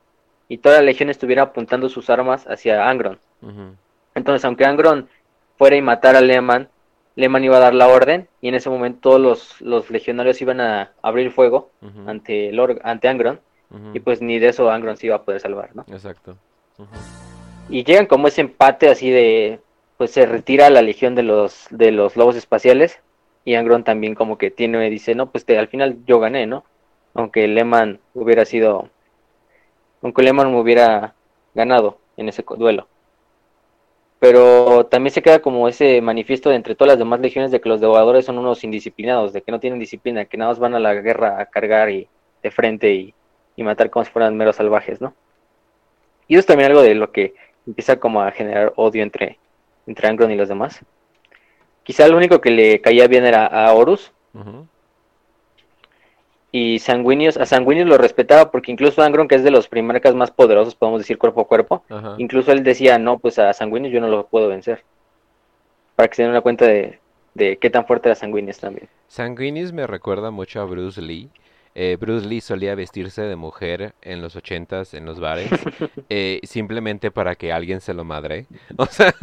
y 0.47 0.59
toda 0.59 0.77
la 0.77 0.83
legión 0.83 1.09
estuviera 1.09 1.43
apuntando 1.43 1.89
sus 1.89 2.09
armas 2.09 2.45
hacia 2.47 2.89
Angron. 2.89 3.19
Entonces, 4.13 4.45
aunque 4.45 4.65
Angron 4.65 5.09
fuera 5.57 5.75
y 5.75 5.81
matara 5.81 6.19
a 6.19 6.21
Lehman, 6.21 6.69
Lehman 7.15 7.43
iba 7.43 7.57
a 7.57 7.61
dar 7.61 7.73
la 7.73 7.87
orden 7.87 8.27
y 8.39 8.49
en 8.49 8.55
ese 8.55 8.69
momento 8.69 8.99
todos 9.01 9.61
los, 9.61 9.89
legionarios 9.89 10.41
iban 10.41 10.61
a 10.61 10.91
abrir 11.01 11.31
fuego 11.31 11.71
ante, 12.05 12.51
ante 12.83 13.07
Angron 13.07 13.39
y 13.93 13.99
pues 13.99 14.21
ni 14.21 14.39
de 14.39 14.49
eso 14.49 14.69
Angron 14.69 14.97
se 14.97 15.07
iba 15.07 15.15
a 15.15 15.23
poder 15.23 15.39
salvar, 15.39 15.75
¿no? 15.75 15.85
Exacto. 15.91 16.37
Y 17.69 17.83
llegan 17.83 18.05
como 18.05 18.27
ese 18.27 18.41
empate 18.41 18.89
así 18.89 19.09
de, 19.09 19.59
pues 19.97 20.11
se 20.11 20.25
retira 20.25 20.69
la 20.69 20.81
legión 20.81 21.15
de 21.15 21.23
los, 21.23 21.67
de 21.69 21.91
los 21.91 22.17
lobos 22.17 22.35
espaciales. 22.35 22.99
Y 23.43 23.55
Angron 23.55 23.83
también 23.83 24.15
como 24.15 24.37
que 24.37 24.51
tiene, 24.51 24.89
dice, 24.89 25.15
no, 25.15 25.31
pues 25.31 25.45
al 25.49 25.67
final 25.67 25.97
yo 26.05 26.19
gané, 26.19 26.45
¿no? 26.45 26.63
Aunque 27.13 27.47
Lehman 27.47 27.99
hubiera 28.13 28.45
sido, 28.45 28.89
aunque 30.01 30.23
Lehman 30.23 30.53
hubiera 30.53 31.15
ganado 31.53 31.97
en 32.17 32.29
ese 32.29 32.43
duelo. 32.57 32.87
Pero 34.19 34.85
también 34.85 35.11
se 35.11 35.23
queda 35.23 35.41
como 35.41 35.67
ese 35.67 35.99
manifiesto 35.99 36.51
entre 36.51 36.75
todas 36.75 36.93
las 36.93 36.99
demás 36.99 37.19
legiones 37.19 37.49
de 37.51 37.59
que 37.59 37.69
los 37.69 37.81
devoradores 37.81 38.25
son 38.25 38.37
unos 38.37 38.63
indisciplinados, 38.63 39.33
de 39.33 39.41
que 39.41 39.51
no 39.51 39.59
tienen 39.59 39.79
disciplina, 39.79 40.25
que 40.25 40.37
nada 40.37 40.51
más 40.51 40.59
van 40.59 40.75
a 40.75 40.79
la 40.79 40.93
guerra 40.93 41.41
a 41.41 41.47
cargar 41.47 41.89
y 41.89 42.07
de 42.43 42.51
frente 42.51 42.93
y, 42.93 43.15
y 43.55 43.63
matar 43.63 43.89
como 43.89 44.05
si 44.05 44.11
fueran 44.11 44.37
meros 44.37 44.57
salvajes, 44.57 45.01
¿no? 45.01 45.15
Y 46.27 46.35
eso 46.35 46.41
es 46.41 46.45
también 46.45 46.69
algo 46.69 46.83
de 46.83 46.95
lo 46.95 47.11
que 47.11 47.33
empieza 47.65 47.99
como 47.99 48.21
a 48.21 48.31
generar 48.31 48.73
odio 48.75 49.03
entre, 49.03 49.39
entre 49.87 50.07
Angron 50.07 50.31
y 50.31 50.35
los 50.35 50.49
demás. 50.49 50.81
Quizá 51.83 52.07
lo 52.07 52.17
único 52.17 52.39
que 52.41 52.51
le 52.51 52.81
caía 52.81 53.07
bien 53.07 53.25
era 53.25 53.45
a 53.47 53.73
Horus. 53.73 54.11
Y 56.53 56.79
Sanguinius, 56.79 57.37
a 57.37 57.45
Sanguinius 57.45 57.87
lo 57.87 57.97
respetaba 57.97 58.51
porque 58.51 58.71
incluso 58.71 59.01
Angron, 59.01 59.27
que 59.27 59.35
es 59.35 59.43
de 59.43 59.51
los 59.51 59.67
primarcas 59.69 60.13
más 60.15 60.31
poderosos, 60.31 60.75
podemos 60.75 60.99
decir 60.99 61.17
cuerpo 61.17 61.41
a 61.41 61.47
cuerpo, 61.47 61.83
incluso 62.17 62.51
él 62.51 62.63
decía, 62.63 62.99
no, 62.99 63.19
pues 63.19 63.39
a 63.39 63.53
Sanguinius 63.53 63.93
yo 63.93 64.01
no 64.01 64.07
lo 64.09 64.27
puedo 64.27 64.49
vencer. 64.49 64.83
para 65.95 66.09
que 66.09 66.15
se 66.15 66.23
den 66.23 66.31
una 66.31 66.41
cuenta 66.41 66.65
de, 66.65 66.99
de 67.35 67.57
qué 67.57 67.69
tan 67.69 67.85
fuerte 67.85 68.09
era 68.09 68.15
Sanguinis 68.15 68.59
también. 68.59 68.89
Sanguinis 69.07 69.71
me 69.71 69.87
recuerda 69.87 70.31
mucho 70.31 70.59
a 70.61 70.65
Bruce 70.65 71.01
Lee. 71.01 71.29
Eh, 71.73 71.97
Bruce 71.99 72.27
Lee 72.27 72.41
solía 72.41 72.75
vestirse 72.75 73.21
de 73.21 73.35
mujer 73.35 73.93
en 74.01 74.21
los 74.21 74.35
ochentas 74.35 74.93
en 74.93 75.05
los 75.05 75.19
bares, 75.19 75.49
eh, 76.09 76.41
simplemente 76.43 77.11
para 77.11 77.35
que 77.35 77.53
alguien 77.53 77.79
se 77.81 77.93
lo 77.93 78.03
madre, 78.03 78.45
o 78.77 78.85
sea, 78.85 79.13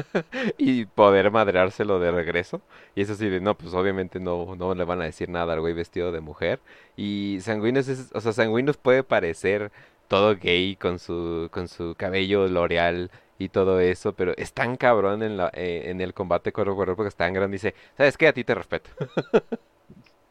y 0.56 0.86
poder 0.86 1.30
madreárselo 1.30 2.00
de 2.00 2.10
regreso. 2.10 2.62
Y 2.94 3.02
eso 3.02 3.14
sí, 3.14 3.28
de, 3.28 3.40
no, 3.40 3.56
pues 3.56 3.74
obviamente 3.74 4.20
no, 4.20 4.56
no 4.56 4.74
le 4.74 4.84
van 4.84 5.00
a 5.02 5.04
decir 5.04 5.28
nada 5.28 5.52
al 5.52 5.60
güey 5.60 5.74
vestido 5.74 6.12
de 6.12 6.20
mujer. 6.20 6.60
Y 6.96 7.38
Sanguinis, 7.42 7.88
es, 7.88 8.10
o 8.14 8.20
sea, 8.20 8.32
Sanguinis 8.32 8.76
puede 8.76 9.02
parecer 9.04 9.70
todo 10.08 10.36
gay 10.36 10.76
con 10.76 10.98
su, 10.98 11.48
con 11.52 11.68
su 11.68 11.94
cabello 11.96 12.46
L'Oreal 12.48 13.10
y 13.38 13.50
todo 13.50 13.78
eso, 13.80 14.14
pero 14.14 14.32
es 14.36 14.52
tan 14.52 14.76
cabrón 14.76 15.22
en, 15.22 15.36
la, 15.36 15.50
eh, 15.54 15.84
en 15.86 16.00
el 16.00 16.14
combate 16.14 16.52
cuerpo 16.52 16.72
a 16.72 16.76
cuerpo 16.76 16.96
porque 16.96 17.08
es 17.08 17.16
tan 17.16 17.32
grande. 17.34 17.54
Dice, 17.56 17.74
¿sabes 17.96 18.16
qué? 18.16 18.28
A 18.28 18.32
ti 18.32 18.44
te 18.44 18.54
respeto. 18.54 18.90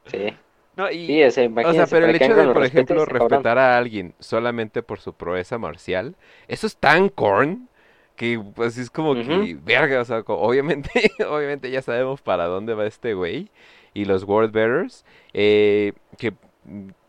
Sí. 0.05 0.33
No, 0.77 0.91
y, 0.91 1.07
Sí, 1.07 1.23
o 1.23 1.31
sea, 1.31 1.87
pero 1.89 2.05
el 2.05 2.15
hecho 2.15 2.35
de, 2.35 2.53
por 2.53 2.63
ejemplo, 2.63 3.03
respetar 3.03 3.57
a 3.57 3.79
alguien 3.79 4.13
solamente 4.19 4.83
por 4.83 4.99
su 4.99 5.11
proeza 5.13 5.57
marcial, 5.57 6.15
eso 6.47 6.67
es 6.67 6.77
tan 6.77 7.09
corn 7.09 7.67
que 8.15 8.39
pues 8.55 8.77
es 8.77 8.91
como 8.91 9.15
que, 9.15 9.57
verga, 9.63 10.01
o 10.01 10.05
sea, 10.05 10.19
obviamente, 10.27 10.89
obviamente 11.27 11.71
ya 11.71 11.81
sabemos 11.81 12.21
para 12.21 12.45
dónde 12.45 12.75
va 12.75 12.85
este 12.85 13.15
güey 13.15 13.49
y 13.95 14.05
los 14.05 14.23
World 14.23 14.51
Bearers, 14.51 15.03
eh, 15.33 15.93
que 16.19 16.33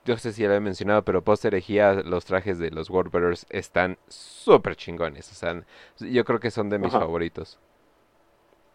yo 0.06 0.16
sé 0.16 0.32
si 0.32 0.42
ya 0.42 0.48
lo 0.48 0.54
he 0.54 0.60
mencionado, 0.60 1.02
pero 1.02 1.22
post 1.22 1.44
herejía 1.44 1.92
los 1.92 2.24
trajes 2.24 2.58
de 2.58 2.70
los 2.70 2.88
World 2.88 3.12
Bearers 3.12 3.46
están 3.50 3.98
súper 4.08 4.76
chingones, 4.76 5.30
o 5.30 5.34
sea, 5.34 5.62
yo 5.98 6.24
creo 6.24 6.40
que 6.40 6.50
son 6.50 6.70
de 6.70 6.78
mis 6.78 6.92
favoritos. 6.92 7.58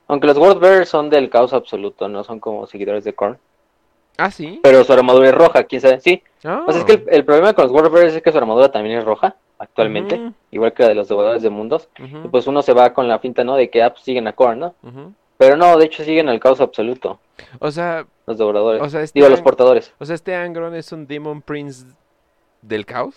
Aunque 0.08 0.28
los 0.28 0.38
World 0.38 0.62
Bearers 0.62 0.90
son 0.90 1.10
del 1.10 1.32
caos 1.32 1.52
absoluto, 1.52 2.08
no 2.10 2.24
son 2.24 2.40
como 2.40 2.68
seguidores 2.68 3.04
de 3.04 3.14
Korn. 3.14 3.40
Ah, 4.18 4.30
sí. 4.32 4.60
Pero 4.62 4.84
su 4.84 4.94
armadura 4.94 5.30
es 5.30 5.36
roja, 5.36 5.64
quién 5.64 5.82
sabe. 5.82 6.00
Sí, 6.00 6.22
Ah. 6.46 6.64
o 6.68 6.72
sea, 6.72 6.82
es 6.82 6.86
que 6.86 6.94
el, 6.94 7.04
el 7.10 7.26
problema 7.26 7.54
con 7.54 7.72
los 7.72 7.92
Bearers 7.92 8.16
es 8.16 8.22
que 8.22 8.32
su 8.32 8.38
armadura 8.38 8.70
también 8.72 8.98
es 9.00 9.06
roja, 9.06 9.36
actualmente, 9.58 10.32
igual 10.52 10.74
que 10.74 10.84
la 10.84 10.90
de 10.90 10.96
los 10.96 11.08
devoradores 11.08 11.42
de 11.42 11.50
mundos. 11.50 11.88
Y 11.98 12.28
pues 12.28 12.48
uno 12.48 12.62
se 12.62 12.74
va 12.74 12.94
con 12.94 13.08
la 13.08 13.20
finta, 13.20 13.44
¿no? 13.46 13.56
De 13.56 13.70
que 13.70 13.82
ah, 13.82 13.92
pues, 13.94 14.04
siguen 14.04 14.28
a 14.28 14.34
Korn, 14.34 14.60
¿no? 14.60 14.76
Pero 15.38 15.56
no, 15.58 15.78
de 15.78 15.86
hecho 15.86 16.04
siguen 16.04 16.28
al 16.30 16.40
caos 16.40 16.60
absoluto, 16.62 17.20
O 17.60 17.72
sea, 17.72 18.06
los 18.28 18.38
devoradores. 18.38 18.82
o 18.82 18.90
sea, 18.90 19.02
este 19.02 19.20
Digo, 19.20 19.30
los 19.30 19.42
portadores. 19.42 19.94
O 20.00 20.06
sea, 20.06 20.16
este 20.16 20.36
Angron 20.36 20.76
es 20.76 20.92
un 20.92 21.08
Demon 21.08 21.42
Prince 21.42 21.86
del 22.62 22.86
caos. 22.86 23.16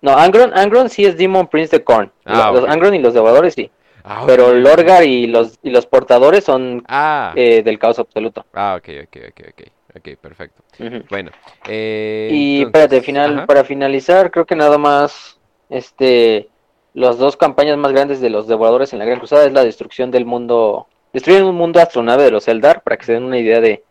No, 0.00 0.12
Angron, 0.16 0.56
Angron 0.56 0.90
sí 0.90 1.04
es 1.06 1.16
Demon 1.16 1.46
Prince 1.46 1.76
de 1.78 1.82
Korn. 1.84 2.12
Ah, 2.24 2.50
los. 2.52 2.68
Angron 2.68 2.94
y 2.94 2.98
los 2.98 3.14
devoradores 3.14 3.54
sí. 3.54 3.70
Ah, 4.04 4.24
Pero 4.26 4.48
ok. 4.48 4.54
Lorgar 4.56 5.04
y 5.04 5.26
los, 5.26 5.58
y 5.62 5.70
los 5.70 5.86
portadores 5.86 6.44
son 6.44 6.84
Ah, 6.86 7.32
eh, 7.36 7.62
del 7.62 7.78
caos 7.78 7.98
absoluto. 7.98 8.44
ah, 8.52 8.76
ok, 8.78 8.88
ok, 9.04 9.16
ok, 9.30 9.40
ok. 9.50 9.62
Ok, 9.96 10.08
perfecto. 10.20 10.60
Bueno, 11.08 11.30
eh, 11.68 12.28
Y 12.32 12.56
entonces- 12.62 12.66
espérate, 12.82 13.00
final, 13.06 13.36
ajá. 13.38 13.46
para 13.46 13.62
finalizar, 13.64 14.30
creo 14.32 14.44
que 14.44 14.56
nada 14.56 14.76
más, 14.76 15.38
este, 15.70 16.48
las 16.94 17.16
dos 17.16 17.36
campañas 17.36 17.78
más 17.78 17.92
grandes 17.92 18.20
de 18.20 18.28
los 18.28 18.48
devoradores 18.48 18.92
en 18.92 18.98
la 18.98 19.04
Gran 19.04 19.20
Cruzada 19.20 19.44
es 19.46 19.52
la 19.52 19.64
destrucción 19.64 20.10
del 20.10 20.24
mundo, 20.26 20.88
destruyen 21.12 21.44
un 21.44 21.54
mundo 21.54 21.78
astronave 21.80 22.24
de 22.24 22.32
los 22.32 22.48
Eldar, 22.48 22.82
para 22.82 22.96
que 22.96 23.04
se 23.06 23.12
den 23.12 23.22
una 23.22 23.38
idea 23.38 23.60
de 23.60 23.84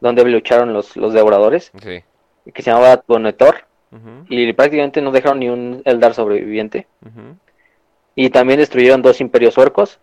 dónde 0.00 0.24
lucharon 0.26 0.74
los, 0.74 0.94
los 0.98 1.14
devoradores, 1.14 1.72
Sí. 1.82 2.04
que 2.52 2.62
se 2.62 2.70
llamaba 2.70 3.02
Bonetor, 3.08 3.64
y 4.28 4.52
prácticamente 4.52 5.00
no 5.00 5.10
dejaron 5.10 5.40
ni 5.40 5.48
un 5.48 5.80
Eldar 5.86 6.12
sobreviviente. 6.14 6.86
ujú, 7.04 7.36
Y 8.14 8.30
también 8.30 8.58
destruyeron 8.58 9.02
dos 9.02 9.20
imperios 9.20 9.56
orcos, 9.58 9.98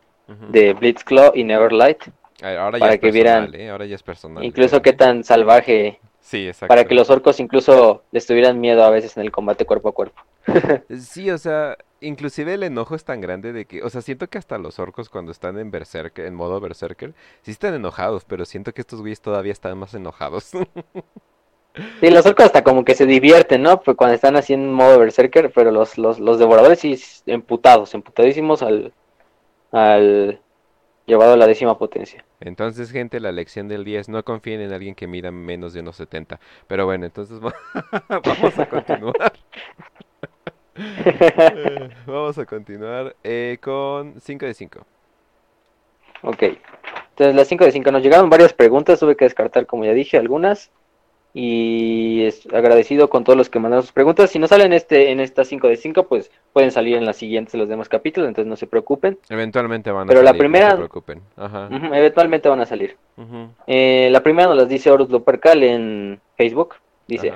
de 0.49 0.73
Blitzclaw 0.73 1.31
y 1.35 1.43
Neverlight, 1.43 2.03
Ah, 2.43 2.53
Ahora 2.65 2.77
ya 2.77 2.79
para 2.81 2.93
es 2.93 2.99
que 2.99 3.07
personal, 3.11 3.47
vieran 3.51 3.55
¿eh? 3.61 3.69
Ahora 3.71 3.85
ya 3.87 3.95
es 3.95 4.03
personal. 4.03 4.43
incluso 4.43 4.81
qué 4.83 4.93
tan 4.93 5.23
salvaje, 5.23 5.99
Sí, 6.19 6.47
exacto. 6.47 6.67
para 6.67 6.83
que 6.85 6.93
los 6.93 7.09
orcos 7.09 7.39
incluso 7.39 8.03
les 8.11 8.27
tuvieran 8.27 8.59
miedo 8.59 8.83
a 8.83 8.89
veces 8.91 9.15
en 9.17 9.23
el 9.23 9.31
combate 9.31 9.65
cuerpo 9.65 9.89
a 9.89 9.93
cuerpo. 9.93 10.21
Sí, 10.99 11.31
o 11.31 11.37
sea, 11.37 11.77
inclusive 12.01 12.53
el 12.53 12.63
enojo 12.63 12.93
es 12.95 13.03
tan 13.05 13.21
grande 13.21 13.53
de 13.53 13.65
que, 13.65 13.81
o 13.81 13.89
sea, 13.89 14.01
siento 14.01 14.27
que 14.27 14.37
hasta 14.37 14.57
los 14.59 14.77
orcos 14.79 15.09
cuando 15.09 15.31
están 15.31 15.57
en 15.57 15.71
berserker, 15.71 16.25
en 16.25 16.35
modo 16.35 16.59
berserker, 16.59 17.13
sí 17.41 17.51
están 17.51 17.73
enojados, 17.73 18.23
pero 18.25 18.45
siento 18.45 18.71
que 18.73 18.81
estos 18.81 18.99
güeyes 18.99 19.21
todavía 19.21 19.53
están 19.53 19.77
más 19.77 19.93
enojados. 19.93 20.51
Sí, 21.99 22.09
los 22.09 22.25
orcos 22.25 22.45
hasta 22.45 22.63
como 22.63 22.85
que 22.85 22.95
se 22.95 23.05
divierten, 23.05 23.61
¿no? 23.63 23.81
Pues 23.81 23.97
cuando 23.97 24.15
están 24.15 24.35
así 24.35 24.53
en 24.53 24.71
modo 24.71 24.99
berserker, 24.99 25.51
pero 25.53 25.71
los, 25.71 25.97
los, 25.97 26.19
los 26.19 26.39
devoradores 26.39 26.79
sí 26.79 26.99
emputados, 27.25 27.93
emputadísimos 27.93 28.61
al, 28.63 28.93
al 29.71 30.39
llevado 31.05 31.33
a 31.33 31.37
la 31.37 31.47
décima 31.47 31.77
potencia. 31.77 32.25
Entonces, 32.39 32.91
gente, 32.91 33.19
la 33.19 33.31
lección 33.31 33.67
del 33.67 33.85
día 33.85 33.99
es 33.99 34.09
no 34.09 34.23
confíen 34.23 34.61
en 34.61 34.73
alguien 34.73 34.95
que 34.95 35.07
mida 35.07 35.31
menos 35.31 35.73
de 35.73 35.81
unos 35.81 35.95
70. 35.97 36.39
Pero 36.67 36.85
bueno, 36.85 37.05
entonces 37.05 37.39
va- 37.43 37.55
vamos 38.09 38.59
a 38.59 38.67
continuar. 38.67 39.33
Vamos 42.05 42.37
a 42.37 42.45
continuar 42.45 43.15
eh, 43.23 43.57
con 43.61 44.19
5 44.21 44.45
de 44.45 44.53
5. 44.53 44.85
Ok. 46.21 46.43
Entonces, 47.09 47.35
las 47.35 47.47
5 47.47 47.65
de 47.65 47.71
5 47.71 47.91
nos 47.91 48.03
llegaron 48.03 48.29
varias 48.29 48.53
preguntas, 48.53 48.99
tuve 48.99 49.15
que 49.15 49.25
descartar, 49.25 49.65
como 49.65 49.85
ya 49.85 49.93
dije, 49.93 50.17
algunas. 50.17 50.71
Y 51.33 52.23
es 52.25 52.47
agradecido 52.51 53.09
con 53.09 53.23
todos 53.23 53.37
los 53.37 53.49
que 53.49 53.59
mandaron 53.59 53.83
sus 53.83 53.91
preguntas. 53.91 54.31
Si 54.31 54.39
no 54.39 54.47
salen 54.47 54.73
este, 54.73 55.11
en 55.11 55.19
estas 55.19 55.47
5 55.47 55.67
de 55.67 55.77
5, 55.77 56.07
pues 56.07 56.31
pueden 56.51 56.71
salir 56.71 56.97
en 56.97 57.05
las 57.05 57.17
siguientes 57.17 57.53
los 57.53 57.69
demás 57.69 57.89
capítulos, 57.89 58.27
entonces 58.27 58.49
no 58.49 58.55
se 58.55 58.65
preocupen. 58.65 59.19
Eventualmente 59.29 59.91
van 59.91 60.07
a 60.07 60.09
Pero 60.09 60.23
la 60.23 60.33
primera- 60.33 60.69
no 60.69 60.71
se 60.71 60.77
preocupen. 60.77 61.21
Ajá. 61.35 61.69
Eventualmente 61.71 62.49
van 62.49 62.61
a 62.61 62.65
salir. 62.65 62.97
Eh, 63.67 64.09
la 64.11 64.23
primera 64.23 64.47
nos 64.47 64.57
las 64.57 64.69
dice 64.69 64.89
Horus 64.89 65.09
Lupercal 65.09 65.61
en 65.63 66.19
Facebook. 66.35 66.75
Dice. 67.07 67.33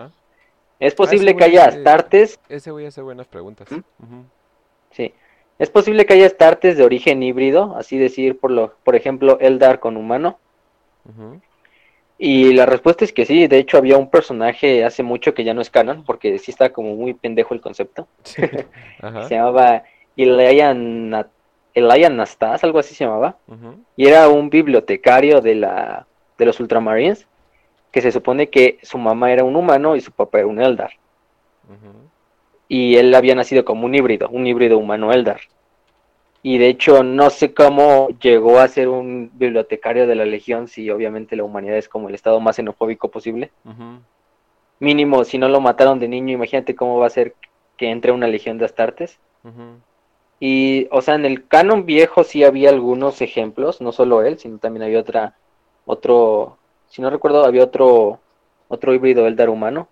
¿es 0.79 0.95
posible 0.95 1.31
ese 1.31 1.37
que 1.37 1.43
haya 1.43 1.65
eh, 1.65 1.67
Astartes? 1.67 2.39
Ese 2.49 2.71
güey 2.71 2.87
hace 2.87 3.01
buenas 3.01 3.27
preguntas. 3.27 3.71
¿Mm? 3.71 4.21
Sí. 4.91 5.13
¿Es 5.59 5.69
posible 5.69 6.07
que 6.07 6.13
haya 6.13 6.25
Astartes 6.25 6.75
de 6.75 6.83
origen 6.83 7.21
híbrido? 7.21 7.75
Así 7.77 7.99
decir, 7.99 8.39
por, 8.39 8.49
lo, 8.49 8.73
por 8.83 8.95
ejemplo, 8.95 9.37
Eldar 9.39 9.79
con 9.79 9.95
humano. 9.95 10.39
Y 12.23 12.53
la 12.53 12.67
respuesta 12.67 13.03
es 13.03 13.11
que 13.13 13.25
sí. 13.25 13.47
De 13.47 13.57
hecho, 13.57 13.77
había 13.77 13.97
un 13.97 14.09
personaje 14.11 14.85
hace 14.85 15.01
mucho 15.01 15.33
que 15.33 15.43
ya 15.43 15.55
no 15.55 15.61
es 15.61 15.71
canon, 15.71 16.03
porque 16.05 16.37
sí 16.37 16.51
está 16.51 16.71
como 16.71 16.95
muy 16.95 17.15
pendejo 17.15 17.55
el 17.55 17.61
concepto. 17.61 18.07
Sí. 18.23 18.43
Se 19.27 19.33
llamaba 19.35 19.83
Elian, 20.15 21.09
Na- 21.09 21.27
Elian 21.73 22.15
Nastas, 22.17 22.63
algo 22.63 22.77
así 22.79 22.93
se 22.93 23.05
llamaba. 23.05 23.37
Y 23.97 24.05
era 24.05 24.29
un 24.29 24.49
bibliotecario 24.51 25.41
de, 25.41 25.55
la, 25.55 26.05
de 26.37 26.45
los 26.45 26.59
Ultramarines, 26.59 27.27
que 27.91 28.01
se 28.01 28.11
supone 28.11 28.49
que 28.49 28.77
su 28.83 28.97
mamá 28.99 29.31
era 29.31 29.43
un 29.43 29.55
humano 29.55 29.95
y 29.95 30.01
su 30.01 30.11
papá 30.11 30.37
era 30.39 30.47
un 30.47 30.61
Eldar. 30.61 30.91
y 32.67 32.95
él 32.97 33.13
había 33.15 33.35
nacido 33.35 33.65
como 33.65 33.85
un 33.85 33.95
híbrido, 33.95 34.29
un 34.29 34.45
híbrido 34.47 34.77
humano 34.77 35.11
Eldar. 35.11 35.41
Y 36.43 36.57
de 36.57 36.69
hecho 36.69 37.03
no 37.03 37.29
sé 37.29 37.53
cómo 37.53 38.09
llegó 38.19 38.59
a 38.59 38.67
ser 38.67 38.89
un 38.89 39.29
bibliotecario 39.33 40.07
de 40.07 40.15
la 40.15 40.25
Legión 40.25 40.67
si 40.67 40.89
obviamente 40.89 41.35
la 41.35 41.43
humanidad 41.43 41.77
es 41.77 41.87
como 41.87 42.09
el 42.09 42.15
estado 42.15 42.39
más 42.39 42.55
xenofóbico 42.55 43.09
posible. 43.09 43.51
Mínimo, 44.79 45.23
si 45.23 45.37
no 45.37 45.47
lo 45.47 45.61
mataron 45.61 45.99
de 45.99 46.07
niño, 46.07 46.33
imagínate 46.33 46.75
cómo 46.75 46.97
va 46.97 47.05
a 47.05 47.11
ser 47.11 47.35
que 47.77 47.89
entre 47.91 48.11
una 48.11 48.27
legión 48.27 48.57
de 48.57 48.65
Astartes. 48.65 49.19
Y, 50.39 50.87
o 50.89 51.01
sea, 51.01 51.13
en 51.13 51.25
el 51.25 51.47
canon 51.47 51.85
viejo 51.85 52.23
sí 52.23 52.43
había 52.43 52.69
algunos 52.69 53.21
ejemplos, 53.21 53.79
no 53.79 53.91
solo 53.91 54.23
él, 54.23 54.39
sino 54.39 54.57
también 54.57 54.83
había 54.83 54.99
otra, 54.99 55.35
otro, 55.85 56.57
si 56.87 57.03
no 57.03 57.11
recuerdo, 57.11 57.45
había 57.45 57.63
otro, 57.63 58.19
otro 58.67 58.95
híbrido 58.95 59.27
Eldar 59.27 59.49
humano. 59.49 59.87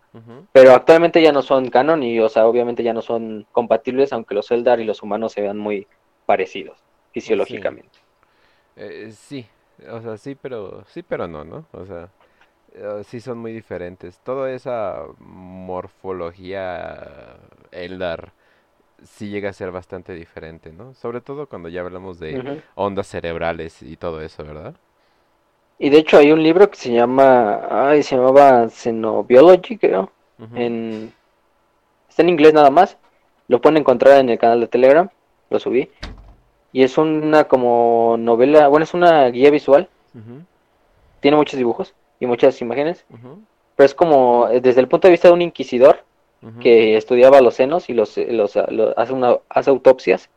Pero 0.52 0.74
actualmente 0.74 1.22
ya 1.22 1.32
no 1.32 1.44
son 1.44 1.70
canon 1.70 2.02
y, 2.02 2.20
o 2.20 2.30
sea, 2.30 2.48
obviamente 2.48 2.82
ya 2.82 2.94
no 2.94 3.04
son 3.04 3.46
compatibles, 3.52 4.12
aunque 4.12 4.34
los 4.34 4.50
Eldar 4.50 4.80
y 4.80 4.86
los 4.86 5.04
humanos 5.04 5.34
se 5.34 5.42
vean 5.42 5.60
muy 5.60 5.86
parecidos 6.30 6.78
fisiológicamente. 7.12 7.98
Eh, 8.76 9.10
sí, 9.12 9.48
o 9.92 10.00
sea, 10.00 10.16
sí, 10.16 10.36
pero 10.36 10.84
sí, 10.86 11.02
pero 11.02 11.28
no, 11.28 11.44
¿no? 11.44 11.66
O 11.72 11.88
sea, 11.88 12.10
eh, 12.76 13.02
sí 13.04 13.20
son 13.20 13.40
muy 13.40 13.52
diferentes. 13.52 14.20
Toda 14.20 14.52
esa 14.52 15.06
morfología 15.18 17.36
Eldar 17.72 18.32
sí 19.04 19.30
llega 19.30 19.50
a 19.50 19.54
ser 19.54 19.72
bastante 19.72 20.14
diferente, 20.14 20.72
¿no? 20.72 20.94
Sobre 20.94 21.20
todo 21.20 21.48
cuando 21.48 21.68
ya 21.68 21.82
hablamos 21.82 22.20
de 22.20 22.62
ondas 22.76 23.08
cerebrales 23.08 23.82
y 23.82 23.98
todo 23.98 24.22
eso, 24.22 24.44
¿verdad? 24.44 24.76
Y 25.80 25.90
de 25.90 25.98
hecho 25.98 26.20
hay 26.20 26.32
un 26.32 26.44
libro 26.44 26.70
que 26.70 26.78
se 26.78 26.94
llama, 26.94 27.62
ay, 27.72 28.04
se 28.04 28.18
llamaba 28.18 28.70
Xenobiology, 28.70 29.80
creo, 29.80 30.12
en, 30.54 31.12
está 32.08 32.22
en 32.22 32.30
inglés 32.30 32.54
nada 32.54 32.70
más, 32.70 33.00
lo 33.48 33.60
pueden 33.60 33.78
encontrar 33.78 34.20
en 34.20 34.30
el 34.30 34.38
canal 34.38 34.60
de 34.60 34.68
Telegram, 34.68 35.10
lo 35.50 35.58
subí, 35.58 35.90
y 36.72 36.84
es 36.84 36.98
una 36.98 37.46
como 37.46 38.16
novela, 38.20 38.68
bueno, 38.68 38.84
es 38.84 38.94
una 38.94 39.28
guía 39.30 39.50
visual, 39.50 39.90
tiene 41.20 41.38
muchos 41.38 41.58
dibujos 41.58 41.94
y 42.20 42.26
muchas 42.26 42.62
imágenes, 42.62 43.06
pero 43.76 43.86
es 43.86 43.94
como 43.94 44.48
eh, 44.50 44.62
desde 44.62 44.82
el 44.82 44.88
punto 44.88 45.08
de 45.08 45.14
vista 45.14 45.28
de 45.28 45.34
un 45.34 45.42
inquisidor 45.42 46.04
que 46.62 46.96
estudiaba 46.96 47.42
los 47.42 47.56
senos 47.56 47.90
y 47.90 47.94
los, 47.94 48.18
los, 48.18 48.56
los 48.56 48.94
hace, 48.98 49.14
una, 49.14 49.38
hace 49.50 49.70
autopsias. 49.70 50.30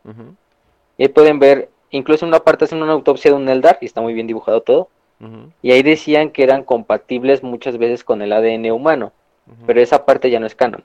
Y 0.99 1.05
ahí 1.05 1.09
pueden 1.09 1.39
ver 1.39 1.69
incluso 1.93 2.25
en 2.25 2.31
una 2.31 2.41
parte 2.41 2.65
hacen 2.65 2.83
una 2.83 2.93
autopsia 2.93 3.31
de 3.31 3.37
un 3.37 3.49
Eldar 3.49 3.79
y 3.81 3.87
está 3.87 4.01
muy 4.01 4.15
bien 4.15 4.27
dibujado 4.27 4.63
todo. 4.63 4.89
Y 5.63 5.71
ahí 5.71 5.85
decían 5.85 6.31
que 6.31 6.43
eran 6.43 6.65
compatibles 6.65 7.45
muchas 7.45 7.79
veces 7.79 8.03
con 8.03 8.23
el 8.23 8.33
ADN 8.33 8.73
humano, 8.73 9.13
pero 9.67 9.81
esa 9.81 10.05
parte 10.05 10.31
ya 10.31 10.41
no 10.41 10.47
es 10.47 10.57
canon. 10.57 10.83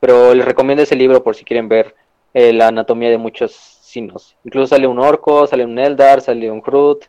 Pero 0.00 0.34
les 0.34 0.44
recomiendo 0.44 0.82
ese 0.82 0.96
libro 0.96 1.22
por 1.22 1.36
si 1.36 1.44
quieren 1.44 1.68
ver 1.68 1.94
eh, 2.34 2.52
la 2.52 2.68
anatomía 2.68 3.08
de 3.08 3.18
muchos 3.18 3.52
Incluso 3.96 4.66
sale 4.66 4.86
un 4.86 4.98
orco, 4.98 5.46
sale 5.46 5.64
un 5.64 5.78
Eldar, 5.78 6.20
sale 6.20 6.50
un 6.50 6.60
Krut, 6.60 7.04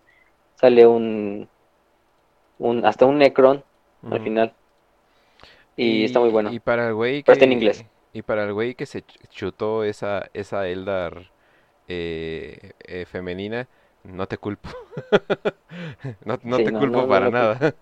sale 0.55 0.85
un, 0.87 1.47
un 2.59 2.85
hasta 2.85 3.05
un 3.05 3.17
Necron 3.17 3.63
al 4.09 4.21
final. 4.21 4.53
Y, 5.75 6.05
está 6.05 6.19
muy 6.19 6.29
bueno. 6.29 6.51
Y 6.51 6.59
para 6.59 6.87
el 6.87 6.93
güey 6.95 7.23
Pero 7.23 7.33
está 7.33 7.45
en 7.45 7.49
que- 7.51 7.55
inglés. 7.55 7.85
Y 8.13 8.21
para 8.23 8.43
el 8.45 8.53
güey 8.53 8.73
que 8.73 8.85
se 8.87 9.05
ch- 9.05 9.29
chutó 9.29 9.83
esa, 9.83 10.27
esa 10.33 10.67
Eldar 10.67 11.29
eh, 11.87 12.71
eh, 12.85 13.05
femenina, 13.05 13.67
no 14.03 14.27
te 14.27 14.37
culpo. 14.37 14.69
No, 16.25 16.39
no 16.43 16.57
Sí, 16.57 16.63
te 16.65 16.71
no, 16.71 16.79
culpo 16.79 17.01
no, 17.03 17.07
para 17.07 17.29
nada. 17.29 17.73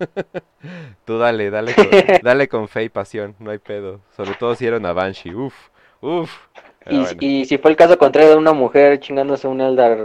Tú 1.05 1.17
dale, 1.17 1.49
dale 1.49 1.73
con, 1.75 1.87
dale 2.21 2.47
con 2.49 2.67
fe 2.67 2.83
y 2.83 2.89
pasión, 2.89 3.35
no 3.39 3.51
hay 3.51 3.59
pedo. 3.59 4.01
Sobre 4.17 4.33
todo 4.33 4.55
si 4.55 4.65
era 4.65 4.77
una 4.77 4.91
Banshee, 4.91 5.33
uf, 5.33 5.55
uf. 6.01 6.31
Y, 6.87 6.99
bueno, 6.99 7.17
y 7.19 7.45
si 7.45 7.57
fue 7.57 7.71
el 7.71 7.77
caso 7.77 7.97
contrario 7.97 8.29
de 8.31 8.35
una 8.37 8.53
mujer 8.53 8.99
chingándose 8.99 9.47
a 9.47 9.49
un 9.49 9.61
Eldar 9.61 9.97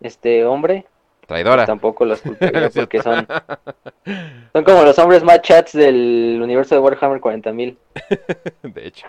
este 0.00 0.44
hombre, 0.44 0.84
traidora. 1.26 1.64
tampoco 1.66 2.04
los 2.04 2.20
culparía 2.20 2.70
porque 2.74 3.02
son, 3.02 3.26
son 4.52 4.64
como 4.64 4.82
los 4.82 4.98
hombres 4.98 5.22
más 5.22 5.42
chats 5.42 5.72
del 5.72 6.40
universo 6.42 6.74
de 6.74 6.80
Warhammer 6.80 7.20
40.000, 7.20 7.76
De 8.62 8.86
hecho. 8.86 9.06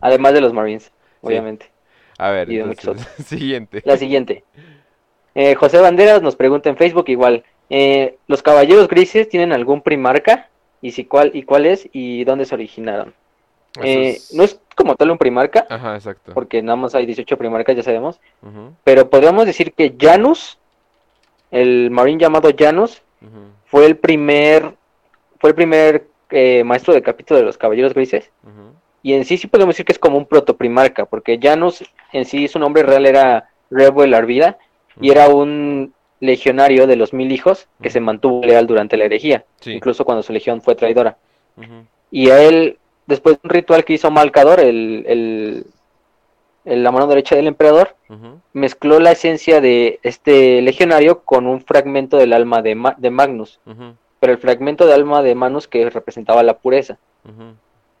además 0.00 0.34
de 0.34 0.40
los 0.40 0.52
Marines, 0.52 0.92
obviamente. 1.20 1.70
A 2.18 2.30
ver, 2.30 2.50
Y 2.50 2.56
de 2.58 2.64
muchos 2.64 2.84
entonces, 2.84 3.26
siguiente. 3.26 3.82
La 3.84 3.96
siguiente. 3.96 4.44
Eh, 5.34 5.54
José 5.54 5.78
Banderas 5.78 6.22
nos 6.22 6.36
pregunta 6.36 6.68
en 6.68 6.76
Facebook 6.76 7.08
igual, 7.08 7.44
eh, 7.70 8.16
¿los 8.26 8.42
caballeros 8.42 8.88
grises 8.88 9.28
tienen 9.28 9.52
algún 9.52 9.80
primarca? 9.80 10.48
Y 10.82 10.92
si 10.92 11.04
cuál 11.04 11.30
y 11.34 11.42
cuál 11.42 11.66
es 11.66 11.88
y 11.92 12.24
dónde 12.24 12.44
se 12.46 12.54
originaron. 12.54 13.14
Eh, 13.82 14.10
es- 14.10 14.34
No 14.34 14.42
es 14.42 14.60
como 14.80 14.96
tal 14.96 15.10
un 15.10 15.18
primarca, 15.18 15.66
Ajá, 15.68 15.94
exacto. 15.94 16.32
porque 16.34 16.62
nada 16.62 16.76
más 16.76 16.94
hay 16.94 17.06
18 17.06 17.36
primarcas, 17.36 17.76
ya 17.76 17.82
sabemos, 17.82 18.20
pero 18.84 19.08
podríamos 19.10 19.46
decir 19.46 19.72
que 19.72 19.94
Janus, 19.98 20.58
el 21.50 21.90
marín 21.90 22.18
llamado 22.18 22.50
Janus, 22.56 23.02
fue 23.66 23.86
el 23.86 23.96
primer 23.96 24.74
fue 25.38 25.50
el 25.50 25.56
primer 25.56 26.06
eh, 26.30 26.62
maestro 26.64 26.92
de 26.94 27.02
capítulo 27.02 27.38
de 27.40 27.46
los 27.46 27.56
caballeros 27.58 27.94
grises. 27.94 28.30
Y 29.02 29.14
en 29.14 29.24
sí 29.24 29.38
sí 29.38 29.46
podemos 29.46 29.74
decir 29.74 29.86
que 29.86 29.92
es 29.92 29.98
como 29.98 30.18
un 30.18 30.26
protoprimarca 30.26 31.06
porque 31.06 31.38
Janus 31.42 31.82
en 32.12 32.24
sí 32.26 32.48
su 32.48 32.58
nombre 32.58 32.82
real 32.82 33.06
era 33.06 33.48
Rebuel 33.70 34.12
Arvida 34.14 34.58
y 35.00 35.10
era 35.10 35.28
un 35.28 35.94
legionario 36.20 36.86
de 36.86 36.96
los 36.96 37.14
mil 37.14 37.32
hijos 37.32 37.66
que 37.80 37.88
se 37.88 38.00
mantuvo 38.00 38.44
leal 38.44 38.66
durante 38.66 38.98
la 38.98 39.04
herejía 39.06 39.44
Sí. 39.60 39.72
incluso 39.72 40.04
cuando 40.04 40.22
su 40.22 40.32
legión 40.34 40.60
fue 40.60 40.74
traidora. 40.74 41.16
Y 42.10 42.28
a 42.30 42.42
él 42.42 42.78
después 43.10 43.36
de 43.36 43.40
un 43.44 43.50
ritual 43.50 43.84
que 43.84 43.92
hizo 43.92 44.10
Malcador 44.10 44.60
el, 44.60 45.04
el, 45.06 45.66
el- 46.64 46.82
la 46.82 46.90
mano 46.92 47.06
derecha 47.06 47.36
del 47.36 47.46
emperador 47.48 47.94
mezcló 48.52 48.98
la 49.00 49.12
esencia 49.12 49.60
de 49.60 49.98
este 50.02 50.60
legionario 50.62 51.20
con 51.22 51.46
un 51.46 51.60
fragmento 51.60 52.16
del 52.16 52.32
alma 52.32 52.62
de, 52.62 52.74
Ma- 52.74 52.94
de 52.98 53.10
Magnus. 53.10 53.60
Pero 54.18 54.32
el 54.32 54.38
fragmento 54.38 54.86
de 54.86 54.92
alma 54.94 55.22
de 55.22 55.34
Manus 55.34 55.66
que 55.68 55.88
representaba 55.90 56.42
la 56.42 56.58
pureza. 56.58 56.98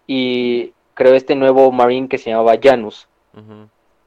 Y 0.06 0.72
creó 0.94 1.14
este 1.14 1.34
nuevo 1.36 1.70
marine 1.72 2.08
que 2.08 2.18
se 2.18 2.30
llamaba 2.30 2.58
Janus, 2.62 3.08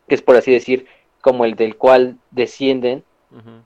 que 0.07 0.15
es 0.15 0.21
por 0.21 0.35
así 0.35 0.51
decir 0.51 0.85
como 1.21 1.45
el 1.45 1.55
del 1.55 1.75
cual 1.77 2.17
descienden 2.31 3.03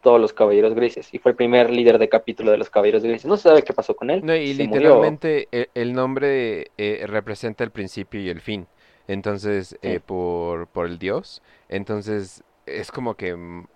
todos 0.01 0.19
los 0.21 0.33
caballeros 0.33 0.73
grises. 0.75 1.13
Y 1.13 1.19
fue 1.19 1.31
el 1.31 1.37
primer 1.37 1.69
líder 1.69 1.97
de 1.99 2.09
capítulo 2.09 2.51
de 2.51 2.57
los 2.57 2.69
caballeros 2.69 3.03
grises. 3.03 3.25
No 3.25 3.37
se 3.37 3.43
sabe 3.43 3.63
qué 3.63 3.73
pasó 3.73 3.95
con 3.95 4.09
él. 4.09 4.25
No, 4.25 4.35
y 4.35 4.53
literalmente 4.53 5.47
e- 5.51 5.69
el, 5.75 5.93
nombre 5.93 6.71
eh, 6.77 7.03
representa 7.07 7.63
el 7.63 7.71
principio 7.71 8.19
y 8.19 8.29
el 8.29 8.41
fin. 8.41 8.67
Entonces, 9.07 9.77
eh, 9.81 9.99
por, 9.99 10.67
por 10.67 10.87
el 10.87 10.97
dios. 10.99 11.41
Entonces, 11.69 12.43
es 12.65 12.91
como 12.91 13.15
que... 13.15 13.35
mm, 13.35 13.67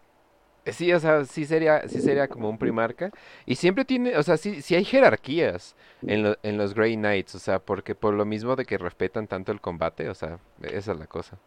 Sí, 0.68 0.93
o 0.93 0.99
sea, 0.99 1.26
sí 1.26 1.45
sería, 1.45 1.88
sí 1.89 2.01
sería 2.01 2.27
como 2.30 2.49
un 2.49 2.57
primarca. 2.59 3.11
Y 3.45 3.55
siempre 3.55 3.85
tiene, 3.85 4.18
o 4.18 4.23
sea, 4.23 4.38
sí, 4.38 4.61
sí 4.61 4.76
hay 4.76 4.85
jerarquías 4.85 5.76
en, 6.07 6.23
lo- 6.23 6.38
en 6.43 6.57
los 6.57 6.76
Grey 6.76 6.95
Knights, 6.97 7.35
o 7.35 7.39
sea, 7.39 7.59
porque 7.59 7.95
por 7.95 8.13
lo 8.15 8.26
mismo 8.26 8.55
de 8.55 8.65
que 8.65 8.77
respetan 8.77 9.27
tanto 9.27 9.51
el 9.53 9.61
combate, 9.61 10.09
o 10.09 10.15
sea, 10.15 10.39
esa 10.63 10.93
es 10.93 10.99
la 10.99 11.07
cosa. 11.07 11.39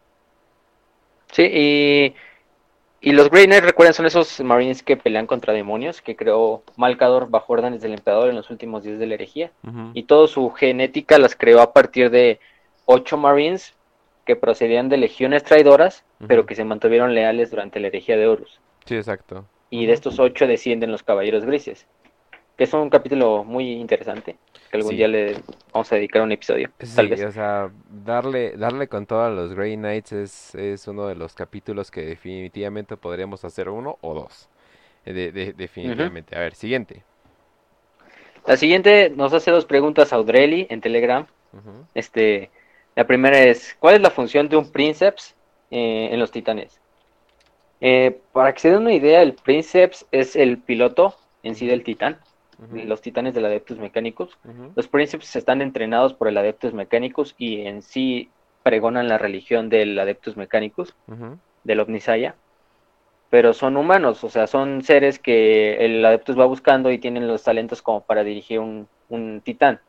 Sí, 1.31 1.43
y, 1.51 2.15
y 3.05 3.11
los 3.11 3.29
Grey 3.29 3.45
Knights, 3.45 3.65
recuerden, 3.65 3.93
son 3.93 4.07
esos 4.07 4.41
marines 4.41 4.81
que 4.81 4.97
pelean 4.97 5.27
contra 5.27 5.53
demonios, 5.53 6.01
que 6.01 6.15
creó 6.15 6.63
Malcador 6.75 7.29
bajo 7.29 7.53
órdenes 7.53 7.83
del 7.83 7.93
emperador 7.93 8.29
en 8.29 8.35
los 8.35 8.49
últimos 8.49 8.81
días 8.81 8.97
de 8.97 9.05
la 9.05 9.13
herejía. 9.13 9.51
Y 9.93 10.03
toda 10.03 10.27
su 10.27 10.49
genética 10.49 11.19
las 11.19 11.35
creó 11.35 11.61
a 11.61 11.71
partir 11.71 12.09
de 12.09 12.39
ocho 12.85 13.15
Marines 13.15 13.75
que 14.25 14.35
procedían 14.35 14.89
de 14.89 14.97
legiones 14.97 15.43
traidoras, 15.43 16.03
pero 16.27 16.47
que 16.47 16.55
se 16.55 16.63
mantuvieron 16.63 17.13
leales 17.13 17.51
durante 17.51 17.79
la 17.79 17.87
herejía 17.87 18.17
de 18.17 18.25
Horus. 18.25 18.59
Sí, 18.85 18.95
exacto. 18.95 19.45
Y 19.69 19.85
de 19.85 19.93
estos 19.93 20.17
ocho 20.17 20.47
descienden 20.47 20.91
los 20.91 21.03
caballeros 21.03 21.45
grises, 21.45 21.85
que 22.57 22.63
es 22.63 22.73
un 22.73 22.89
capítulo 22.89 23.43
muy 23.43 23.73
interesante, 23.73 24.37
que 24.71 24.77
algún 24.77 24.91
Sí. 24.91 24.97
día 24.97 25.07
le 25.07 25.35
vamos 25.73 25.91
a 25.91 25.95
dedicar 25.95 26.21
un 26.21 26.31
episodio, 26.31 26.69
tal 26.95 27.05
Sí, 27.05 27.07
vez. 27.07 27.25
o 27.25 27.31
sea, 27.31 27.69
darle, 27.89 28.55
darle 28.57 28.87
con 28.87 29.05
todo 29.05 29.23
a 29.23 29.29
los 29.29 29.53
Grey 29.53 29.75
Knights 29.75 30.11
es, 30.13 30.55
es 30.55 30.87
uno 30.87 31.07
de 31.07 31.15
los 31.15 31.33
capítulos 31.35 31.91
que 31.91 32.01
definitivamente 32.05 32.95
podríamos 32.97 33.43
hacer 33.45 33.69
uno 33.69 33.97
o 34.01 34.13
dos. 34.13 34.49
Eh, 35.05 35.13
de- 35.13 35.31
de- 35.31 35.53
definitivamente. 35.53 36.35
A 36.35 36.39
ver, 36.39 36.55
siguiente. 36.55 37.03
La 38.47 38.57
siguiente 38.57 39.11
nos 39.15 39.33
hace 39.33 39.51
dos 39.51 39.65
preguntas 39.65 40.13
a 40.13 40.15
Audrey 40.17 40.67
en 40.69 40.81
Telegram. 40.81 41.25
Este, 41.93 42.49
la 42.95 43.05
primera 43.07 43.39
es, 43.39 43.75
¿cuál 43.79 43.95
es 43.95 44.01
la 44.01 44.09
función 44.11 44.49
de 44.49 44.57
un 44.57 44.71
Princeps 44.71 45.35
eh, 45.71 46.09
en 46.11 46.19
los 46.19 46.31
titanes? 46.31 46.79
Eh, 47.81 48.19
para 48.33 48.53
que 48.53 48.59
se 48.59 48.69
den 48.71 48.81
una 48.81 48.93
idea, 48.93 49.21
el 49.21 49.33
Princeps 49.33 50.05
es 50.11 50.35
el 50.35 50.57
piloto 50.57 51.15
en 51.43 51.55
sí 51.55 51.67
del 51.67 51.83
titán, 51.83 52.19
los 52.71 53.01
titanes 53.01 53.33
del 53.33 53.45
Adeptus 53.45 53.77
Mechanicus. 53.77 54.37
Los 54.75 54.87
Princeps 54.87 55.35
están 55.35 55.61
entrenados 55.61 56.13
por 56.13 56.27
el 56.27 56.37
Adeptus 56.37 56.73
Mechanicus 56.73 57.35
y 57.37 57.61
en 57.61 57.81
sí 57.81 58.29
pregonan 58.63 59.07
la 59.07 59.17
religión 59.17 59.69
del 59.69 59.97
Adeptus 59.99 60.37
Mechanicus, 60.37 60.95
del 61.63 61.79
Omnisaya. 61.79 62.35
Pero 63.29 63.53
son 63.53 63.75
humanos, 63.75 64.23
o 64.23 64.29
sea, 64.29 64.47
son 64.47 64.81
seres 64.83 65.19
que 65.19 65.83
el 65.83 66.05
Adeptus 66.05 66.39
va 66.39 66.45
buscando 66.45 66.91
y 66.91 66.99
tienen 66.99 67.27
los 67.27 67.43
talentos 67.43 67.81
como 67.81 68.01
para 68.01 68.23
dirigir 68.23 68.59
un, 68.59 68.87
un 69.09 69.41
titán. 69.41 69.79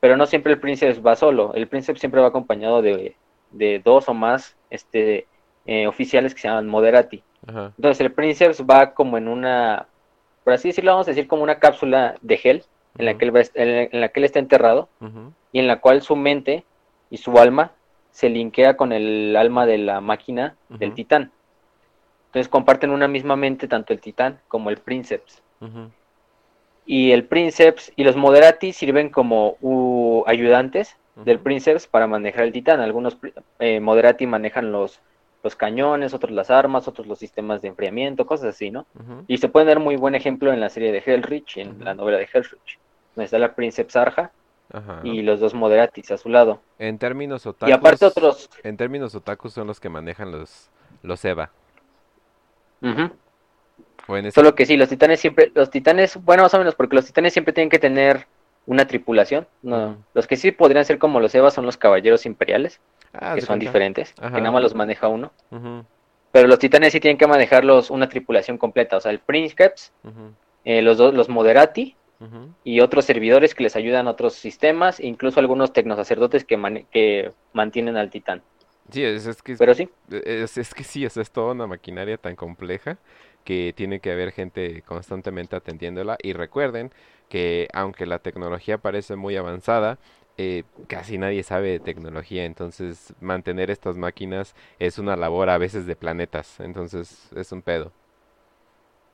Pero 0.00 0.16
no 0.16 0.26
siempre 0.26 0.52
el 0.52 0.60
Princeps 0.60 1.04
va 1.04 1.16
solo, 1.16 1.52
el 1.54 1.68
Princeps 1.68 2.00
siempre 2.00 2.20
va 2.20 2.28
acompañado 2.28 2.80
de, 2.80 3.16
de 3.50 3.80
dos 3.84 4.08
o 4.08 4.14
más 4.14 4.56
este, 4.70 5.26
eh, 5.66 5.86
oficiales 5.86 6.34
que 6.34 6.40
se 6.40 6.48
llaman 6.48 6.68
Moderati. 6.68 7.22
Entonces 7.46 8.00
el 8.00 8.12
Princeps 8.12 8.62
va 8.62 8.92
como 8.94 9.18
en 9.18 9.28
una, 9.28 9.86
por 10.44 10.52
así 10.52 10.68
decirlo, 10.68 10.92
vamos 10.92 11.06
a 11.08 11.10
decir 11.12 11.26
como 11.28 11.42
una 11.42 11.58
cápsula 11.58 12.16
de 12.22 12.36
gel 12.36 12.64
en 12.98 13.04
la 13.06 13.16
que 13.18 13.24
él, 13.24 13.36
va 13.36 13.40
en 13.54 14.00
la- 14.00 14.08
que 14.08 14.20
él 14.20 14.24
está 14.24 14.38
enterrado 14.38 14.88
y 15.52 15.58
en 15.58 15.66
la 15.66 15.80
cual 15.80 16.02
su 16.02 16.16
mente 16.16 16.64
y 17.10 17.18
su 17.18 17.38
alma 17.38 17.72
se 18.10 18.28
linkea 18.28 18.76
con 18.76 18.92
el 18.92 19.36
alma 19.36 19.66
de 19.66 19.78
la 19.78 20.00
máquina 20.00 20.56
del 20.68 20.90
titán. 20.94 21.30
Entonces 22.26 22.48
comparten 22.48 22.90
una 22.90 23.08
misma 23.08 23.36
mente 23.36 23.68
tanto 23.68 23.92
el 23.92 24.00
titán 24.00 24.40
como 24.48 24.70
el 24.70 24.78
Princeps. 24.78 25.42
Y 26.86 27.12
el 27.12 27.24
Princeps 27.24 27.92
y 27.96 28.04
los 28.04 28.16
Moderati 28.16 28.72
sirven 28.72 29.10
como 29.10 29.56
ayudantes 30.26 30.96
del 31.24 31.38
Princeps 31.38 31.86
para 31.86 32.06
manejar 32.06 32.44
el 32.44 32.52
titán. 32.52 32.80
Algunos 32.80 33.16
eh, 33.58 33.78
Moderati 33.80 34.26
manejan 34.26 34.72
los, 34.72 35.00
los 35.42 35.56
cañones, 35.56 36.12
otros 36.14 36.32
las 36.32 36.50
armas, 36.50 36.86
otros 36.88 37.06
los 37.06 37.18
sistemas 37.18 37.62
de 37.62 37.68
enfriamiento, 37.68 38.26
cosas 38.26 38.48
así, 38.54 38.70
¿no? 38.70 38.86
Y 39.26 39.38
se 39.38 39.48
puede 39.48 39.66
dar 39.66 39.80
muy 39.80 39.96
buen 39.96 40.14
ejemplo 40.14 40.52
en 40.52 40.60
la 40.60 40.68
serie 40.68 40.92
de 40.92 41.02
Hellrich, 41.04 41.56
en 41.56 41.82
la 41.84 41.94
novela 41.94 42.18
de 42.18 42.28
Hellrich, 42.32 42.78
donde 43.14 43.24
está 43.24 43.38
la 43.38 43.54
Princeps 43.54 43.96
Arja 43.96 44.30
ajá. 44.72 45.00
y 45.02 45.22
los 45.22 45.40
dos 45.40 45.54
Moderatis 45.54 46.10
a 46.10 46.18
su 46.18 46.28
lado. 46.28 46.60
En 46.78 46.98
términos 46.98 47.46
Y 47.66 47.72
aparte 47.72 48.04
otakus, 48.06 48.16
otros... 48.46 48.50
en 48.62 48.76
términos 48.76 49.14
otakus 49.14 49.52
son 49.54 49.66
los 49.66 49.80
que 49.80 49.88
manejan 49.88 50.30
los, 50.30 50.70
los 51.02 51.24
Eva. 51.24 51.50
Ese- 54.08 54.32
Solo 54.32 54.54
que 54.54 54.66
sí, 54.66 54.76
los 54.76 54.88
titanes 54.88 55.20
siempre, 55.20 55.52
los 55.54 55.70
titanes, 55.70 56.16
bueno, 56.24 56.42
más 56.42 56.52
o 56.54 56.58
menos, 56.58 56.74
porque 56.74 56.96
los 56.96 57.06
titanes 57.06 57.32
siempre 57.32 57.52
tienen 57.52 57.70
que 57.70 57.78
tener 57.78 58.26
una 58.66 58.86
tripulación. 58.86 59.46
No, 59.62 59.96
los 60.14 60.26
que 60.26 60.36
sí 60.36 60.50
podrían 60.50 60.84
ser 60.84 60.98
como 60.98 61.20
los 61.20 61.34
Evas 61.34 61.54
son 61.54 61.64
los 61.66 61.76
caballeros 61.76 62.26
imperiales, 62.26 62.80
Ah, 63.12 63.36
que 63.36 63.40
son 63.40 63.58
cuenta. 63.58 63.60
diferentes, 63.60 64.14
Ajá. 64.18 64.30
que 64.34 64.40
nada 64.40 64.52
más 64.52 64.62
los 64.62 64.74
maneja 64.74 65.08
uno. 65.08 65.32
Pero 66.32 66.48
los 66.48 66.58
titanes 66.58 66.92
sí 66.92 67.00
tienen 67.00 67.18
que 67.18 67.26
manejarlos 67.26 67.90
una 67.90 68.08
tripulación 68.08 68.58
completa, 68.58 68.96
o 68.96 69.00
sea, 69.00 69.10
el 69.10 69.20
Princeps, 69.20 69.92
ujú, 70.04 70.34
eh, 70.64 70.82
los 70.82 70.98
dos, 70.98 71.14
los 71.14 71.28
Moderati 71.28 71.96
y 72.64 72.80
otros 72.80 73.06
servidores 73.06 73.54
que 73.54 73.64
les 73.64 73.76
ayudan 73.76 74.08
a 74.08 74.12
otros 74.12 74.34
sistemas, 74.34 75.00
e 75.00 75.06
incluso 75.06 75.40
algunos 75.40 75.72
tecnosacerdotes 75.72 76.44
que, 76.44 76.58
mane- 76.58 76.88
que 76.90 77.32
mantienen 77.52 77.96
al 77.96 78.10
titán. 78.10 78.42
Sí, 78.92 79.04
es, 79.04 79.26
es 79.26 79.42
que, 79.42 79.58
Pero 79.58 79.74
sí, 79.74 79.88
es, 80.10 80.58
es 80.58 80.74
que 80.74 80.82
sí, 80.84 81.04
es 81.04 81.14
toda 81.32 81.52
una 81.52 81.66
maquinaria 81.66 82.18
tan 82.18 82.34
compleja 82.36 82.98
que 83.44 83.72
tiene 83.76 84.00
que 84.00 84.10
haber 84.10 84.32
gente 84.32 84.82
constantemente 84.82 85.54
atendiéndola. 85.56 86.16
Y 86.22 86.32
recuerden 86.32 86.92
que 87.28 87.68
aunque 87.72 88.06
la 88.06 88.18
tecnología 88.18 88.78
parece 88.78 89.14
muy 89.16 89.36
avanzada, 89.36 89.98
eh, 90.40 90.64
casi 90.88 91.18
nadie 91.18 91.42
sabe 91.42 91.70
de 91.70 91.80
tecnología, 91.80 92.44
entonces 92.44 93.14
mantener 93.20 93.70
estas 93.70 93.96
máquinas 93.96 94.54
es 94.78 94.98
una 94.98 95.16
labor 95.16 95.50
a 95.50 95.58
veces 95.58 95.86
de 95.86 95.96
planetas, 95.96 96.60
entonces 96.60 97.28
es 97.36 97.52
un 97.52 97.62
pedo. 97.62 97.92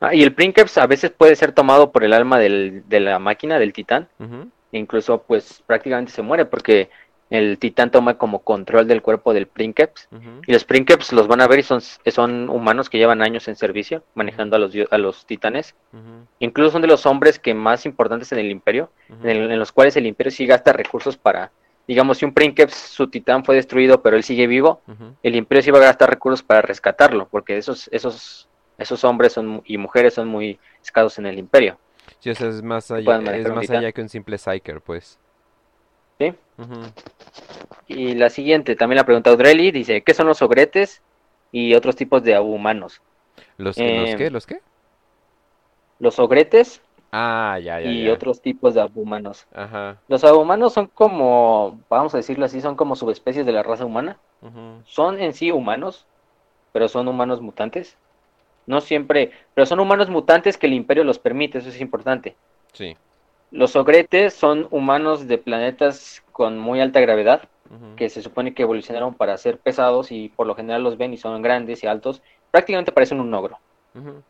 Ah, 0.01 0.15
y 0.15 0.23
el 0.23 0.35
Princeps 0.35 0.77
a 0.79 0.87
veces 0.87 1.11
puede 1.11 1.37
ser 1.37 1.53
tomado 1.53 1.91
por 1.91 2.05
el 2.05 2.13
alma 2.13 2.39
del, 2.39 2.87
de 2.89 3.01
la 3.01 3.19
máquina, 3.19 3.59
del 3.59 3.73
titán. 3.73 4.09
Ujú, 4.21 4.51
Incluso, 4.73 5.23
pues 5.25 5.63
prácticamente 5.67 6.13
se 6.13 6.23
muere 6.23 6.47
porque 6.47 6.91
el 7.31 7.59
titán 7.59 7.91
toma 7.91 8.19
como 8.19 8.43
control 8.43 8.87
del 8.89 9.03
cuerpo 9.03 9.33
del 9.35 9.47
Princeps. 9.47 10.09
Y 10.47 10.53
los 10.53 10.65
Princeps 10.65 11.13
los 11.13 11.27
van 11.29 11.41
a 11.41 11.49
ver 11.49 11.59
y 11.59 11.63
son, 11.65 11.81
son 11.81 12.49
humanos 12.51 12.89
que 12.89 12.99
llevan 12.99 13.23
años 13.23 13.49
en 13.49 13.57
servicio 13.57 14.05
manejando 14.15 14.57
a 14.57 14.59
los, 14.61 14.73
a 14.91 14.99
los 14.99 15.27
titanes. 15.27 15.75
Incluso 16.39 16.71
son 16.73 16.83
de 16.83 16.89
los 16.89 17.07
hombres 17.07 17.39
que 17.39 17.55
más 17.55 17.87
importantes 17.87 18.31
en 18.33 18.39
el 18.39 18.51
imperio, 18.51 18.93
en, 19.23 19.31
el- 19.31 19.51
en 19.51 19.59
los 19.59 19.73
cuales 19.73 19.97
el 19.97 20.07
imperio 20.07 20.31
sí 20.31 20.47
gasta 20.47 20.73
recursos 20.73 21.17
para, 21.17 21.53
digamos, 21.87 22.19
si 22.19 22.25
un 22.25 22.35
Princeps, 22.35 22.75
su 22.75 23.09
titán 23.09 23.45
fue 23.45 23.55
destruido, 23.57 24.03
pero 24.03 24.17
él 24.17 24.23
sigue 24.23 24.47
vivo, 24.47 24.83
el 25.23 25.35
imperio 25.35 25.63
sí 25.63 25.71
va 25.71 25.79
a 25.79 25.83
gastar 25.83 26.11
recursos 26.11 26.43
para 26.43 26.63
rescatarlo, 26.63 27.29
porque 27.29 27.57
esos, 27.57 27.89
esos, 27.91 28.49
esos 28.79 29.03
hombres 29.05 29.33
son, 29.33 29.63
y 29.65 29.79
mujeres 29.79 30.15
son 30.15 30.29
muy 30.29 30.61
escasos 30.83 31.19
en 31.19 31.27
el 31.27 31.39
imperio. 31.39 31.79
Sí, 32.21 32.31
o 32.31 32.35
sea, 32.35 32.49
es 32.49 32.63
más 32.63 32.91
allá, 32.91 33.17
es 33.37 33.47
más 33.57 33.71
allá 33.71 33.93
que 33.93 34.03
un 34.03 34.09
simple 34.09 34.39
psyker, 34.39 34.81
pues. 34.83 35.19
¿Sí? 36.19 36.35
Y 37.89 38.15
la 38.15 38.31
siguiente, 38.31 38.77
también 38.77 38.97
la 38.97 39.05
pregunta 39.05 39.31
Audrey, 39.31 39.71
dice, 39.71 40.03
¿qué 40.03 40.15
son 40.15 40.27
los 40.27 40.43
ogretes 40.43 41.03
y 41.53 41.75
otros 41.75 41.97
tipos 41.97 42.23
de 42.23 42.39
humanos? 42.39 43.01
¿Los 43.59 43.77
que, 43.77 44.01
los 44.01 44.11
Eh, 44.11 44.17
qué, 44.17 44.31
los 44.31 44.47
qué? 44.47 44.61
Los 45.99 46.19
ogretes 46.19 46.83
Ah, 47.13 47.59
ya, 47.63 47.81
ya, 47.81 47.91
y 47.91 48.05
ya. 48.05 48.13
otros 48.13 48.43
tipos 48.43 48.75
de 48.75 48.87
humanos. 48.95 49.47
Ajá. 49.55 49.97
Los 50.09 50.23
humanos 50.25 50.73
son 50.73 50.87
como, 50.89 51.81
vamos 51.89 52.13
a 52.15 52.19
decirlo 52.19 52.45
así, 52.45 52.61
son 52.61 52.77
como 52.77 52.97
subespecies 52.97 53.47
de 53.47 53.53
la 53.53 53.63
raza 53.63 53.85
humana. 53.87 54.19
Son 54.85 55.19
en 55.21 55.33
sí 55.33 55.51
humanos, 55.51 56.07
pero 56.73 56.89
son 56.89 57.09
humanos 57.09 57.41
mutantes. 57.41 57.97
No 58.67 58.81
siempre, 58.81 59.31
pero 59.55 59.65
son 59.67 59.81
humanos 59.81 60.11
mutantes 60.11 60.59
que 60.59 60.67
el 60.67 60.75
imperio 60.75 61.05
los 61.05 61.19
permite, 61.19 61.59
eso 61.59 61.69
es 61.69 61.81
importante. 61.81 62.37
Sí. 62.73 62.97
Los 63.51 63.77
ogretes 63.77 64.35
son 64.35 64.67
humanos 64.71 65.29
de 65.29 65.39
planetas 65.39 66.23
con 66.33 66.59
muy 66.59 66.81
alta 66.81 67.01
gravedad, 67.01 67.49
que 67.97 68.09
se 68.09 68.23
supone 68.23 68.55
que 68.55 68.63
evolucionaron 68.63 69.15
para 69.15 69.37
ser 69.39 69.59
pesados 69.59 70.13
y 70.13 70.29
por 70.29 70.47
lo 70.47 70.55
general 70.55 70.83
los 70.83 70.97
ven 70.99 71.13
y 71.13 71.17
son 71.17 71.41
grandes 71.43 71.83
y 71.83 71.87
altos. 71.87 72.23
Prácticamente 72.51 72.93
parecen 72.93 73.21
un 73.21 73.33
ogro, 73.35 73.59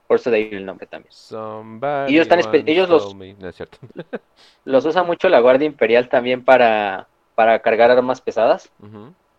por 0.07 0.17
eso 0.17 0.31
de 0.31 0.37
ahí 0.37 0.49
el 0.53 0.65
nombre 0.65 0.87
también. 0.87 1.13
Somebody 1.13 2.13
Y 2.13 2.15
ellos 2.15 2.23
están 2.29 2.39
ellos 2.69 2.89
los- 2.89 3.15
No 3.15 3.49
es. 3.49 3.61
Los 4.65 4.85
usa 4.87 5.03
mucho 5.03 5.29
la 5.29 5.41
Guardia 5.41 5.67
Imperial 5.67 6.09
también 6.09 6.45
para, 6.45 7.09
para 7.35 7.59
cargar 7.61 7.91
armas 7.91 8.21
pesadas. 8.21 8.71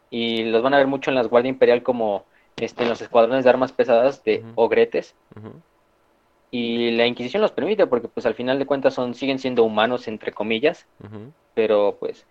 Y 0.10 0.44
los 0.44 0.62
van 0.62 0.74
a 0.74 0.78
ver 0.78 0.88
mucho 0.88 1.12
en 1.12 1.16
las 1.16 1.28
Guardia 1.28 1.50
Imperial 1.50 1.84
como 1.84 2.26
este, 2.56 2.84
en 2.84 2.90
los 2.90 3.02
escuadrones 3.02 3.44
de 3.44 3.50
armas 3.50 3.72
pesadas 3.72 4.24
de 4.24 4.44
ogretes. 4.56 5.16
Y 6.50 6.92
la 6.92 7.06
Inquisición 7.06 7.42
los 7.42 7.52
permite 7.52 7.88
porque 7.88 8.08
pues 8.08 8.26
al 8.26 8.36
final 8.36 8.58
de 8.60 8.66
cuentas 8.66 8.94
son, 8.94 9.14
siguen 9.14 9.40
siendo 9.40 9.64
humanos 9.64 10.08
entre 10.08 10.32
comillas, 10.32 10.88
pero 11.54 11.98
pues 12.00 12.26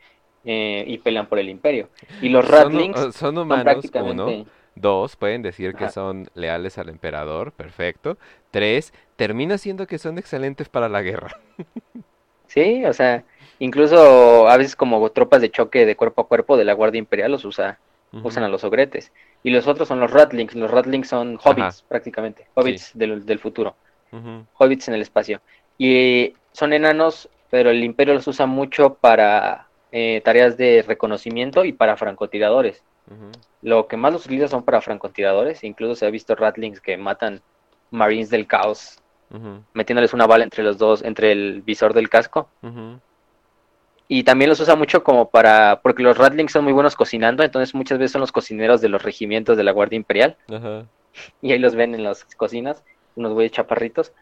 eh, 0.45 0.85
y 0.87 0.99
pelean 0.99 1.27
por 1.27 1.39
el 1.39 1.49
imperio. 1.49 1.89
Y 2.21 2.29
los 2.31 2.47
Son, 2.47 2.55
Ratlings 2.55 2.99
uh, 2.99 3.03
son 3.03 3.13
son 3.13 3.39
humanos, 3.39 3.65
prácticamente... 3.65 4.23
uno. 4.23 4.47
Dos, 4.79 5.17
pueden 5.17 5.41
decir 5.41 5.75
que 5.75 5.85
Ajá. 5.85 5.93
son 5.95 6.29
leales 6.35 6.77
al 6.77 6.91
emperador, 6.91 7.53
perfecto. 7.53 8.19
Tres, 8.51 8.93
termina 9.17 9.57
siendo 9.57 9.87
que 9.87 9.99
son 9.99 10.19
excelentes 10.19 10.69
para 10.69 10.89
la 10.89 11.03
guerra. 11.03 11.41
Sí, 12.49 12.85
o 12.85 12.93
sea, 12.93 13.25
incluso 13.59 14.49
a 14.49 14.57
veces 14.57 14.77
como 14.77 15.11
tropas 15.11 15.41
de 15.41 15.51
choque 15.51 15.85
de 15.85 15.97
cuerpo 15.97 16.23
a 16.23 16.29
cuerpo 16.29 16.57
de 16.57 16.65
la 16.65 16.75
Guardia 16.75 17.01
Imperial 17.01 17.33
los 17.33 17.45
usa, 17.45 17.81
usan 18.23 18.45
a 18.45 18.49
los 18.49 18.63
ogretes. 18.65 19.13
Y 19.43 19.51
los 19.51 19.67
otros 19.67 19.89
son 19.89 20.01
los 20.01 20.13
Ratlings. 20.13 20.55
Los 20.55 20.71
Ratlings 20.71 21.09
son 21.09 21.39
hobbits 21.43 21.83
prácticamente, 21.83 22.47
hobbits 22.55 22.93
del, 22.95 23.27
del 23.27 23.39
futuro. 23.41 23.75
Hobbits 24.55 24.89
en 24.89 24.95
el 24.95 25.03
espacio. 25.03 25.41
Y 25.79 26.35
son 26.53 26.73
enanos, 26.73 27.29
pero 27.51 27.71
el 27.71 27.85
imperio 27.85 28.15
los 28.15 28.27
usa 28.27 28.47
mucho 28.47 28.95
para 28.95 29.69
eh, 29.93 30.21
tareas 30.25 30.57
de 30.57 30.85
reconocimiento 30.87 31.65
y 31.65 31.73
para 31.73 31.97
francotiradores. 31.97 32.83
Lo 33.63 33.87
que 33.87 33.97
más 33.97 34.13
los 34.13 34.27
utiliza 34.27 34.49
son 34.49 34.65
para 34.65 34.81
francotiradores. 34.81 35.63
Incluso 35.65 35.95
se 35.95 36.07
ha 36.07 36.11
visto 36.11 36.35
ratlings 36.35 36.81
que 36.81 36.97
matan 36.97 37.41
marines 37.91 38.31
del 38.31 38.47
caos, 38.47 38.99
metiéndoles 39.75 40.13
una 40.13 40.27
bala 40.27 40.45
entre 40.45 40.63
los 40.63 40.79
dos, 40.79 41.03
entre 41.03 41.33
el 41.33 41.63
visor 41.63 41.95
del 41.95 42.09
casco. 42.09 42.49
Y 44.09 44.23
también 44.23 44.49
los 44.49 44.61
usa 44.61 44.77
mucho 44.77 45.03
como 45.03 45.31
para, 45.31 45.81
porque 45.83 46.03
los 46.03 46.17
ratlings 46.17 46.53
son 46.53 46.65
muy 46.65 46.73
buenos 46.73 46.95
cocinando, 46.95 47.43
entonces 47.43 47.75
muchas 47.75 47.99
veces 47.99 48.13
son 48.13 48.21
los 48.21 48.31
cocineros 48.31 48.81
de 48.81 48.89
los 48.89 49.03
regimientos 49.03 49.57
de 49.57 49.65
la 49.65 49.73
Guardia 49.73 49.97
Imperial. 49.97 50.37
Y 51.43 51.53
ahí 51.53 51.59
los 51.59 51.75
ven 51.75 51.95
en 51.95 52.05
las 52.05 52.25
cocinas, 52.37 52.85
unos 53.17 53.33
güeyes 53.33 53.53
chaparritos. 53.53 54.13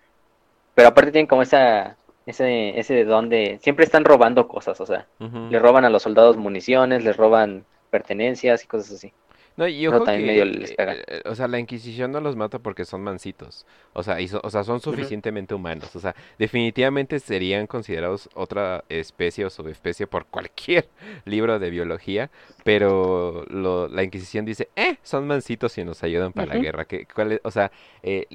Pero 0.75 0.89
aparte 0.89 1.13
tienen 1.13 1.27
como 1.29 1.43
esa, 1.43 1.97
ese, 2.27 2.79
ese 2.79 3.05
don 3.05 3.29
de, 3.29 3.59
siempre 3.63 3.85
están 3.85 4.05
robando 4.05 4.49
cosas, 4.49 4.81
o 4.81 4.87
sea, 4.87 5.07
le 5.51 5.59
roban 5.59 5.85
a 5.85 5.91
los 5.91 6.03
soldados 6.03 6.37
municiones, 6.37 7.05
les 7.05 7.17
roban 7.17 7.65
pertenencias 7.91 8.65
y 8.65 8.67
cosas 8.67 8.93
así. 8.93 9.13
No, 9.57 9.69
y 9.69 9.87
ojo 9.87 9.99
que, 10.05 10.19
medio 10.27 10.45
les 10.47 10.73
eh, 10.73 10.77
eh, 11.07 11.23
o 11.27 11.35
sea, 11.37 11.47
la 11.47 11.61
Inquisición 11.61 12.11
no 12.11 12.21
los 12.21 12.35
mata 12.35 12.59
porque 12.59 12.85
son 12.85 13.05
mansitos. 13.05 13.67
O 13.93 14.03
sea, 14.03 14.21
y 14.21 14.27
so- 14.27 14.41
o 14.43 14.51
sea, 14.51 14.65
son 14.65 14.81
suficientemente 14.81 15.55
humanos. 15.55 15.95
O 15.95 16.01
sea, 16.01 16.17
definitivamente 16.41 17.21
serían 17.21 17.69
considerados 17.69 18.29
otra 18.35 18.83
especie 18.89 19.45
o 19.45 19.51
subespecie 19.51 20.09
por 20.09 20.27
cualquier 20.31 20.89
libro 21.25 21.61
de 21.61 21.71
biología. 21.71 22.31
Pero 22.65 23.45
lo- 23.49 23.87
la 23.87 24.03
Inquisición 24.03 24.45
dice, 24.45 24.71
eh, 24.75 24.97
son 25.05 25.29
mansitos 25.29 25.79
y 25.79 25.85
nos 25.85 26.03
ayudan 26.03 26.33
para 26.33 26.49
la 26.49 26.55
guerra. 26.59 26.85
Que, 26.87 27.07
cuál 27.07 27.31
es- 27.33 27.41
o 27.45 27.51
sea, 27.53 27.71
eh, 28.03 28.27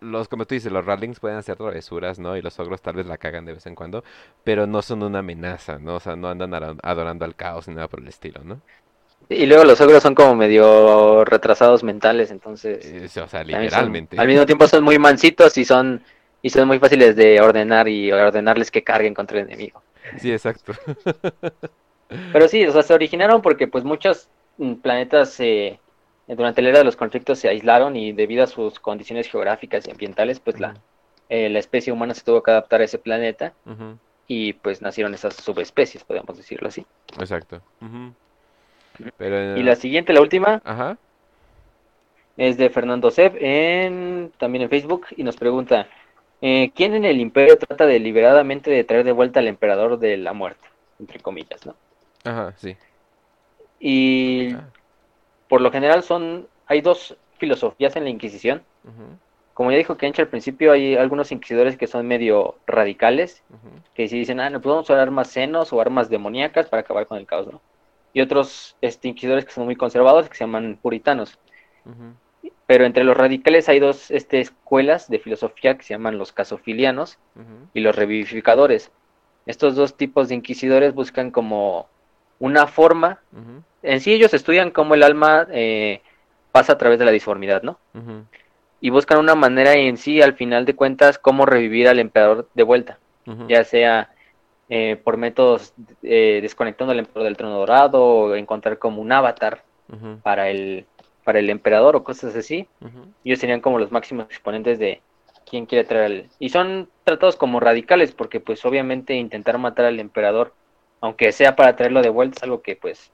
los, 0.00 0.28
como 0.28 0.46
tú 0.46 0.54
dices, 0.54 0.72
los 0.72 0.84
Ratlings 0.84 1.20
pueden 1.20 1.38
hacer 1.38 1.56
travesuras, 1.56 2.18
¿no? 2.18 2.36
Y 2.36 2.42
los 2.42 2.58
ogros 2.60 2.82
tal 2.82 2.96
vez 2.96 3.06
la 3.06 3.18
cagan 3.18 3.44
de 3.44 3.54
vez 3.54 3.66
en 3.66 3.74
cuando, 3.74 4.04
pero 4.44 4.66
no 4.66 4.82
son 4.82 5.02
una 5.02 5.20
amenaza, 5.20 5.78
¿no? 5.78 5.96
O 5.96 6.00
sea, 6.00 6.16
no 6.16 6.28
andan 6.28 6.52
adorando 6.82 7.24
al 7.24 7.36
caos 7.36 7.68
ni 7.68 7.74
nada 7.74 7.88
por 7.88 8.00
el 8.00 8.08
estilo, 8.08 8.42
¿no? 8.44 8.60
Y 9.28 9.46
luego 9.46 9.64
los 9.64 9.80
ogros 9.80 10.02
son 10.02 10.14
como 10.14 10.34
medio 10.34 11.24
retrasados 11.24 11.82
mentales, 11.84 12.30
entonces 12.30 12.94
Eh, 12.94 13.04
o 13.04 13.08
sea, 13.28 13.44
son- 13.44 13.44
literalmente. 13.44 14.16
al 14.16 14.26
mismo 14.28 14.46
tiempo 14.46 14.66
son 14.66 14.84
muy 14.84 14.98
mansitos 14.98 15.56
y 15.58 15.64
son 15.64 16.02
y 16.40 16.50
son 16.50 16.68
muy 16.68 16.78
fáciles 16.78 17.16
de 17.16 17.40
ordenar 17.40 17.88
y 17.88 18.12
ordenarles 18.12 18.70
que 18.70 18.84
carguen 18.84 19.12
contra 19.14 19.38
el 19.40 19.46
enemigo. 19.46 19.82
Sí, 20.18 20.32
exacto. 20.32 20.72
Pero 22.30 22.48
sí, 22.48 22.64
o 22.66 22.72
sea, 22.72 22.82
se 22.82 22.94
originaron 22.94 23.42
porque 23.42 23.68
pues 23.68 23.84
muchos 23.84 24.30
mm, 24.56 24.74
planetas 24.76 25.38
eh, 25.40 25.80
durante 26.28 26.62
la 26.62 26.68
era 26.70 26.78
de 26.78 26.84
los 26.84 26.96
conflictos 26.96 27.38
se 27.38 27.48
aislaron 27.48 27.96
y 27.96 28.12
debido 28.12 28.44
a 28.44 28.46
sus 28.46 28.78
condiciones 28.80 29.28
geográficas 29.30 29.86
y 29.86 29.90
ambientales, 29.90 30.40
pues 30.40 30.60
la, 30.60 30.74
eh, 31.28 31.48
la 31.48 31.58
especie 31.58 31.92
humana 31.92 32.14
se 32.14 32.22
tuvo 32.22 32.42
que 32.42 32.50
adaptar 32.50 32.80
a 32.80 32.84
ese 32.84 32.98
planeta 32.98 33.52
y 34.26 34.52
pues 34.54 34.82
nacieron 34.82 35.14
esas 35.14 35.34
subespecies, 35.34 36.04
podemos 36.04 36.36
decirlo 36.36 36.68
así. 36.68 36.84
Exacto. 37.18 37.62
Pero, 39.16 39.56
Y 39.56 39.62
la 39.62 39.76
siguiente, 39.76 40.12
la 40.12 40.20
última, 40.20 40.60
Ajá. 40.64 40.98
es 42.36 42.56
de 42.58 42.68
Fernando 42.68 43.10
Seb, 43.10 43.36
en, 43.40 44.32
también 44.38 44.62
en 44.62 44.70
Facebook, 44.70 45.06
y 45.16 45.22
nos 45.22 45.36
pregunta, 45.36 45.86
eh, 46.42 46.72
¿quién 46.74 46.94
en 46.94 47.04
el 47.04 47.20
imperio 47.20 47.56
trata 47.56 47.86
deliberadamente 47.86 48.70
de 48.70 48.84
traer 48.84 49.04
de 49.04 49.12
vuelta 49.12 49.40
al 49.40 49.46
emperador 49.48 49.98
de 49.98 50.16
la 50.16 50.32
muerte? 50.32 50.68
Entre 50.98 51.20
comillas, 51.20 51.64
¿no? 51.64 51.76
Ajá, 52.24 52.52
sí. 52.56 52.76
Y 53.80 54.52
Ah, 54.54 54.68
por 55.48 55.60
lo 55.60 55.70
general 55.70 56.02
son, 56.02 56.46
hay 56.66 56.80
dos 56.80 57.16
filosofías 57.38 57.96
en 57.96 58.04
la 58.04 58.10
Inquisición. 58.10 58.62
Como 59.54 59.72
ya 59.72 59.78
dijo 59.78 59.96
Kench 59.96 60.20
al 60.20 60.28
principio, 60.28 60.70
hay 60.70 60.94
algunos 60.94 61.32
inquisidores 61.32 61.76
que 61.76 61.88
son 61.88 62.06
medio 62.06 62.56
radicales, 62.66 63.42
que 63.94 64.06
si 64.06 64.18
dicen, 64.18 64.38
ah, 64.38 64.50
no 64.50 64.60
podemos 64.60 64.84
usar 64.84 65.00
armas 65.00 65.28
senos 65.28 65.72
o 65.72 65.80
armas 65.80 66.08
demoníacas 66.08 66.68
para 66.68 66.82
acabar 66.82 67.06
con 67.06 67.18
el 67.18 67.26
caos, 67.26 67.48
¿no? 67.48 67.60
Y 68.12 68.20
otros 68.20 68.76
este, 68.80 69.08
inquisidores 69.08 69.44
que 69.44 69.50
son 69.50 69.64
muy 69.64 69.76
conservadores, 69.76 70.30
que 70.30 70.36
se 70.36 70.44
llaman 70.44 70.78
puritanos. 70.80 71.38
Pero 72.66 72.84
entre 72.84 73.02
los 73.02 73.16
radicales 73.16 73.68
hay 73.68 73.80
dos 73.80 74.10
este, 74.10 74.40
escuelas 74.40 75.08
de 75.08 75.18
filosofía 75.18 75.76
que 75.76 75.82
se 75.82 75.94
llaman 75.94 76.18
los 76.18 76.32
casofilianos 76.32 77.18
y 77.74 77.80
los 77.80 77.96
revivificadores. 77.96 78.92
Estos 79.46 79.74
dos 79.74 79.96
tipos 79.96 80.28
de 80.28 80.34
inquisidores 80.34 80.94
buscan 80.94 81.30
como 81.30 81.88
una 82.38 82.66
forma, 82.66 83.20
en 83.82 84.00
sí 84.00 84.12
ellos 84.12 84.34
estudian 84.34 84.70
cómo 84.70 84.94
el 84.94 85.02
alma 85.02 85.46
eh, 85.50 86.02
pasa 86.52 86.72
a 86.72 86.78
través 86.78 86.98
de 86.98 87.04
la 87.04 87.10
disformidad, 87.10 87.62
¿no? 87.62 87.78
Y 88.80 88.90
buscan 88.90 89.18
una 89.18 89.34
manera 89.34 89.74
en 89.74 89.96
sí, 89.96 90.22
al 90.22 90.34
final 90.34 90.64
de 90.64 90.76
cuentas, 90.76 91.18
cómo 91.18 91.46
revivir 91.46 91.88
al 91.88 91.98
emperador 91.98 92.48
de 92.54 92.62
vuelta. 92.62 92.98
ya 93.48 93.62
sea 93.64 94.10
eh, 94.70 95.00
por 95.02 95.16
métodos 95.16 95.74
eh, 96.02 96.40
desconectando 96.42 96.92
al 96.92 96.98
emperador 96.98 97.24
del 97.24 97.36
trono 97.36 97.58
dorado 97.58 98.04
o 98.04 98.34
encontrar 98.34 98.78
como 98.78 99.00
un 99.00 99.12
avatar 99.12 99.62
para 100.22 100.50
el, 100.50 100.86
para 101.24 101.38
el 101.38 101.50
emperador 101.50 101.96
o 101.96 102.04
cosas 102.04 102.36
así. 102.36 102.68
Ellos 103.24 103.38
serían 103.38 103.60
como 103.60 103.78
los 103.78 103.90
máximos 103.90 104.26
exponentes 104.26 104.78
de 104.78 105.00
quién 105.48 105.66
quiere 105.66 105.84
traer 105.84 106.04
al... 106.04 106.28
Y 106.38 106.50
son 106.50 106.88
tratados 107.04 107.36
como 107.36 107.60
radicales 107.60 108.12
porque 108.12 108.40
pues 108.40 108.64
obviamente 108.64 109.14
intentar 109.14 109.58
matar 109.58 109.86
al 109.86 110.00
emperador, 110.00 110.52
aunque 111.00 111.32
sea 111.32 111.56
para 111.56 111.76
traerlo 111.76 112.02
de 112.02 112.10
vuelta, 112.10 112.36
es 112.36 112.42
algo 112.42 112.62
que 112.62 112.76
pues 112.76 113.10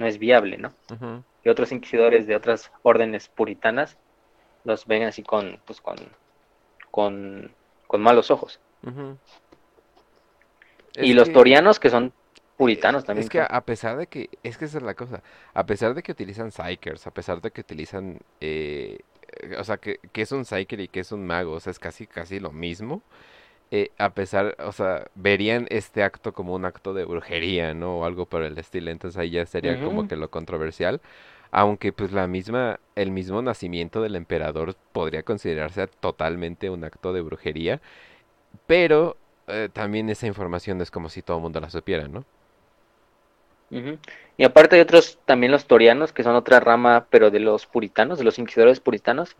no 0.00 0.06
es 0.06 0.18
viable, 0.18 0.56
¿no? 0.58 0.72
Y 1.44 1.48
otros 1.48 1.70
inquisidores 1.72 2.26
de 2.26 2.34
otras 2.34 2.72
órdenes 2.82 3.28
puritanas 3.28 3.96
los 4.64 4.86
ven 4.86 5.04
así 5.04 5.22
con, 5.22 5.60
pues 5.66 5.80
con, 5.80 5.96
con, 6.90 7.52
con 7.86 8.00
malos 8.00 8.30
ojos. 8.30 8.58
Y 10.96 11.12
los 11.14 11.28
que- 11.28 11.34
torianos 11.34 11.78
que 11.78 11.90
son 11.90 12.12
puritanos 12.56 13.04
también. 13.04 13.24
Es 13.24 13.30
que 13.30 13.40
a- 13.40 13.60
pesar 13.62 13.96
de 13.96 14.06
que, 14.06 14.28
es 14.42 14.58
que 14.58 14.64
esa 14.64 14.78
es 14.78 14.84
la 14.84 14.94
cosa, 14.94 15.22
a 15.54 15.64
pesar 15.66 15.94
de 15.94 16.02
que 16.02 16.12
utilizan 16.12 16.50
Psykers, 16.50 17.06
a 17.06 17.10
pesar 17.12 17.40
de 17.40 17.50
que 17.50 17.60
utilizan, 17.60 18.18
eh, 18.40 18.98
eh, 19.42 19.56
o 19.58 19.64
sea, 19.64 19.76
que, 19.78 20.00
que 20.12 20.22
es 20.22 20.32
un 20.32 20.44
Psyker 20.44 20.80
y 20.80 20.88
que 20.88 21.00
es 21.00 21.12
un 21.12 21.26
mago, 21.26 21.52
o 21.52 21.60
sea, 21.60 21.70
es 21.70 21.78
casi, 21.78 22.06
casi 22.06 22.40
lo 22.40 22.50
mismo, 22.52 23.02
eh, 23.72 23.90
a 23.98 24.10
pesar, 24.10 24.56
o 24.58 24.72
sea, 24.72 25.06
verían 25.14 25.66
este 25.70 26.02
acto 26.02 26.32
como 26.32 26.54
un 26.54 26.64
acto 26.64 26.92
de 26.92 27.04
brujería, 27.04 27.72
¿no? 27.74 27.98
O 28.00 28.04
algo 28.04 28.26
por 28.26 28.42
el 28.42 28.58
estilo, 28.58 28.90
entonces 28.90 29.18
ahí 29.18 29.30
ya 29.30 29.46
sería 29.46 29.80
como 29.80 30.08
que 30.08 30.16
lo 30.16 30.30
controversial, 30.30 31.00
aunque 31.52 31.92
pues 31.92 32.12
la 32.12 32.26
misma, 32.26 32.80
el 32.96 33.12
mismo 33.12 33.42
nacimiento 33.42 34.02
del 34.02 34.16
emperador 34.16 34.74
podría 34.92 35.22
considerarse 35.22 35.86
totalmente 35.86 36.68
un 36.70 36.82
acto 36.84 37.12
de 37.12 37.20
brujería, 37.20 37.80
pero 38.66 39.16
eh, 39.46 39.68
también 39.72 40.10
esa 40.10 40.26
información 40.26 40.80
es 40.80 40.90
como 40.90 41.08
si 41.08 41.22
todo 41.22 41.36
el 41.36 41.42
mundo 41.44 41.60
la 41.60 41.70
supiera, 41.70 42.08
¿no? 42.08 42.24
Y 44.36 44.42
aparte 44.44 44.74
hay 44.74 44.82
otros, 44.82 45.18
también 45.26 45.52
los 45.52 45.66
torianos, 45.66 46.12
que 46.12 46.24
son 46.24 46.34
otra 46.34 46.58
rama, 46.58 47.06
pero 47.08 47.30
de 47.30 47.38
los 47.38 47.66
puritanos, 47.66 48.18
de 48.18 48.24
los 48.24 48.38
inquisidores 48.40 48.80
puritanos. 48.80 49.36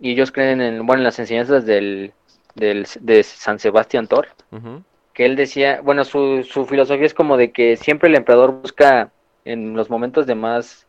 Y 0.00 0.10
ellos 0.10 0.32
creen 0.32 0.60
en, 0.60 0.84
bueno, 0.84 1.00
en 1.00 1.04
las 1.04 1.18
enseñanzas 1.20 1.64
del, 1.64 2.12
del, 2.56 2.86
de 3.00 3.22
San 3.22 3.58
Sebastián 3.58 4.08
ujú, 4.50 4.82
que 5.14 5.24
él 5.24 5.36
decía, 5.36 5.80
bueno, 5.82 6.04
su, 6.04 6.42
su 6.42 6.66
filosofía 6.66 7.06
es 7.06 7.14
como 7.14 7.36
de 7.36 7.52
que 7.52 7.76
siempre 7.76 8.08
el 8.08 8.16
emperador 8.16 8.60
busca, 8.60 9.12
en 9.44 9.74
los 9.74 9.88
momentos 9.88 10.26
de 10.26 10.34
más 10.34 10.86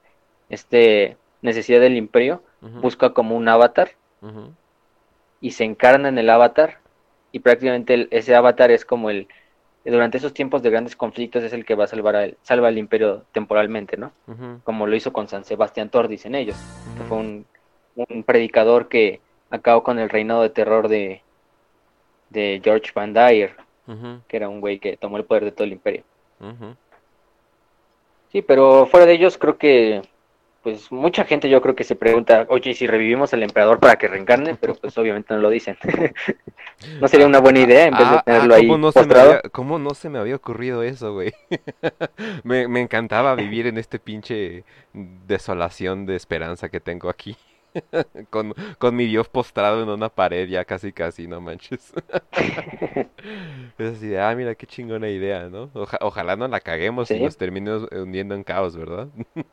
este, 0.49 1.17
necesidad 1.41 1.79
del 1.79 1.95
imperio, 1.95 2.41
busca 2.81 3.11
como 3.13 3.37
un 3.37 3.47
avatar 3.47 3.91
y 5.39 5.51
se 5.51 5.63
encarna 5.63 6.09
en 6.09 6.17
el 6.17 6.29
avatar 6.29 6.79
y 7.31 7.39
prácticamente 7.39 7.93
el- 7.93 8.07
ese 8.11 8.35
avatar 8.35 8.71
es 8.71 8.83
como 8.83 9.09
el 9.09 9.27
durante 9.85 10.17
esos 10.17 10.33
tiempos 10.33 10.61
de 10.63 10.69
grandes 10.69 10.97
conflictos 10.97 11.43
es 11.45 11.53
el 11.53 11.63
que 11.63 11.75
va 11.75 11.85
a 11.85 11.87
salvar 11.87 12.15
al, 12.17 12.37
salva 12.41 12.67
al 12.67 12.77
imperio 12.77 13.23
temporalmente, 13.31 13.95
¿no? 13.95 14.11
Como 14.65 14.85
lo 14.85 14.93
hizo 14.97 15.13
con 15.13 15.29
San 15.29 15.45
Sebastián 15.45 15.89
Tor, 15.89 16.09
dicen 16.09 16.35
ellos, 16.35 16.57
que 16.97 17.03
fue 17.05 17.17
un, 17.19 17.45
un 17.95 18.23
predicador 18.23 18.89
que 18.89 19.21
acabó 19.49 19.83
con 19.83 19.97
el 19.97 20.09
reinado 20.09 20.41
de 20.41 20.49
terror 20.49 20.89
de, 20.89 21.21
de 22.29 22.61
George 22.63 22.91
Van 22.93 23.13
Dyer, 23.13 23.55
que 24.27 24.37
era 24.37 24.49
un 24.49 24.59
güey 24.61 24.79
que 24.79 24.97
tomó 24.97 25.17
el 25.17 25.25
poder 25.25 25.45
de 25.45 25.51
todo 25.51 25.63
el 25.65 25.73
imperio. 25.73 26.03
Sí, 28.31 28.41
pero 28.41 28.85
fuera 28.87 29.05
de 29.05 29.13
ellos 29.13 29.37
creo 29.37 29.57
que 29.57 30.01
pues 30.63 30.91
mucha 30.91 31.23
gente 31.23 31.49
yo 31.49 31.61
creo 31.61 31.75
que 31.75 31.85
se 31.85 31.95
pregunta, 31.95 32.45
oye, 32.49 32.71
¿y 32.71 32.73
si 32.73 32.87
revivimos 32.87 33.33
al 33.33 33.41
emperador 33.43 33.79
para 33.79 33.97
que 33.97 34.09
reencarne, 34.09 34.55
pero 34.55 34.75
pues 34.75 34.97
obviamente 34.97 35.33
no 35.33 35.39
lo 35.39 35.49
dicen. 35.49 35.77
no 36.99 37.07
sería 37.07 37.25
una 37.25 37.39
buena 37.39 37.59
idea 37.59 37.85
en 37.87 37.95
vez 37.95 38.09
de 38.09 38.17
Ah, 38.17 38.23
ah, 38.25 38.25
tenerlo 38.25 38.53
ahí 38.55 38.67
¿cómo 38.67 38.77
no 38.77 38.91
se 38.91 39.05
me 39.05 39.15
postrado. 39.15 39.39
había, 39.39 39.41
cómo 39.51 39.79
no 39.79 39.93
se 39.93 40.09
me 40.09 40.19
había 40.19 40.35
ocurrido 40.35 40.83
eso, 40.83 41.13
güey? 41.13 41.33
Me, 42.43 42.67
me 42.67 42.81
encantaba 42.81 43.35
vivir 43.35 43.67
en 43.67 43.77
este 43.77 43.99
pinche 43.99 44.65
desolación 44.93 46.05
de 46.05 46.15
esperanza 46.15 46.69
que 46.69 46.79
tengo 46.79 47.09
aquí. 47.09 47.37
Con, 48.29 48.53
con 48.79 48.95
mi 48.95 49.05
Dios 49.05 49.29
postrado 49.29 49.81
en 49.83 49.89
una 49.89 50.09
pared 50.13 50.47
ya 50.49 50.65
casi 50.65 50.93
casi, 50.93 51.27
no 51.27 51.41
manches. 51.41 51.93
Es 53.77 53.95
así 53.97 54.07
de, 54.07 54.19
ah, 54.21 54.35
mira 54.35 54.55
qué 54.55 54.67
chingona 54.67 55.09
idea, 55.09 55.49
¿no? 55.49 55.71
Oja- 55.73 55.97
ojalá 56.01 56.35
no 56.35 56.47
la 56.47 56.59
caguemos 56.61 57.13
y 57.13 57.19
nos 57.19 57.37
terminemos 57.37 57.87
hundiendo 57.91 58.35
en 58.35 58.43
caos, 58.43 58.75
¿verdad? 58.75 59.09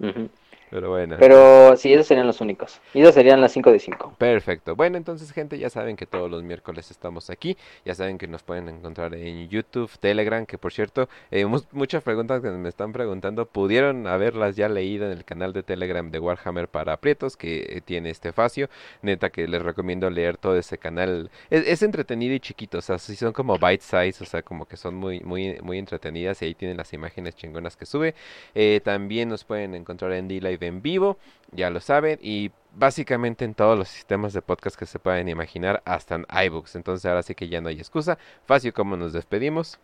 Ujú. 0.00 0.30
Pero 0.70 0.88
bueno. 0.90 1.16
Pero 1.18 1.76
sí, 1.76 1.92
esos 1.92 2.06
serían 2.06 2.26
los 2.26 2.40
únicos. 2.40 2.80
Y 2.94 3.00
esos 3.02 3.14
serían 3.14 3.40
las 3.40 3.52
5 3.52 3.72
de 3.72 3.78
5. 3.80 4.14
Perfecto. 4.18 4.76
Bueno, 4.76 4.96
entonces, 4.96 5.32
gente, 5.32 5.58
ya 5.58 5.68
saben 5.68 5.96
que 5.96 6.06
todos 6.06 6.30
los 6.30 6.42
miércoles 6.42 6.90
estamos 6.90 7.28
aquí. 7.30 7.56
Ya 7.84 7.94
saben 7.94 8.18
que 8.18 8.28
nos 8.28 8.42
pueden 8.42 8.68
encontrar 8.68 9.14
en 9.14 9.48
YouTube, 9.48 9.90
Telegram, 9.98 10.46
que 10.46 10.58
por 10.58 10.72
cierto, 10.72 11.08
eh, 11.30 11.44
mu- 11.44 11.60
muchas 11.72 12.02
preguntas 12.04 12.40
que 12.40 12.48
me 12.50 12.68
están 12.68 12.92
preguntando, 12.92 13.46
pudieron 13.46 14.06
haberlas 14.06 14.54
ya 14.56 14.68
leído 14.68 15.06
en 15.06 15.12
el 15.12 15.24
canal 15.24 15.52
de 15.52 15.62
Telegram 15.62 16.08
de 16.10 16.18
Warhammer 16.20 16.68
para 16.68 16.92
aprietos, 16.92 17.36
que 17.36 17.66
eh, 17.68 17.80
tiene 17.84 18.10
este 18.10 18.32
facio. 18.32 18.68
Neta 19.02 19.30
que 19.30 19.48
les 19.48 19.62
recomiendo 19.62 20.08
leer 20.08 20.36
todo 20.36 20.56
ese 20.56 20.78
canal. 20.78 21.30
Es, 21.50 21.66
es 21.66 21.82
entretenido 21.82 22.34
y 22.34 22.40
chiquito, 22.40 22.78
o 22.78 22.82
sea, 22.82 22.98
sí 22.98 23.16
son 23.16 23.32
como 23.32 23.58
bite 23.58 23.82
size, 23.82 24.22
o 24.22 24.26
sea, 24.26 24.42
como 24.42 24.66
que 24.66 24.76
son 24.76 24.94
muy, 24.94 25.18
muy, 25.20 25.58
muy 25.62 25.78
entretenidas 25.78 26.40
y 26.42 26.44
ahí 26.44 26.54
tienen 26.54 26.76
las 26.76 26.92
imágenes 26.92 27.34
chingonas 27.34 27.76
que 27.76 27.86
sube. 27.86 28.14
Eh, 28.54 28.80
también 28.84 29.28
nos 29.28 29.44
pueden 29.44 29.74
encontrar 29.74 30.12
en 30.12 30.28
D-Live 30.28 30.59
en 30.66 30.82
vivo, 30.82 31.16
ya 31.52 31.70
lo 31.70 31.80
saben, 31.80 32.18
y 32.22 32.50
básicamente 32.74 33.44
en 33.44 33.54
todos 33.54 33.76
los 33.78 33.88
sistemas 33.88 34.32
de 34.32 34.42
podcast 34.42 34.76
que 34.76 34.86
se 34.86 34.98
pueden 34.98 35.28
imaginar, 35.28 35.82
hasta 35.84 36.14
en 36.14 36.26
iBooks. 36.46 36.76
Entonces 36.76 37.04
ahora 37.06 37.22
sí 37.22 37.34
que 37.34 37.48
ya 37.48 37.60
no 37.60 37.68
hay 37.68 37.78
excusa. 37.78 38.18
Fácil, 38.44 38.72
¿cómo 38.72 38.96
nos 38.96 39.12
despedimos? 39.12 39.78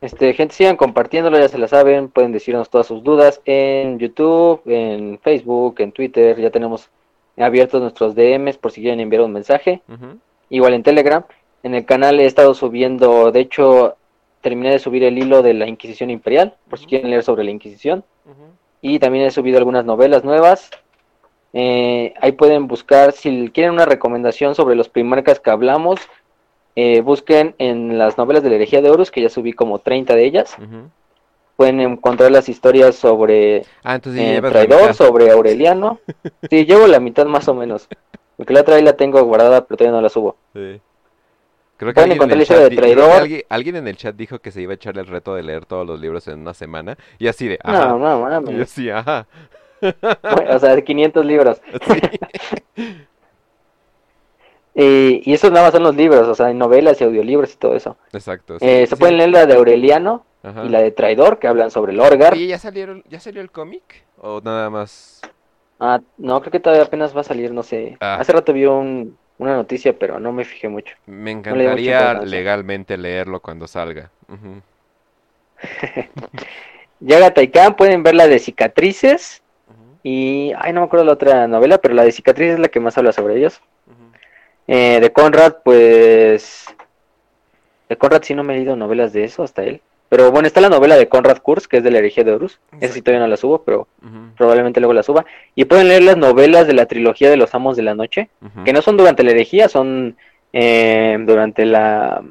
Este, 0.00 0.32
gente, 0.32 0.54
sigan 0.54 0.76
compartiéndolo, 0.76 1.38
ya 1.38 1.48
se 1.48 1.58
la 1.58 1.68
saben. 1.68 2.08
Pueden 2.08 2.32
decirnos 2.32 2.70
todas 2.70 2.86
sus 2.86 3.02
dudas 3.02 3.42
en 3.44 3.98
YouTube, 3.98 4.62
en 4.66 5.18
Facebook, 5.18 5.76
en 5.78 5.92
Twitter. 5.92 6.40
Ya 6.40 6.50
tenemos 6.50 6.88
abiertos 7.36 7.82
nuestros 7.82 8.14
DMs 8.14 8.56
por 8.56 8.72
si 8.72 8.80
quieren 8.80 9.00
enviar 9.00 9.22
un 9.22 9.32
mensaje. 9.32 9.82
Igual 10.48 10.74
en 10.74 10.82
Telegram. 10.82 11.24
En 11.62 11.74
el 11.74 11.84
canal 11.84 12.18
he 12.18 12.24
estado 12.24 12.54
subiendo, 12.54 13.30
de 13.30 13.40
hecho, 13.40 13.96
terminé 14.40 14.70
de 14.70 14.78
subir 14.78 15.04
el 15.04 15.18
hilo 15.18 15.42
de 15.42 15.52
la 15.52 15.66
Inquisición 15.66 16.08
Imperial, 16.08 16.56
por 16.70 16.78
si 16.78 16.86
quieren 16.86 17.10
leer 17.10 17.22
sobre 17.22 17.44
la 17.44 17.50
Inquisición. 17.50 18.02
ujú. 18.24 18.59
Y 18.82 18.98
también 18.98 19.26
he 19.26 19.30
subido 19.30 19.58
algunas 19.58 19.84
novelas 19.84 20.24
nuevas. 20.24 20.70
Eh, 21.52 22.14
ahí 22.20 22.32
pueden 22.32 22.68
buscar, 22.68 23.12
si 23.12 23.50
quieren 23.52 23.72
una 23.72 23.84
recomendación 23.84 24.54
sobre 24.54 24.76
los 24.76 24.88
primarcas 24.88 25.40
que 25.40 25.50
hablamos, 25.50 26.00
eh, 26.76 27.00
busquen 27.00 27.54
en 27.58 27.98
las 27.98 28.16
novelas 28.16 28.42
de 28.42 28.50
la 28.50 28.56
herejía 28.56 28.80
de 28.80 28.90
Horus, 28.90 29.10
que 29.10 29.20
ya 29.22 29.28
subí 29.28 29.52
como 29.52 29.80
30 29.80 30.14
de 30.14 30.24
ellas. 30.24 30.56
Pueden 31.56 31.80
encontrar 31.80 32.30
las 32.30 32.48
historias 32.48 32.94
sobre 32.94 33.66
Ah, 33.82 33.96
eh, 34.02 34.40
Traidor, 34.40 34.94
sobre 34.94 35.30
Aureliano. 35.30 35.98
Sí, 36.48 36.64
llevo 36.64 36.86
la 36.86 37.00
mitad 37.00 37.26
más 37.26 37.48
o 37.48 37.54
menos. 37.54 37.88
Porque 38.36 38.54
la 38.54 38.62
otra 38.62 38.76
ahí 38.76 38.82
la 38.82 38.94
tengo 38.94 39.22
guardada, 39.24 39.66
pero 39.66 39.76
todavía 39.76 39.96
no 39.96 40.02
la 40.02 40.08
subo. 40.08 40.36
Sí. 40.54 40.80
Creo 41.80 41.94
que 41.94 42.00
alguien 42.02 42.22
en, 42.22 42.30
el 42.30 42.46
chat, 42.46 42.58
de 42.58 42.76
creo 42.76 42.94
que 43.06 43.12
alguien, 43.14 43.42
alguien 43.48 43.76
en 43.76 43.88
el 43.88 43.96
chat 43.96 44.14
dijo 44.14 44.38
que 44.38 44.50
se 44.50 44.60
iba 44.60 44.72
a 44.72 44.74
echar 44.74 44.98
el 44.98 45.06
reto 45.06 45.34
de 45.34 45.42
leer 45.42 45.64
todos 45.64 45.86
los 45.86 45.98
libros 45.98 46.28
en 46.28 46.40
una 46.40 46.52
semana. 46.52 46.98
Y 47.18 47.26
así 47.26 47.48
de, 47.48 47.58
No, 47.64 47.72
ajá. 47.72 47.88
no, 47.96 48.18
Y 48.18 48.34
yo 48.34 48.40
mames. 48.42 48.70
sí, 48.70 48.90
ajá. 48.90 49.26
Bueno, 49.80 50.56
o 50.56 50.58
sea, 50.58 50.78
500 50.78 51.24
libros. 51.24 51.62
Sí. 52.76 52.92
Y 55.24 55.32
esos 55.32 55.50
nada 55.50 55.66
más 55.66 55.72
son 55.72 55.82
los 55.82 55.96
libros, 55.96 56.26
o 56.28 56.34
sea, 56.34 56.46
hay 56.46 56.54
novelas 56.54 57.00
y 57.00 57.04
audiolibros 57.04 57.52
y 57.52 57.56
todo 57.56 57.74
eso. 57.76 57.96
Exacto. 58.12 58.58
sí, 58.58 58.66
Eh, 58.66 58.86
se 58.86 58.96
pueden 58.96 59.16
leer 59.18 59.30
la 59.30 59.46
de 59.46 59.54
Aureliano 59.54 60.24
Ajá. 60.42 60.64
y 60.64 60.68
la 60.68 60.80
de 60.80 60.90
Traidor, 60.90 61.38
que 61.38 61.48
hablan 61.48 61.70
sobre 61.70 61.92
el 61.92 62.00
Orgar. 62.00 62.34
Oye, 62.34 62.46
¿ya 62.46 62.58
salieron, 62.58 63.02
ya 63.08 63.20
salió 63.20 63.40
el 63.42 63.50
cómic? 63.50 64.04
¿O 64.18 64.40
nada 64.42 64.70
más? 64.70 65.20
Ah, 65.80 66.00
no, 66.18 66.40
creo 66.40 66.52
que 66.52 66.60
todavía 66.60 66.84
apenas 66.84 67.16
va 67.16 67.22
a 67.22 67.24
salir, 67.24 67.52
no 67.52 67.62
sé. 67.62 67.96
Ah. 68.00 68.16
Hace 68.20 68.32
rato 68.32 68.52
vi 68.52 68.64
un- 68.66 69.16
una 69.40 69.54
noticia, 69.56 69.94
pero 69.98 70.20
no 70.20 70.32
me 70.32 70.44
fijé 70.44 70.68
mucho. 70.68 70.94
Me 71.06 71.30
encantaría 71.30 72.12
legalmente 72.20 72.98
leerlo 72.98 73.40
cuando 73.40 73.66
salga. 73.66 74.10
Ujú. 74.28 74.60
Yaga 77.00 77.32
Taikan, 77.32 77.74
pueden 77.74 78.02
ver 78.02 78.14
la 78.14 78.28
de 78.28 78.38
Cicatrices 78.38 79.42
y... 80.02 80.52
Ay, 80.58 80.74
no 80.74 80.80
me 80.80 80.86
acuerdo 80.86 81.06
la 81.06 81.12
otra 81.12 81.48
novela, 81.48 81.78
pero 81.78 81.94
la 81.94 82.04
de 82.04 82.12
Cicatrices 82.12 82.54
es 82.54 82.60
la 82.60 82.68
que 82.68 82.80
más 82.80 82.98
habla 82.98 83.12
sobre 83.12 83.38
ellos. 83.38 83.62
Eh, 84.66 84.98
de 85.00 85.10
Conrad, 85.10 85.56
pues... 85.64 86.66
De 87.88 87.96
Conrad 87.96 88.22
sí 88.22 88.34
no 88.34 88.44
me 88.44 88.52
he 88.52 88.56
leído 88.58 88.76
novelas 88.76 89.14
de 89.14 89.24
eso, 89.24 89.42
hasta 89.42 89.62
él. 89.62 89.80
Pero 90.10 90.30
bueno, 90.30 90.46
está 90.48 90.60
la 90.60 90.68
novela 90.68 90.96
de 90.96 91.08
Conrad 91.08 91.38
Kurz, 91.38 91.66
que 91.68 91.78
es 91.78 91.82
de 91.84 91.90
la 91.90 91.98
herejía 91.98 92.24
de 92.24 92.32
Horus. 92.32 92.60
Esa 92.80 92.92
sí 92.94 93.00
todavía 93.00 93.20
no 93.24 93.28
la 93.30 93.36
subo, 93.38 93.62
pero 93.62 93.86
probablemente 94.36 94.80
luego 94.80 94.92
la 94.92 95.02
suba. 95.02 95.24
Y 95.54 95.64
pueden 95.64 95.88
leer 95.88 96.02
las 96.02 96.16
novelas 96.18 96.66
de 96.66 96.74
la 96.74 96.84
trilogía 96.86 97.30
de 97.30 97.36
los 97.38 97.54
Amos 97.54 97.76
de 97.78 97.82
la 97.84 97.94
Noche, 97.94 98.28
que 98.64 98.72
no 98.74 98.82
son 98.82 98.96
durante 98.98 99.22
la 99.22 99.30
herejía, 99.30 99.68
son 99.70 100.16
eh, 100.52 101.16
durante 101.24 101.64
la... 101.64 102.22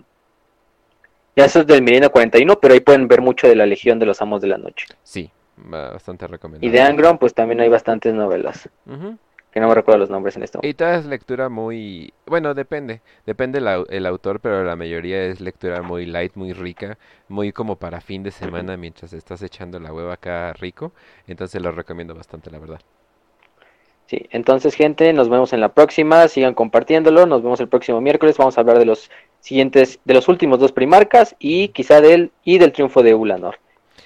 Ya 1.36 1.46
eso 1.46 1.62
es 1.62 1.68
del 1.68 1.82
Milenio 1.82 2.12
41, 2.12 2.60
pero 2.60 2.74
ahí 2.74 2.82
pueden 2.82 3.08
ver 3.08 3.22
mucho 3.22 3.48
de 3.48 3.56
la 3.56 3.66
Legión 3.66 3.98
de 3.98 4.06
los 4.06 4.22
Amos 4.22 4.42
de 4.42 4.48
la 4.50 4.58
Noche. 4.58 4.88
Sí, 5.04 5.32
ba- 5.56 5.92
bastante 5.92 6.28
recomendable. 6.28 6.68
Y 6.68 6.72
de 6.72 6.82
Angron, 6.82 7.18
pues 7.18 7.34
también 7.34 7.62
hay 7.62 7.70
bastantes 7.70 8.14
novelas. 8.14 8.68
Ujú. 8.86 9.18
Que 9.52 9.60
no 9.60 9.68
me 9.68 9.76
recuerdo 9.76 10.00
los 10.00 10.10
nombres 10.10 10.36
en 10.36 10.44
momento. 10.44 10.62
Y 10.62 10.74
toda 10.74 10.96
es 10.98 11.06
lectura 11.06 11.50
muy, 11.50 12.14
bueno, 12.26 12.54
depende, 12.54 13.02
depende 13.26 13.60
la- 13.62 13.84
el 13.90 14.06
autor, 14.06 14.40
pero 14.42 14.64
la 14.64 14.76
mayoría 14.76 15.24
es 15.26 15.40
lectura 15.42 15.82
muy 15.82 16.06
light, 16.06 16.36
muy 16.36 16.54
rica, 16.54 16.98
muy 17.30 17.52
como 17.54 17.78
para 17.78 18.02
fin 18.02 18.24
de 18.24 18.32
semana 18.32 18.78
mientras 18.78 19.14
estás 19.14 19.42
echando 19.42 19.80
la 19.80 19.94
hueva 19.94 20.14
acá 20.14 20.54
rico, 20.54 20.94
entonces 21.28 21.62
lo 21.62 21.72
recomiendo 21.72 22.14
bastante, 22.16 22.52
la 22.52 22.60
verdad. 22.60 22.82
Sí, 24.08 24.26
entonces 24.32 24.74
gente, 24.76 25.14
nos 25.14 25.30
vemos 25.30 25.54
en 25.54 25.62
la 25.62 25.74
próxima, 25.74 26.28
sigan 26.28 26.56
compartiéndolo, 26.56 27.28
nos 27.28 27.44
vemos 27.44 27.60
el 27.60 27.70
próximo 27.70 28.02
miércoles, 28.02 28.38
vamos 28.38 28.58
a 28.58 28.62
hablar 28.62 28.80
de 28.80 28.86
los 28.86 29.12
siguientes, 29.40 30.00
de 30.04 30.14
los 30.16 30.28
últimos 30.28 30.60
dos 30.60 30.72
primarcas 30.72 31.36
y 31.40 31.70
quizá 31.70 32.02
del, 32.02 32.32
y 32.44 32.58
del 32.58 32.72
triunfo 32.72 33.04
de 33.04 33.14
Ulanor. 33.14 33.60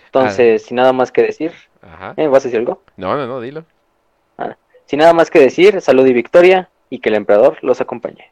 Entonces, 0.07 0.63
sin 0.65 0.77
nada 0.77 0.93
más 0.93 1.11
que 1.11 1.23
decir, 1.23 1.53
Ajá. 1.81 2.15
¿eh? 2.17 2.27
¿vas 2.27 2.43
a 2.45 2.49
decir 2.49 2.59
algo? 2.59 2.81
No, 2.97 3.15
no, 3.17 3.27
no, 3.27 3.39
dilo. 3.41 3.65
Sin 4.93 4.99
nada 4.99 5.13
más 5.13 5.31
que 5.31 5.39
decir, 5.39 5.81
salud 5.81 6.05
y 6.05 6.13
victoria, 6.13 6.69
y 6.91 6.99
que 6.99 7.09
el 7.09 7.15
emperador 7.15 7.57
los 7.63 7.81
acompañe. 7.81 8.31